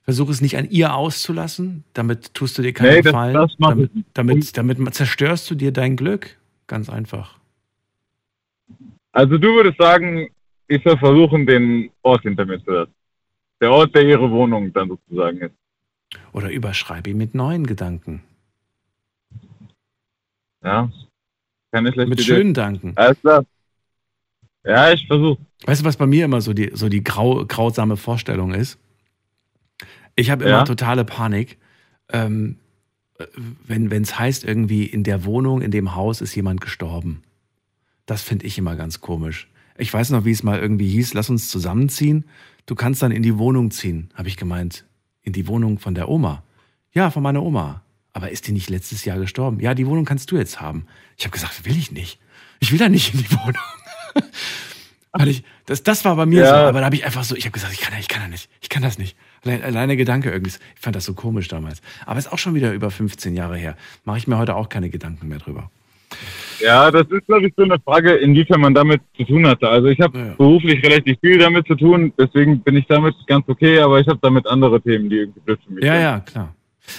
versuch 0.05 0.29
es 0.29 0.41
nicht 0.41 0.57
an 0.57 0.69
ihr 0.71 0.95
auszulassen. 0.95 1.83
Damit 1.93 2.33
tust 2.35 2.57
du 2.59 2.63
dir 2.63 2.73
keinen 2.73 2.91
Nee, 2.91 2.97
das- 3.03 3.05
Gefallen. 3.13 3.35
das 3.35 3.53
mach 3.59 3.71
damit, 3.71 3.91
damit, 4.15 4.57
damit 4.57 4.95
zerstörst 4.95 5.51
du 5.51 5.55
dir 5.57 5.73
dein 5.73 5.97
Glück. 5.97 6.37
Ganz 6.69 6.89
einfach. 6.89 7.37
Also 9.11 9.37
du 9.37 9.49
würdest 9.55 9.79
sagen, 9.79 10.29
ich 10.69 10.83
soll 10.85 10.97
versuchen, 10.99 11.45
den 11.45 11.91
Ort 12.03 12.23
hinter 12.23 12.47
mir 12.47 12.63
zu 12.65 12.71
lassen. 12.71 12.95
Der 13.61 13.71
Ort, 13.73 13.95
der 13.95 14.03
ihre 14.05 14.31
Wohnung 14.31 14.73
dann 14.73 14.89
sozusagen 14.89 15.39
ist. 15.39 15.55
Oder 16.33 16.51
überschreib 16.51 17.07
ihn 17.07 17.17
mit 17.19 17.35
neuen 17.35 17.67
Gedanken. 17.67 18.23
Ja. 20.65 20.91
Keine 21.73 21.93
schlechte 21.93 22.09
Mit 22.11 22.21
Idee. 22.21 22.27
schönen 22.29 22.55
Danken. 22.55 22.93
Alles 22.97 23.21
klar. 23.21 23.45
Ja, 24.65 24.93
ich 24.93 25.07
versuche. 25.07 25.41
Weißt 25.65 25.81
du, 25.83 25.85
was 25.85 25.97
bei 25.97 26.07
mir 26.07 26.25
immer 26.25 26.41
so 26.41 26.53
die, 26.53 26.71
so 26.75 26.89
die 26.89 27.03
grau, 27.03 27.45
grausame 27.47 27.97
Vorstellung 27.97 28.53
ist? 28.55 28.79
Ich 30.15 30.31
habe 30.31 30.45
immer 30.45 30.59
Ja. 30.59 30.65
totale 30.65 31.05
Panik, 31.05 31.59
ähm, 32.11 32.59
äh, 33.19 33.25
wenn 33.67 33.91
es 33.91 34.19
heißt, 34.19 34.45
irgendwie 34.45 34.85
in 34.85 35.05
der 35.05 35.25
Wohnung, 35.25 35.63
in 35.63 35.71
dem 35.71 35.95
Haus 35.95 36.21
ist 36.21 36.35
jemand 36.35 36.61
gestorben. 36.61 37.23
Das 38.07 38.23
finde 38.23 38.47
ich 38.47 38.59
immer 38.59 38.77
ganz 38.77 39.01
komisch. 39.01 39.49
Ich 39.79 39.93
weiß 39.93 40.11
noch, 40.11 40.25
wie 40.25 40.33
es 40.33 40.43
mal 40.43 40.59
irgendwie 40.59 40.89
hieß, 40.89 41.15
lass 41.15 41.31
uns 41.31 41.49
zusammenziehen. 41.49 42.25
Du 42.67 42.75
kannst 42.75 43.03
dann 43.03 43.11
in 43.11 43.23
die 43.23 43.39
Wohnung 43.39 43.71
ziehen, 43.71 44.11
habe 44.15 44.29
ich 44.29 44.37
gemeint. 44.37 44.85
In 45.23 45.33
die 45.33 45.47
Wohnung 45.49 45.79
von 45.79 45.95
der 45.95 46.09
Oma. 46.09 46.43
Ja, 46.93 47.11
von 47.11 47.23
meiner 47.23 47.43
Oma. 47.43 47.83
Aber 48.13 48.31
ist 48.31 48.47
die 48.47 48.53
nicht 48.53 48.69
letztes 48.69 49.05
Jahr 49.05 49.19
gestorben? 49.19 49.61
Ja, 49.61 49.75
die 49.75 49.87
Wohnung 49.87 50.05
kannst 50.05 50.31
du 50.31 50.37
jetzt 50.37 50.61
haben. 50.61 50.85
Ich 51.17 51.25
habe 51.25 51.33
gesagt, 51.33 51.65
will 51.65 51.77
ich 51.79 51.91
nicht. 51.91 52.19
Ich 52.61 52.71
will 52.71 52.79
da 52.79 52.89
nicht 52.89 53.15
in 53.15 53.21
die 53.21 53.33
Wohnung. 53.33 53.55
Weil 55.15 55.29
ich, 55.29 55.43
das, 55.67 55.83
das 55.83 56.05
war 56.07 56.17
bei 56.17 56.25
mir 56.25 56.41
Ja. 56.43 56.49
so, 56.49 56.55
aber 56.55 56.79
da 56.81 56.87
habe 56.87 56.95
ich 56.97 57.05
einfach 57.05 57.23
so, 57.23 57.37
ich 57.37 57.45
habe 57.45 57.53
gesagt, 57.53 57.73
ich 57.75 57.81
kann, 57.81 57.93
ich 58.01 58.09
kann 58.09 58.23
da 58.23 58.29
nicht, 58.29 58.49
ich 58.63 58.71
kann 58.71 58.83
das 58.83 58.99
nicht. 58.99 59.15
Allein, 59.45 59.63
alleine 59.63 59.97
Gedanke 59.99 60.31
irgendwie, 60.31 60.51
ich 60.75 60.81
fand 60.81 60.97
das 60.97 61.05
so 61.05 61.13
komisch 61.15 61.49
damals. 61.49 61.83
Aber 62.07 62.19
ist 62.19 62.33
auch 62.33 62.39
schon 62.39 62.55
wieder 62.55 62.73
über 62.73 62.91
15 62.91 63.35
Jahre 63.35 63.57
her. 63.59 63.77
Mache 64.05 64.17
ich 64.19 64.27
mir 64.27 64.39
heute 64.39 64.55
auch 64.57 64.69
keine 64.71 64.89
Gedanken 64.89 65.29
mehr 65.29 65.39
drüber. 65.39 65.71
Ja, 66.61 66.91
das 66.91 67.07
ist, 67.11 67.27
glaube 67.27 67.47
ich, 67.49 67.55
so 67.57 67.63
eine 67.65 67.79
Frage, 67.81 68.13
inwiefern 68.13 68.61
man 68.61 68.73
damit 68.75 69.01
zu 69.17 69.25
tun 69.25 69.47
hatte. 69.47 69.69
Also 69.69 69.89
ich 69.89 70.01
habe 70.01 70.35
beruflich 70.39 70.83
relativ 70.85 71.19
viel 71.21 71.39
damit 71.39 71.67
zu 71.67 71.75
tun, 71.75 72.13
deswegen 72.19 72.61
bin 72.61 72.77
ich 72.77 72.87
damit 72.87 73.15
ganz 73.27 73.47
okay, 73.49 73.81
aber 73.81 73.99
ich 74.01 74.07
habe 74.07 74.19
damit 74.23 74.47
andere 74.47 74.81
Themen, 74.81 75.11
die 75.11 75.17
irgendwie 75.17 75.41
blöd 75.41 75.59
für 75.67 75.73
mich 75.75 75.85
Ja, 75.85 75.93
sind. 75.95 76.03
ja, 76.03 76.21
klar. 76.21 76.55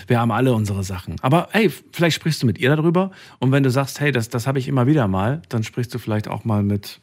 Wir 0.08 0.20
haben 0.20 0.32
alle 0.32 0.54
unsere 0.54 0.84
Sachen. 0.84 1.20
Aber 1.22 1.50
hey, 1.52 1.72
vielleicht 1.92 2.16
sprichst 2.16 2.42
du 2.42 2.46
mit 2.46 2.58
ihr 2.58 2.76
darüber. 2.76 3.12
Und 3.40 3.52
wenn 3.52 3.64
du 3.64 3.70
sagst, 3.70 4.00
hey, 4.00 4.12
das, 4.12 4.30
das 4.30 4.48
habe 4.48 4.60
ich 4.60 4.68
immer 4.68 4.88
wieder 4.88 5.08
mal, 5.08 5.42
dann 5.50 5.64
sprichst 5.64 5.94
du 5.94 6.00
vielleicht 6.00 6.28
auch 6.28 6.46
mal 6.46 6.64
mit, 6.64 7.00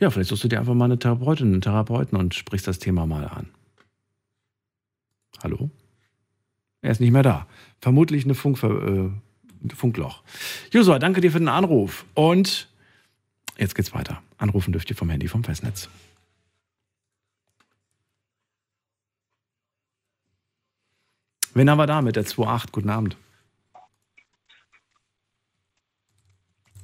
ja, 0.00 0.10
vielleicht 0.10 0.30
suchst 0.30 0.44
du 0.44 0.48
dir 0.48 0.58
einfach 0.58 0.74
mal 0.74 0.86
eine 0.86 0.98
Therapeutin, 0.98 1.52
einen 1.52 1.60
Therapeuten 1.60 2.18
und 2.18 2.34
sprichst 2.34 2.66
das 2.66 2.78
Thema 2.78 3.06
mal 3.06 3.24
an. 3.26 3.48
Hallo? 5.42 5.70
Er 6.82 6.90
ist 6.90 7.00
nicht 7.00 7.12
mehr 7.12 7.22
da. 7.22 7.46
Vermutlich 7.80 8.24
eine 8.24 8.34
Funk, 8.34 8.62
äh, 8.62 8.66
ein 8.66 9.70
Funkloch. 9.74 10.22
Josua, 10.72 10.98
danke 10.98 11.20
dir 11.20 11.32
für 11.32 11.38
den 11.38 11.48
Anruf. 11.48 12.04
Und 12.14 12.68
jetzt 13.58 13.74
geht's 13.74 13.94
weiter. 13.94 14.22
Anrufen 14.38 14.72
dürft 14.72 14.90
ihr 14.90 14.96
vom 14.96 15.10
Handy 15.10 15.28
vom 15.28 15.44
Festnetz. 15.44 15.88
Wen 21.56 21.70
haben 21.70 21.78
wir 21.78 21.86
da 21.86 22.02
mit 22.02 22.16
der 22.16 22.26
2.8? 22.26 22.70
Guten 22.70 22.90
Abend. 22.90 23.16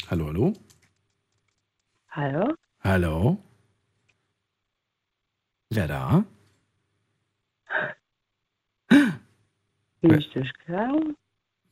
Hallo, 0.09 0.28
hallo? 0.28 0.55
Hallo? 2.09 2.55
Hallo? 2.81 3.39
Wer 5.69 5.89
da? 5.89 6.24
Bin 10.01 10.19
ich 10.19 10.31
durchgegangen? 10.31 11.19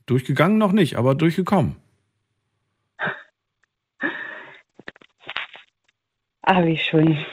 Durchgegangen 0.05 0.59
noch 0.59 0.71
nicht, 0.71 0.95
aber 0.95 1.15
durchgekommen. 1.15 1.77
Habe 6.45 6.69
ich 6.69 6.85
schon. 6.85 7.25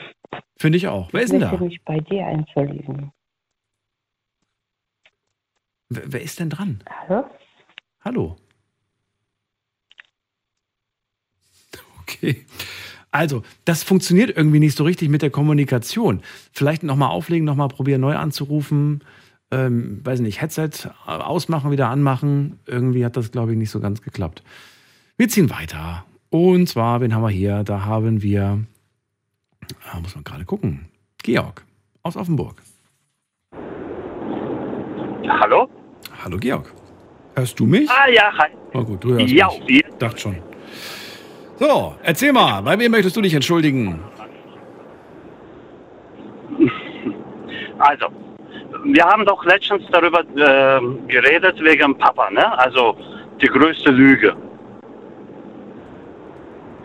Finde 0.57 0.79
ich 0.79 0.87
auch. 0.87 1.13
Wer 1.13 1.21
ist 1.21 1.31
ich 1.31 1.39
denn 1.39 1.41
möchte 1.41 1.57
da? 1.57 1.63
mich 1.63 1.83
bei 1.83 1.99
dir 1.99 2.21
entschuldigen. 2.25 3.13
Wer, 5.89 6.13
wer 6.13 6.21
ist 6.21 6.39
denn 6.39 6.49
dran? 6.49 6.79
Hallo? 6.87 7.25
Hallo? 8.01 8.35
Okay. 12.01 12.45
Also, 13.11 13.41
das 13.65 13.81
funktioniert 13.81 14.35
irgendwie 14.37 14.59
nicht 14.59 14.77
so 14.77 14.83
richtig 14.83 15.09
mit 15.09 15.23
der 15.23 15.31
Kommunikation. 15.31 16.21
Vielleicht 16.53 16.83
nochmal 16.83 17.09
auflegen, 17.09 17.43
nochmal 17.45 17.69
probieren, 17.69 18.01
neu 18.01 18.15
anzurufen. 18.15 19.03
Ähm, 19.51 20.01
weiß 20.03 20.19
nicht, 20.19 20.41
Headset 20.41 20.91
ausmachen, 21.07 21.71
wieder 21.71 21.89
anmachen. 21.89 22.59
Irgendwie 22.67 23.03
hat 23.03 23.17
das, 23.17 23.31
glaube 23.31 23.53
ich, 23.53 23.57
nicht 23.57 23.71
so 23.71 23.79
ganz 23.79 24.03
geklappt. 24.03 24.43
Wir 25.17 25.27
ziehen 25.27 25.49
weiter. 25.49 26.05
Und 26.29 26.69
zwar, 26.69 27.01
wen 27.01 27.15
haben 27.15 27.23
wir 27.23 27.29
hier? 27.29 27.63
Da 27.63 27.85
haben 27.85 28.21
wir, 28.21 28.63
da 29.91 29.99
muss 29.99 30.13
man 30.13 30.23
gerade 30.23 30.45
gucken, 30.45 30.87
Georg 31.23 31.65
aus 32.03 32.15
Offenburg. 32.15 32.61
Hallo? 35.27 35.67
Hallo 36.23 36.37
Georg. 36.37 36.71
Hörst 37.35 37.59
du 37.59 37.65
mich? 37.65 37.89
Ah 37.89 38.09
ja, 38.09 38.31
hi. 38.37 38.49
Oh 38.73 38.83
gut, 38.83 39.03
du 39.03 39.13
hörst 39.13 39.29
Ja, 39.31 39.47
mich. 39.67 39.83
Dachte 39.97 40.17
schon. 40.19 40.37
So, 41.57 41.95
erzähl 42.03 42.31
mal, 42.33 42.61
bei 42.61 42.77
wem 42.79 42.91
möchtest 42.91 43.15
du 43.17 43.21
dich 43.21 43.33
entschuldigen? 43.33 43.99
Also, 47.79 48.07
wir 48.83 49.03
haben 49.05 49.25
doch 49.25 49.43
letztens 49.45 49.83
darüber 49.91 50.21
äh, 50.21 50.81
geredet 51.07 51.61
wegen 51.61 51.97
Papa, 51.97 52.29
ne? 52.31 52.57
Also 52.59 52.95
die 53.41 53.47
größte 53.47 53.91
Lüge. 53.91 54.35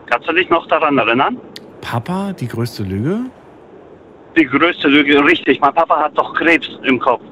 Kannst 0.06 0.28
du 0.28 0.32
dich 0.32 0.48
noch 0.50 0.66
daran 0.68 0.98
erinnern? 0.98 1.38
Papa, 1.80 2.32
die 2.32 2.46
größte 2.48 2.82
Lüge? 2.84 3.20
Die 4.36 4.44
größte 4.46 4.88
Lüge, 4.88 5.24
richtig. 5.24 5.60
Mein 5.60 5.74
Papa 5.74 5.96
hat 6.04 6.16
doch 6.18 6.34
Krebs 6.34 6.68
im 6.84 6.98
Kopf, 6.98 7.22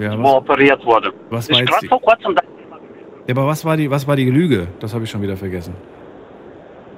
Ja, 0.00 0.18
wo 0.18 0.36
operiert 0.38 0.84
wurde. 0.84 1.12
was 1.28 1.48
jetzt 1.48 1.66
gerade 1.66 1.86
vor 1.86 2.00
kurzem, 2.00 2.34
ja, 3.26 3.36
aber 3.36 3.46
was 3.46 3.64
war 3.64 3.76
die, 3.76 3.90
was 3.90 4.06
war 4.08 4.16
die 4.16 4.30
Lüge? 4.30 4.66
Das 4.80 4.94
habe 4.94 5.04
ich 5.04 5.10
schon 5.10 5.22
wieder 5.22 5.36
vergessen. 5.36 5.74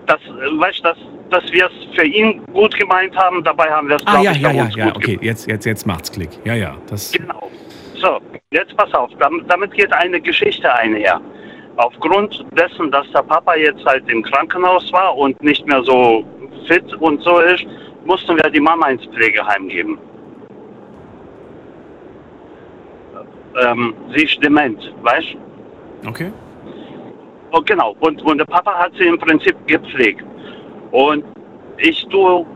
dass, 0.06 0.20
äh, 0.20 0.60
weißt, 0.60 0.78
du, 0.78 0.82
dass, 0.84 0.98
dass 1.30 1.52
wir 1.52 1.66
es 1.66 1.94
für 1.96 2.06
ihn 2.06 2.44
gut 2.52 2.74
gemeint 2.78 3.14
haben, 3.16 3.42
dabei 3.44 3.70
haben 3.70 3.88
wir 3.88 3.96
es, 3.96 4.06
Ah 4.06 4.20
ja, 4.22 4.32
ja, 4.32 4.50
ja, 4.50 4.68
ja, 4.76 4.96
okay, 4.96 5.18
jetzt, 5.20 5.46
jetzt, 5.48 5.64
jetzt 5.66 5.86
macht's 5.86 6.10
Klick. 6.12 6.30
Ja, 6.44 6.54
ja, 6.54 6.76
das. 6.88 7.12
Genau. 7.12 7.50
So, 7.96 8.18
jetzt 8.50 8.76
pass 8.76 8.92
auf, 8.94 9.10
damit, 9.18 9.50
damit 9.50 9.72
geht 9.74 9.92
eine 9.92 10.20
Geschichte 10.20 10.72
einher. 10.72 11.20
Aufgrund 11.76 12.44
dessen, 12.58 12.90
dass 12.90 13.06
der 13.12 13.22
Papa 13.22 13.54
jetzt 13.56 13.84
halt 13.86 14.08
im 14.08 14.22
Krankenhaus 14.22 14.92
war 14.92 15.16
und 15.16 15.40
nicht 15.42 15.66
mehr 15.66 15.82
so 15.84 16.24
fit 16.66 16.84
und 16.94 17.22
so 17.22 17.38
ist, 17.40 17.64
mussten 18.04 18.36
wir 18.36 18.50
die 18.50 18.60
Mama 18.60 18.88
ins 18.88 19.04
Pflegeheim 19.06 19.68
geben. 19.68 19.98
Ähm, 23.60 23.94
sie 24.14 24.24
ist 24.24 24.42
dement, 24.42 24.92
weißt 25.02 25.36
Okay. 26.06 26.32
Oh, 27.52 27.60
genau. 27.64 27.94
Und, 28.00 28.22
und 28.22 28.38
der 28.38 28.44
Papa 28.46 28.74
hat 28.74 28.92
sie 28.98 29.04
im 29.04 29.18
Prinzip 29.18 29.54
gepflegt. 29.66 30.24
Und 30.90 31.24
ich 31.78 32.06
tue 32.08 32.46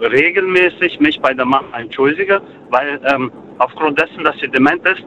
regelmäßig 0.00 1.00
mich 1.00 1.20
bei 1.20 1.32
der 1.32 1.44
Mama 1.44 1.78
entschuldige, 1.78 2.40
weil 2.70 3.00
ähm, 3.12 3.30
aufgrund 3.58 4.00
dessen, 4.00 4.24
dass 4.24 4.36
sie 4.40 4.48
dement 4.48 4.86
ist, 4.86 5.04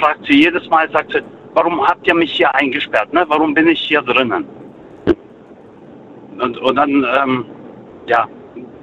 fragt 0.00 0.24
sie 0.26 0.42
jedes 0.42 0.68
Mal, 0.70 0.90
sagt 0.90 1.12
sie, 1.12 1.22
warum 1.54 1.86
habt 1.86 2.06
ihr 2.06 2.14
mich 2.14 2.32
hier 2.32 2.54
eingesperrt? 2.54 3.12
Ne? 3.12 3.24
Warum 3.28 3.54
bin 3.54 3.68
ich 3.68 3.80
hier 3.80 4.02
drinnen? 4.02 4.46
Und, 6.40 6.58
und 6.58 6.76
dann, 6.76 7.06
ähm, 7.18 7.44
ja, 8.06 8.26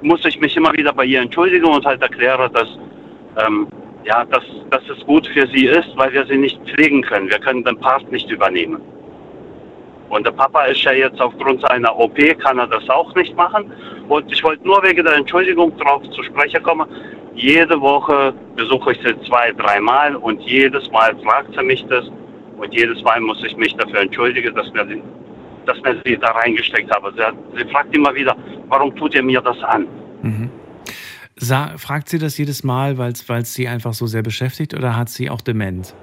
muss 0.02 0.24
ich 0.24 0.40
mich 0.40 0.56
immer 0.56 0.72
wieder 0.72 0.92
bei 0.92 1.04
ihr 1.04 1.20
entschuldigen 1.20 1.66
und 1.66 1.84
halt 1.84 2.00
erkläre, 2.00 2.48
dass, 2.50 2.68
ähm, 3.44 3.66
ja, 4.04 4.24
dass, 4.24 4.44
dass 4.70 4.82
es 4.88 5.04
gut 5.06 5.26
für 5.28 5.46
sie 5.48 5.66
ist, 5.66 5.88
weil 5.96 6.12
wir 6.12 6.24
sie 6.26 6.36
nicht 6.38 6.60
pflegen 6.68 7.02
können. 7.02 7.28
Wir 7.28 7.38
können 7.38 7.64
den 7.64 7.78
Part 7.78 8.10
nicht 8.10 8.30
übernehmen. 8.30 8.80
Und 10.08 10.26
der 10.26 10.32
Papa 10.32 10.64
ist 10.64 10.82
ja 10.82 10.92
jetzt 10.92 11.20
aufgrund 11.20 11.60
seiner 11.60 11.96
OP, 11.96 12.18
kann 12.40 12.58
er 12.58 12.66
das 12.66 12.88
auch 12.88 13.14
nicht 13.14 13.36
machen. 13.36 13.72
Und 14.08 14.30
ich 14.32 14.42
wollte 14.42 14.66
nur 14.66 14.82
wegen 14.82 15.04
der 15.04 15.14
Entschuldigung 15.14 15.72
darauf 15.78 16.02
zu 16.10 16.22
sprechen 16.24 16.62
kommen. 16.64 16.88
Jede 17.34 17.80
Woche 17.80 18.34
besuche 18.56 18.92
ich 18.92 18.98
sie 19.04 19.14
zwei, 19.28 19.52
dreimal 19.52 20.16
und 20.16 20.40
jedes 20.42 20.90
Mal 20.90 21.14
fragt 21.22 21.54
sie 21.56 21.62
mich 21.64 21.84
das. 21.86 22.06
Und 22.58 22.74
jedes 22.74 23.02
Mal 23.04 23.20
muss 23.20 23.42
ich 23.44 23.56
mich 23.56 23.74
dafür 23.76 24.00
entschuldigen, 24.00 24.52
dass 24.54 24.70
mir, 24.72 24.84
die- 24.84 25.02
dass 25.64 25.80
mir 25.82 25.96
sie 26.04 26.18
da 26.18 26.32
reingesteckt 26.32 26.90
habe. 26.94 27.12
Sie, 27.16 27.22
sie 27.58 27.70
fragt 27.70 27.94
immer 27.96 28.12
wieder, 28.14 28.34
warum 28.68 28.94
tut 28.96 29.14
ihr 29.14 29.22
mir 29.22 29.40
das 29.40 29.62
an? 29.62 29.86
Mhm. 30.22 30.50
Sa 31.40 31.78
fragt 31.78 32.10
sie 32.10 32.18
das 32.18 32.36
jedes 32.36 32.64
Mal, 32.64 32.98
weil 32.98 33.12
es 33.12 33.54
sie 33.54 33.66
einfach 33.66 33.94
so 33.94 34.06
sehr 34.06 34.22
beschäftigt 34.22 34.74
oder 34.74 34.94
hat 34.94 35.08
sie 35.08 35.30
auch 35.30 35.40
Demenz? 35.40 35.94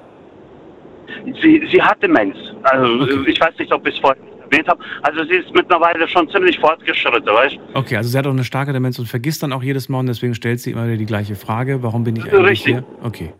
Sie, 1.42 1.62
sie 1.72 1.82
hat 1.82 2.02
Demenz. 2.02 2.36
Also 2.64 3.08
ich 3.28 3.40
weiß 3.40 3.58
nicht, 3.60 3.72
ob 3.72 3.88
ich 3.88 3.94
es 3.94 4.02
vorhin 4.02 4.24
erwähnt 4.50 4.68
habe. 4.68 4.84
Also 5.04 5.24
sie 5.26 5.36
ist 5.36 5.54
mittlerweile 5.54 6.08
schon 6.08 6.28
ziemlich 6.30 6.58
fortgeschritten, 6.60 7.28
weißt 7.32 7.56
du? 7.56 7.60
Okay, 7.76 7.98
also 7.98 8.10
sie 8.10 8.18
hat 8.18 8.26
auch 8.26 8.32
eine 8.32 8.44
starke 8.44 8.74
Demenz 8.74 8.98
und 8.98 9.08
vergisst 9.08 9.44
dann 9.44 9.54
auch 9.54 9.62
jedes 9.62 9.90
Mal 9.90 10.00
und 10.00 10.08
deswegen 10.08 10.34
stellt 10.34 10.60
sie 10.60 10.72
immer 10.72 10.88
wieder 10.88 10.98
die 10.98 11.06
gleiche 11.06 11.36
Frage, 11.36 11.84
warum 11.84 12.04
bin 12.04 12.16
ich 12.16 12.24
eigentlich 12.24 12.66
Richtig. 12.66 12.74
hier? 12.74 12.84
Okay. 13.04 13.34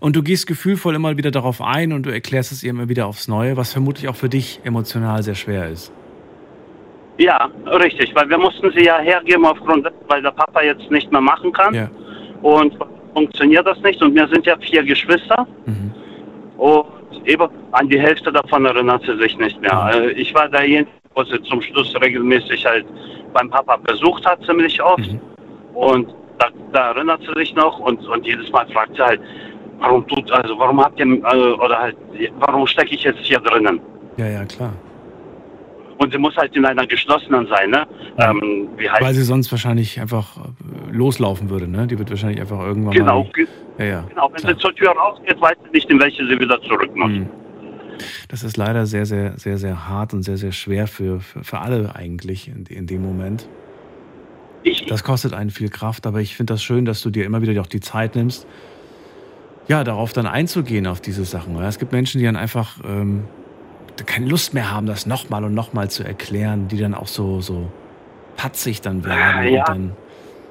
Und 0.00 0.16
du 0.16 0.24
gehst 0.24 0.48
gefühlvoll 0.48 0.96
immer 0.96 1.16
wieder 1.16 1.30
darauf 1.30 1.62
ein 1.62 1.92
und 1.92 2.04
du 2.04 2.10
erklärst 2.10 2.50
es 2.50 2.64
ihr 2.64 2.70
immer 2.70 2.88
wieder 2.88 3.06
aufs 3.06 3.28
Neue, 3.28 3.56
was 3.56 3.72
vermutlich 3.72 4.08
auch 4.08 4.16
für 4.16 4.28
dich 4.28 4.60
emotional 4.64 5.22
sehr 5.22 5.36
schwer 5.36 5.68
ist. 5.68 5.92
Ja, 7.18 7.50
richtig, 7.66 8.14
weil 8.14 8.28
wir 8.28 8.38
mussten 8.38 8.70
sie 8.72 8.84
ja 8.84 8.98
hergeben 8.98 9.44
aufgrund, 9.44 9.86
weil 10.08 10.22
der 10.22 10.30
Papa 10.30 10.62
jetzt 10.62 10.90
nicht 10.90 11.10
mehr 11.12 11.20
machen 11.20 11.52
kann. 11.52 11.74
Ja. 11.74 11.88
Und 12.42 12.76
funktioniert 13.14 13.66
das 13.66 13.78
nicht. 13.80 14.02
Und 14.02 14.14
wir 14.14 14.26
sind 14.28 14.46
ja 14.46 14.56
vier 14.58 14.82
Geschwister. 14.82 15.46
Und 16.56 16.86
eben 17.26 17.48
an 17.72 17.88
die 17.88 18.00
Hälfte 18.00 18.32
davon 18.32 18.64
erinnert 18.64 19.02
sie 19.06 19.16
sich 19.18 19.36
nicht 19.38 19.60
mehr. 19.60 19.90
Äh, 19.94 20.12
Ich 20.12 20.34
war 20.34 20.48
derjenige, 20.48 20.88
wo 21.14 21.22
sie 21.24 21.40
zum 21.42 21.60
Schluss 21.60 21.94
regelmäßig 22.00 22.64
halt 22.64 22.86
beim 23.32 23.50
Papa 23.50 23.76
besucht 23.76 24.24
hat, 24.26 24.42
ziemlich 24.44 24.82
oft. 24.82 25.10
Und 25.74 26.08
da, 26.38 26.48
da 26.72 26.92
erinnert 26.92 27.20
sie 27.22 27.32
sich 27.38 27.54
noch 27.54 27.78
und, 27.78 28.04
und 28.06 28.26
jedes 28.26 28.50
Mal 28.50 28.66
fragt 28.68 28.96
sie 28.96 29.02
halt, 29.02 29.20
warum 29.78 30.06
tut, 30.08 30.30
also 30.32 30.58
warum 30.58 30.82
habt 30.82 30.98
ihr, 30.98 31.06
äh, 31.06 31.52
oder 31.52 31.78
halt, 31.78 31.96
warum 32.38 32.66
stecke 32.66 32.94
ich 32.94 33.04
jetzt 33.04 33.20
hier 33.20 33.38
drinnen? 33.38 33.80
Ja, 34.16 34.26
ja, 34.28 34.44
klar. 34.44 34.72
Und 35.98 36.12
sie 36.12 36.18
muss 36.18 36.36
halt 36.36 36.56
in 36.56 36.64
einer 36.64 36.86
geschlossenen 36.86 37.46
sein, 37.46 37.70
ne? 37.70 37.86
Ähm, 38.18 38.68
Weil 39.00 39.14
sie 39.14 39.22
sonst 39.22 39.50
wahrscheinlich 39.52 40.00
einfach 40.00 40.36
äh, 40.36 40.92
loslaufen 40.92 41.50
würde, 41.50 41.68
ne? 41.68 41.86
Die 41.86 41.98
wird 41.98 42.10
wahrscheinlich 42.10 42.40
einfach 42.40 42.60
irgendwann 42.60 42.92
Genau, 42.92 43.24
mal... 43.24 43.46
Ja, 43.78 43.84
ja. 43.84 44.04
genau. 44.08 44.30
Wenn 44.32 44.54
sie 44.54 44.58
zur 44.58 44.74
Tür 44.74 44.90
rausgeht, 44.90 45.40
weiß 45.40 45.56
sie 45.64 45.70
nicht, 45.70 45.90
in 45.90 46.00
welche 46.00 46.26
sie 46.26 46.38
wieder 46.38 46.60
zurück 46.62 46.90
muss. 46.94 47.10
Mhm. 47.10 47.28
Das 48.28 48.42
ist 48.42 48.56
leider 48.56 48.86
sehr, 48.86 49.06
sehr, 49.06 49.38
sehr, 49.38 49.58
sehr 49.58 49.88
hart 49.88 50.14
und 50.14 50.22
sehr, 50.22 50.36
sehr 50.36 50.52
schwer 50.52 50.86
für, 50.86 51.20
für, 51.20 51.44
für 51.44 51.58
alle 51.58 51.94
eigentlich 51.94 52.48
in, 52.48 52.66
in 52.66 52.86
dem 52.86 53.02
Moment. 53.02 53.48
Das 54.88 55.04
kostet 55.04 55.34
einen 55.34 55.50
viel 55.50 55.68
Kraft, 55.68 56.06
aber 56.06 56.20
ich 56.20 56.36
finde 56.36 56.54
das 56.54 56.62
schön, 56.62 56.84
dass 56.84 57.02
du 57.02 57.10
dir 57.10 57.24
immer 57.24 57.42
wieder 57.42 57.60
auch 57.60 57.66
die 57.66 57.80
Zeit 57.80 58.14
nimmst, 58.14 58.46
ja, 59.68 59.84
darauf 59.84 60.12
dann 60.12 60.26
einzugehen, 60.26 60.86
auf 60.86 61.00
diese 61.00 61.24
Sachen. 61.24 61.56
Es 61.62 61.78
gibt 61.78 61.92
Menschen, 61.92 62.18
die 62.18 62.24
dann 62.24 62.36
einfach 62.36 62.78
ähm, 62.84 63.24
keine 64.06 64.26
Lust 64.26 64.54
mehr 64.54 64.70
haben, 64.70 64.86
das 64.86 65.06
nochmal 65.06 65.44
und 65.44 65.54
nochmal 65.54 65.90
zu 65.90 66.02
erklären, 66.04 66.68
die 66.68 66.78
dann 66.78 66.94
auch 66.94 67.06
so, 67.08 67.40
so 67.40 67.70
patzig 68.36 68.80
dann 68.80 69.04
werden. 69.04 69.52
Ja. 69.52 69.60
Und 69.60 69.68
dann, 69.68 69.92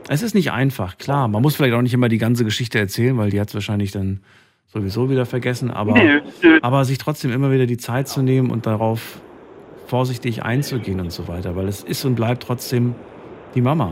es 0.10 0.22
ist 0.22 0.36
nicht 0.36 0.52
einfach, 0.52 0.98
klar. 0.98 1.28
Man 1.28 1.42
muss 1.42 1.56
vielleicht 1.56 1.74
auch 1.74 1.82
nicht 1.82 1.94
immer 1.94 2.10
die 2.10 2.18
ganze 2.18 2.44
Geschichte 2.46 2.80
erzählen, 2.80 3.18
weil 3.18 3.30
die 3.30 3.40
hat 3.40 3.50
es 3.50 3.54
wahrscheinlich 3.54 3.92
dann 3.92 4.22
sowieso 4.68 5.10
wieder 5.10 5.26
vergessen, 5.26 5.70
aber, 5.72 5.94
Nö, 5.94 6.22
nö. 6.42 6.60
aber 6.62 6.86
sich 6.86 6.98
trotzdem 6.98 7.32
immer 7.32 7.52
wieder 7.52 7.66
die 7.66 7.78
Zeit 7.78 8.08
zu 8.08 8.22
nehmen 8.22 8.50
und 8.52 8.66
darauf 8.66 9.20
vorsichtig 9.88 10.44
einzugehen 10.44 11.02
und 11.02 11.12
so 11.12 11.28
weiter, 11.28 11.58
weil 11.58 11.68
es 11.68 11.84
ist 11.84 12.06
und 12.06 12.16
bleibt 12.16 12.44
trotzdem 12.44 12.96
die 13.54 13.60
Mama. 13.62 13.92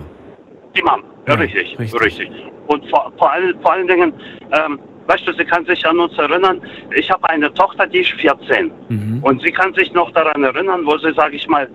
Die 0.77 0.81
Mom, 0.81 1.03
ja, 1.27 1.33
Ja, 1.33 1.39
richtig, 1.41 1.77
richtig. 1.77 2.01
richtig. 2.01 2.29
Und 2.67 2.89
vor, 2.89 3.11
vor, 3.17 3.31
all, 3.31 3.53
vor 3.61 3.73
allen 3.73 3.87
Dingen, 3.87 4.13
ähm, 4.57 4.79
weißt 5.09 5.27
du, 5.27 5.33
sie 5.33 5.43
kann 5.43 5.65
sich 5.65 5.85
an 5.87 5.99
uns 5.99 6.15
erinnern, 6.17 6.61
ich 6.95 7.09
habe 7.09 7.27
eine 7.29 7.51
Tochter, 7.55 7.87
die 7.87 7.99
ist 7.99 8.11
14. 8.11 8.71
Mhm. 8.89 9.23
Und 9.23 9.41
sie 9.41 9.51
kann 9.51 9.73
sich 9.73 9.91
noch 9.93 10.11
daran 10.11 10.43
erinnern, 10.43 10.85
wo 10.85 10.97
sie, 10.99 11.11
sage 11.13 11.35
ich 11.35 11.47
mal, 11.47 11.67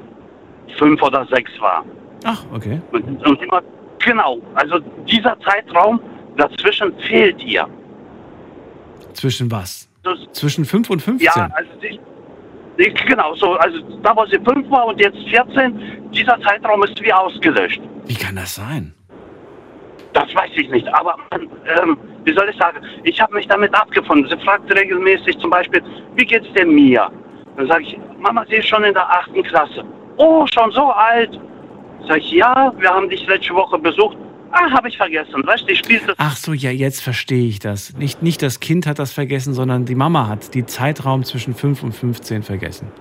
fünf 0.79 1.03
oder 1.03 1.27
sechs 1.27 1.51
war. 1.61 1.85
Ach, 2.25 2.43
okay. 2.55 2.81
Und, 2.93 3.27
und 3.27 3.43
immer, 3.43 3.61
genau, 3.99 4.39
also 4.55 4.79
dieser 5.07 5.37
Zeitraum 5.41 6.01
dazwischen 6.37 6.97
fehlt 7.01 7.43
ihr. 7.43 7.67
Zwischen 9.15 9.51
was? 9.51 9.89
Das, 10.05 10.19
Zwischen 10.33 10.65
5 10.65 10.91
und 10.91 11.03
15? 11.03 11.27
ja, 11.27 11.49
also 11.55 11.71
die, 11.83 11.99
die, 12.79 12.93
genau, 13.07 13.35
so, 13.37 13.55
also 13.55 13.79
da 14.03 14.15
wo 14.15 14.27
sie 14.27 14.39
fünf 14.45 14.71
war 14.71 14.87
und 14.87 15.01
jetzt 15.01 15.17
14, 15.31 16.11
dieser 16.13 16.39
Zeitraum 16.43 16.83
ist 16.85 17.01
wie 17.03 17.13
ausgelöscht. 17.13 17.81
Wie 18.07 18.15
kann 18.15 18.37
das 18.37 18.55
sein? 18.55 18.95
Das 20.15 20.33
weiß 20.35 20.51
ich 20.55 20.71
nicht, 20.71 20.87
aber 20.95 21.17
ähm, 21.33 21.99
wie 22.25 22.33
soll 22.33 22.49
ich 22.49 22.57
sagen, 22.57 22.79
ich 23.03 23.21
habe 23.21 23.35
mich 23.35 23.49
damit 23.49 23.75
abgefunden. 23.75 24.31
Sie 24.31 24.45
fragt 24.45 24.73
regelmäßig 24.73 25.37
zum 25.39 25.51
Beispiel, 25.51 25.83
wie 26.15 26.25
geht's 26.25 26.47
denn 26.57 26.71
mir? 26.71 27.11
Dann 27.57 27.67
sage 27.67 27.83
ich, 27.83 27.99
Mama, 28.21 28.45
sie 28.49 28.57
ist 28.57 28.69
schon 28.69 28.85
in 28.85 28.95
der 28.95 29.09
achten 29.09 29.43
Klasse. 29.43 29.85
Oh, 30.17 30.47
schon 30.55 30.71
so 30.71 30.85
alt? 30.91 31.39
Sag 32.09 32.19
ich, 32.19 32.31
ja, 32.31 32.73
wir 32.79 32.91
haben 32.91 33.09
dich 33.09 33.27
letzte 33.27 33.55
Woche 33.55 33.77
besucht. 33.77 34.17
Ah, 34.53 34.71
habe 34.71 34.89
ich 34.89 34.97
vergessen. 34.97 35.45
Weißt 35.45 35.63
du, 35.63 35.67
die 35.67 35.77
spielt 35.77 36.09
das. 36.09 36.15
Ach 36.19 36.37
so, 36.37 36.53
ja, 36.53 36.71
jetzt 36.71 37.03
verstehe 37.03 37.49
ich 37.49 37.59
das. 37.59 37.93
Nicht, 37.95 38.23
nicht 38.23 38.41
das 38.41 38.61
Kind 38.61 38.87
hat 38.87 39.01
das 39.01 39.13
vergessen, 39.13 39.53
sondern 39.53 39.85
die 39.85 39.97
Mama 39.97 40.29
hat 40.29 40.55
die 40.55 40.65
Zeitraum 40.65 41.25
zwischen 41.25 41.55
5 41.55 41.83
und 41.83 41.93
15 41.93 42.45
vergessen. 42.45 42.93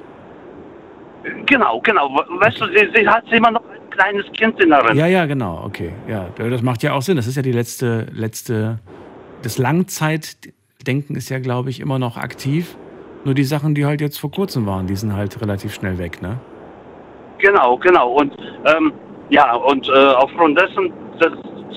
Genau, 1.46 1.80
genau. 1.82 2.10
Weißt 2.40 2.60
du, 2.60 2.66
sie, 2.68 2.90
sie 2.96 3.08
hat 3.08 3.32
immer 3.32 3.52
noch 3.52 3.62
kleines 3.94 4.26
Kind 4.34 4.60
in 4.60 4.70
der 4.70 4.80
Erinnerung. 4.80 4.98
Ja, 4.98 5.08
ja, 5.08 5.26
genau, 5.26 5.64
okay. 5.66 5.92
Ja, 6.08 6.30
das 6.38 6.62
macht 6.62 6.84
ja 6.84 6.94
auch 6.94 7.02
Sinn. 7.02 7.16
Das 7.16 7.28
ist 7.28 7.36
ja 7.36 7.42
die 7.42 7.52
letzte, 7.52 8.08
letzte, 8.12 8.80
das 9.42 9.58
Langzeitdenken 9.58 11.16
ist 11.16 11.30
ja, 11.30 11.40
glaube 11.40 11.70
ich, 11.70 11.80
immer 11.80 12.00
noch 12.00 12.18
aktiv. 12.18 12.76
Nur 13.26 13.36
die 13.36 13.44
Sachen, 13.44 13.74
die 13.74 13.86
halt 13.86 14.02
jetzt 14.02 14.20
vor 14.20 14.32
kurzem 14.32 14.66
waren, 14.66 14.88
die 14.88 14.96
sind 14.96 15.16
halt 15.16 15.42
relativ 15.42 15.74
schnell 15.74 15.98
weg, 15.98 16.22
ne? 16.22 16.40
Genau, 17.38 17.78
genau. 17.78 18.12
Und 18.12 18.34
ähm, 18.66 18.94
ja, 19.30 19.56
und 19.56 19.88
äh, 19.88 19.92
aufgrund 19.92 20.60
dessen, 20.60 20.92
dass 21.20 21.32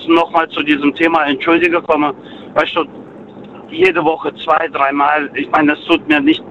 nochmal 0.07 0.47
zu 0.49 0.61
diesem 0.63 0.93
Thema 0.95 1.25
Entschuldige 1.25 1.81
komme, 1.81 2.13
weißt 2.53 2.75
du, 2.75 2.85
jede 3.69 4.03
Woche 4.03 4.33
zwei, 4.43 4.67
dreimal, 4.67 5.29
ich 5.33 5.49
meine, 5.51 5.73
es 5.73 5.85
tut 5.85 6.07
mir 6.07 6.21
nicht, 6.21 6.43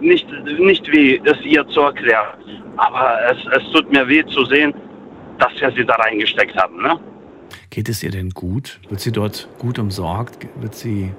nicht, 0.00 0.26
nicht 0.58 0.90
weh, 0.92 1.20
es 1.24 1.40
ihr 1.44 1.66
zu 1.68 1.80
erklären. 1.80 2.38
Aber 2.76 3.18
es, 3.30 3.38
es 3.56 3.72
tut 3.72 3.90
mir 3.92 4.06
weh 4.08 4.24
zu 4.26 4.44
sehen, 4.46 4.74
dass 5.38 5.60
wir 5.60 5.70
sie 5.72 5.84
da 5.84 5.94
reingesteckt 5.94 6.56
haben. 6.56 6.82
Ne? 6.82 6.98
Geht 7.70 7.88
es 7.88 8.02
ihr 8.02 8.10
denn 8.10 8.30
gut? 8.30 8.80
Wird 8.88 9.00
sie 9.00 9.12
dort 9.12 9.48
gut 9.58 9.78
umsorgt? 9.78 10.46
Wird 10.60 10.74
sie. 10.74 11.12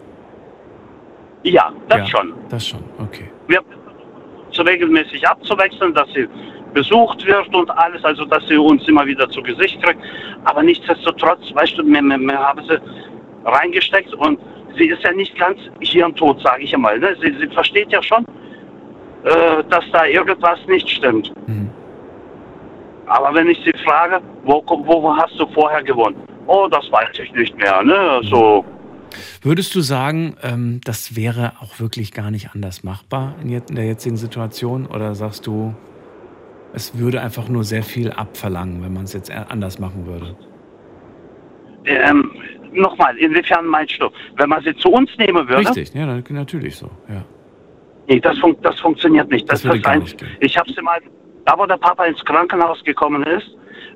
Ja, 1.44 1.72
das 1.90 2.00
Ja. 2.00 2.06
schon. 2.08 2.34
Das 2.50 2.68
schon, 2.68 2.84
okay. 3.00 3.30
Wir 3.48 3.62
so 4.52 4.64
regelmäßig 4.64 5.28
abzuwechseln, 5.28 5.94
dass 5.94 6.08
sie 6.14 6.28
besucht 6.74 7.26
wird 7.26 7.54
und 7.54 7.70
alles, 7.72 8.04
also 8.04 8.26
dass 8.26 8.46
sie 8.48 8.58
uns 8.58 8.88
immer 8.88 9.06
wieder 9.06 9.30
zu 9.30 9.42
Gesicht 9.42 9.82
kriegt. 9.82 10.00
Aber 10.46 10.64
nichtsdestotrotz, 10.64 11.54
weißt 11.54 11.78
du, 11.78 11.86
wir, 11.86 12.02
wir, 12.02 12.18
wir 12.18 12.40
haben 12.40 12.62
sie 12.68 12.80
reingesteckt 13.46 14.14
und 14.16 14.40
sie 14.78 14.88
ist 14.88 15.04
ja 15.04 15.12
nicht 15.12 15.38
ganz 15.38 15.60
hirntot, 15.82 16.42
sage 16.42 16.64
ich 16.64 16.74
einmal. 16.74 17.00
Ne? 17.00 17.16
Sie, 17.22 17.34
sie 17.40 17.48
versteht 17.48 17.92
ja 17.92 18.02
schon, 18.02 18.26
äh, 19.24 19.64
dass 19.70 19.84
da 19.92 20.06
irgendwas 20.06 20.60
nicht 20.68 20.90
stimmt. 20.90 21.32
Aber 23.08 23.34
wenn 23.34 23.50
ich 23.50 23.60
sie 23.64 23.74
frage, 23.84 24.22
wo, 24.44 24.64
wo 24.68 25.16
hast 25.16 25.40
du 25.40 25.48
vorher 25.54 25.84
gewonnen? 25.84 26.18
Oh, 26.48 26.68
das 26.70 26.92
weiß 26.92 27.10
ich 27.20 27.32
nicht 27.34 27.56
mehr. 27.58 27.84
Ne? 27.84 28.22
So, 28.24 28.66
Würdest 29.42 29.76
du 29.76 29.82
sagen, 29.82 30.36
ähm, 30.44 30.82
das 30.84 31.16
wäre 31.16 31.54
auch 31.62 31.80
wirklich 31.80 32.12
gar 32.12 32.32
nicht 32.32 32.52
anders 32.54 32.84
machbar 32.84 33.36
in, 33.42 33.50
in 33.50 33.76
der 33.76 33.86
jetzigen 33.86 34.18
Situation? 34.18 34.86
Oder 34.88 35.16
sagst 35.16 35.48
du, 35.48 35.74
es 36.74 36.98
würde 36.98 37.22
einfach 37.22 37.48
nur 37.48 37.64
sehr 37.64 37.84
viel 37.84 38.12
abverlangen, 38.12 38.84
wenn 38.84 38.94
man 38.94 39.04
es 39.04 39.14
jetzt 39.14 39.32
anders 39.32 39.80
machen 39.80 40.06
würde? 40.06 40.36
ähm, 41.86 42.32
nochmal, 42.74 43.18
inwiefern 43.18 43.66
meinst 43.66 44.02
du, 44.02 44.10
wenn 44.38 44.50
man 44.50 44.64
sie 44.64 44.76
zu 44.76 44.90
uns 44.90 45.10
nehmen 45.18 45.48
würde? 45.48 45.70
Richtig, 45.70 45.94
ja, 45.94 46.06
natürlich 46.30 46.76
so. 46.76 46.90
Ja. 47.08 47.24
Nee, 48.08 48.20
das, 48.20 48.38
fun 48.40 48.56
das 48.62 48.80
funktioniert 48.80 49.30
nicht. 49.30 49.50
Das, 49.52 49.62
Das 49.62 49.86
ein, 49.86 50.00
nicht 50.00 50.18
gehen. 50.18 50.30
Ich 50.40 50.58
habe 50.58 50.72
sie 50.72 50.82
mal, 50.82 51.00
da 51.46 51.58
wo 51.58 51.66
der 51.66 51.78
Papa 51.78 52.06
ins 52.06 52.24
Krankenhaus 52.26 52.84
gekommen 52.84 53.24
ist, 53.24 53.48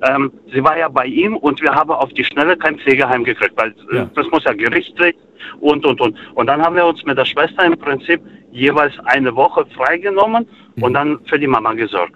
ähm, 0.08 0.32
sie 0.52 0.62
war 0.64 0.78
ja 0.78 0.88
bei 0.88 1.04
ihm 1.06 1.36
und 1.36 1.60
wir 1.60 1.72
haben 1.74 1.90
auf 1.90 2.10
die 2.14 2.24
Schnelle 2.24 2.56
kein 2.56 2.78
Pflegeheim 2.78 3.24
gekriegt, 3.24 3.52
weil 3.56 3.70
äh, 3.92 4.06
das 4.14 4.26
muss 4.30 4.44
ja 4.44 4.52
gerichtlich 4.52 5.14
und, 5.60 5.84
und, 5.84 6.00
und. 6.00 6.16
Und 6.34 6.46
dann 6.46 6.62
haben 6.62 6.76
wir 6.76 6.86
uns 6.86 7.04
mit 7.04 7.18
der 7.18 7.24
Schwester 7.26 7.64
im 7.64 7.76
Prinzip 7.78 8.20
jeweils 8.52 8.94
eine 9.04 9.34
Woche 9.34 9.66
freigenommen 9.76 10.46
Mhm. 10.76 10.82
und 10.84 10.94
dann 10.94 11.18
für 11.26 11.38
die 11.38 11.48
Mama 11.48 11.72
gesorgt. 11.74 12.14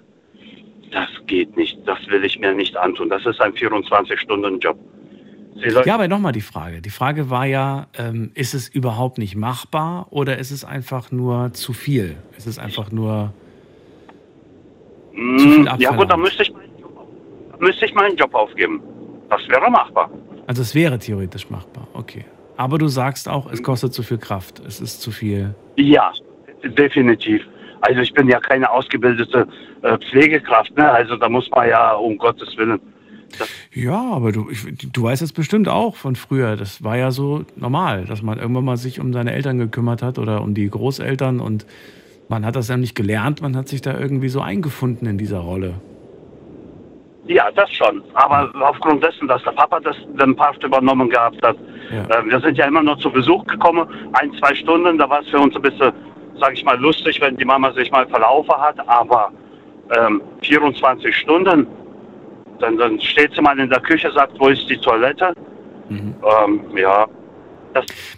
Das 0.91 1.09
geht 1.27 1.57
nicht, 1.57 1.77
das 1.85 1.97
will 2.07 2.23
ich 2.23 2.39
mir 2.39 2.53
nicht 2.53 2.77
antun. 2.77 3.09
Das 3.09 3.25
ist 3.25 3.41
ein 3.41 3.51
24-Stunden-Job. 3.51 4.77
Sie 5.61 5.69
soll- 5.69 5.85
Ja, 5.85 5.95
aber 5.95 6.07
nochmal 6.07 6.31
die 6.31 6.41
Frage. 6.41 6.81
Die 6.81 6.89
Frage 6.89 7.29
war 7.29 7.45
ja, 7.45 7.87
ähm, 7.97 8.31
ist 8.33 8.53
es 8.53 8.69
überhaupt 8.69 9.17
nicht 9.17 9.35
machbar 9.35 10.07
oder 10.11 10.37
ist 10.37 10.51
es 10.51 10.63
einfach 10.63 11.11
nur 11.11 11.51
zu 11.53 11.73
viel? 11.73 12.15
Ist 12.37 12.47
es 12.47 12.57
einfach 12.59 12.91
nur 12.91 13.33
Mm, 15.15 15.67
ja 15.79 15.91
gut, 15.91 16.11
dann 16.11 16.21
müsste 16.21 16.43
ich, 16.43 16.51
meinen 16.53 16.77
Job 16.79 16.97
auf- 16.97 17.59
müsste 17.59 17.85
ich 17.85 17.93
meinen 17.93 18.15
Job 18.17 18.33
aufgeben. 18.35 18.81
Das 19.29 19.41
wäre 19.47 19.69
machbar. 19.71 20.09
Also 20.47 20.61
es 20.61 20.75
wäre 20.75 20.99
theoretisch 20.99 21.49
machbar, 21.49 21.87
okay. 21.93 22.25
Aber 22.57 22.77
du 22.77 22.87
sagst 22.87 23.27
auch, 23.27 23.51
es 23.51 23.61
kostet 23.63 23.93
zu 23.93 24.03
viel 24.03 24.17
Kraft. 24.17 24.61
Es 24.65 24.79
ist 24.79 25.01
zu 25.01 25.11
viel. 25.11 25.55
Ja, 25.75 26.11
definitiv. 26.63 27.41
Also 27.81 28.01
ich 28.01 28.13
bin 28.13 28.27
ja 28.29 28.39
keine 28.39 28.69
ausgebildete 28.69 29.47
äh, 29.81 29.97
Pflegekraft, 30.09 30.75
ne? 30.77 30.89
Also 30.89 31.15
da 31.17 31.27
muss 31.29 31.49
man 31.51 31.67
ja 31.69 31.93
um 31.93 32.17
Gottes 32.17 32.55
Willen. 32.57 32.79
Ja, 33.73 34.01
aber 34.11 34.31
du, 34.31 34.49
ich, 34.49 34.65
du 34.93 35.03
weißt 35.03 35.21
es 35.21 35.33
bestimmt 35.33 35.67
auch 35.67 35.95
von 35.95 36.15
früher. 36.15 36.55
Das 36.55 36.83
war 36.83 36.95
ja 36.97 37.11
so 37.11 37.43
normal, 37.55 38.05
dass 38.05 38.21
man 38.21 38.39
irgendwann 38.39 38.63
mal 38.65 38.77
sich 38.77 38.99
um 38.99 39.11
seine 39.11 39.33
Eltern 39.33 39.57
gekümmert 39.57 40.01
hat 40.01 40.17
oder 40.19 40.41
um 40.41 40.53
die 40.53 40.69
Großeltern 40.69 41.39
und 41.41 41.65
man 42.27 42.45
hat 42.45 42.55
das 42.55 42.67
ja 42.69 42.77
nicht 42.77 42.95
gelernt, 42.95 43.41
man 43.41 43.55
hat 43.55 43.67
sich 43.67 43.81
da 43.81 43.97
irgendwie 43.97 44.29
so 44.29 44.41
eingefunden 44.41 45.07
in 45.07 45.17
dieser 45.17 45.39
Rolle. 45.39 45.75
Ja, 47.27 47.49
das 47.55 47.71
schon. 47.71 48.03
Aber 48.13 48.51
aufgrund 48.61 49.03
dessen, 49.03 49.27
dass 49.27 49.43
der 49.43 49.51
Papa 49.51 49.79
das, 49.79 49.95
den 50.19 50.35
Part 50.35 50.63
übernommen 50.63 51.09
gehabt 51.09 51.41
hat, 51.43 51.57
Ja. 51.91 52.03
äh, 52.19 52.25
wir 52.29 52.39
sind 52.39 52.57
ja 52.57 52.65
immer 52.65 52.83
nur 52.83 52.97
zu 52.99 53.09
Besuch 53.11 53.43
gekommen, 53.45 53.87
ein, 54.13 54.31
zwei 54.39 54.53
Stunden, 54.53 54.97
da 54.97 55.09
war 55.09 55.21
es 55.21 55.29
für 55.29 55.39
uns 55.39 55.55
ein 55.55 55.61
bisschen, 55.61 55.91
sag 56.39 56.53
ich 56.53 56.63
mal, 56.63 56.79
lustig, 56.79 57.19
wenn 57.21 57.35
die 57.37 57.45
Mama 57.45 57.71
sich 57.73 57.89
mal 57.91 58.05
verlaufen 58.07 58.53
hat, 58.55 58.77
aber 58.87 59.31
ähm, 59.97 60.21
24 60.43 61.15
Stunden, 61.15 61.65
dann, 62.59 62.77
dann 62.77 62.99
steht 63.01 63.33
sie 63.33 63.41
mal 63.41 63.57
in 63.59 63.69
der 63.69 63.79
Küche, 63.81 64.11
sagt, 64.11 64.39
wo 64.39 64.47
ist 64.47 64.69
die 64.69 64.77
Toilette? 64.77 65.33
Ähm, 65.89 66.61
ja, 66.75 67.05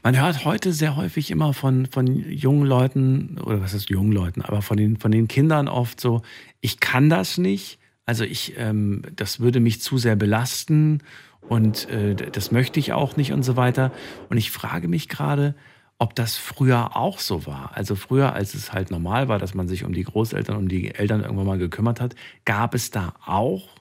Man 0.03 0.19
hört 0.19 0.45
heute 0.45 0.73
sehr 0.73 0.95
häufig 0.95 1.31
immer 1.31 1.53
von, 1.53 1.85
von 1.87 2.07
jungen 2.07 2.65
Leuten, 2.65 3.37
oder 3.43 3.61
was 3.61 3.73
ist 3.73 3.89
jungen 3.89 4.11
Leuten, 4.11 4.41
aber 4.41 4.61
von 4.61 4.77
den, 4.77 4.97
von 4.97 5.11
den 5.11 5.27
Kindern 5.27 5.67
oft 5.67 5.99
so, 5.99 6.21
ich 6.61 6.79
kann 6.79 7.09
das 7.09 7.37
nicht, 7.37 7.79
also 8.05 8.23
ich, 8.23 8.53
ähm, 8.57 9.01
das 9.15 9.39
würde 9.39 9.59
mich 9.59 9.81
zu 9.81 9.97
sehr 9.97 10.15
belasten 10.15 11.01
und 11.41 11.89
äh, 11.89 12.15
das 12.15 12.51
möchte 12.51 12.79
ich 12.79 12.93
auch 12.93 13.17
nicht 13.17 13.33
und 13.33 13.43
so 13.43 13.55
weiter. 13.55 13.91
Und 14.29 14.37
ich 14.37 14.51
frage 14.51 14.87
mich 14.87 15.09
gerade, 15.09 15.55
ob 15.99 16.13
das 16.15 16.37
früher 16.37 16.95
auch 16.95 17.19
so 17.19 17.45
war. 17.45 17.71
Also 17.73 17.95
früher, 17.95 18.33
als 18.33 18.53
es 18.53 18.71
halt 18.71 18.91
normal 18.91 19.27
war, 19.27 19.39
dass 19.39 19.53
man 19.53 19.67
sich 19.67 19.83
um 19.83 19.93
die 19.93 20.03
Großeltern, 20.03 20.55
um 20.55 20.67
die 20.67 20.93
Eltern 20.93 21.21
irgendwann 21.21 21.47
mal 21.47 21.57
gekümmert 21.57 21.99
hat, 21.99 22.15
gab 22.45 22.75
es 22.75 22.91
da 22.91 23.13
auch 23.25 23.76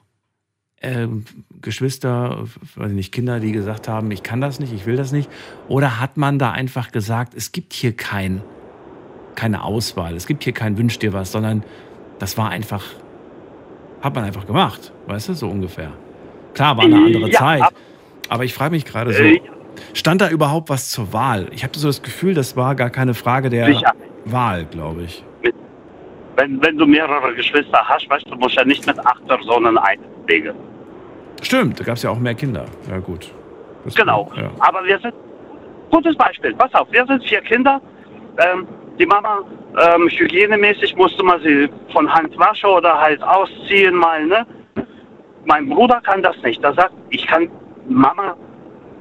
ähm, 0.81 1.25
Geschwister, 1.61 2.45
weiß 2.75 2.89
ich 2.89 2.95
nicht, 2.95 3.11
Kinder, 3.11 3.39
die 3.39 3.51
gesagt 3.51 3.87
haben, 3.87 4.11
ich 4.11 4.23
kann 4.23 4.41
das 4.41 4.59
nicht, 4.59 4.73
ich 4.73 4.85
will 4.85 4.95
das 4.95 5.11
nicht? 5.11 5.29
Oder 5.67 5.99
hat 5.99 6.17
man 6.17 6.37
da 6.39 6.51
einfach 6.51 6.91
gesagt, 6.91 7.33
es 7.35 7.51
gibt 7.51 7.73
hier 7.73 7.95
kein, 7.95 8.41
keine 9.35 9.63
Auswahl, 9.63 10.15
es 10.15 10.27
gibt 10.27 10.43
hier 10.43 10.53
kein 10.53 10.77
Wünsch 10.77 10.99
dir 10.99 11.13
was, 11.13 11.31
sondern 11.31 11.63
das 12.19 12.37
war 12.37 12.49
einfach, 12.49 12.83
hat 14.01 14.15
man 14.15 14.23
einfach 14.23 14.45
gemacht, 14.45 14.91
weißt 15.07 15.29
du, 15.29 15.33
so 15.33 15.49
ungefähr. 15.49 15.91
Klar, 16.53 16.77
war 16.77 16.85
eine 16.85 17.01
andere 17.01 17.29
Ja, 17.29 17.39
Zeit, 17.39 17.61
ab- 17.63 17.73
aber 18.29 18.45
ich 18.45 18.53
frage 18.53 18.71
mich 18.71 18.85
gerade 18.85 19.13
so, 19.13 19.23
Äh, 19.23 19.39
stand 19.93 20.21
da 20.21 20.29
überhaupt 20.29 20.69
was 20.69 20.89
zur 20.89 21.13
Wahl? 21.13 21.47
Ich 21.51 21.63
habe 21.63 21.77
so 21.77 21.87
das 21.87 22.01
Gefühl, 22.01 22.33
das 22.33 22.55
war 22.55 22.75
gar 22.75 22.89
keine 22.89 23.13
Frage 23.13 23.49
der 23.49 23.67
Sicher. 23.73 23.93
Wahl, 24.25 24.65
glaube 24.65 25.03
ich. 25.03 25.23
Wenn, 26.37 26.63
wenn 26.63 26.77
du 26.77 26.85
mehrere 26.85 27.33
Geschwister 27.33 27.81
hast, 27.83 28.09
weißt 28.09 28.29
du, 28.29 28.35
musst 28.35 28.55
ja 28.55 28.63
nicht 28.63 28.85
mit 28.85 28.97
acht 28.99 29.27
Personen 29.27 29.77
einlegen. 29.77 30.55
Stimmt, 31.41 31.79
da 31.79 31.83
gab 31.83 31.95
es 31.95 32.03
ja 32.03 32.11
auch 32.11 32.19
mehr 32.19 32.35
Kinder. 32.35 32.65
Ja, 32.89 32.99
gut. 32.99 33.31
Das 33.83 33.95
Genau. 33.95 34.31
Ja. 34.35 34.49
Aber 34.59 34.85
wir 34.85 34.99
sind, 34.99 35.13
gutes 35.91 36.15
Beispiel, 36.15 36.53
pass 36.53 36.73
auf, 36.73 36.87
wir 36.91 37.05
sind 37.07 37.23
vier 37.23 37.41
Kinder. 37.41 37.81
Ähm, 38.37 38.67
die 38.99 39.05
Mama, 39.05 39.41
ähm, 39.79 40.07
hygienemäßig 40.09 40.95
musste 40.95 41.23
man 41.23 41.41
sie 41.41 41.69
von 41.91 42.11
Hand 42.11 42.37
waschen 42.37 42.69
oder 42.69 42.99
halt 42.99 43.21
ausziehen 43.23 43.95
mal, 43.95 44.25
ne? 44.25 44.45
Mein 45.45 45.69
Bruder 45.69 46.01
kann 46.01 46.21
das 46.21 46.35
nicht. 46.43 46.63
Der 46.63 46.73
sagt, 46.73 46.93
ich 47.09 47.25
kann 47.25 47.49
Mama, 47.87 48.35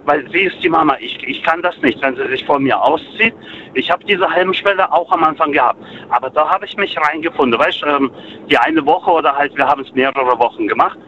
weil 0.07 0.29
sie 0.31 0.43
ist 0.43 0.63
die 0.63 0.69
Mama, 0.69 0.97
ich, 1.01 1.23
ich 1.27 1.43
kann 1.43 1.61
das 1.63 1.77
nicht, 1.83 2.01
wenn 2.01 2.17
sie 2.17 2.27
sich 2.29 2.45
vor 2.45 2.59
mir 2.59 2.81
auszieht. 2.81 3.35
Ich 3.75 3.91
habe 3.91 4.05
diese 4.05 4.29
Hemmschwelle 4.31 4.91
auch 4.93 5.11
am 5.11 5.25
Anfang 5.25 5.53
gehabt. 5.53 5.83
Aber 6.11 6.31
da 6.31 6.49
habe 6.49 6.65
ich 6.65 6.77
mich 6.77 6.97
reingefunden. 6.97 7.59
Weißt 7.59 7.83
du, 7.83 7.87
ähm, 7.87 8.11
die 8.49 8.57
eine 8.57 8.85
Woche 8.87 9.11
oder 9.11 9.37
halt, 9.37 9.57
wir 9.57 9.67
haben 9.67 9.83
es 9.83 9.93
mehrere 9.93 10.39
Wochen 10.39 10.67
gemacht. 10.69 10.99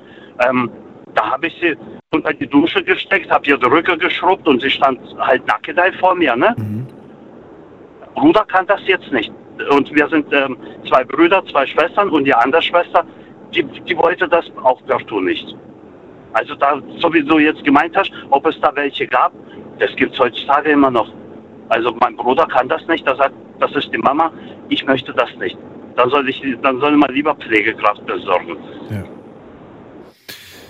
Ähm, 0.46 0.70
da 1.14 1.30
habe 1.30 1.46
ich 1.46 1.56
sie 1.60 1.76
unter 2.12 2.32
die 2.32 2.46
Dusche 2.46 2.82
gesteckt, 2.82 3.30
habe 3.30 3.46
ihr 3.46 3.56
die 3.56 3.66
Rücke 3.66 3.96
geschrubbt 3.96 4.46
und 4.48 4.60
sie 4.60 4.70
stand 4.70 5.00
halt 5.18 5.46
nackt 5.46 5.70
vor 6.00 6.14
mir. 6.14 6.34
Ne? 6.36 6.54
Bruder 8.14 8.44
kann 8.46 8.66
das 8.66 8.80
jetzt 8.86 9.12
nicht. 9.12 9.32
Und 9.70 9.94
wir 9.94 10.08
sind 10.08 10.26
ähm, 10.32 10.56
zwei 10.88 11.04
Brüder, 11.04 11.44
zwei 11.46 11.66
Schwestern 11.66 12.10
und 12.10 12.24
die 12.24 12.34
andere 12.34 12.62
Schwester, 12.62 13.04
die, 13.54 13.62
die 13.62 13.96
wollte 13.96 14.28
das 14.28 14.44
auch 14.62 14.80
partout 14.86 15.20
nicht. 15.20 15.56
Also 16.32 16.55
da, 16.55 16.80
so 16.98 17.12
wie 17.12 17.22
du 17.22 17.38
jetzt 17.38 17.64
gemeint 17.64 17.96
hast, 17.96 18.10
ob 18.30 18.46
es 18.46 18.60
da 18.60 18.70
welche 18.74 19.06
gab, 19.06 19.32
das 19.78 19.94
gibt 19.96 20.14
es 20.14 20.18
heutzutage 20.18 20.70
immer 20.70 20.90
noch. 20.90 21.10
Also 21.68 21.94
mein 22.00 22.16
Bruder 22.16 22.46
kann 22.46 22.68
das 22.68 22.86
nicht, 22.86 23.06
er 23.06 23.16
sagt, 23.16 23.34
das 23.60 23.72
ist 23.72 23.92
die 23.92 23.98
Mama, 23.98 24.32
ich 24.68 24.84
möchte 24.84 25.12
das 25.12 25.28
nicht. 25.38 25.56
Dann 25.96 26.10
soll 26.10 26.28
ich, 26.28 26.42
dann 26.62 26.80
soll 26.80 26.96
man 26.96 27.12
lieber 27.12 27.34
Pflegekraft 27.34 28.05
besorgen. 28.06 28.56
Ja. 28.90 29.05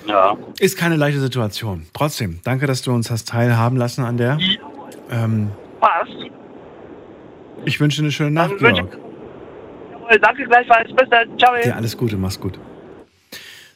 Ja. 0.09 0.37
Ist 0.59 0.79
keine 0.79 0.97
leichte 0.97 1.21
Situation. 1.21 1.87
Trotzdem, 1.93 2.41
danke, 2.45 2.67
dass 2.67 2.81
du 2.83 2.93
uns 2.93 3.11
hast 3.11 3.29
teilhaben 3.29 3.77
lassen 3.77 4.05
an 4.05 4.17
der. 4.17 4.39
Ähm, 5.11 5.51
Passt. 5.81 6.17
ich 7.67 7.79
wünsche 7.79 8.01
eine 8.01 8.11
schöne 8.11 8.31
Nacht, 8.31 8.57
Georg. 8.59 8.99
Jawohl, 10.09 10.19
danke 10.21 10.45
gleichfalls. 10.47 10.91
Bis 10.95 11.09
dann. 11.11 11.39
Ciao. 11.39 11.55
Ja, 11.63 11.75
alles 11.75 11.97
Gute, 11.97 12.17
mach's 12.17 12.41
gut. 12.41 12.59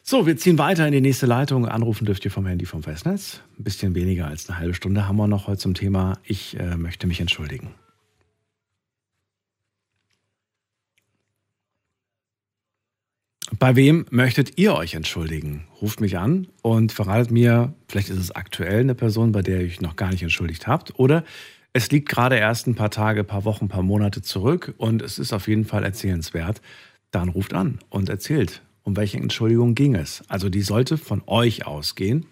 So, 0.05 0.27
wir 0.27 0.35
ziehen 0.35 0.57
weiter 0.57 0.85
in 0.85 0.91
die 0.91 0.99
nächste 0.99 1.25
Leitung. 1.25 1.65
Anrufen 1.65 2.03
dürft 2.05 2.25
ihr 2.25 2.31
vom 2.31 2.45
Handy 2.45 2.65
vom 2.65 2.83
Festnetz. 2.83 3.39
Ein 3.57 3.63
bisschen 3.63 3.95
weniger 3.95 4.27
als 4.27 4.49
eine 4.49 4.59
halbe 4.59 4.73
Stunde 4.73 5.07
haben 5.07 5.15
wir 5.15 5.27
noch 5.27 5.47
heute 5.47 5.59
zum 5.59 5.75
Thema 5.75 6.19
Ich 6.25 6.59
äh, 6.59 6.75
möchte 6.75 7.07
mich 7.07 7.21
entschuldigen. 7.21 7.73
Bei 13.57 13.77
wem 13.77 14.05
möchtet 14.09 14.57
ihr 14.57 14.75
euch 14.75 14.93
entschuldigen? 14.93 15.67
Ruft 15.81 16.01
mich 16.01 16.17
an 16.17 16.47
und 16.61 16.91
verratet 16.91 17.31
mir, 17.31 17.73
vielleicht 17.87 18.09
ist 18.09 18.17
es 18.17 18.31
aktuell 18.31 18.81
eine 18.81 18.95
Person, 18.95 19.31
bei 19.31 19.41
der 19.41 19.61
ihr 19.61 19.67
euch 19.67 19.79
noch 19.79 19.95
gar 19.95 20.09
nicht 20.09 20.21
entschuldigt 20.21 20.67
habt, 20.67 20.99
oder 20.99 21.23
es 21.71 21.89
liegt 21.91 22.09
gerade 22.09 22.35
erst 22.35 22.67
ein 22.67 22.75
paar 22.75 22.91
Tage, 22.91 23.23
paar 23.23 23.45
Wochen, 23.45 23.69
paar 23.69 23.83
Monate 23.83 24.21
zurück 24.21 24.73
und 24.77 25.01
es 25.01 25.17
ist 25.17 25.31
auf 25.31 25.47
jeden 25.47 25.63
Fall 25.63 25.85
erzählenswert. 25.85 26.61
Dann 27.11 27.29
ruft 27.29 27.53
an 27.53 27.79
und 27.89 28.09
erzählt, 28.09 28.63
um 28.83 28.95
welche 28.97 29.17
Entschuldigung 29.17 29.75
ging 29.75 29.95
es. 29.95 30.23
Also 30.29 30.49
die 30.49 30.61
sollte 30.61 30.97
von 30.97 31.21
euch 31.25 31.65
ausgehen. 31.65 32.25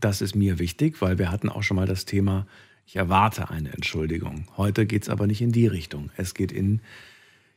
Das 0.00 0.20
ist 0.20 0.34
mir 0.34 0.58
wichtig, 0.58 1.00
weil 1.00 1.18
wir 1.18 1.30
hatten 1.30 1.48
auch 1.48 1.62
schon 1.62 1.76
mal 1.76 1.86
das 1.86 2.04
Thema, 2.04 2.46
ich 2.86 2.96
erwarte 2.96 3.50
eine 3.50 3.72
Entschuldigung. 3.72 4.46
Heute 4.56 4.86
geht 4.86 5.02
es 5.02 5.08
aber 5.08 5.26
nicht 5.26 5.42
in 5.42 5.52
die 5.52 5.66
Richtung. 5.66 6.10
Es 6.16 6.34
geht 6.34 6.52
in 6.52 6.80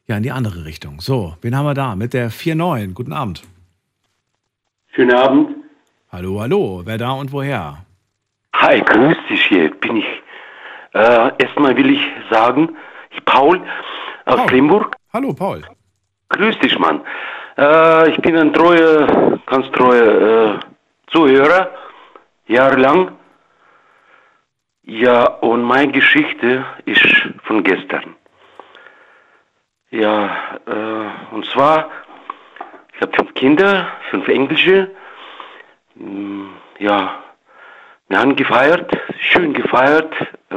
ja, 0.05 0.17
in 0.17 0.23
die 0.23 0.31
andere 0.31 0.65
Richtung. 0.65 0.99
So, 0.99 1.37
wen 1.41 1.55
haben 1.55 1.65
wir 1.65 1.73
da? 1.73 1.95
Mit 1.95 2.13
der 2.13 2.29
4.9. 2.29 2.93
Guten 2.93 3.13
Abend. 3.13 3.43
Schönen 4.93 5.15
Abend. 5.15 5.55
Hallo, 6.11 6.41
hallo. 6.41 6.81
Wer 6.83 6.97
da 6.97 7.11
und 7.13 7.31
woher? 7.31 7.85
Hi, 8.53 8.81
grüß 8.81 9.17
dich 9.29 9.45
hier. 9.45 9.73
Bin 9.79 9.97
ich. 9.97 10.05
Äh, 10.93 11.31
erstmal 11.39 11.75
will 11.77 11.89
ich 11.89 12.01
sagen, 12.29 12.75
ich 13.11 13.23
Paul 13.25 13.61
aus 14.25 14.35
Paul. 14.35 14.51
Limburg. 14.51 14.95
Hallo, 15.13 15.33
Paul. 15.33 15.63
Grüß 16.29 16.59
dich, 16.59 16.77
Mann. 16.77 17.01
Äh, 17.57 18.09
ich 18.09 18.17
bin 18.21 18.35
ein 18.35 18.53
treuer, 18.53 19.39
ganz 19.45 19.69
treuer 19.71 20.55
äh, 20.55 20.59
Zuhörer, 21.11 21.69
jahrelang. 22.47 23.17
Ja, 24.83 25.25
und 25.25 25.63
meine 25.63 25.91
Geschichte 25.91 26.65
ist 26.85 27.05
von 27.43 27.63
gestern. 27.63 28.15
Ja, 29.91 30.59
äh, 30.65 31.33
und 31.35 31.45
zwar, 31.45 31.89
ich 32.93 33.01
habe 33.01 33.13
fünf 33.15 33.33
Kinder, 33.35 33.87
fünf 34.09 34.27
Englische. 34.27 34.89
Mm, 35.95 36.47
Ja, 36.79 37.23
wir 38.09 38.19
haben 38.19 38.35
gefeiert, 38.35 38.91
schön 39.19 39.53
gefeiert, 39.53 40.13
äh, 40.49 40.55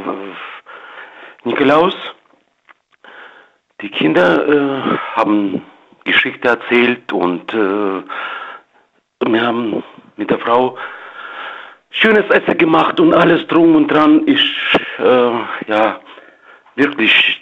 Nikolaus. 1.43 1.95
Die 3.81 3.89
Kinder 3.89 4.47
äh, 4.47 4.97
haben 5.15 5.63
Geschichte 6.07 6.47
erzählt 6.47 7.13
und 7.13 7.53
äh, 7.53 8.03
wir 9.25 9.41
haben 9.41 9.83
mit 10.15 10.29
der 10.29 10.39
Frau 10.39 10.77
schönes 11.89 12.29
Essen 12.29 12.57
gemacht 12.57 12.99
und 12.99 13.13
alles 13.13 13.45
drum 13.47 13.75
und 13.75 13.87
dran 13.87 14.25
ist 14.25 14.43
äh, 14.99 15.31
ja 15.67 15.99
wirklich 16.75 17.41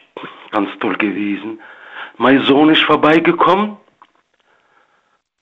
ganz 0.51 0.69
toll 0.79 0.95
gewesen. 0.95 1.59
Mein 2.17 2.41
Sohn 2.41 2.69
ist 2.69 2.83
vorbeigekommen. 2.83 3.77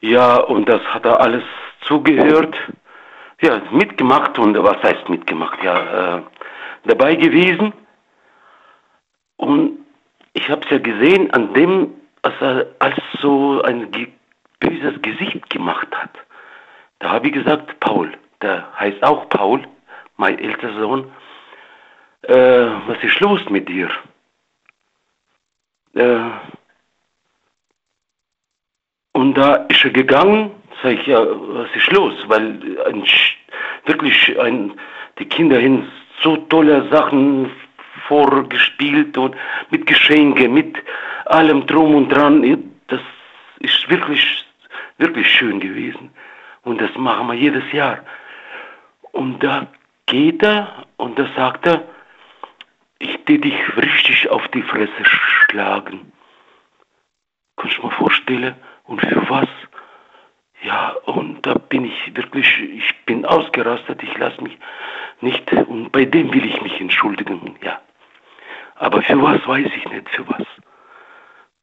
Ja, 0.01 0.37
und 0.37 0.67
das 0.67 0.81
hat 0.93 1.05
er 1.05 1.21
alles 1.21 1.43
zugehört. 1.81 2.55
Ja, 3.41 3.61
mitgemacht 3.71 4.37
und 4.39 4.61
was 4.61 4.81
heißt 4.83 5.07
mitgemacht? 5.09 5.63
Ja, 5.63 6.17
äh, 6.17 6.21
dabei 6.85 7.15
gewesen. 7.15 7.73
Und 9.37 9.79
ich 10.33 10.49
habe 10.49 10.61
es 10.65 10.69
ja 10.71 10.79
gesehen 10.79 11.31
an 11.31 11.53
dem, 11.53 11.93
als 12.23 12.35
er 12.41 12.67
als 12.79 12.95
so 13.21 13.61
ein 13.61 13.91
böses 14.59 15.01
Gesicht 15.01 15.49
gemacht 15.49 15.87
hat. 15.91 16.11
Da 16.99 17.09
habe 17.11 17.27
ich 17.27 17.33
gesagt, 17.33 17.79
Paul, 17.79 18.11
der 18.41 18.67
heißt 18.79 19.03
auch 19.03 19.29
Paul, 19.29 19.61
mein 20.17 20.39
älterer 20.39 20.79
Sohn, 20.79 21.11
äh, 22.23 22.67
was 22.87 23.03
ist 23.03 23.19
los 23.19 23.41
mit 23.49 23.67
dir? 23.67 23.89
Äh, 25.95 26.29
und 29.11 29.35
da 29.35 29.55
ist 29.67 29.83
er 29.83 29.91
gegangen, 29.91 30.51
sag 30.81 30.93
ich, 30.93 31.07
ja, 31.07 31.19
was 31.19 31.69
ist 31.75 31.91
los? 31.91 32.13
Weil 32.27 32.79
ein, 32.85 33.05
wirklich 33.85 34.39
ein, 34.39 34.79
die 35.19 35.25
Kinder 35.25 35.59
hin 35.59 35.91
so 36.21 36.37
tolle 36.37 36.87
Sachen 36.89 37.51
vorgespielt 38.07 39.17
und 39.17 39.35
mit 39.69 39.85
Geschenke, 39.85 40.47
mit 40.47 40.77
allem 41.25 41.65
drum 41.65 41.95
und 41.95 42.09
dran. 42.09 42.71
Das 42.87 43.01
ist 43.59 43.89
wirklich, 43.89 44.45
wirklich 44.97 45.29
schön 45.29 45.59
gewesen. 45.59 46.11
Und 46.63 46.81
das 46.81 46.95
machen 46.95 47.27
wir 47.27 47.33
jedes 47.33 47.69
Jahr. 47.71 47.99
Und 49.11 49.43
da 49.43 49.67
geht 50.05 50.43
er 50.43 50.85
und 50.97 51.17
da 51.17 51.27
sagt 51.35 51.67
er, 51.67 51.83
ich 52.99 53.19
will 53.25 53.39
dich 53.39 53.77
richtig 53.77 54.29
auf 54.29 54.47
die 54.49 54.61
Fresse 54.61 55.03
schlagen. 55.03 56.11
Kannst 57.57 57.77
du 57.77 57.83
mir 57.83 57.91
vorstellen? 57.91 58.55
Und 58.85 59.01
für 59.01 59.29
was? 59.29 59.47
Ja, 60.63 60.95
und 61.05 61.45
da 61.45 61.55
bin 61.55 61.85
ich 61.85 62.15
wirklich, 62.15 62.47
ich 62.59 63.05
bin 63.05 63.25
ausgerastet, 63.25 64.01
ich 64.01 64.17
lasse 64.17 64.41
mich 64.41 64.57
nicht, 65.19 65.51
und 65.51 65.91
bei 65.91 66.05
dem 66.05 66.33
will 66.33 66.45
ich 66.45 66.61
mich 66.61 66.79
entschuldigen, 66.79 67.55
ja. 67.61 67.81
Aber 68.75 69.01
für 69.01 69.21
was 69.21 69.45
weiß 69.47 69.67
ich 69.77 69.91
nicht, 69.91 70.09
für 70.09 70.27
was. 70.27 70.43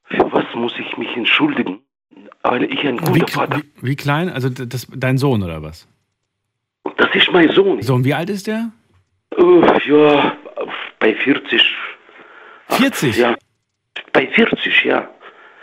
Für 0.05 0.33
was 0.33 0.45
muss 0.55 0.73
ich 0.79 0.97
mich 0.97 1.17
entschuldigen? 1.17 1.81
Weil 2.43 2.65
ich 2.65 2.87
ein 2.87 2.97
guter 2.97 3.15
Wie, 3.15 3.31
Vater, 3.31 3.59
wie, 3.59 3.89
wie 3.89 3.97
klein? 3.97 4.29
Also 4.29 4.49
das, 4.49 4.87
dein 4.95 5.19
Sohn 5.19 5.43
oder 5.43 5.63
was? 5.63 5.87
das 6.97 7.15
ist 7.15 7.33
mein 7.33 7.51
Sohn. 7.51 7.83
So, 7.83 7.95
und 7.95 8.05
wie 8.05 8.15
alt 8.15 8.31
ist 8.31 8.47
der? 8.47 8.71
Äh, 9.37 9.89
ja, 9.89 10.37
bei 10.99 11.15
40. 11.15 11.63
40? 12.69 13.17
Ja, 13.17 13.37
bei 14.13 14.27
40, 14.27 14.85
ja. 14.85 15.09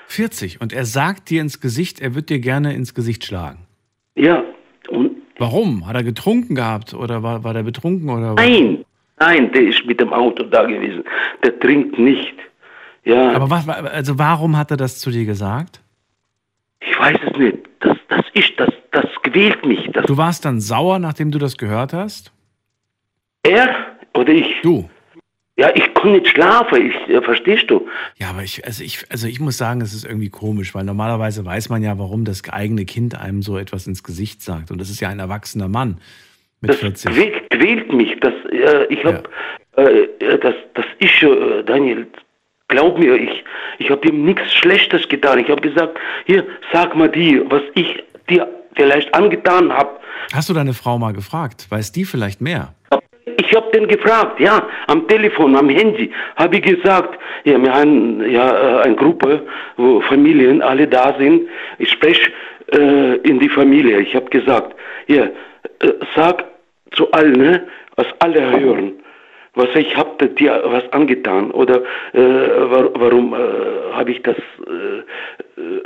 40. 0.08 0.62
Und 0.62 0.74
er 0.74 0.86
sagt 0.86 1.30
dir 1.30 1.42
ins 1.42 1.60
Gesicht, 1.60 2.00
er 2.00 2.16
wird 2.16 2.30
dir 2.30 2.40
gerne 2.40 2.74
ins 2.74 2.94
Gesicht 2.94 3.26
schlagen. 3.26 3.68
Ja. 4.16 4.44
Und 4.90 5.18
Warum? 5.38 5.86
Hat 5.86 5.96
er 5.96 6.04
getrunken 6.04 6.56
gehabt 6.56 6.94
oder 6.94 7.22
war, 7.24 7.44
war 7.44 7.54
der 7.54 7.64
betrunken 7.64 8.10
oder 8.10 8.36
was? 8.36 8.44
Nein, 8.44 8.86
nein, 9.20 9.52
der 9.52 9.64
ist 9.64 9.86
mit 9.86 10.00
dem 10.00 10.14
Auto 10.14 10.44
da 10.44 10.64
gewesen. 10.64 11.04
Der 11.44 11.60
trinkt 11.60 11.98
nicht. 12.00 12.36
Ja, 13.04 13.32
Aber 13.34 13.50
was, 13.50 13.68
also 13.70 14.18
warum 14.20 14.58
hat 14.58 14.72
er 14.72 14.78
das 14.78 15.00
zu 15.00 15.12
dir 15.12 15.26
gesagt? 15.26 15.82
ich 16.80 17.00
weiß 17.00 17.18
es 17.32 17.38
nicht. 17.38 17.58
Das, 17.80 17.98
das 18.10 18.26
ist, 18.34 18.52
das, 18.58 18.70
das 18.92 19.06
quält 19.24 19.66
mich. 19.66 19.90
Das, 19.94 20.06
Du 20.06 20.18
warst 20.18 20.46
dann 20.46 20.60
sauer, 20.62 21.00
nachdem 21.00 21.32
du 21.32 21.38
das 21.40 21.58
gehört 21.58 21.94
hast? 21.94 22.32
er 23.44 23.70
oder 24.14 24.34
ich? 24.34 24.48
Du. 24.62 24.90
Ja, 25.58 25.70
ich 25.76 25.92
kann 25.96 26.12
nicht 26.12 26.28
schlafen, 26.28 26.90
ich, 26.90 27.10
äh, 27.10 27.22
verstehst 27.22 27.70
du? 27.70 27.88
Ja, 28.18 28.30
aber 28.30 28.44
ich, 28.44 28.66
also 28.66 28.84
ich, 28.84 29.06
also 29.10 29.28
ich 29.28 29.40
muss 29.40 29.58
sagen, 29.58 29.82
es 29.82 29.94
ist 29.94 30.06
irgendwie 30.06 30.30
komisch, 30.30 30.76
weil 30.76 30.84
normalerweise 30.84 31.44
weiß 31.46 31.70
man 31.70 31.82
ja, 31.82 31.98
warum 31.98 32.26
das 32.26 32.48
eigene 32.50 32.86
Kind 32.86 33.16
einem 33.20 33.42
so 33.42 33.58
etwas 33.58 33.88
ins 33.88 34.04
Gesicht 34.04 34.42
sagt. 34.44 34.70
Und 34.70 34.80
das 34.80 34.90
ist 34.90 35.00
ja 35.00 35.10
ein 35.10 35.20
erwachsener 35.20 35.68
Mann 35.68 36.00
mit 36.62 36.76
40. 36.76 37.12
Quält, 37.12 37.50
quält 37.50 37.94
mich. 37.94 38.20
Das, 38.20 38.34
äh, 38.52 38.86
ich 38.90 39.04
hab, 39.04 39.30
äh, 39.78 39.82
äh, 40.20 40.40
das, 40.40 40.56
das 40.74 40.86
ist, 41.00 41.24
äh, 41.24 41.64
Daniel, 41.64 42.08
glaub 42.68 42.98
mir, 42.98 43.16
ich, 43.16 43.44
ich 43.80 43.90
habe 43.90 44.08
ihm 44.08 44.26
nichts 44.26 44.54
Schlechtes 44.54 45.08
getan. 45.08 45.40
Ich 45.40 45.50
habe 45.50 45.62
gesagt, 45.62 45.98
hier, 46.26 46.46
sag 46.74 46.96
mal 46.96 47.10
dir, 47.10 47.50
was 47.50 47.62
ich 47.76 48.04
dir 48.30 48.48
vielleicht 48.76 49.14
angetan 49.14 49.72
habe. 49.72 50.00
Hast 50.34 50.50
du 50.50 50.54
deine 50.54 50.74
Frau 50.74 50.98
mal 50.98 51.14
gefragt? 51.14 51.68
Weiß 51.70 51.92
die 51.92 52.06
vielleicht 52.06 52.42
mehr? 52.42 52.74
Ich 53.40 53.54
habe 53.56 53.70
den 53.72 53.88
gefragt, 53.88 54.40
ja, 54.40 54.68
am 54.88 55.08
Telefon, 55.08 55.56
am 55.56 55.70
Handy, 55.70 56.12
habe 56.36 56.58
ich 56.58 56.64
gesagt, 56.64 57.18
ja, 57.44 57.62
wir 57.62 57.74
haben 57.74 58.30
ja 58.30 58.80
äh, 58.80 58.84
eine 58.84 58.96
Gruppe, 58.96 59.46
wo 59.78 60.02
Familien 60.02 60.62
alle 60.62 60.88
da 60.88 61.16
sind. 61.18 61.48
Ich 61.78 61.92
spreche 61.92 62.32
äh, 62.74 63.16
in 63.18 63.40
die 63.40 63.50
Familie. 63.50 64.00
Ich 64.00 64.16
habe 64.16 64.30
gesagt, 64.30 64.76
ja, 65.08 65.28
sag 66.16 66.46
zu 66.92 67.12
allen, 67.12 67.34
ne, 67.34 67.68
was 67.96 68.08
alle 68.20 68.60
hören, 68.60 68.94
was 69.56 69.74
ich 69.76 69.96
habe 69.96 70.28
dir 70.28 70.62
was 70.66 70.92
angetan 70.94 71.52
oder 71.52 71.82
äh, 72.14 72.20
wa- 72.20 72.90
warum 72.94 73.34
äh, 73.34 73.94
habe 73.94 74.12
ich 74.12 74.22
das? 74.24 74.38
Äh, 74.38 75.62
äh, 75.62 75.82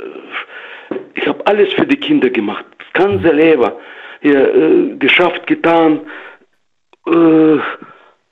ich 1.14 1.26
habe 1.26 1.46
alles 1.46 1.72
für 1.74 1.86
die 1.86 1.96
Kinder 1.96 2.28
gemacht, 2.30 2.64
das 2.78 2.92
ganze 2.92 3.32
Leben, 3.32 3.72
ja, 4.22 4.40
äh, 4.40 4.96
geschafft, 4.98 5.46
getan 5.46 6.00
äh, 7.06 7.58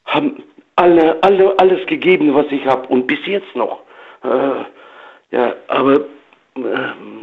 haben 0.07 0.43
alle, 0.77 1.23
alle, 1.23 1.59
alles 1.59 1.87
gegeben, 1.87 2.35
was 2.35 2.47
ich 2.51 2.65
habe 2.67 2.87
und 2.89 3.07
bis 3.07 3.25
jetzt 3.27 3.55
noch. 3.55 3.81
Äh, 4.25 5.37
ja, 5.37 5.55
aber 5.69 5.95
äh, 5.95 6.01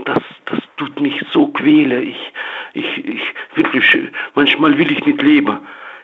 das, 0.06 0.20
das 0.46 0.60
tut 0.78 1.00
mich 1.02 1.22
so 1.32 1.48
quäle. 1.48 2.02
Ich, 2.02 2.34
ich, 2.74 3.06
ich 3.06 3.22
wirklich, 3.56 3.84
manchmal 4.36 4.78
will 4.78 4.92
ich 4.92 5.06
nicht 5.06 5.22
leben. 5.22 5.60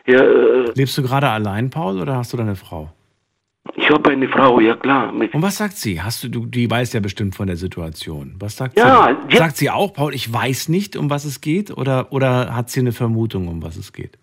Ja, 0.06 0.20
äh, 0.20 0.72
Lebst 0.74 0.98
du 0.98 1.02
gerade 1.02 1.28
allein, 1.28 1.70
Paul, 1.70 2.00
oder 2.00 2.16
hast 2.16 2.32
du 2.32 2.36
deine 2.36 2.56
Frau? 2.56 2.92
Ich 3.76 3.90
habe 3.90 4.10
eine 4.10 4.28
Frau, 4.28 4.60
ja 4.60 4.76
klar. 4.76 5.12
Und 5.12 5.42
was 5.42 5.56
sagt 5.56 5.78
sie? 5.78 6.02
Hast 6.02 6.22
du, 6.22 6.28
du, 6.28 6.46
die 6.46 6.70
weiß 6.70 6.92
ja 6.92 7.00
bestimmt 7.00 7.34
von 7.34 7.46
der 7.46 7.56
Situation. 7.56 8.34
Was 8.38 8.56
sagt 8.56 8.76
Ja, 8.78 9.16
sie? 9.28 9.36
Sagt 9.36 9.56
sie 9.56 9.70
auch, 9.70 9.94
Paul, 9.94 10.14
ich 10.14 10.30
weiß 10.30 10.68
nicht, 10.68 10.96
um 10.96 11.08
was 11.08 11.24
es 11.24 11.40
geht? 11.40 11.70
Oder, 11.70 12.12
oder 12.12 12.54
hat 12.54 12.68
sie 12.68 12.80
eine 12.80 12.92
Vermutung, 12.92 13.48
um 13.48 13.62
was 13.62 13.76
es 13.76 13.92
geht? 13.92 14.18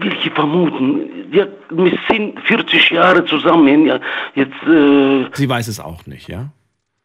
welche 0.00 0.30
vermuten? 0.30 1.30
Wir, 1.30 1.52
wir 1.70 1.98
sind 2.08 2.38
40 2.40 2.90
Jahre 2.90 3.24
zusammen. 3.24 3.86
Ja, 3.86 4.00
jetzt, 4.34 4.62
äh, 4.66 5.26
Sie 5.32 5.48
weiß 5.48 5.68
es 5.68 5.80
auch 5.80 6.06
nicht, 6.06 6.28
ja? 6.28 6.50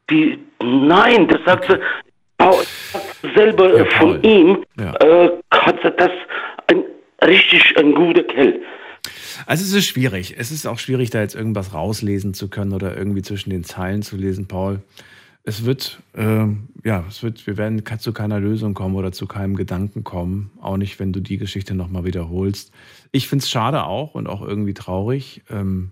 Die, 0.09 0.39
nein, 0.61 1.27
das 1.27 1.39
sagt 1.45 1.65
sie, 1.69 1.79
Paul 2.37 2.63
selber 3.35 3.73
äh, 3.73 3.85
von 3.97 4.21
ihm, 4.23 4.63
Ja. 4.79 4.93
äh, 4.95 5.31
hat 5.51 5.79
sie 5.83 5.91
das 5.91 6.11
ein, 6.67 6.83
richtig 7.25 7.77
ein 7.77 7.93
guter 7.93 8.23
Kerl. 8.23 8.59
Also 9.45 9.63
es 9.63 9.73
ist 9.73 9.87
schwierig. 9.87 10.35
Es 10.37 10.51
ist 10.51 10.65
auch 10.65 10.79
schwierig, 10.79 11.09
da 11.09 11.21
jetzt 11.21 11.35
irgendwas 11.35 11.73
rauslesen 11.73 12.33
zu 12.33 12.49
können 12.49 12.73
oder 12.73 12.95
irgendwie 12.97 13.21
zwischen 13.21 13.49
den 13.49 13.63
Zeilen 13.63 14.01
zu 14.01 14.15
lesen, 14.15 14.47
Paul. 14.47 14.81
Es 15.45 15.65
wird, 15.65 15.99
ähm, 16.15 16.69
ja, 16.85 17.03
es 17.09 17.21
wird, 17.21 17.45
wir 17.45 17.57
werden 17.57 17.83
zu 17.99 18.13
keiner 18.13 18.39
Lösung 18.39 18.73
kommen 18.73 18.95
oder 18.95 19.11
zu 19.11 19.27
keinem 19.27 19.55
Gedanken 19.57 20.05
kommen. 20.05 20.51
Auch 20.61 20.77
nicht, 20.77 20.99
wenn 20.99 21.11
du 21.11 21.19
die 21.19 21.37
Geschichte 21.37 21.73
nochmal 21.75 22.05
wiederholst. 22.05 22.71
Ich 23.11 23.27
finde 23.27 23.43
es 23.43 23.49
schade 23.49 23.83
auch 23.83 24.15
und 24.15 24.27
auch 24.27 24.41
irgendwie 24.41 24.73
traurig. 24.73 25.41
Ähm, 25.49 25.91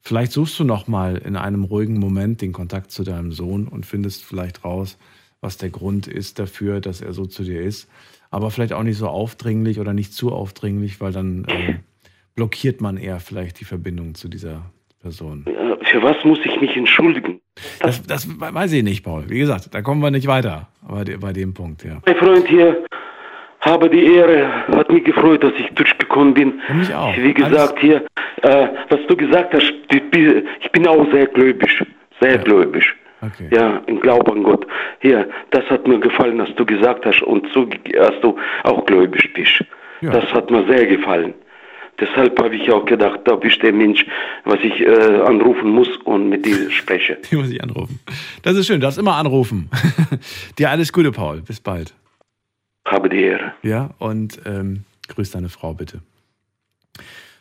vielleicht 0.00 0.32
suchst 0.32 0.58
du 0.58 0.64
nochmal 0.64 1.16
in 1.18 1.36
einem 1.36 1.64
ruhigen 1.64 1.98
Moment 1.98 2.40
den 2.40 2.52
Kontakt 2.52 2.90
zu 2.90 3.04
deinem 3.04 3.32
Sohn 3.32 3.68
und 3.68 3.86
findest 3.86 4.24
vielleicht 4.24 4.64
raus, 4.64 4.98
was 5.40 5.56
der 5.56 5.70
Grund 5.70 6.06
ist 6.06 6.38
dafür, 6.38 6.80
dass 6.80 7.00
er 7.00 7.12
so 7.12 7.26
zu 7.26 7.44
dir 7.44 7.60
ist. 7.60 7.88
Aber 8.30 8.50
vielleicht 8.50 8.72
auch 8.72 8.82
nicht 8.82 8.98
so 8.98 9.08
aufdringlich 9.08 9.80
oder 9.80 9.92
nicht 9.92 10.12
zu 10.12 10.32
aufdringlich, 10.32 11.00
weil 11.00 11.12
dann 11.12 11.46
ähm, 11.48 11.80
blockiert 12.34 12.80
man 12.80 12.96
eher 12.96 13.20
vielleicht 13.20 13.60
die 13.60 13.64
Verbindung 13.64 14.14
zu 14.14 14.28
dieser 14.28 14.70
Person. 15.00 15.44
Äh, 15.46 15.84
Für 15.84 16.02
was 16.02 16.22
muss 16.24 16.38
ich 16.44 16.60
mich 16.60 16.76
entschuldigen? 16.76 17.40
Das, 17.80 18.02
das 18.02 18.28
weiß 18.38 18.72
ich 18.72 18.82
nicht, 18.82 19.02
Paul. 19.02 19.24
Wie 19.28 19.38
gesagt, 19.38 19.74
da 19.74 19.82
kommen 19.82 20.02
wir 20.02 20.10
nicht 20.10 20.26
weiter 20.26 20.68
bei, 20.86 21.04
bei 21.16 21.32
dem 21.32 21.54
Punkt, 21.54 21.84
ja. 21.84 22.00
Mein 22.06 22.16
Freund 22.16 22.46
hier, 22.46 22.84
habe 23.60 23.90
die 23.90 24.14
Ehre, 24.14 24.66
hat 24.68 24.90
mich 24.90 25.04
gefreut, 25.04 25.44
dass 25.44 25.52
ich 25.58 25.68
durchgekommen 25.74 26.34
bin. 26.34 26.60
mich 26.74 26.94
auch. 26.94 27.14
Wie 27.16 27.34
gesagt, 27.34 27.78
hier, 27.78 28.04
äh, 28.42 28.68
was 28.88 29.00
du 29.08 29.16
gesagt 29.16 29.54
hast, 29.54 29.72
ich 29.92 30.70
bin, 30.72 30.86
auch 30.86 31.06
sehr 31.12 31.26
gläubig, 31.26 31.84
sehr 32.20 32.38
gläubig. 32.38 32.84
Okay. 33.22 33.48
Ja, 33.50 33.82
im 33.86 34.00
Glauben 34.00 34.32
an 34.32 34.42
Gott. 34.44 34.66
Hier, 35.00 35.28
das 35.50 35.64
hat 35.68 35.86
mir 35.86 36.00
gefallen, 36.00 36.38
was 36.38 36.54
du 36.54 36.64
gesagt 36.64 37.04
hast 37.04 37.22
und 37.22 37.46
so, 37.52 37.66
dass 37.92 38.18
du 38.22 38.38
auch 38.62 38.86
gläubig 38.86 39.30
bist. 39.34 39.62
Ja. 40.00 40.10
Das 40.10 40.32
hat 40.32 40.50
mir 40.50 40.66
sehr 40.66 40.86
gefallen. 40.86 41.34
Deshalb 42.00 42.40
habe 42.42 42.56
ich 42.56 42.70
auch 42.72 42.86
gedacht, 42.86 43.20
da 43.24 43.36
bist 43.36 43.62
der 43.62 43.74
Mensch, 43.74 44.06
was 44.44 44.58
ich 44.62 44.80
äh, 44.80 45.20
anrufen 45.20 45.68
muss 45.70 45.88
und 46.04 46.30
mit 46.30 46.46
dir 46.46 46.70
spreche. 46.70 47.18
Die 47.30 47.36
muss 47.36 47.50
ich 47.50 47.62
anrufen. 47.62 48.00
Das 48.42 48.56
ist 48.56 48.66
schön, 48.66 48.76
du 48.76 48.86
darfst 48.86 48.98
immer 48.98 49.16
anrufen. 49.16 49.68
Dir 50.58 50.70
alles 50.70 50.92
Gute, 50.94 51.12
Paul. 51.12 51.42
Bis 51.42 51.60
bald. 51.60 51.92
Habe 52.84 53.08
die 53.08 53.22
Ehre. 53.22 53.54
Ja, 53.62 53.94
und 53.98 54.40
ähm, 54.44 54.84
grüß 55.08 55.30
deine 55.30 55.48
Frau 55.48 55.74
bitte. 55.74 56.00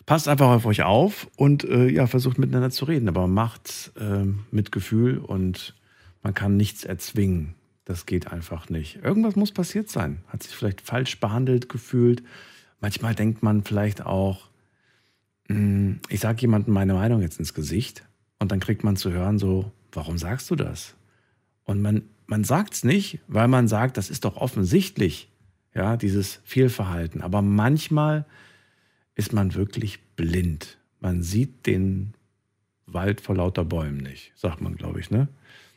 Passt 0.05 0.27
einfach 0.27 0.49
auf 0.49 0.65
euch 0.65 0.81
auf 0.83 1.27
und 1.35 1.63
äh, 1.63 1.87
ja, 1.87 2.07
versucht 2.07 2.39
miteinander 2.39 2.71
zu 2.71 2.85
reden, 2.85 3.07
aber 3.07 3.27
macht 3.27 3.91
ähm, 3.99 4.39
mit 4.51 4.71
Gefühl 4.71 5.19
und 5.19 5.75
man 6.23 6.33
kann 6.33 6.57
nichts 6.57 6.83
erzwingen. 6.83 7.53
Das 7.85 8.05
geht 8.05 8.31
einfach 8.31 8.69
nicht. 8.69 9.03
Irgendwas 9.03 9.35
muss 9.35 9.51
passiert 9.51 9.89
sein. 9.89 10.23
Hat 10.27 10.43
sich 10.43 10.55
vielleicht 10.55 10.81
falsch 10.81 11.19
behandelt 11.19 11.69
gefühlt. 11.69 12.23
Manchmal 12.81 13.15
denkt 13.15 13.43
man 13.43 13.63
vielleicht 13.63 14.05
auch, 14.05 14.47
mh, 15.47 15.97
ich 16.09 16.19
sage 16.19 16.41
jemandem 16.41 16.73
meine 16.73 16.93
Meinung 16.93 17.21
jetzt 17.21 17.39
ins 17.39 17.53
Gesicht 17.53 18.03
und 18.39 18.51
dann 18.51 18.59
kriegt 18.59 18.83
man 18.83 18.95
zu 18.95 19.11
hören 19.11 19.37
so, 19.37 19.71
warum 19.91 20.17
sagst 20.17 20.49
du 20.49 20.55
das? 20.55 20.95
Und 21.65 21.81
man, 21.81 22.03
man 22.25 22.43
sagt 22.43 22.73
es 22.73 22.83
nicht, 22.83 23.19
weil 23.27 23.47
man 23.47 23.67
sagt, 23.67 23.97
das 23.97 24.09
ist 24.09 24.25
doch 24.25 24.37
offensichtlich, 24.37 25.28
ja, 25.73 25.97
dieses 25.97 26.39
Fehlverhalten. 26.43 27.21
Aber 27.21 27.41
manchmal 27.41 28.25
ist 29.15 29.33
man 29.33 29.53
wirklich 29.53 29.99
blind. 30.15 30.77
Man 30.99 31.23
sieht 31.23 31.65
den 31.65 32.13
Wald 32.85 33.21
vor 33.21 33.35
lauter 33.35 33.65
Bäumen 33.65 33.97
nicht, 33.97 34.31
sagt 34.35 34.61
man, 34.61 34.75
glaube 34.75 34.99
ich, 34.99 35.11
ne? 35.11 35.27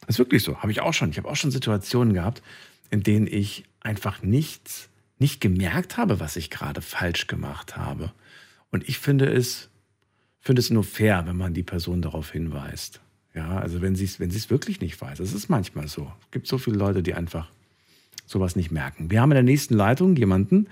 Das 0.00 0.16
ist 0.16 0.18
wirklich 0.18 0.42
so. 0.42 0.58
Habe 0.58 0.72
ich 0.72 0.80
auch 0.80 0.94
schon. 0.94 1.10
Ich 1.10 1.18
habe 1.18 1.28
auch 1.28 1.36
schon 1.36 1.50
Situationen 1.50 2.14
gehabt, 2.14 2.42
in 2.90 3.02
denen 3.02 3.26
ich 3.26 3.64
einfach 3.80 4.22
nichts, 4.22 4.88
nicht 5.18 5.40
gemerkt 5.40 5.96
habe, 5.96 6.18
was 6.18 6.36
ich 6.36 6.50
gerade 6.50 6.80
falsch 6.82 7.28
gemacht 7.28 7.76
habe. 7.76 8.12
Und 8.70 8.88
ich 8.88 8.98
finde 8.98 9.26
es, 9.26 9.68
finde 10.40 10.60
es 10.60 10.70
nur 10.70 10.82
fair, 10.82 11.26
wenn 11.26 11.36
man 11.36 11.54
die 11.54 11.62
Person 11.62 12.02
darauf 12.02 12.32
hinweist. 12.32 13.00
Ja, 13.34 13.58
also 13.58 13.80
wenn 13.80 13.94
sie 13.94 14.04
es, 14.04 14.20
wenn 14.20 14.30
sie 14.30 14.38
es 14.38 14.50
wirklich 14.50 14.80
nicht 14.80 15.00
weiß. 15.00 15.20
Es 15.20 15.32
ist 15.32 15.48
manchmal 15.48 15.88
so. 15.88 16.12
Es 16.20 16.30
gibt 16.32 16.46
so 16.46 16.58
viele 16.58 16.76
Leute, 16.76 17.02
die 17.02 17.14
einfach 17.14 17.48
sowas 18.32 18.56
nicht 18.56 18.72
merken. 18.72 19.10
Wir 19.10 19.20
haben 19.20 19.30
in 19.30 19.36
der 19.36 19.42
nächsten 19.44 19.74
Leitung 19.74 20.16
jemanden, 20.16 20.68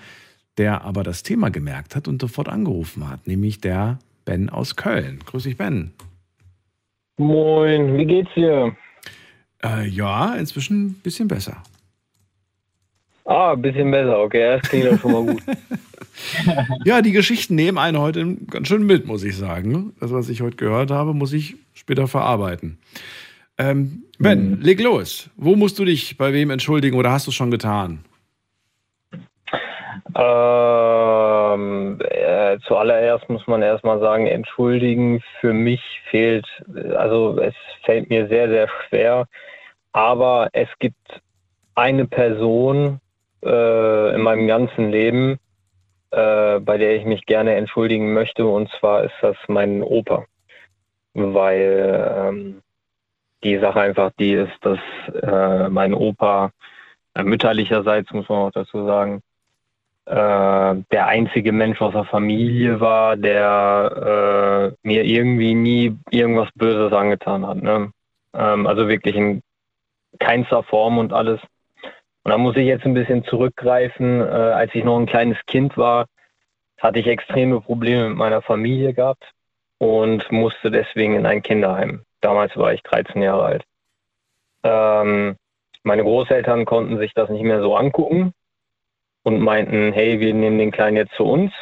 der 0.59 0.82
aber 0.82 1.03
das 1.03 1.23
Thema 1.23 1.51
gemerkt 1.51 1.95
hat 1.95 2.09
und 2.09 2.20
sofort 2.20 2.49
angerufen 2.49 3.09
hat, 3.09 3.27
nämlich 3.27 3.61
der 3.61 3.99
Ben 4.24 4.51
aus 4.51 4.77
Köln. 4.77 5.20
Grüß 5.24 5.45
dich, 5.45 5.57
Ben. 5.57 5.93
Moin, 7.19 7.97
wie 7.97 8.07
geht's 8.07 8.35
dir? 8.35 8.77
Äh, 9.62 9.87
ja, 9.89 10.35
inzwischen 10.35 10.87
ein 10.87 10.95
bisschen 10.95 11.28
besser. 11.28 11.62
Ah, 13.24 13.53
ein 13.53 13.62
bisschen 13.62 13.91
besser, 13.91 14.19
okay, 14.19 14.59
das 14.59 14.69
klingt 14.69 14.87
doch 14.87 14.99
schon 14.99 15.12
mal 15.12 15.24
gut. 15.24 15.43
Ja, 16.85 17.03
die 17.03 17.12
Geschichten 17.12 17.55
nehmen 17.55 17.78
einen 17.78 17.99
heute 17.99 18.37
ganz 18.51 18.69
schön 18.69 18.85
mit, 18.85 19.07
muss 19.07 19.23
ich 19.23 19.37
sagen. 19.37 19.93
Das, 20.01 20.12
was 20.12 20.28
ich 20.28 20.41
heute 20.41 20.57
gehört 20.57 20.91
habe, 20.91 21.15
muss 21.15 21.32
ich 21.32 21.57
später 21.74 22.09
verarbeiten. 22.09 22.78
Ähm, 23.61 24.05
ben, 24.19 24.59
leg 24.62 24.81
los. 24.81 25.28
Wo 25.37 25.55
musst 25.55 25.78
du 25.78 25.85
dich 25.85 26.16
bei 26.16 26.32
wem 26.32 26.49
entschuldigen 26.49 26.97
oder 26.97 27.12
hast 27.12 27.27
du 27.27 27.31
es 27.31 27.35
schon 27.35 27.51
getan? 27.51 28.07
Ähm, 30.16 32.01
äh, 32.01 32.59
zuallererst 32.66 33.28
muss 33.28 33.47
man 33.47 33.61
erstmal 33.61 34.01
sagen, 34.01 34.27
entschuldigen 34.27 35.23
für 35.41 35.53
mich 35.53 35.82
fehlt, 36.11 36.47
also 36.97 37.39
es 37.39 37.55
fällt 37.85 38.09
mir 38.09 38.28
sehr, 38.28 38.49
sehr 38.49 38.69
schwer, 38.89 39.27
aber 39.93 40.49
es 40.53 40.69
gibt 40.78 41.20
eine 41.74 42.07
Person 42.07 42.99
äh, 43.45 44.15
in 44.15 44.23
meinem 44.23 44.47
ganzen 44.47 44.91
Leben, 44.91 45.39
äh, 46.12 46.61
bei 46.61 46.78
der 46.78 46.97
ich 46.97 47.05
mich 47.05 47.27
gerne 47.27 47.57
entschuldigen 47.57 48.15
möchte, 48.15 48.47
und 48.47 48.70
zwar 48.81 49.05
ist 49.05 49.15
das 49.20 49.37
mein 49.49 49.82
Opa, 49.82 50.24
weil 51.15 52.15
ähm, 52.16 52.62
die 53.42 53.58
Sache 53.58 53.80
einfach 53.80 54.10
die 54.18 54.32
ist, 54.32 54.52
dass 54.62 54.78
äh, 55.22 55.68
mein 55.68 55.94
Opa 55.94 56.50
äh, 57.14 57.22
mütterlicherseits, 57.22 58.12
muss 58.12 58.28
man 58.28 58.38
auch 58.38 58.52
dazu 58.52 58.84
sagen, 58.86 59.22
äh, 60.06 60.82
der 60.90 61.06
einzige 61.06 61.52
Mensch 61.52 61.80
aus 61.80 61.92
der 61.92 62.04
Familie 62.04 62.80
war, 62.80 63.16
der 63.16 64.72
äh, 64.72 64.86
mir 64.86 65.04
irgendwie 65.04 65.54
nie 65.54 65.96
irgendwas 66.10 66.48
Böses 66.54 66.92
angetan 66.92 67.46
hat. 67.46 67.62
Ne? 67.62 67.92
Ähm, 68.34 68.66
also 68.66 68.88
wirklich 68.88 69.14
in 69.14 69.42
keinster 70.18 70.62
Form 70.62 70.98
und 70.98 71.12
alles. 71.12 71.40
Und 72.24 72.32
da 72.32 72.38
muss 72.38 72.56
ich 72.56 72.66
jetzt 72.66 72.84
ein 72.84 72.94
bisschen 72.94 73.24
zurückgreifen. 73.24 74.20
Äh, 74.20 74.24
als 74.24 74.74
ich 74.74 74.84
noch 74.84 74.98
ein 74.98 75.06
kleines 75.06 75.38
Kind 75.46 75.76
war, 75.76 76.06
hatte 76.78 76.98
ich 76.98 77.06
extreme 77.06 77.60
Probleme 77.60 78.08
mit 78.08 78.18
meiner 78.18 78.42
Familie 78.42 78.92
gehabt 78.92 79.30
und 79.78 80.30
musste 80.32 80.70
deswegen 80.70 81.14
in 81.14 81.26
ein 81.26 81.42
Kinderheim. 81.42 82.02
Damals 82.20 82.56
war 82.56 82.72
ich 82.72 82.82
13 82.82 83.22
Jahre 83.22 83.44
alt. 83.44 83.64
Ähm, 84.62 85.36
meine 85.82 86.02
Großeltern 86.02 86.64
konnten 86.64 86.98
sich 86.98 87.14
das 87.14 87.30
nicht 87.30 87.42
mehr 87.42 87.62
so 87.62 87.74
angucken 87.74 88.32
und 89.22 89.40
meinten, 89.40 89.92
hey, 89.92 90.20
wir 90.20 90.34
nehmen 90.34 90.59
den 90.59 90.72
Kleinen 90.72 90.97
jetzt 90.97 91.14
zu 91.14 91.24
uns, 91.24 91.52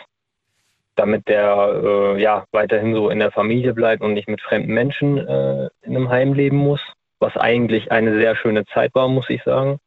damit 0.96 1.28
der 1.28 1.80
äh, 1.84 2.20
ja 2.20 2.44
weiterhin 2.50 2.94
so 2.94 3.10
in 3.10 3.20
der 3.20 3.30
Familie 3.30 3.74
bleibt 3.74 4.02
und 4.02 4.14
nicht 4.14 4.28
mit 4.28 4.40
fremden 4.40 4.74
Menschen 4.74 5.18
äh, 5.18 5.68
in 5.82 5.96
einem 5.96 6.08
Heim 6.08 6.32
leben 6.32 6.56
muss, 6.56 6.80
was 7.20 7.36
eigentlich 7.36 7.92
eine 7.92 8.18
sehr 8.18 8.36
schöne 8.36 8.64
Zeit 8.66 8.94
war, 8.94 9.08
muss 9.08 9.30
ich 9.30 9.42
sagen. 9.44 9.78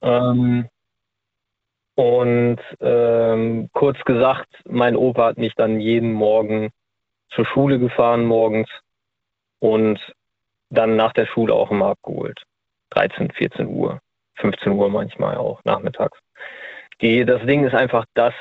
Ähm, 0.00 0.68
und 1.94 2.58
ähm, 2.80 3.68
kurz 3.72 4.00
gesagt, 4.04 4.48
mein 4.66 4.96
Opa 4.96 5.26
hat 5.26 5.38
mich 5.38 5.54
dann 5.54 5.78
jeden 5.80 6.12
Morgen 6.12 6.70
zur 7.30 7.44
Schule 7.46 7.78
gefahren 7.78 8.24
morgens 8.24 8.68
und 9.62 10.00
dann 10.70 10.96
nach 10.96 11.12
der 11.12 11.26
Schule 11.26 11.54
auch 11.54 11.70
immer 11.70 11.86
abgeholt. 11.86 12.42
13, 12.90 13.30
14 13.30 13.68
Uhr, 13.68 14.00
15 14.36 14.72
Uhr 14.72 14.90
manchmal 14.90 15.36
auch 15.36 15.60
nachmittags. 15.64 16.18
Die, 17.00 17.24
das 17.24 17.40
Ding 17.46 17.64
ist 17.64 17.74
einfach, 17.74 18.04
dass 18.14 18.34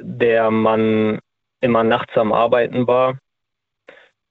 der 0.00 0.50
Mann 0.50 1.20
immer 1.60 1.84
nachts 1.84 2.16
am 2.16 2.32
Arbeiten 2.32 2.88
war. 2.88 3.18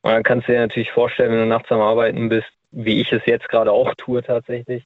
Und 0.02 0.12
dann 0.12 0.24
kannst 0.24 0.50
du 0.50 0.52
dir 0.52 0.60
natürlich 0.60 0.92
vorstellen, 0.92 1.32
wenn 1.32 1.40
du 1.40 1.46
nachts 1.46 1.72
am 1.72 1.80
Arbeiten 1.80 2.28
bist, 2.28 2.50
wie 2.72 3.00
ich 3.00 3.12
es 3.14 3.26
jetzt 3.26 3.48
gerade 3.48 3.72
auch 3.72 3.94
tue 3.96 4.22
tatsächlich, 4.22 4.84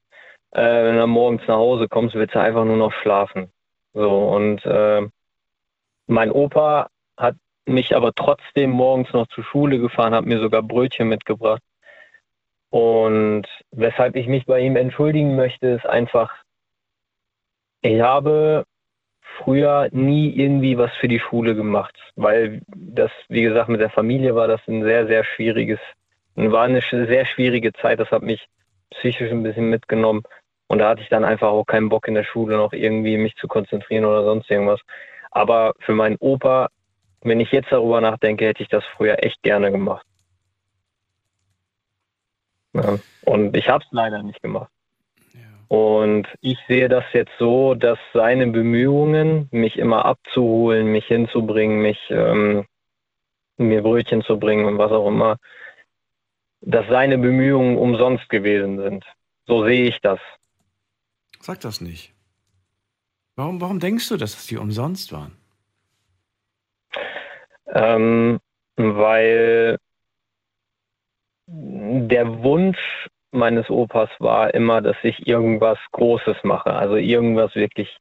äh, 0.52 0.62
wenn 0.62 0.98
du 0.98 1.08
morgens 1.08 1.42
nach 1.48 1.56
Hause 1.56 1.88
kommst, 1.88 2.14
willst 2.14 2.36
du 2.36 2.40
einfach 2.40 2.66
nur 2.66 2.78
noch 2.78 2.94
schlafen. 2.94 3.52
So, 3.94 4.30
und 4.30 4.64
äh, 4.66 5.02
mein 6.06 6.32
Opa 6.32 6.90
mich 7.66 7.96
aber 7.96 8.14
trotzdem 8.14 8.72
morgens 8.72 9.12
noch 9.14 9.28
zur 9.28 9.44
Schule 9.44 9.80
gefahren, 9.80 10.14
hat 10.14 10.26
mir 10.26 10.40
sogar 10.40 10.64
Brötchen 10.64 11.08
mitgebracht. 11.08 11.62
Und 12.70 13.48
weshalb 13.72 14.16
ich 14.16 14.28
mich 14.28 14.46
bei 14.46 14.62
ihm 14.62 14.76
entschuldigen 14.76 15.36
möchte, 15.36 15.68
ist 15.68 15.86
einfach, 15.86 16.34
ich 17.82 18.02
habe 18.02 18.66
früher 19.38 19.90
nie 19.92 20.30
irgendwie 20.30 20.78
was 20.78 20.92
für 21.00 21.08
die 21.08 21.20
Schule 21.20 21.56
gemacht, 21.56 21.98
weil 22.16 22.62
das, 22.68 23.12
wie 23.28 23.42
gesagt, 23.42 23.70
mit 23.70 23.82
der 23.82 23.90
Familie 23.90 24.36
war 24.36 24.48
das 24.48 24.62
ein 24.68 24.84
sehr, 24.84 25.08
sehr 25.08 25.24
schwieriges, 25.24 25.80
war 26.36 26.64
eine 26.64 26.82
sehr 26.82 27.26
schwierige 27.26 27.74
Zeit. 27.74 28.00
Das 28.00 28.12
hat 28.12 28.24
mich 28.24 28.48
psychisch 28.92 29.32
ein 29.32 29.44
bisschen 29.44 29.70
mitgenommen. 29.70 30.24
Und 30.68 30.80
da 30.80 30.90
hatte 30.90 31.02
ich 31.02 31.10
dann 31.10 31.26
einfach 31.26 31.50
auch 31.50 31.66
keinen 31.66 31.90
Bock 31.90 32.08
in 32.08 32.14
der 32.14 32.24
Schule 32.24 32.56
noch 32.56 32.72
irgendwie 32.72 33.18
mich 33.18 33.36
zu 33.36 33.48
konzentrieren 33.48 34.06
oder 34.06 34.24
sonst 34.24 34.50
irgendwas. 34.50 34.80
Aber 35.32 35.74
für 35.80 35.94
meinen 35.94 36.18
Opa, 36.20 36.70
wenn 37.22 37.40
ich 37.40 37.52
jetzt 37.52 37.72
darüber 37.72 38.02
nachdenke, 38.02 38.46
hätte 38.46 38.64
ich 38.64 38.70
das 38.70 38.84
früher 38.98 39.24
echt 39.24 39.42
gerne 39.44 39.72
gemacht. 39.72 40.06
Ja. 42.74 43.00
Und 43.24 43.56
ich 43.56 43.70
habe 43.70 43.84
es 43.84 43.92
leider 43.92 44.24
nicht 44.24 44.42
gemacht. 44.42 44.72
Und 45.68 46.28
ich 46.42 46.58
sehe 46.68 46.90
das 46.90 47.06
jetzt 47.14 47.32
so, 47.40 47.76
dass 47.76 47.98
seine 48.14 48.48
Bemühungen, 48.48 49.48
mich 49.52 49.78
immer 49.78 50.04
abzuholen, 50.04 50.92
mich 50.92 51.06
hinzubringen, 51.06 51.82
mich 51.82 51.98
ähm, 52.10 52.66
mir 53.58 53.82
Brötchen 53.82 54.22
zu 54.22 54.38
bringen 54.38 54.66
und 54.66 54.78
was 54.78 54.92
auch 54.92 55.08
immer, 55.08 55.38
dass 56.60 56.88
seine 56.90 57.18
Bemühungen 57.18 57.78
umsonst 57.78 58.28
gewesen 58.28 58.82
sind. 58.82 59.06
So 59.48 59.66
sehe 59.66 59.86
ich 59.86 60.00
das. 60.02 60.20
Sag 61.40 61.62
das 61.62 61.80
nicht. 61.80 62.14
Warum, 63.36 63.62
warum 63.62 63.80
denkst 63.80 64.10
du, 64.10 64.18
dass 64.18 64.36
es 64.36 64.48
die 64.48 64.58
umsonst 64.58 65.14
waren? 65.14 65.38
Ähm, 67.72 68.40
weil 68.78 69.78
der 71.48 72.44
Wunsch 72.44 73.08
meines 73.32 73.70
Opas 73.70 74.10
war 74.20 74.54
immer, 74.54 74.82
dass 74.82 74.98
ich 75.04 75.28
irgendwas 75.28 75.80
Großes 75.92 76.38
mache, 76.44 76.74
also 76.74 76.96
irgendwas 76.96 77.56
wirklich 77.56 77.98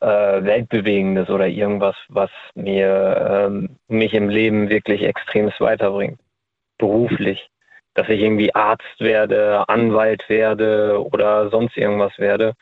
äh, 0.00 0.06
Weltbewegendes 0.44 1.28
oder 1.28 1.46
irgendwas, 1.46 1.96
was 2.08 2.30
mir 2.54 3.48
ähm, 3.48 3.76
mich 3.88 4.14
im 4.14 4.28
Leben 4.28 4.70
wirklich 4.70 5.02
extremst 5.02 5.60
weiterbringt, 5.60 6.20
beruflich. 6.78 7.50
Dass 7.94 8.08
ich 8.08 8.20
irgendwie 8.20 8.54
Arzt 8.54 9.00
werde, 9.00 9.68
Anwalt 9.68 10.28
werde 10.28 11.04
oder 11.12 11.50
sonst 11.50 11.76
irgendwas 11.76 12.16
werde. 12.18 12.54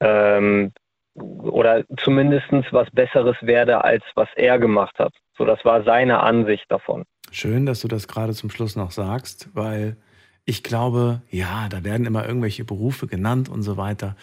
Ähm, 0.00 0.72
oder 1.14 1.84
zumindest 1.98 2.46
was 2.70 2.90
Besseres 2.90 3.36
werde, 3.42 3.84
als 3.84 4.02
was 4.14 4.28
er 4.36 4.58
gemacht 4.58 4.98
hat. 4.98 5.12
So, 5.36 5.44
das 5.44 5.64
war 5.64 5.82
seine 5.84 6.20
Ansicht 6.20 6.64
davon. 6.68 7.04
Schön, 7.30 7.66
dass 7.66 7.80
du 7.80 7.88
das 7.88 8.08
gerade 8.08 8.34
zum 8.34 8.50
Schluss 8.50 8.76
noch 8.76 8.90
sagst, 8.90 9.48
weil 9.54 9.96
ich 10.44 10.62
glaube, 10.62 11.22
ja, 11.30 11.68
da 11.68 11.84
werden 11.84 12.06
immer 12.06 12.26
irgendwelche 12.26 12.64
Berufe 12.64 13.06
genannt 13.06 13.48
und 13.48 13.62
so 13.62 13.76
weiter. 13.76 14.16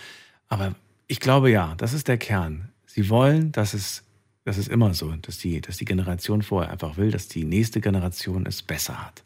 Aber 0.48 0.76
ich 1.08 1.20
glaube 1.20 1.50
ja, 1.50 1.76
das 1.78 1.94
ist 1.94 2.08
der 2.08 2.18
Kern. 2.18 2.70
Sie 2.86 3.10
wollen, 3.10 3.52
dass 3.52 3.74
es, 3.74 4.04
das 4.46 4.58
ist 4.58 4.68
immer 4.68 4.94
so, 4.94 5.12
dass 5.22 5.38
die, 5.38 5.62
dass 5.62 5.78
die 5.78 5.86
Generation 5.86 6.42
vorher 6.42 6.72
einfach 6.72 6.98
will, 6.98 7.12
dass 7.12 7.28
die 7.28 7.46
nächste 7.46 7.82
Generation 7.82 8.46
es 8.46 8.62
besser 8.62 9.06
hat. 9.06 9.24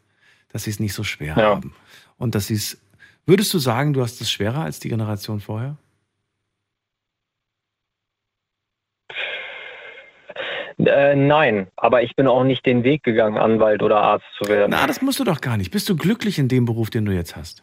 Dass 0.52 0.64
sie 0.64 0.70
es 0.70 0.80
nicht 0.80 0.94
so 0.94 1.02
schwer 1.02 1.36
ja. 1.36 1.54
haben. 1.56 1.74
Und 2.16 2.34
dass 2.34 2.46
sie 2.46 2.54
es, 2.54 2.80
würdest 3.26 3.52
du 3.52 3.58
sagen, 3.58 3.92
du 3.92 4.02
hast 4.02 4.20
es 4.20 4.30
schwerer 4.30 4.60
als 4.60 4.80
die 4.80 4.88
Generation 4.88 5.40
vorher? 5.40 5.76
Äh, 10.86 11.16
nein, 11.16 11.68
aber 11.76 12.02
ich 12.02 12.16
bin 12.16 12.26
auch 12.26 12.44
nicht 12.44 12.64
den 12.66 12.84
Weg 12.84 13.02
gegangen, 13.02 13.38
Anwalt 13.38 13.82
oder 13.82 13.98
Arzt 13.98 14.26
zu 14.42 14.48
werden. 14.48 14.70
Na, 14.70 14.86
das 14.86 15.02
musst 15.02 15.20
du 15.20 15.24
doch 15.24 15.40
gar 15.40 15.56
nicht. 15.56 15.70
Bist 15.70 15.88
du 15.88 15.96
glücklich 15.96 16.38
in 16.38 16.48
dem 16.48 16.64
Beruf, 16.64 16.90
den 16.90 17.04
du 17.04 17.12
jetzt 17.12 17.36
hast? 17.36 17.62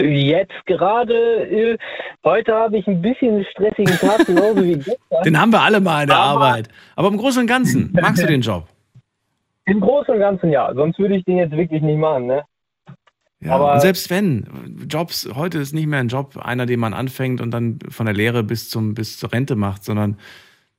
Jetzt 0.00 0.54
gerade, 0.66 1.14
äh, 1.14 1.78
heute 2.24 2.54
habe 2.54 2.78
ich 2.78 2.86
ein 2.86 3.02
bisschen 3.02 3.34
einen 3.34 3.46
stressigen 3.46 3.96
Tag, 3.98 4.26
genauso 4.26 4.62
wie 4.62 4.74
gestern. 4.74 4.96
Den 5.24 5.40
haben 5.40 5.50
wir 5.50 5.60
alle 5.60 5.80
mal 5.80 6.02
in 6.02 6.08
der 6.08 6.18
aber, 6.18 6.44
Arbeit. 6.44 6.68
Aber 6.94 7.08
im 7.08 7.16
Großen 7.16 7.40
und 7.40 7.48
Ganzen, 7.48 7.90
magst 8.00 8.22
du 8.22 8.26
den 8.26 8.40
Job? 8.40 8.68
Im 9.64 9.80
Großen 9.80 10.14
und 10.14 10.20
Ganzen 10.20 10.50
ja, 10.50 10.72
sonst 10.72 10.98
würde 10.98 11.16
ich 11.16 11.24
den 11.24 11.36
jetzt 11.36 11.50
wirklich 11.50 11.82
nicht 11.82 11.98
machen, 11.98 12.26
ne? 12.26 12.44
Ja, 13.40 13.52
aber 13.52 13.74
und 13.74 13.80
selbst 13.80 14.08
wenn, 14.08 14.46
Jobs, 14.88 15.28
heute 15.34 15.58
ist 15.58 15.74
nicht 15.74 15.86
mehr 15.86 16.00
ein 16.00 16.08
Job, 16.08 16.36
einer, 16.42 16.64
den 16.64 16.80
man 16.80 16.94
anfängt 16.94 17.40
und 17.40 17.50
dann 17.50 17.78
von 17.88 18.06
der 18.06 18.14
Lehre 18.14 18.42
bis, 18.42 18.70
zum, 18.70 18.94
bis 18.94 19.18
zur 19.18 19.32
Rente 19.32 19.56
macht, 19.56 19.84
sondern 19.84 20.16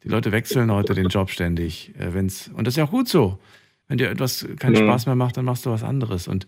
die 0.03 0.09
Leute 0.09 0.31
wechseln 0.31 0.71
heute 0.71 0.93
den 0.93 1.07
Job 1.07 1.29
ständig. 1.29 1.93
Äh, 1.97 2.13
wenn's, 2.13 2.49
und 2.49 2.65
das 2.65 2.73
ist 2.73 2.77
ja 2.77 2.85
auch 2.85 2.91
gut 2.91 3.07
so. 3.07 3.39
Wenn 3.87 3.97
dir 3.97 4.09
etwas 4.09 4.47
keinen 4.59 4.73
mhm. 4.73 4.87
Spaß 4.87 5.07
mehr 5.07 5.15
macht, 5.15 5.37
dann 5.37 5.45
machst 5.45 5.65
du 5.65 5.71
was 5.71 5.83
anderes. 5.83 6.27
Und 6.27 6.47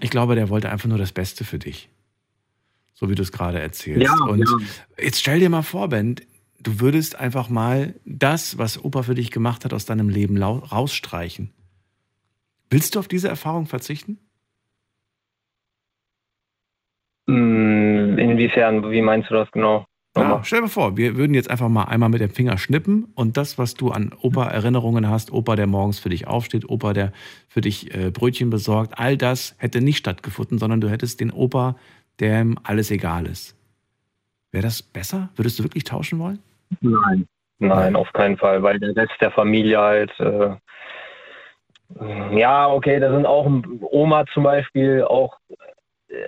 ich 0.00 0.10
glaube, 0.10 0.34
der 0.34 0.48
wollte 0.48 0.70
einfach 0.70 0.88
nur 0.88 0.98
das 0.98 1.12
Beste 1.12 1.44
für 1.44 1.58
dich. 1.58 1.88
So 2.94 3.10
wie 3.10 3.14
du 3.14 3.22
es 3.22 3.32
gerade 3.32 3.60
erzählst. 3.60 4.02
Ja, 4.02 4.14
und 4.24 4.40
ja. 4.40 5.04
jetzt 5.04 5.20
stell 5.20 5.40
dir 5.40 5.50
mal 5.50 5.62
vor, 5.62 5.88
Ben, 5.88 6.16
du 6.60 6.80
würdest 6.80 7.16
einfach 7.16 7.48
mal 7.48 7.94
das, 8.04 8.58
was 8.58 8.82
Opa 8.82 9.02
für 9.02 9.14
dich 9.14 9.30
gemacht 9.30 9.64
hat, 9.64 9.72
aus 9.72 9.86
deinem 9.86 10.08
Leben 10.08 10.40
rausstreichen. 10.42 11.52
Willst 12.70 12.94
du 12.94 12.98
auf 12.98 13.08
diese 13.08 13.28
Erfahrung 13.28 13.66
verzichten? 13.66 14.18
Hm, 17.28 18.18
inwiefern, 18.18 18.90
wie 18.90 19.02
meinst 19.02 19.30
du 19.30 19.34
das 19.34 19.50
genau? 19.50 19.86
Ja, 20.16 20.40
stell 20.44 20.62
dir 20.62 20.68
vor, 20.68 20.96
wir 20.96 21.16
würden 21.16 21.34
jetzt 21.34 21.50
einfach 21.50 21.68
mal 21.68 21.84
einmal 21.84 22.08
mit 22.08 22.20
dem 22.20 22.30
Finger 22.30 22.58
schnippen 22.58 23.12
und 23.14 23.36
das, 23.36 23.58
was 23.58 23.74
du 23.74 23.90
an 23.90 24.12
Opa-Erinnerungen 24.20 25.08
hast, 25.08 25.32
Opa, 25.32 25.56
der 25.56 25.66
morgens 25.66 25.98
für 25.98 26.08
dich 26.08 26.26
aufsteht, 26.26 26.68
Opa, 26.68 26.92
der 26.92 27.12
für 27.48 27.60
dich 27.60 27.94
äh, 27.94 28.10
Brötchen 28.10 28.50
besorgt, 28.50 28.98
all 28.98 29.16
das 29.16 29.54
hätte 29.58 29.80
nicht 29.80 29.98
stattgefunden, 29.98 30.58
sondern 30.58 30.80
du 30.80 30.88
hättest 30.88 31.20
den 31.20 31.30
Opa, 31.30 31.76
dem 32.20 32.58
alles 32.62 32.90
egal 32.90 33.26
ist. 33.26 33.56
Wäre 34.52 34.64
das 34.64 34.82
besser? 34.82 35.28
Würdest 35.36 35.58
du 35.58 35.64
wirklich 35.64 35.84
tauschen 35.84 36.18
wollen? 36.18 36.38
Nein, 36.80 37.26
nein, 37.58 37.94
auf 37.94 38.12
keinen 38.12 38.38
Fall, 38.38 38.62
weil 38.62 38.78
der 38.78 38.96
Rest 38.96 39.14
der 39.20 39.30
Familie 39.30 39.78
halt. 39.78 40.12
Äh, 40.18 40.56
ja, 42.36 42.68
okay, 42.68 42.98
da 42.98 43.12
sind 43.12 43.26
auch 43.26 43.48
Oma 43.80 44.24
zum 44.32 44.42
Beispiel 44.42 45.02
auch 45.02 45.36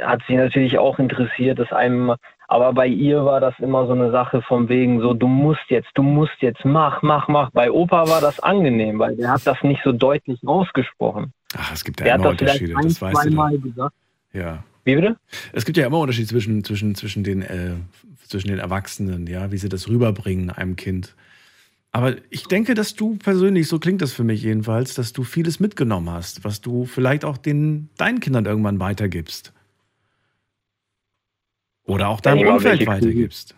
hat 0.02 0.20
sie 0.26 0.36
natürlich 0.36 0.78
auch 0.78 0.98
interessiert, 0.98 1.58
dass 1.58 1.72
einem 1.72 2.14
aber 2.50 2.72
bei 2.72 2.86
ihr 2.86 3.26
war 3.26 3.40
das 3.40 3.54
immer 3.58 3.86
so 3.86 3.92
eine 3.92 4.10
Sache 4.10 4.40
von 4.40 4.70
wegen 4.70 5.00
so, 5.00 5.12
du 5.12 5.28
musst 5.28 5.68
jetzt, 5.68 5.90
du 5.94 6.02
musst 6.02 6.32
jetzt, 6.40 6.64
mach, 6.64 7.02
mach, 7.02 7.28
mach. 7.28 7.50
Bei 7.50 7.70
Opa 7.70 8.08
war 8.08 8.22
das 8.22 8.40
angenehm, 8.40 8.98
weil 8.98 9.16
der 9.16 9.30
hat 9.30 9.46
das 9.46 9.62
nicht 9.62 9.82
so 9.84 9.92
deutlich 9.92 10.40
ausgesprochen. 10.46 11.34
Ach, 11.54 11.74
es 11.74 11.84
gibt 11.84 12.00
ja 12.00 12.06
der 12.06 12.14
immer 12.14 12.30
Unterschiede, 12.30 12.74
ein, 12.74 12.84
das 12.84 13.02
weißt 13.02 13.26
du. 13.26 13.60
Gesagt. 13.60 13.94
Ja. 14.32 14.64
Wie 14.84 14.94
bitte? 14.94 15.16
Es 15.52 15.66
gibt 15.66 15.76
ja 15.76 15.86
immer 15.86 15.98
Unterschiede 15.98 16.28
zwischen, 16.28 16.64
zwischen, 16.64 16.94
zwischen, 16.94 17.22
den, 17.22 17.42
äh, 17.42 17.74
zwischen 18.26 18.48
den 18.48 18.58
Erwachsenen, 18.58 19.26
ja, 19.26 19.52
wie 19.52 19.58
sie 19.58 19.68
das 19.68 19.86
rüberbringen 19.86 20.48
einem 20.48 20.76
Kind. 20.76 21.14
Aber 21.92 22.16
ich 22.30 22.44
denke, 22.44 22.72
dass 22.72 22.94
du 22.94 23.16
persönlich, 23.16 23.68
so 23.68 23.78
klingt 23.78 24.00
das 24.00 24.14
für 24.14 24.24
mich 24.24 24.42
jedenfalls, 24.42 24.94
dass 24.94 25.12
du 25.12 25.22
vieles 25.22 25.60
mitgenommen 25.60 26.10
hast, 26.10 26.44
was 26.44 26.62
du 26.62 26.86
vielleicht 26.86 27.26
auch 27.26 27.36
den, 27.36 27.90
deinen 27.98 28.20
Kindern 28.20 28.46
irgendwann 28.46 28.80
weitergibst. 28.80 29.52
Oder 31.88 32.08
auch 32.08 32.20
deinem 32.20 32.46
Umfeld 32.46 32.86
weitergibst. 32.86 33.56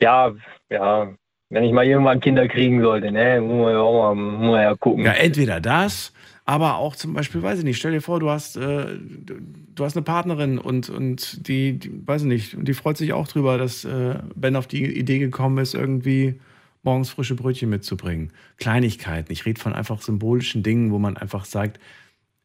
Ja, 0.00 0.32
ja. 0.70 1.12
Wenn 1.50 1.64
ich 1.64 1.72
mal 1.72 1.84
irgendwann 1.84 2.20
Kinder 2.20 2.48
kriegen 2.48 2.80
sollte, 2.80 3.10
ne, 3.10 3.40
muss 3.40 3.64
man 3.64 3.72
ja 3.72 3.80
auch 3.80 4.14
mal, 4.14 4.14
muss 4.14 4.50
man 4.52 4.62
ja 4.62 4.74
gucken. 4.76 5.04
Ja, 5.04 5.12
entweder 5.12 5.60
das, 5.60 6.12
aber 6.44 6.76
auch 6.76 6.96
zum 6.96 7.12
Beispiel, 7.12 7.42
weiß 7.42 7.58
ich 7.58 7.64
nicht, 7.64 7.76
stell 7.76 7.92
dir 7.92 8.00
vor, 8.00 8.20
du 8.20 8.30
hast, 8.30 8.56
äh, 8.56 8.86
du 8.96 9.84
hast 9.84 9.96
eine 9.96 10.04
Partnerin 10.04 10.58
und, 10.58 10.88
und 10.88 11.46
die, 11.48 11.78
die, 11.78 12.06
weiß 12.06 12.22
ich 12.22 12.28
nicht, 12.28 12.56
die 12.56 12.72
freut 12.72 12.96
sich 12.96 13.12
auch 13.12 13.28
drüber, 13.28 13.58
dass 13.58 13.84
äh, 13.84 14.18
Ben 14.34 14.56
auf 14.56 14.68
die 14.68 14.84
Idee 14.96 15.18
gekommen 15.18 15.58
ist, 15.58 15.74
irgendwie 15.74 16.40
morgens 16.82 17.10
frische 17.10 17.34
Brötchen 17.34 17.68
mitzubringen. 17.68 18.32
Kleinigkeiten. 18.56 19.32
Ich 19.32 19.44
rede 19.44 19.60
von 19.60 19.74
einfach 19.74 20.00
symbolischen 20.00 20.62
Dingen, 20.62 20.92
wo 20.92 20.98
man 20.98 21.16
einfach 21.16 21.44
sagt, 21.44 21.78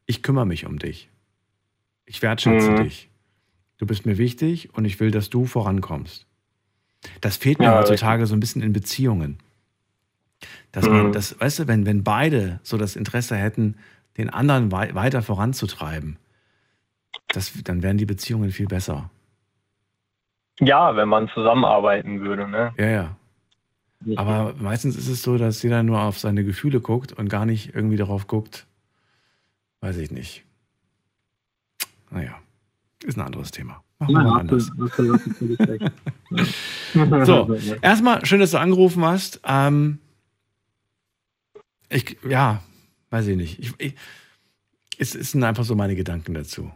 ich 0.04 0.22
kümmere 0.22 0.46
mich 0.46 0.66
um 0.66 0.78
dich. 0.78 1.08
Ich 2.06 2.22
wertschätze 2.22 2.72
mhm. 2.72 2.84
dich. 2.84 3.08
Du 3.78 3.86
bist 3.86 4.06
mir 4.06 4.18
wichtig 4.18 4.74
und 4.74 4.84
ich 4.84 5.00
will, 5.00 5.10
dass 5.10 5.30
du 5.30 5.46
vorankommst. 5.46 6.26
Das 7.20 7.36
fehlt 7.36 7.58
mir 7.58 7.66
ja, 7.66 7.78
heutzutage 7.78 8.22
richtig. 8.22 8.30
so 8.30 8.36
ein 8.36 8.40
bisschen 8.40 8.62
in 8.62 8.72
Beziehungen. 8.72 9.38
Dass 10.72 10.86
man, 10.86 11.08
mhm. 11.08 11.12
das, 11.12 11.38
weißt 11.38 11.60
du, 11.60 11.68
wenn, 11.68 11.86
wenn 11.86 12.04
beide 12.04 12.60
so 12.62 12.76
das 12.76 12.96
Interesse 12.96 13.36
hätten, 13.36 13.76
den 14.16 14.30
anderen 14.30 14.72
wei 14.72 14.94
weiter 14.94 15.22
voranzutreiben, 15.22 16.18
das, 17.28 17.52
dann 17.64 17.82
wären 17.82 17.98
die 17.98 18.06
Beziehungen 18.06 18.50
viel 18.50 18.66
besser. 18.66 19.10
Ja, 20.60 20.96
wenn 20.96 21.08
man 21.08 21.28
zusammenarbeiten 21.28 22.20
würde, 22.20 22.48
ne? 22.48 22.72
Ja, 22.78 22.86
ja. 22.86 23.16
Aber 24.16 24.54
meistens 24.58 24.96
ist 24.96 25.08
es 25.08 25.22
so, 25.22 25.36
dass 25.36 25.62
jeder 25.62 25.82
nur 25.82 26.00
auf 26.02 26.18
seine 26.18 26.44
Gefühle 26.44 26.80
guckt 26.80 27.12
und 27.12 27.28
gar 27.28 27.44
nicht 27.46 27.74
irgendwie 27.74 27.96
darauf 27.96 28.26
guckt, 28.26 28.66
weiß 29.80 29.96
ich 29.98 30.10
nicht. 30.10 30.44
Naja. 32.10 32.38
Ist 33.06 33.16
ein 33.16 33.24
anderes 33.24 33.52
Thema. 33.52 33.82
Machen 34.00 34.14
wir 34.14 34.22
mal 34.22 34.40
anders. 34.40 34.66
so, 37.24 37.56
erstmal 37.82 38.26
schön, 38.26 38.40
dass 38.40 38.50
du 38.50 38.58
angerufen 38.58 39.04
hast. 39.04 39.40
Ähm, 39.46 40.00
Ich, 41.88 42.16
ja, 42.28 42.62
weiß 43.10 43.28
ich 43.28 43.36
nicht. 43.36 43.60
Ich, 43.60 43.72
ich, 43.78 43.94
es 44.98 45.12
sind 45.12 45.44
einfach 45.44 45.62
so 45.62 45.76
meine 45.76 45.94
Gedanken 45.94 46.34
dazu. 46.34 46.72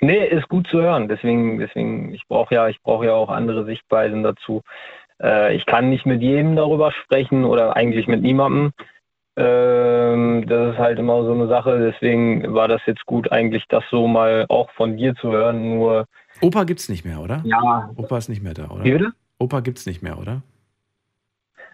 Nee, 0.00 0.26
ist 0.26 0.48
gut 0.48 0.66
zu 0.68 0.80
hören. 0.80 1.08
Deswegen, 1.08 1.58
deswegen, 1.58 2.14
ich 2.14 2.26
brauche 2.26 2.54
ja, 2.54 2.68
ich 2.68 2.80
brauche 2.80 3.04
ja 3.04 3.12
auch 3.12 3.28
andere 3.28 3.66
Sichtweisen 3.66 4.22
dazu. 4.22 4.62
Äh, 5.22 5.54
ich 5.54 5.66
kann 5.66 5.90
nicht 5.90 6.06
mit 6.06 6.22
jedem 6.22 6.56
darüber 6.56 6.90
sprechen 6.90 7.44
oder 7.44 7.76
eigentlich 7.76 8.08
mit 8.08 8.22
niemandem. 8.22 8.72
Ähm, 9.40 10.46
das 10.46 10.72
ist 10.74 10.78
halt 10.78 10.98
immer 10.98 11.22
so 11.24 11.32
eine 11.32 11.48
Sache. 11.48 11.92
Deswegen 11.92 12.54
war 12.54 12.68
das 12.68 12.80
jetzt 12.86 13.04
gut, 13.06 13.30
eigentlich 13.32 13.64
das 13.68 13.84
so 13.90 14.06
mal 14.06 14.46
auch 14.48 14.70
von 14.72 14.96
dir 14.96 15.14
zu 15.14 15.32
hören. 15.32 15.76
Nur 15.76 16.06
Opa 16.40 16.64
gibt's 16.64 16.88
nicht 16.88 17.04
mehr, 17.04 17.20
oder? 17.20 17.42
Ja. 17.44 17.90
Opa 17.96 18.18
ist 18.18 18.28
nicht 18.28 18.42
mehr 18.42 18.54
da, 18.54 18.68
oder? 18.70 18.84
Wie 18.84 18.92
bitte? 18.92 19.12
Opa 19.38 19.60
gibt's 19.60 19.86
nicht 19.86 20.02
mehr, 20.02 20.18
oder? 20.18 20.42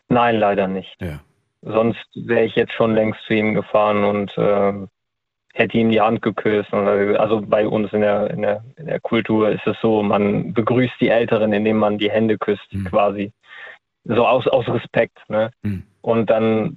Nein, 0.08 0.36
leider 0.36 0.68
nicht. 0.68 0.96
Ja. 1.00 1.20
Sonst 1.62 2.06
wäre 2.14 2.44
ich 2.44 2.54
jetzt 2.54 2.72
schon 2.72 2.94
längst 2.94 3.20
zu 3.26 3.34
ihm 3.34 3.54
gefahren 3.54 4.04
und 4.04 4.32
ähm, 4.36 4.88
hätte 5.54 5.76
ihm 5.78 5.90
die 5.90 6.00
Hand 6.00 6.22
geküsst. 6.22 6.72
Äh, 6.72 7.16
Also 7.16 7.40
bei 7.40 7.66
uns 7.66 7.92
in 7.92 8.02
der, 8.02 8.30
in, 8.30 8.42
der, 8.42 8.62
in 8.76 8.86
der 8.86 9.00
Kultur 9.00 9.50
ist 9.50 9.66
es 9.66 9.76
so, 9.80 10.02
man 10.02 10.52
begrüßt 10.52 10.94
die 11.00 11.08
Älteren, 11.08 11.52
indem 11.52 11.78
man 11.78 11.98
die 11.98 12.10
Hände 12.10 12.38
küsst, 12.38 12.68
quasi. 12.88 13.32
So 14.08 14.26
aus, 14.26 14.46
aus 14.46 14.68
Respekt. 14.68 15.18
Ne? 15.28 15.50
Und 16.00 16.30
dann 16.30 16.76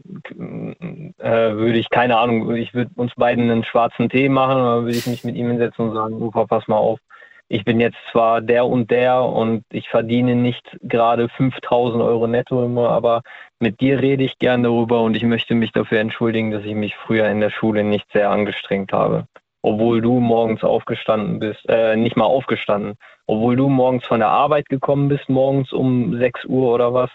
äh, 1.19 1.53
würde 1.53 1.77
ich, 1.77 1.89
keine 1.91 2.17
Ahnung, 2.17 2.55
ich 2.55 2.73
würde 2.73 2.89
uns 2.95 3.13
beiden 3.15 3.51
einen 3.51 3.63
schwarzen 3.63 4.09
Tee 4.09 4.27
machen, 4.27 4.59
oder 4.59 4.81
würde 4.81 4.97
ich 4.97 5.05
mich 5.05 5.23
mit 5.23 5.35
ihm 5.35 5.49
hinsetzen 5.49 5.89
und 5.89 5.95
sagen, 5.95 6.21
Opa, 6.21 6.45
pass 6.45 6.67
mal 6.67 6.77
auf. 6.77 6.99
Ich 7.47 7.63
bin 7.65 7.79
jetzt 7.79 7.97
zwar 8.11 8.41
der 8.41 8.65
und 8.65 8.91
der 8.91 9.21
und 9.23 9.63
ich 9.71 9.89
verdiene 9.89 10.35
nicht 10.35 10.77
gerade 10.83 11.29
5000 11.29 12.01
Euro 12.01 12.27
netto 12.27 12.63
immer, 12.63 12.89
aber 12.89 13.21
mit 13.59 13.81
dir 13.81 13.99
rede 13.99 14.23
ich 14.23 14.37
gern 14.37 14.63
darüber 14.63 15.01
und 15.01 15.15
ich 15.15 15.23
möchte 15.23 15.55
mich 15.55 15.71
dafür 15.71 15.99
entschuldigen, 15.99 16.51
dass 16.51 16.63
ich 16.63 16.75
mich 16.75 16.95
früher 16.95 17.27
in 17.27 17.39
der 17.39 17.49
Schule 17.49 17.83
nicht 17.83 18.05
sehr 18.11 18.29
angestrengt 18.29 18.93
habe. 18.93 19.25
Obwohl 19.61 20.01
du 20.01 20.19
morgens 20.19 20.63
aufgestanden 20.63 21.39
bist, 21.39 21.67
äh, 21.67 21.95
nicht 21.95 22.15
mal 22.15 22.25
aufgestanden, 22.25 22.95
obwohl 23.29 23.55
du 23.55 23.69
morgens 23.69 24.03
von 24.05 24.19
der 24.19 24.29
Arbeit 24.29 24.69
gekommen 24.69 25.07
bist, 25.07 25.29
morgens 25.29 25.71
um 25.71 26.17
6 26.17 26.45
Uhr 26.45 26.73
oder 26.73 26.95
was, 26.95 27.11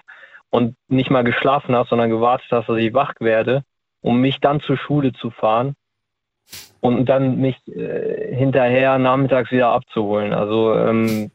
und 0.49 0.77
nicht 0.87 1.11
mal 1.11 1.25
geschlafen 1.25 1.75
hast, 1.75 1.89
sondern 1.89 2.09
gewartet 2.09 2.47
hast, 2.53 2.69
dass 2.69 2.79
ich 2.79 2.95
wach 2.95 3.15
werde, 3.19 3.65
um 4.01 4.21
mich 4.21 4.39
dann 4.39 4.61
zur 4.61 4.77
Schule 4.77 5.13
zu 5.13 5.31
fahren 5.31 5.75
und 6.81 7.07
dann 7.07 7.41
mich 7.41 7.57
äh, 7.67 8.33
hinterher 8.33 8.99
nachmittags 8.99 9.51
wieder 9.51 9.71
abzuholen. 9.71 10.33
Also 10.33 10.77
ähm, 10.77 11.33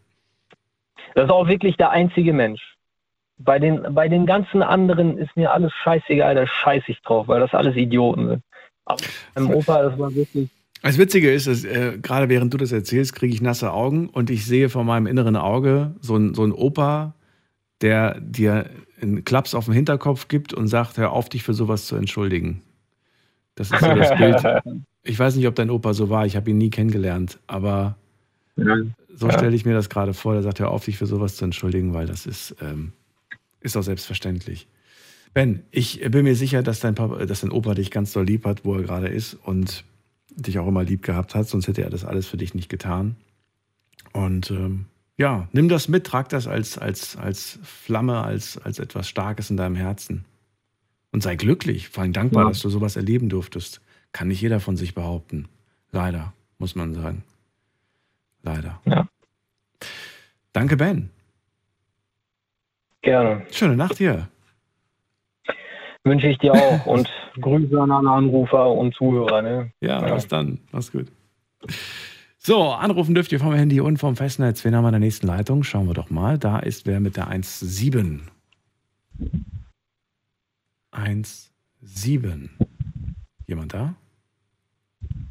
das 1.14 1.26
ist 1.26 1.32
auch 1.32 1.50
wirklich 1.50 1.76
der 1.76 1.90
einzige 1.90 2.32
Mensch. 2.32 2.78
Bei 3.38 3.60
den, 3.60 3.94
bei 3.94 4.08
den 4.08 4.26
ganzen 4.26 4.64
anderen 4.64 5.18
ist 5.18 5.36
mir 5.36 5.52
alles 5.52 5.74
scheißegal, 5.74 6.36
da 6.36 6.48
scheiß 6.48 6.84
ich 6.88 7.02
drauf, 7.02 7.28
weil 7.28 7.42
das 7.42 7.54
alles 7.54 7.76
Idioten 7.76 8.30
sind. 8.30 8.44
Aber 8.86 9.02
beim 9.34 9.52
Opa, 9.52 9.84
das 9.84 10.00
war 10.00 10.16
wirklich. 10.16 10.50
Das 10.82 10.98
Witzige 10.98 11.32
ist, 11.32 11.48
dass, 11.48 11.64
äh, 11.66 11.98
gerade 12.02 12.30
während 12.30 12.54
du 12.54 12.58
das 12.58 12.72
erzählst, 12.72 13.14
kriege 13.14 13.34
ich 13.34 13.42
nasse 13.42 13.72
Augen 13.72 14.08
und 14.08 14.30
ich 14.30 14.46
sehe 14.46 14.70
vor 14.70 14.84
meinem 14.84 15.08
inneren 15.08 15.36
Auge 15.36 15.96
so 16.02 16.16
einen 16.16 16.34
so 16.34 16.44
Opa, 16.44 17.16
der 17.82 18.20
dir 18.22 18.70
einen 19.02 19.24
Klaps 19.26 19.54
auf 19.56 19.66
den 19.66 19.74
Hinterkopf 19.74 20.28
gibt 20.28 20.54
und 20.54 20.68
sagt, 20.68 20.98
hör 20.98 21.12
auf, 21.12 21.30
dich 21.30 21.44
für 21.44 21.54
sowas 21.54 21.86
zu 21.86 21.96
entschuldigen. 21.96 22.62
Das 23.56 23.72
ist 23.72 23.82
so 23.82 23.94
das 23.94 24.16
Bild. 24.18 24.44
Ich 25.04 25.18
weiß 25.20 25.36
nicht, 25.36 25.48
ob 25.48 25.56
dein 25.56 25.70
Opa 25.70 25.94
so 25.94 26.10
war, 26.10 26.26
ich 26.26 26.36
habe 26.36 26.50
ihn 26.50 26.58
nie 26.58 26.70
kennengelernt, 26.70 27.40
aber 27.48 27.98
so 28.56 29.28
Ja. 29.28 29.34
stelle 29.34 29.56
ich 29.56 29.66
mir 29.66 29.74
das 29.74 29.90
gerade 29.90 30.14
vor. 30.14 30.34
Der 30.34 30.44
sagt, 30.44 30.60
hör 30.60 30.72
auf, 30.72 30.86
dich 30.86 30.98
für 30.98 31.06
sowas 31.08 31.36
zu 31.36 31.46
entschuldigen, 31.46 31.94
weil 31.94 32.06
das 32.06 32.26
ist, 32.26 32.56
ähm, 32.62 32.94
ist 33.62 33.76
auch 33.76 33.82
selbstverständlich. 33.84 34.68
Ben, 35.34 35.64
ich 35.72 36.02
bin 36.10 36.24
mir 36.24 36.36
sicher, 36.36 36.64
dass 36.64 36.80
dein, 36.80 36.96
Papa, 36.96 37.26
dass 37.26 37.42
dein 37.42 37.52
Opa 37.52 37.74
dich 37.76 37.92
ganz 37.92 38.14
doll 38.14 38.26
lieb 38.26 38.46
hat, 38.46 38.66
wo 38.66 38.76
er 38.76 38.84
gerade 38.84 39.08
ist 39.08 39.34
und 39.34 39.84
dich 40.36 40.60
auch 40.60 40.68
immer 40.68 40.84
lieb 40.84 41.04
gehabt 41.04 41.36
hat, 41.36 41.48
sonst 41.48 41.68
hätte 41.68 41.84
er 41.84 41.90
das 41.90 42.06
alles 42.06 42.28
für 42.28 42.38
dich 42.38 42.54
nicht 42.54 42.70
getan. 42.70 43.16
Und 44.14 44.52
ähm, 44.52 44.86
ja, 45.18 45.48
nimm 45.52 45.70
das 45.70 45.88
mit, 45.88 46.06
trag 46.08 46.30
das 46.30 46.48
als, 46.48 46.78
als, 46.78 47.18
als 47.18 47.60
Flamme, 47.64 48.22
als, 48.24 48.58
als 48.58 48.80
etwas 48.80 49.08
Starkes 49.10 49.50
in 49.50 49.58
deinem 49.58 49.76
Herzen. 49.76 50.26
Und 51.12 51.24
sei 51.24 51.36
glücklich, 51.36 51.90
vor 51.90 52.04
allem 52.04 52.14
dankbar, 52.14 52.44
Ja. 52.44 52.50
dass 52.50 52.60
du 52.62 52.70
sowas 52.70 52.96
erleben 52.96 53.30
durftest. 53.30 53.82
Kann 54.12 54.28
nicht 54.30 54.42
jeder 54.42 54.60
von 54.60 54.78
sich 54.78 54.96
behaupten. 54.96 55.48
Leider, 55.92 56.34
muss 56.58 56.76
man 56.76 56.94
sagen. 56.94 57.24
Leider. 58.44 58.80
Ja. 58.86 59.08
Danke, 60.54 60.78
Ben. 60.78 61.10
Gerne. 63.02 63.46
Schöne 63.52 63.76
Nacht 63.76 63.98
hier. 63.98 64.28
Wünsche 66.04 66.28
ich 66.28 66.38
dir 66.38 66.54
auch 66.54 66.86
und 66.86 67.10
Grüße 67.42 67.80
an 67.82 67.92
alle 67.92 68.10
Anrufer 68.10 68.72
und 68.72 68.94
Zuhörer. 68.96 69.42
Ne? 69.42 69.72
Ja, 69.82 70.14
bis 70.14 70.28
dann. 70.28 70.60
Mach's 70.72 70.92
gut. 70.92 71.08
So, 72.38 72.70
anrufen 72.70 73.16
dürft 73.16 73.32
ihr 73.32 73.40
vom 73.40 73.54
Handy 73.54 73.82
und 73.82 73.98
vom 73.98 74.16
Festnetz. 74.16 74.64
Wen 74.64 74.76
haben 74.76 74.84
wir 74.84 74.90
in 74.90 74.94
der 74.94 75.00
nächsten 75.00 75.28
Leitung? 75.28 75.64
Schauen 75.64 75.88
wir 75.88 75.94
doch 75.94 76.10
mal. 76.10 76.38
Da 76.38 76.60
ist 76.60 76.86
wer 76.86 77.00
mit 77.00 77.18
der 77.18 77.28
1.7. 77.28 78.22
1.7. 80.94 82.50
Jemand 83.46 83.74
da? 83.74 83.96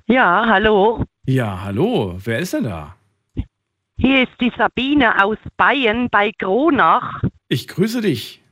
Ja, 0.07 0.45
hallo. 0.47 1.05
Ja, 1.27 1.63
hallo. 1.65 2.17
Wer 2.23 2.39
ist 2.41 2.53
denn 2.53 2.65
da? 2.65 2.95
Hier 3.97 4.23
ist 4.23 4.41
die 4.41 4.53
Sabine 4.57 5.25
aus 5.25 5.39
Bayern 5.57 6.09
bei 6.11 6.33
Kronach. 6.33 7.23
Ich 7.49 7.67
grüße 7.67 8.01
dich. 8.01 8.43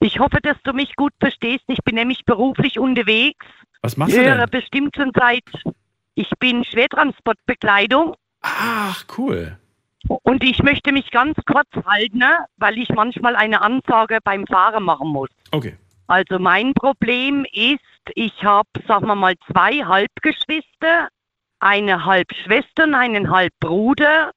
Ich 0.00 0.18
hoffe, 0.18 0.38
dass 0.42 0.56
du 0.64 0.72
mich 0.72 0.96
gut 0.96 1.12
verstehst. 1.20 1.64
Ich 1.68 1.82
bin 1.84 1.94
nämlich 1.94 2.24
beruflich 2.24 2.78
unterwegs. 2.78 3.44
Was 3.82 3.96
machst 3.96 4.16
du 4.16 4.20
höre 4.20 4.38
denn? 4.38 4.50
bestimmt 4.50 4.96
schon 4.96 5.12
seit. 5.14 5.44
Ich 6.14 6.30
bin 6.38 6.64
Schwertransportbekleidung. 6.64 8.16
Ach, 8.40 9.04
cool. 9.18 9.58
Und 10.08 10.42
ich 10.42 10.62
möchte 10.62 10.92
mich 10.92 11.10
ganz 11.10 11.36
kurz 11.46 11.68
halten, 11.84 12.18
ne, 12.18 12.46
weil 12.56 12.78
ich 12.78 12.88
manchmal 12.88 13.36
eine 13.36 13.60
Ansage 13.60 14.18
beim 14.24 14.46
Fahren 14.46 14.84
machen 14.84 15.08
muss. 15.08 15.28
Okay. 15.50 15.76
Also 16.06 16.38
mein 16.38 16.72
Problem 16.74 17.46
ist, 17.52 17.78
ich 18.14 18.42
habe, 18.42 18.68
sagen 18.88 19.06
wir 19.06 19.14
mal, 19.14 19.34
zwei 19.46 19.84
Halbgeschwister, 19.84 21.08
eine 21.60 22.04
Halbschwester 22.06 22.84
und 22.84 22.94
einen 22.94 23.30
Halbbruder. 23.30 24.32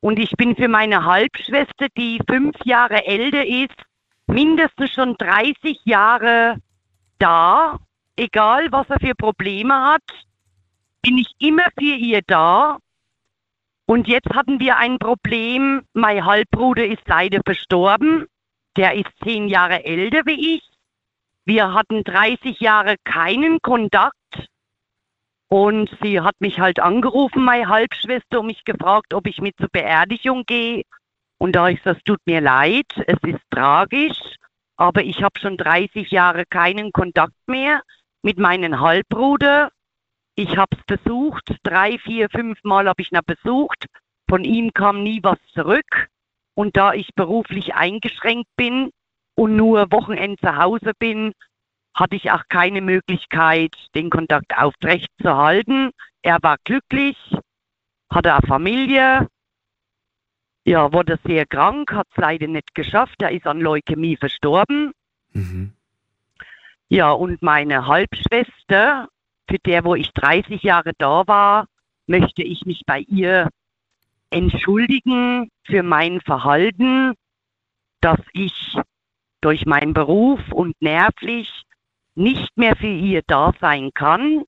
Und 0.00 0.18
ich 0.18 0.32
bin 0.32 0.56
für 0.56 0.68
meine 0.68 1.04
Halbschwester, 1.04 1.86
die 1.96 2.20
fünf 2.28 2.56
Jahre 2.64 3.06
älter 3.06 3.46
ist, 3.46 3.74
mindestens 4.26 4.90
schon 4.90 5.16
30 5.16 5.80
Jahre 5.84 6.56
da. 7.18 7.78
Egal, 8.16 8.72
was 8.72 8.88
er 8.88 8.98
für 9.00 9.14
Probleme 9.14 9.74
hat, 9.74 10.02
bin 11.02 11.18
ich 11.18 11.32
immer 11.38 11.66
für 11.78 11.94
ihr 11.94 12.22
da. 12.26 12.78
Und 13.86 14.08
jetzt 14.08 14.30
hatten 14.34 14.58
wir 14.58 14.76
ein 14.78 14.98
Problem. 14.98 15.82
Mein 15.92 16.24
Halbbruder 16.24 16.84
ist 16.84 17.06
leider 17.06 17.40
verstorben. 17.44 18.26
Der 18.76 18.94
ist 18.94 19.10
zehn 19.22 19.48
Jahre 19.48 19.84
älter 19.84 20.22
wie 20.24 20.56
ich. 20.56 20.62
Wir 21.44 21.72
hatten 21.72 22.02
30 22.02 22.58
Jahre 22.58 22.96
keinen 23.04 23.60
Kontakt. 23.62 24.16
Und 25.48 25.88
sie 26.02 26.20
hat 26.20 26.34
mich 26.40 26.58
halt 26.58 26.80
angerufen, 26.80 27.44
meine 27.44 27.68
Halbschwester, 27.68 28.40
und 28.40 28.46
mich 28.46 28.64
gefragt, 28.64 29.14
ob 29.14 29.28
ich 29.28 29.40
mit 29.40 29.56
zur 29.56 29.68
Beerdigung 29.68 30.42
gehe. 30.44 30.82
Und 31.38 31.52
da 31.54 31.68
ich 31.68 31.80
das 31.82 31.98
tut 32.04 32.20
mir 32.26 32.40
leid, 32.40 32.86
es 33.06 33.18
ist 33.26 33.42
tragisch, 33.50 34.18
aber 34.76 35.02
ich 35.02 35.22
habe 35.22 35.38
schon 35.38 35.56
30 35.56 36.10
Jahre 36.10 36.44
keinen 36.46 36.92
Kontakt 36.92 37.34
mehr 37.46 37.82
mit 38.22 38.38
meinem 38.38 38.80
Halbbruder. 38.80 39.70
Ich 40.34 40.56
habe 40.56 40.76
es 40.76 40.98
versucht, 40.98 41.54
drei, 41.62 41.98
vier, 41.98 42.28
fünf 42.30 42.62
Mal 42.62 42.88
habe 42.88 43.02
ich 43.02 43.12
ihn 43.12 43.20
besucht. 43.24 43.86
Von 44.28 44.44
ihm 44.44 44.72
kam 44.72 45.02
nie 45.02 45.20
was 45.22 45.38
zurück. 45.54 46.08
Und 46.54 46.76
da 46.76 46.92
ich 46.92 47.14
beruflich 47.14 47.74
eingeschränkt 47.74 48.48
bin 48.56 48.90
und 49.34 49.56
nur 49.56 49.90
Wochenend 49.92 50.40
zu 50.40 50.56
Hause 50.56 50.92
bin, 50.98 51.32
hatte 51.94 52.16
ich 52.16 52.30
auch 52.30 52.42
keine 52.48 52.80
Möglichkeit, 52.80 53.74
den 53.94 54.10
Kontakt 54.10 54.56
aufrecht 54.56 55.10
zu 55.22 55.36
halten. 55.36 55.90
Er 56.22 56.38
war 56.42 56.56
glücklich, 56.64 57.16
hatte 58.10 58.34
eine 58.34 58.46
Familie, 58.46 59.28
ja, 60.66 60.92
wurde 60.92 61.18
sehr 61.24 61.46
krank, 61.46 61.92
hat 61.92 62.08
es 62.10 62.16
leider 62.16 62.48
nicht 62.48 62.74
geschafft. 62.74 63.22
Er 63.22 63.30
ist 63.30 63.46
an 63.46 63.60
Leukämie 63.60 64.16
verstorben. 64.16 64.92
Ja, 66.88 67.12
und 67.12 67.40
meine 67.40 67.86
Halbschwester, 67.86 69.08
für 69.48 69.58
der, 69.60 69.84
wo 69.84 69.94
ich 69.94 70.12
30 70.12 70.62
Jahre 70.64 70.90
da 70.98 71.26
war, 71.28 71.66
möchte 72.08 72.42
ich 72.42 72.66
mich 72.66 72.82
bei 72.84 73.00
ihr 73.00 73.48
entschuldigen 74.30 75.50
für 75.62 75.84
mein 75.84 76.20
Verhalten, 76.20 77.14
dass 78.00 78.18
ich 78.32 78.76
durch 79.40 79.66
meinen 79.66 79.94
Beruf 79.94 80.40
und 80.50 80.80
nervlich 80.82 81.62
nicht 82.16 82.56
mehr 82.56 82.74
für 82.74 82.86
ihr 82.88 83.22
da 83.24 83.52
sein 83.60 83.92
kann. 83.94 84.42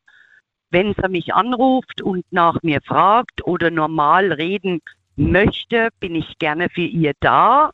Wenn 0.70 0.94
sie 0.94 1.08
mich 1.08 1.32
anruft 1.32 2.02
und 2.02 2.24
nach 2.32 2.60
mir 2.62 2.80
fragt 2.84 3.46
oder 3.46 3.70
normal 3.70 4.32
reden 4.32 4.80
möchte, 5.18 5.88
bin 6.00 6.14
ich 6.14 6.38
gerne 6.38 6.68
für 6.68 6.82
ihr 6.82 7.12
da. 7.20 7.72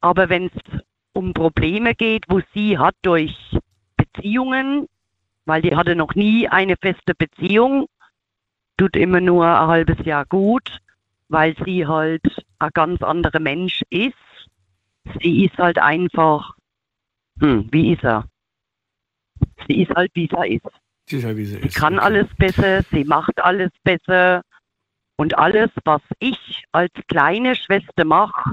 Aber 0.00 0.28
wenn 0.28 0.46
es 0.46 0.80
um 1.12 1.32
Probleme 1.32 1.94
geht, 1.94 2.24
wo 2.28 2.40
sie 2.54 2.78
hat 2.78 2.94
durch 3.02 3.34
Beziehungen, 3.96 4.86
weil 5.46 5.62
die 5.62 5.74
hatte 5.74 5.96
noch 5.96 6.14
nie 6.14 6.48
eine 6.48 6.76
feste 6.76 7.14
Beziehung, 7.14 7.86
tut 8.76 8.96
immer 8.96 9.20
nur 9.20 9.46
ein 9.46 9.66
halbes 9.66 10.04
Jahr 10.04 10.26
gut, 10.26 10.78
weil 11.28 11.56
sie 11.64 11.86
halt 11.86 12.22
ein 12.58 12.70
ganz 12.74 13.02
anderer 13.02 13.40
Mensch 13.40 13.82
ist. 13.90 14.14
Sie 15.22 15.44
ist 15.44 15.56
halt 15.56 15.78
einfach, 15.78 16.52
hm, 17.40 17.68
wie 17.70 17.92
ist 17.92 18.04
er? 18.04 18.24
Sie 19.66 19.82
ist 19.82 19.94
halt, 19.94 20.10
wie 20.14 20.28
sie 20.28 20.54
ist. 20.54 20.66
Sie 21.06 21.18
ist 21.18 21.24
halt, 21.24 21.36
wie 21.36 21.44
sie 21.44 21.60
Sie 21.62 21.68
kann 21.68 21.98
alles 21.98 22.26
besser, 22.36 22.82
sie 22.90 23.04
macht 23.04 23.38
alles 23.42 23.70
besser. 23.84 24.42
Und 25.16 25.38
alles, 25.38 25.70
was 25.84 26.02
ich 26.18 26.64
als 26.72 26.92
kleine 27.08 27.56
Schwester 27.56 28.04
mache, 28.04 28.52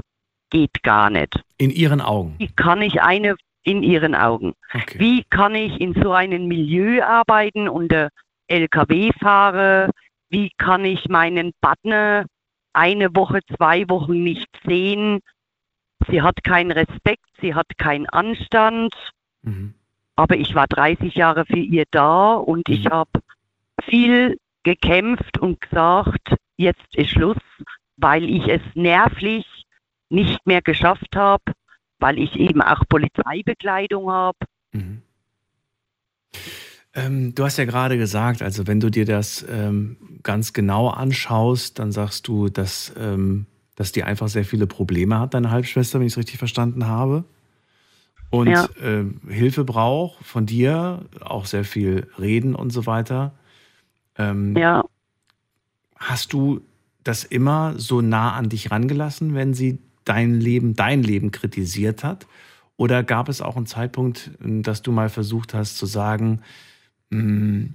geht 0.50 0.82
gar 0.82 1.10
nicht. 1.10 1.42
In 1.58 1.70
ihren 1.70 2.00
Augen. 2.00 2.36
Wie 2.38 2.48
kann 2.48 2.80
ich 2.82 3.02
eine 3.02 3.36
in 3.62 3.82
ihren 3.82 4.14
Augen? 4.14 4.54
Wie 5.00 5.24
kann 5.24 5.54
ich 5.54 5.80
in 5.80 5.94
so 5.94 6.12
einem 6.12 6.46
Milieu 6.48 7.02
arbeiten 7.02 7.68
und 7.68 7.94
LKW 8.46 9.10
fahre? 9.20 9.90
Wie 10.28 10.50
kann 10.58 10.84
ich 10.84 11.08
meinen 11.08 11.52
Partner 11.60 12.26
eine 12.72 13.14
Woche, 13.14 13.40
zwei 13.56 13.88
Wochen 13.88 14.22
nicht 14.22 14.48
sehen? 14.66 15.20
Sie 16.08 16.20
hat 16.20 16.44
keinen 16.44 16.72
Respekt, 16.72 17.24
sie 17.40 17.54
hat 17.54 17.66
keinen 17.78 18.06
Anstand. 18.06 18.94
Aber 20.16 20.36
ich 20.36 20.54
war 20.54 20.66
30 20.66 21.14
Jahre 21.14 21.46
für 21.46 21.58
ihr 21.58 21.84
da 21.90 22.34
und 22.34 22.68
ich 22.68 22.86
habe 22.86 23.10
viel 23.82 24.38
gekämpft 24.62 25.38
und 25.38 25.60
gesagt, 25.60 26.34
jetzt 26.56 26.94
ist 26.94 27.10
Schluss, 27.10 27.38
weil 27.96 28.24
ich 28.24 28.46
es 28.48 28.62
nervlich 28.74 29.46
nicht 30.08 30.46
mehr 30.46 30.62
geschafft 30.62 31.16
habe, 31.16 31.42
weil 31.98 32.18
ich 32.18 32.34
eben 32.36 32.60
auch 32.60 32.82
Polizeibekleidung 32.88 34.10
habe. 34.10 34.38
Ähm, 36.94 37.34
du 37.34 37.44
hast 37.44 37.56
ja 37.56 37.64
gerade 37.64 37.98
gesagt, 37.98 38.42
also 38.42 38.66
wenn 38.66 38.80
du 38.80 38.90
dir 38.90 39.04
das 39.04 39.44
ähm, 39.48 39.96
ganz 40.22 40.52
genau 40.52 40.88
anschaust, 40.88 41.78
dann 41.78 41.90
sagst 41.90 42.28
du, 42.28 42.48
dass, 42.48 42.92
ähm, 42.98 43.46
dass 43.74 43.90
die 43.92 44.04
einfach 44.04 44.28
sehr 44.28 44.44
viele 44.44 44.66
Probleme 44.66 45.18
hat, 45.18 45.34
deine 45.34 45.50
Halbschwester, 45.50 45.98
wenn 45.98 46.06
ich 46.06 46.12
es 46.12 46.18
richtig 46.18 46.38
verstanden 46.38 46.86
habe. 46.86 47.24
Und 48.30 48.48
Ja. 48.48 48.68
ähm, 48.80 49.20
Hilfe 49.28 49.64
braucht 49.64 50.24
von 50.24 50.46
dir, 50.46 51.04
auch 51.20 51.46
sehr 51.46 51.64
viel 51.64 52.08
reden 52.18 52.54
und 52.54 52.70
so 52.70 52.86
weiter. 52.86 53.32
Ähm, 54.16 54.56
Ja. 54.56 54.84
Hast 56.04 56.34
du 56.34 56.60
das 57.02 57.24
immer 57.24 57.78
so 57.78 58.02
nah 58.02 58.34
an 58.34 58.50
dich 58.50 58.70
rangelassen, 58.70 59.34
wenn 59.34 59.54
sie 59.54 59.78
dein 60.04 60.38
Leben, 60.38 60.76
dein 60.76 61.02
Leben 61.02 61.30
kritisiert 61.30 62.04
hat? 62.04 62.26
Oder 62.76 63.02
gab 63.02 63.30
es 63.30 63.40
auch 63.40 63.56
einen 63.56 63.64
Zeitpunkt, 63.64 64.30
dass 64.38 64.82
du 64.82 64.92
mal 64.92 65.08
versucht 65.08 65.54
hast 65.54 65.78
zu 65.78 65.86
sagen, 65.86 66.42
"Mm, 67.08 67.68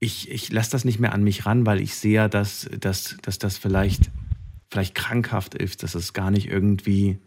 ich, 0.00 0.28
ich 0.28 0.50
lasse 0.50 0.72
das 0.72 0.84
nicht 0.84 0.98
mehr 0.98 1.12
an 1.12 1.22
mich 1.22 1.46
ran, 1.46 1.66
weil 1.66 1.80
ich 1.80 1.94
sehe, 1.94 2.28
dass, 2.28 2.68
dass, 2.80 3.16
dass 3.22 3.38
das 3.38 3.58
vielleicht, 3.58 4.10
vielleicht 4.68 4.96
krankhaft 4.96 5.54
ist, 5.54 5.84
dass 5.84 5.94
es 5.94 6.14
gar 6.14 6.32
nicht 6.32 6.48
irgendwie 6.48 7.18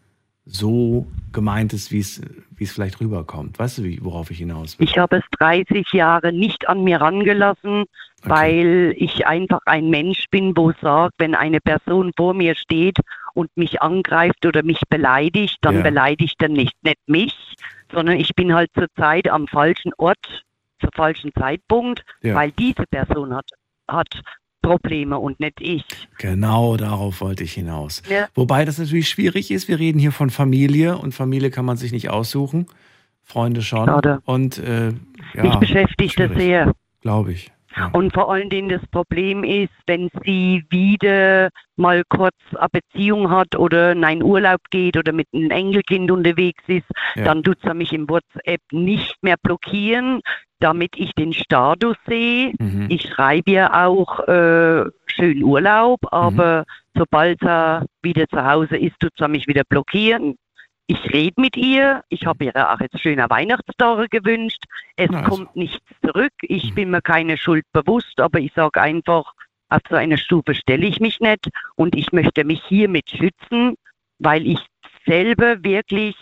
so 0.47 1.07
gemeint 1.33 1.73
ist, 1.73 1.91
wie 1.91 1.99
es, 1.99 2.21
wie 2.55 2.63
es 2.63 2.71
vielleicht 2.71 2.99
rüberkommt. 3.01 3.59
Weißt 3.59 3.79
du, 3.79 3.83
wie, 3.83 4.03
worauf 4.03 4.31
ich 4.31 4.37
hinaus 4.39 4.79
will? 4.79 4.87
Ich 4.87 4.97
habe 4.97 5.17
es 5.17 5.23
30 5.39 5.91
Jahre 5.93 6.31
nicht 6.31 6.67
an 6.69 6.83
mir 6.83 7.01
rangelassen, 7.01 7.85
weil 8.23 8.93
ich 8.97 9.27
einfach 9.27 9.59
ein 9.65 9.89
Mensch 9.89 10.25
bin, 10.31 10.55
wo 10.55 10.71
sagt, 10.81 11.13
wenn 11.17 11.35
eine 11.35 11.59
Person 11.59 12.11
vor 12.15 12.33
mir 12.33 12.55
steht 12.55 12.97
und 13.33 13.55
mich 13.55 13.81
angreift 13.81 14.45
oder 14.45 14.63
mich 14.63 14.81
beleidigt, 14.89 15.57
dann 15.61 15.75
Ja. 15.75 15.81
beleidigt 15.83 16.41
er 16.41 16.49
nicht, 16.49 16.73
nicht 16.81 16.97
mich, 17.07 17.55
sondern 17.91 18.17
ich 18.17 18.33
bin 18.33 18.53
halt 18.55 18.71
zurzeit 18.73 19.29
am 19.29 19.47
falschen 19.47 19.91
Ort, 19.97 20.43
zum 20.79 20.89
falschen 20.95 21.31
Zeitpunkt, 21.33 22.03
Ja. 22.21 22.35
weil 22.35 22.51
diese 22.51 22.85
Person 22.89 23.35
hat, 23.35 23.49
hat 23.87 24.21
Probleme 24.67 25.17
und 25.17 25.39
nicht 25.39 25.61
ich. 25.61 25.85
Genau 26.17 26.77
darauf 26.77 27.21
wollte 27.21 27.43
ich 27.43 27.53
hinaus. 27.53 28.01
Ja. 28.09 28.27
Wobei 28.35 28.65
das 28.65 28.77
natürlich 28.77 29.09
schwierig 29.09 29.51
ist. 29.51 29.67
Wir 29.67 29.79
reden 29.79 29.99
hier 29.99 30.11
von 30.11 30.29
Familie 30.29 30.97
und 30.97 31.13
Familie 31.13 31.49
kann 31.49 31.65
man 31.65 31.77
sich 31.77 31.91
nicht 31.91 32.09
aussuchen. 32.09 32.67
Freunde 33.23 33.61
schon. 33.61 33.85
Schade. 33.85 34.19
Und 34.25 34.57
äh, 34.57 34.93
ja, 35.33 35.43
Mich 35.43 35.55
beschäftigt 35.55 36.19
das 36.19 36.31
sehr. 36.35 36.73
Glaube 37.01 37.33
ich. 37.33 37.51
Und 37.93 38.13
vor 38.13 38.31
allen 38.31 38.49
Dingen 38.49 38.69
das 38.69 38.85
Problem 38.87 39.43
ist, 39.43 39.73
wenn 39.85 40.09
sie 40.23 40.63
wieder 40.69 41.49
mal 41.75 42.03
kurz 42.09 42.35
eine 42.55 42.69
Beziehung 42.71 43.29
hat 43.29 43.55
oder 43.55 43.91
in 43.91 44.03
einen 44.03 44.23
Urlaub 44.23 44.61
geht 44.71 44.97
oder 44.97 45.11
mit 45.13 45.27
einem 45.33 45.51
Enkelkind 45.51 46.09
unterwegs 46.11 46.63
ist, 46.67 46.87
Ja. 47.15 47.25
dann 47.25 47.43
tut 47.43 47.57
sie 47.63 47.73
mich 47.73 47.93
im 47.93 48.09
WhatsApp 48.09 48.61
nicht 48.71 49.15
mehr 49.21 49.35
blockieren, 49.41 50.21
damit 50.59 50.91
ich 50.95 51.11
den 51.13 51.33
Status 51.33 51.95
sehe. 52.07 52.53
Mhm. 52.59 52.87
Ich 52.89 53.03
schreibe 53.03 53.51
ihr 53.51 53.73
auch 53.75 54.19
äh, 54.27 54.85
schönen 55.05 55.43
Urlaub, 55.43 55.99
aber 56.11 56.65
sobald 56.95 57.39
sie 57.41 57.85
wieder 58.01 58.27
zu 58.27 58.43
Hause 58.43 58.77
ist, 58.77 58.99
tut 58.99 59.13
sie 59.17 59.27
mich 59.27 59.47
wieder 59.47 59.63
blockieren. 59.63 60.35
Ich 60.87 61.03
rede 61.11 61.39
mit 61.41 61.57
ihr. 61.57 62.03
Ich 62.09 62.25
habe 62.25 62.45
ihr 62.45 62.55
auch 62.55 62.79
jetzt 62.79 62.99
schöne 63.01 63.29
Weihnachtstage 63.29 64.07
gewünscht. 64.07 64.63
Es 64.95 65.09
Nice. 65.11 65.27
kommt 65.27 65.55
nichts 65.55 65.85
zurück. 66.01 66.33
Ich 66.41 66.73
bin 66.73 66.89
mir 66.91 67.01
keine 67.01 67.37
Schuld 67.37 67.65
bewusst, 67.73 68.19
aber 68.21 68.39
ich 68.39 68.53
sage 68.53 68.81
einfach, 68.81 69.33
auf 69.69 69.81
so 69.89 69.95
eine 69.95 70.17
Stufe 70.17 70.55
stelle 70.55 70.85
ich 70.87 71.01
mich 71.01 71.19
nicht 71.19 71.49
und 71.75 71.93
ich 71.95 72.13
möchte 72.13 72.45
mich 72.45 72.63
hiermit 72.63 73.09
schützen, 73.09 73.75
weil 74.19 74.47
ich 74.47 74.65
selber 75.05 75.61
wirklich 75.61 76.15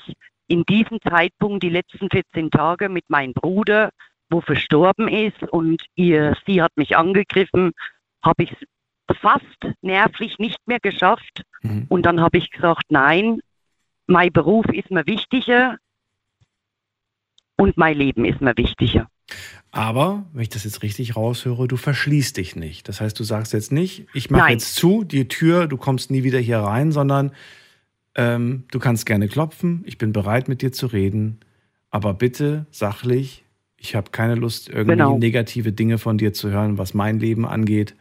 in 0.47 0.63
diesem 0.63 0.99
Zeitpunkt 1.01 1.61
die 1.63 1.69
letzten 1.69 2.09
14 2.09 2.49
Tage 2.49 2.89
mit 2.89 3.07
meinem 3.07 3.33
Bruder, 3.33 3.91
wo 4.31 4.41
verstorben 4.41 5.07
ist 5.07 5.43
und 5.43 5.83
ihr, 5.95 6.35
sie 6.47 6.61
hat 6.61 6.75
mich 6.75 6.97
angegriffen, 6.97 7.71
habe 8.23 8.43
ich 8.43 8.51
es 8.51 9.17
fast 9.17 9.45
nervlich 9.81 10.39
nicht 10.39 10.59
mehr 10.65 10.79
geschafft. 10.79 11.43
Und 11.89 12.05
dann 12.07 12.19
habe 12.19 12.37
ich 12.39 12.49
gesagt, 12.49 12.85
nein, 12.89 13.39
mein 14.07 14.31
Beruf 14.31 14.65
ist 14.71 14.91
mir 14.91 15.05
wichtiger 15.05 15.77
und 17.57 17.77
mein 17.77 17.97
Leben 17.97 18.25
ist 18.25 18.41
mir 18.41 18.55
wichtiger. 18.57 19.07
Aber, 19.71 20.25
wenn 20.33 20.43
ich 20.43 20.49
das 20.49 20.63
jetzt 20.63 20.83
richtig 20.83 21.15
raushöre, 21.15 21.67
du 21.67 21.77
verschließt 21.77 22.37
dich 22.37 22.55
nicht. 22.55 22.87
Das 22.87 23.01
heißt, 23.01 23.19
du 23.19 23.23
sagst 23.23 23.53
jetzt 23.53 23.71
nicht, 23.71 24.05
ich 24.13 24.29
mache 24.29 24.51
jetzt 24.51 24.75
zu, 24.75 25.03
die 25.03 25.27
Tür, 25.27 25.67
du 25.67 25.77
kommst 25.77 26.11
nie 26.11 26.23
wieder 26.23 26.39
hier 26.39 26.59
rein, 26.59 26.91
sondern 26.91 27.31
ähm, 28.15 28.63
du 28.71 28.79
kannst 28.79 29.05
gerne 29.05 29.27
klopfen, 29.27 29.83
ich 29.85 29.97
bin 29.97 30.13
bereit 30.13 30.47
mit 30.47 30.61
dir 30.61 30.71
zu 30.71 30.87
reden, 30.87 31.39
aber 31.89 32.13
bitte 32.13 32.65
sachlich. 32.71 33.43
Ich 33.77 33.95
habe 33.95 34.11
keine 34.11 34.35
Lust, 34.35 34.69
irgendwie 34.69 34.91
Genau. 34.91 35.17
negative 35.17 35.71
Dinge 35.73 35.97
von 35.97 36.17
dir 36.17 36.33
zu 36.33 36.49
hören, 36.49 36.77
was 36.77 36.93
mein 36.93 37.19
Leben 37.19 37.45
angeht. 37.45 37.95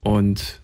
Und 0.00 0.61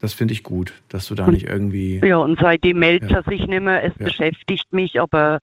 das 0.00 0.14
finde 0.14 0.32
ich 0.32 0.42
gut, 0.42 0.72
dass 0.88 1.08
du 1.08 1.14
da 1.14 1.26
nicht 1.28 1.46
irgendwie. 1.46 2.00
Ja, 2.04 2.18
und 2.18 2.38
seitdem 2.40 2.78
meldet 2.78 3.10
Ja. 3.10 3.18
er 3.18 3.22
sich 3.24 3.46
nicht 3.46 3.62
mehr. 3.62 3.82
Es 3.82 3.94
Ja. 3.98 4.04
beschäftigt 4.06 4.72
mich, 4.72 5.00
aber 5.00 5.38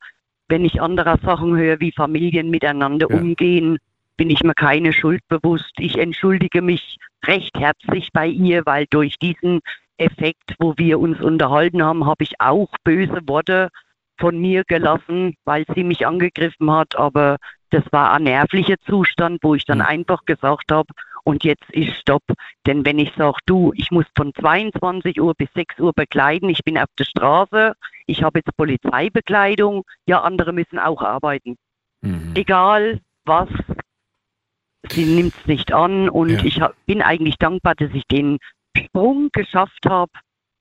wenn 0.48 0.64
ich 0.64 0.82
andere 0.82 1.18
Sachen 1.23 1.57
höre, 1.57 1.80
wie 1.80 1.91
Familien 1.91 2.49
miteinander 2.49 3.07
Ja. 3.10 3.18
umgehen, 3.18 3.77
bin 4.18 4.30
ich 4.30 4.44
mir 4.44 4.53
keine 4.53 4.94
Schuld 4.94 5.22
bewusst. 5.27 5.73
Ich 5.77 5.98
entschuldige 5.98 6.61
mich 6.61 6.98
recht 7.26 7.57
herzlich 7.57 8.10
bei 8.14 8.27
ihr, 8.27 8.65
weil 8.65 8.86
durch 8.90 9.18
diesen 9.19 9.60
Effekt, 9.98 10.56
wo 10.60 10.73
wir 10.77 10.99
uns 10.99 11.19
unterhalten 11.19 11.84
haben, 11.84 12.06
habe 12.06 12.23
ich 12.23 12.40
auch 12.40 12.69
böse 12.84 13.19
Worte 13.27 13.69
von 14.18 14.40
mir 14.40 14.64
gelassen, 14.65 15.36
weil 15.44 15.65
sie 15.76 15.84
mich 15.84 16.07
angegriffen 16.07 16.72
hat. 16.72 16.95
Aber 16.95 17.38
das 17.70 17.84
war 17.92 18.14
ein 18.14 18.24
nervlicher 18.24 18.76
Zustand, 18.88 19.40
wo 19.44 19.56
ich 19.56 19.66
dann 19.66 19.82
einfach 19.82 20.26
gesagt 20.26 20.72
habe, 20.72 20.88
und 21.24 21.44
jetzt 21.44 21.68
ist 21.72 21.96
Stopp. 21.98 22.24
Denn 22.68 22.86
wenn 22.86 23.00
ich 23.00 23.12
sage, 23.18 23.38
du, 23.46 23.74
ich 23.76 23.90
muss 23.90 24.06
von 24.16 24.32
22 24.34 25.20
Uhr 25.20 25.34
bis 25.34 25.50
6 25.56 25.80
Uhr 25.80 25.92
bekleiden, 25.94 26.50
ich 26.50 26.64
bin 26.64 26.78
auf 26.78 26.90
der 27.00 27.06
Straße, 27.06 27.74
ich 28.06 28.22
habe 28.22 28.40
jetzt 28.40 28.56
Polizeibekleidung, 28.56 29.84
ja, 30.06 30.22
andere 30.22 30.54
müssen 30.54 30.78
auch 30.78 31.02
arbeiten. 31.02 31.58
Egal 32.36 33.02
was, 33.26 33.50
sie 34.92 35.06
nimmt 35.06 35.34
es 35.42 35.48
nicht 35.48 35.74
an 35.74 36.10
und 36.10 36.30
Ja. 36.30 36.44
ich 36.44 36.62
hab, 36.62 36.76
bin 36.86 37.02
eigentlich 37.02 37.38
dankbar, 37.38 37.74
dass 37.74 37.90
ich 37.94 38.04
den 38.12 38.38
Sprung 38.78 39.30
geschafft 39.32 39.86
habe, 39.88 40.12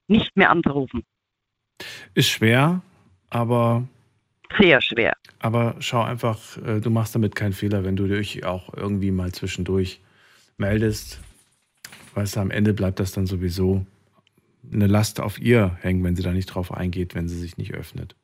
nicht 0.09 0.35
mehr 0.37 0.51
anzurufen. 0.51 1.05
Ist 2.15 2.31
schwer, 2.31 2.81
aber. 3.29 3.87
Sehr 4.59 4.81
schwer. 4.81 5.15
Aber 5.41 5.77
schau 5.81 6.03
einfach, 6.03 6.57
äh, 6.59 6.81
du 6.81 6.91
machst 6.91 7.15
damit 7.15 7.35
keinen 7.35 7.53
Fehler, 7.53 7.85
wenn 7.85 7.97
du 7.97 8.07
dich 8.07 8.45
auch 8.45 8.73
irgendwie 8.75 9.11
mal 9.11 9.33
zwischendurch 9.33 10.01
meldest. 10.59 11.21
Weißt 12.15 12.37
du, 12.37 12.41
am 12.41 12.51
Ende 12.51 12.73
bleibt 12.75 13.01
das 13.01 13.13
dann 13.13 13.27
sowieso 13.27 13.85
eine 14.73 14.87
Last 14.87 15.21
auf 15.21 15.39
ihr 15.41 15.77
hängen, 15.81 16.03
wenn 16.05 16.17
sie 16.17 16.23
da 16.23 16.33
nicht 16.33 16.47
drauf 16.47 16.73
eingeht, 16.73 17.15
wenn 17.15 17.29
sie 17.29 17.39
sich 17.39 17.57
nicht 17.59 17.75
öffnet. 17.75 18.15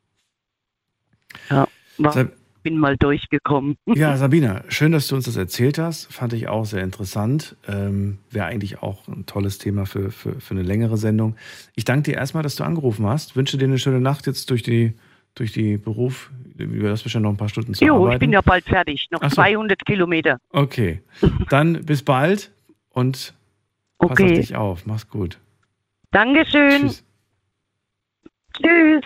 Ja, 1.49 1.67
Sab- 1.97 2.31
bin 2.63 2.77
mal 2.77 2.95
durchgekommen. 2.97 3.75
Ja, 3.95 4.15
Sabina, 4.17 4.63
schön, 4.69 4.91
dass 4.91 5.07
du 5.07 5.15
uns 5.15 5.25
das 5.25 5.35
erzählt 5.35 5.77
hast. 5.77 6.11
Fand 6.13 6.33
ich 6.33 6.47
auch 6.47 6.65
sehr 6.65 6.83
interessant. 6.83 7.55
Ähm, 7.67 8.19
Wäre 8.29 8.45
eigentlich 8.45 8.81
auch 8.81 9.07
ein 9.07 9.25
tolles 9.25 9.57
Thema 9.57 9.85
für, 9.85 10.11
für, 10.11 10.39
für 10.39 10.53
eine 10.53 10.63
längere 10.63 10.97
Sendung. 10.97 11.35
Ich 11.75 11.85
danke 11.85 12.11
dir 12.11 12.17
erstmal, 12.17 12.43
dass 12.43 12.55
du 12.55 12.63
angerufen 12.63 13.05
hast. 13.07 13.35
Wünsche 13.35 13.57
dir 13.57 13.65
eine 13.65 13.79
schöne 13.79 13.99
Nacht 13.99 14.27
jetzt 14.27 14.49
durch 14.51 14.63
die, 14.63 14.93
durch 15.35 15.51
die 15.53 15.77
Beruf? 15.77 16.31
Du 16.55 16.89
hast 16.89 17.03
bestimmt 17.03 17.23
noch 17.23 17.31
ein 17.31 17.37
paar 17.37 17.49
Stunden 17.49 17.73
zu 17.73 17.83
Jo, 17.85 17.95
arbeiten. 17.95 18.13
ich 18.13 18.19
bin 18.19 18.33
ja 18.33 18.41
bald 18.41 18.65
fertig. 18.65 19.07
Noch 19.11 19.21
so. 19.23 19.29
200 19.29 19.85
Kilometer. 19.85 20.37
Okay, 20.51 21.01
dann 21.49 21.73
bis 21.85 22.03
bald 22.03 22.51
und 22.89 23.33
pass 23.97 24.11
Okay. 24.11 24.25
auf 24.25 24.31
dich 24.31 24.55
auf. 24.55 24.85
Mach's 24.85 25.07
gut. 25.09 25.37
Dankeschön. 26.11 26.81
Tschüss. 26.89 27.03
Tschüss. 28.61 29.03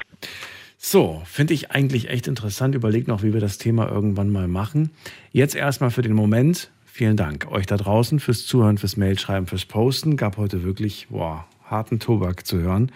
So, 0.78 1.22
finde 1.26 1.54
ich 1.54 1.72
eigentlich 1.72 2.10
echt 2.10 2.28
interessant. 2.28 2.76
Überleg 2.76 3.08
noch, 3.08 3.24
wie 3.24 3.34
wir 3.34 3.40
das 3.42 3.58
Thema 3.58 3.90
irgendwann 3.90 4.32
mal 4.32 4.48
machen. 4.48 4.92
Jetzt 5.32 5.56
erstmal 5.56 5.92
für 5.92 6.02
den 6.02 6.14
Moment. 6.14 6.72
Vielen 6.86 7.18
Dank 7.18 7.52
euch 7.52 7.66
da 7.66 7.76
draußen 7.78 8.20
fürs 8.20 8.46
Zuhören, 8.46 8.78
fürs 8.78 8.96
Mailschreiben, 8.96 9.48
fürs 9.48 9.66
Posten. 9.66 10.16
Gab 10.16 10.38
heute 10.38 10.64
wirklich, 10.64 11.08
boah, 11.10 11.46
harten 11.66 12.00
Tobak 12.00 12.46
zu 12.46 12.60
hören. 12.60 12.92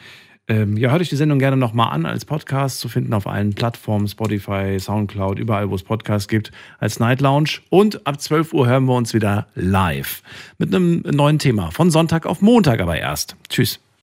Ähm, 0.50 0.78
ja, 0.78 0.90
hört 0.90 1.02
euch 1.02 1.10
die 1.10 1.16
Sendung 1.16 1.38
gerne 1.38 1.58
nochmal 1.58 1.94
an 1.94 2.08
als 2.08 2.26
Podcast 2.26 2.80
zu 2.80 2.90
finden 2.90 3.14
auf 3.14 3.28
allen 3.28 3.54
Plattformen, 3.54 4.08
Spotify, 4.08 4.80
Soundcloud, 4.80 5.38
überall, 5.38 5.70
wo 5.70 5.76
es 5.76 5.84
Podcasts 5.84 6.28
gibt, 6.28 6.52
als 6.80 7.00
Night 7.00 7.22
Lounge. 7.22 7.60
Und 7.70 8.08
ab 8.08 8.20
12 8.20 8.54
Uhr 8.54 8.68
hören 8.68 8.86
wir 8.86 8.96
uns 8.96 9.14
wieder 9.14 9.48
live 9.54 10.24
mit 10.58 10.74
einem 10.74 11.02
neuen 11.02 11.38
Thema. 11.38 11.70
Von 11.70 11.92
Sonntag 11.92 12.26
auf 12.26 12.42
Montag 12.42 12.82
aber 12.82 12.98
erst. 12.98 13.36
Tschüss. 13.48 13.80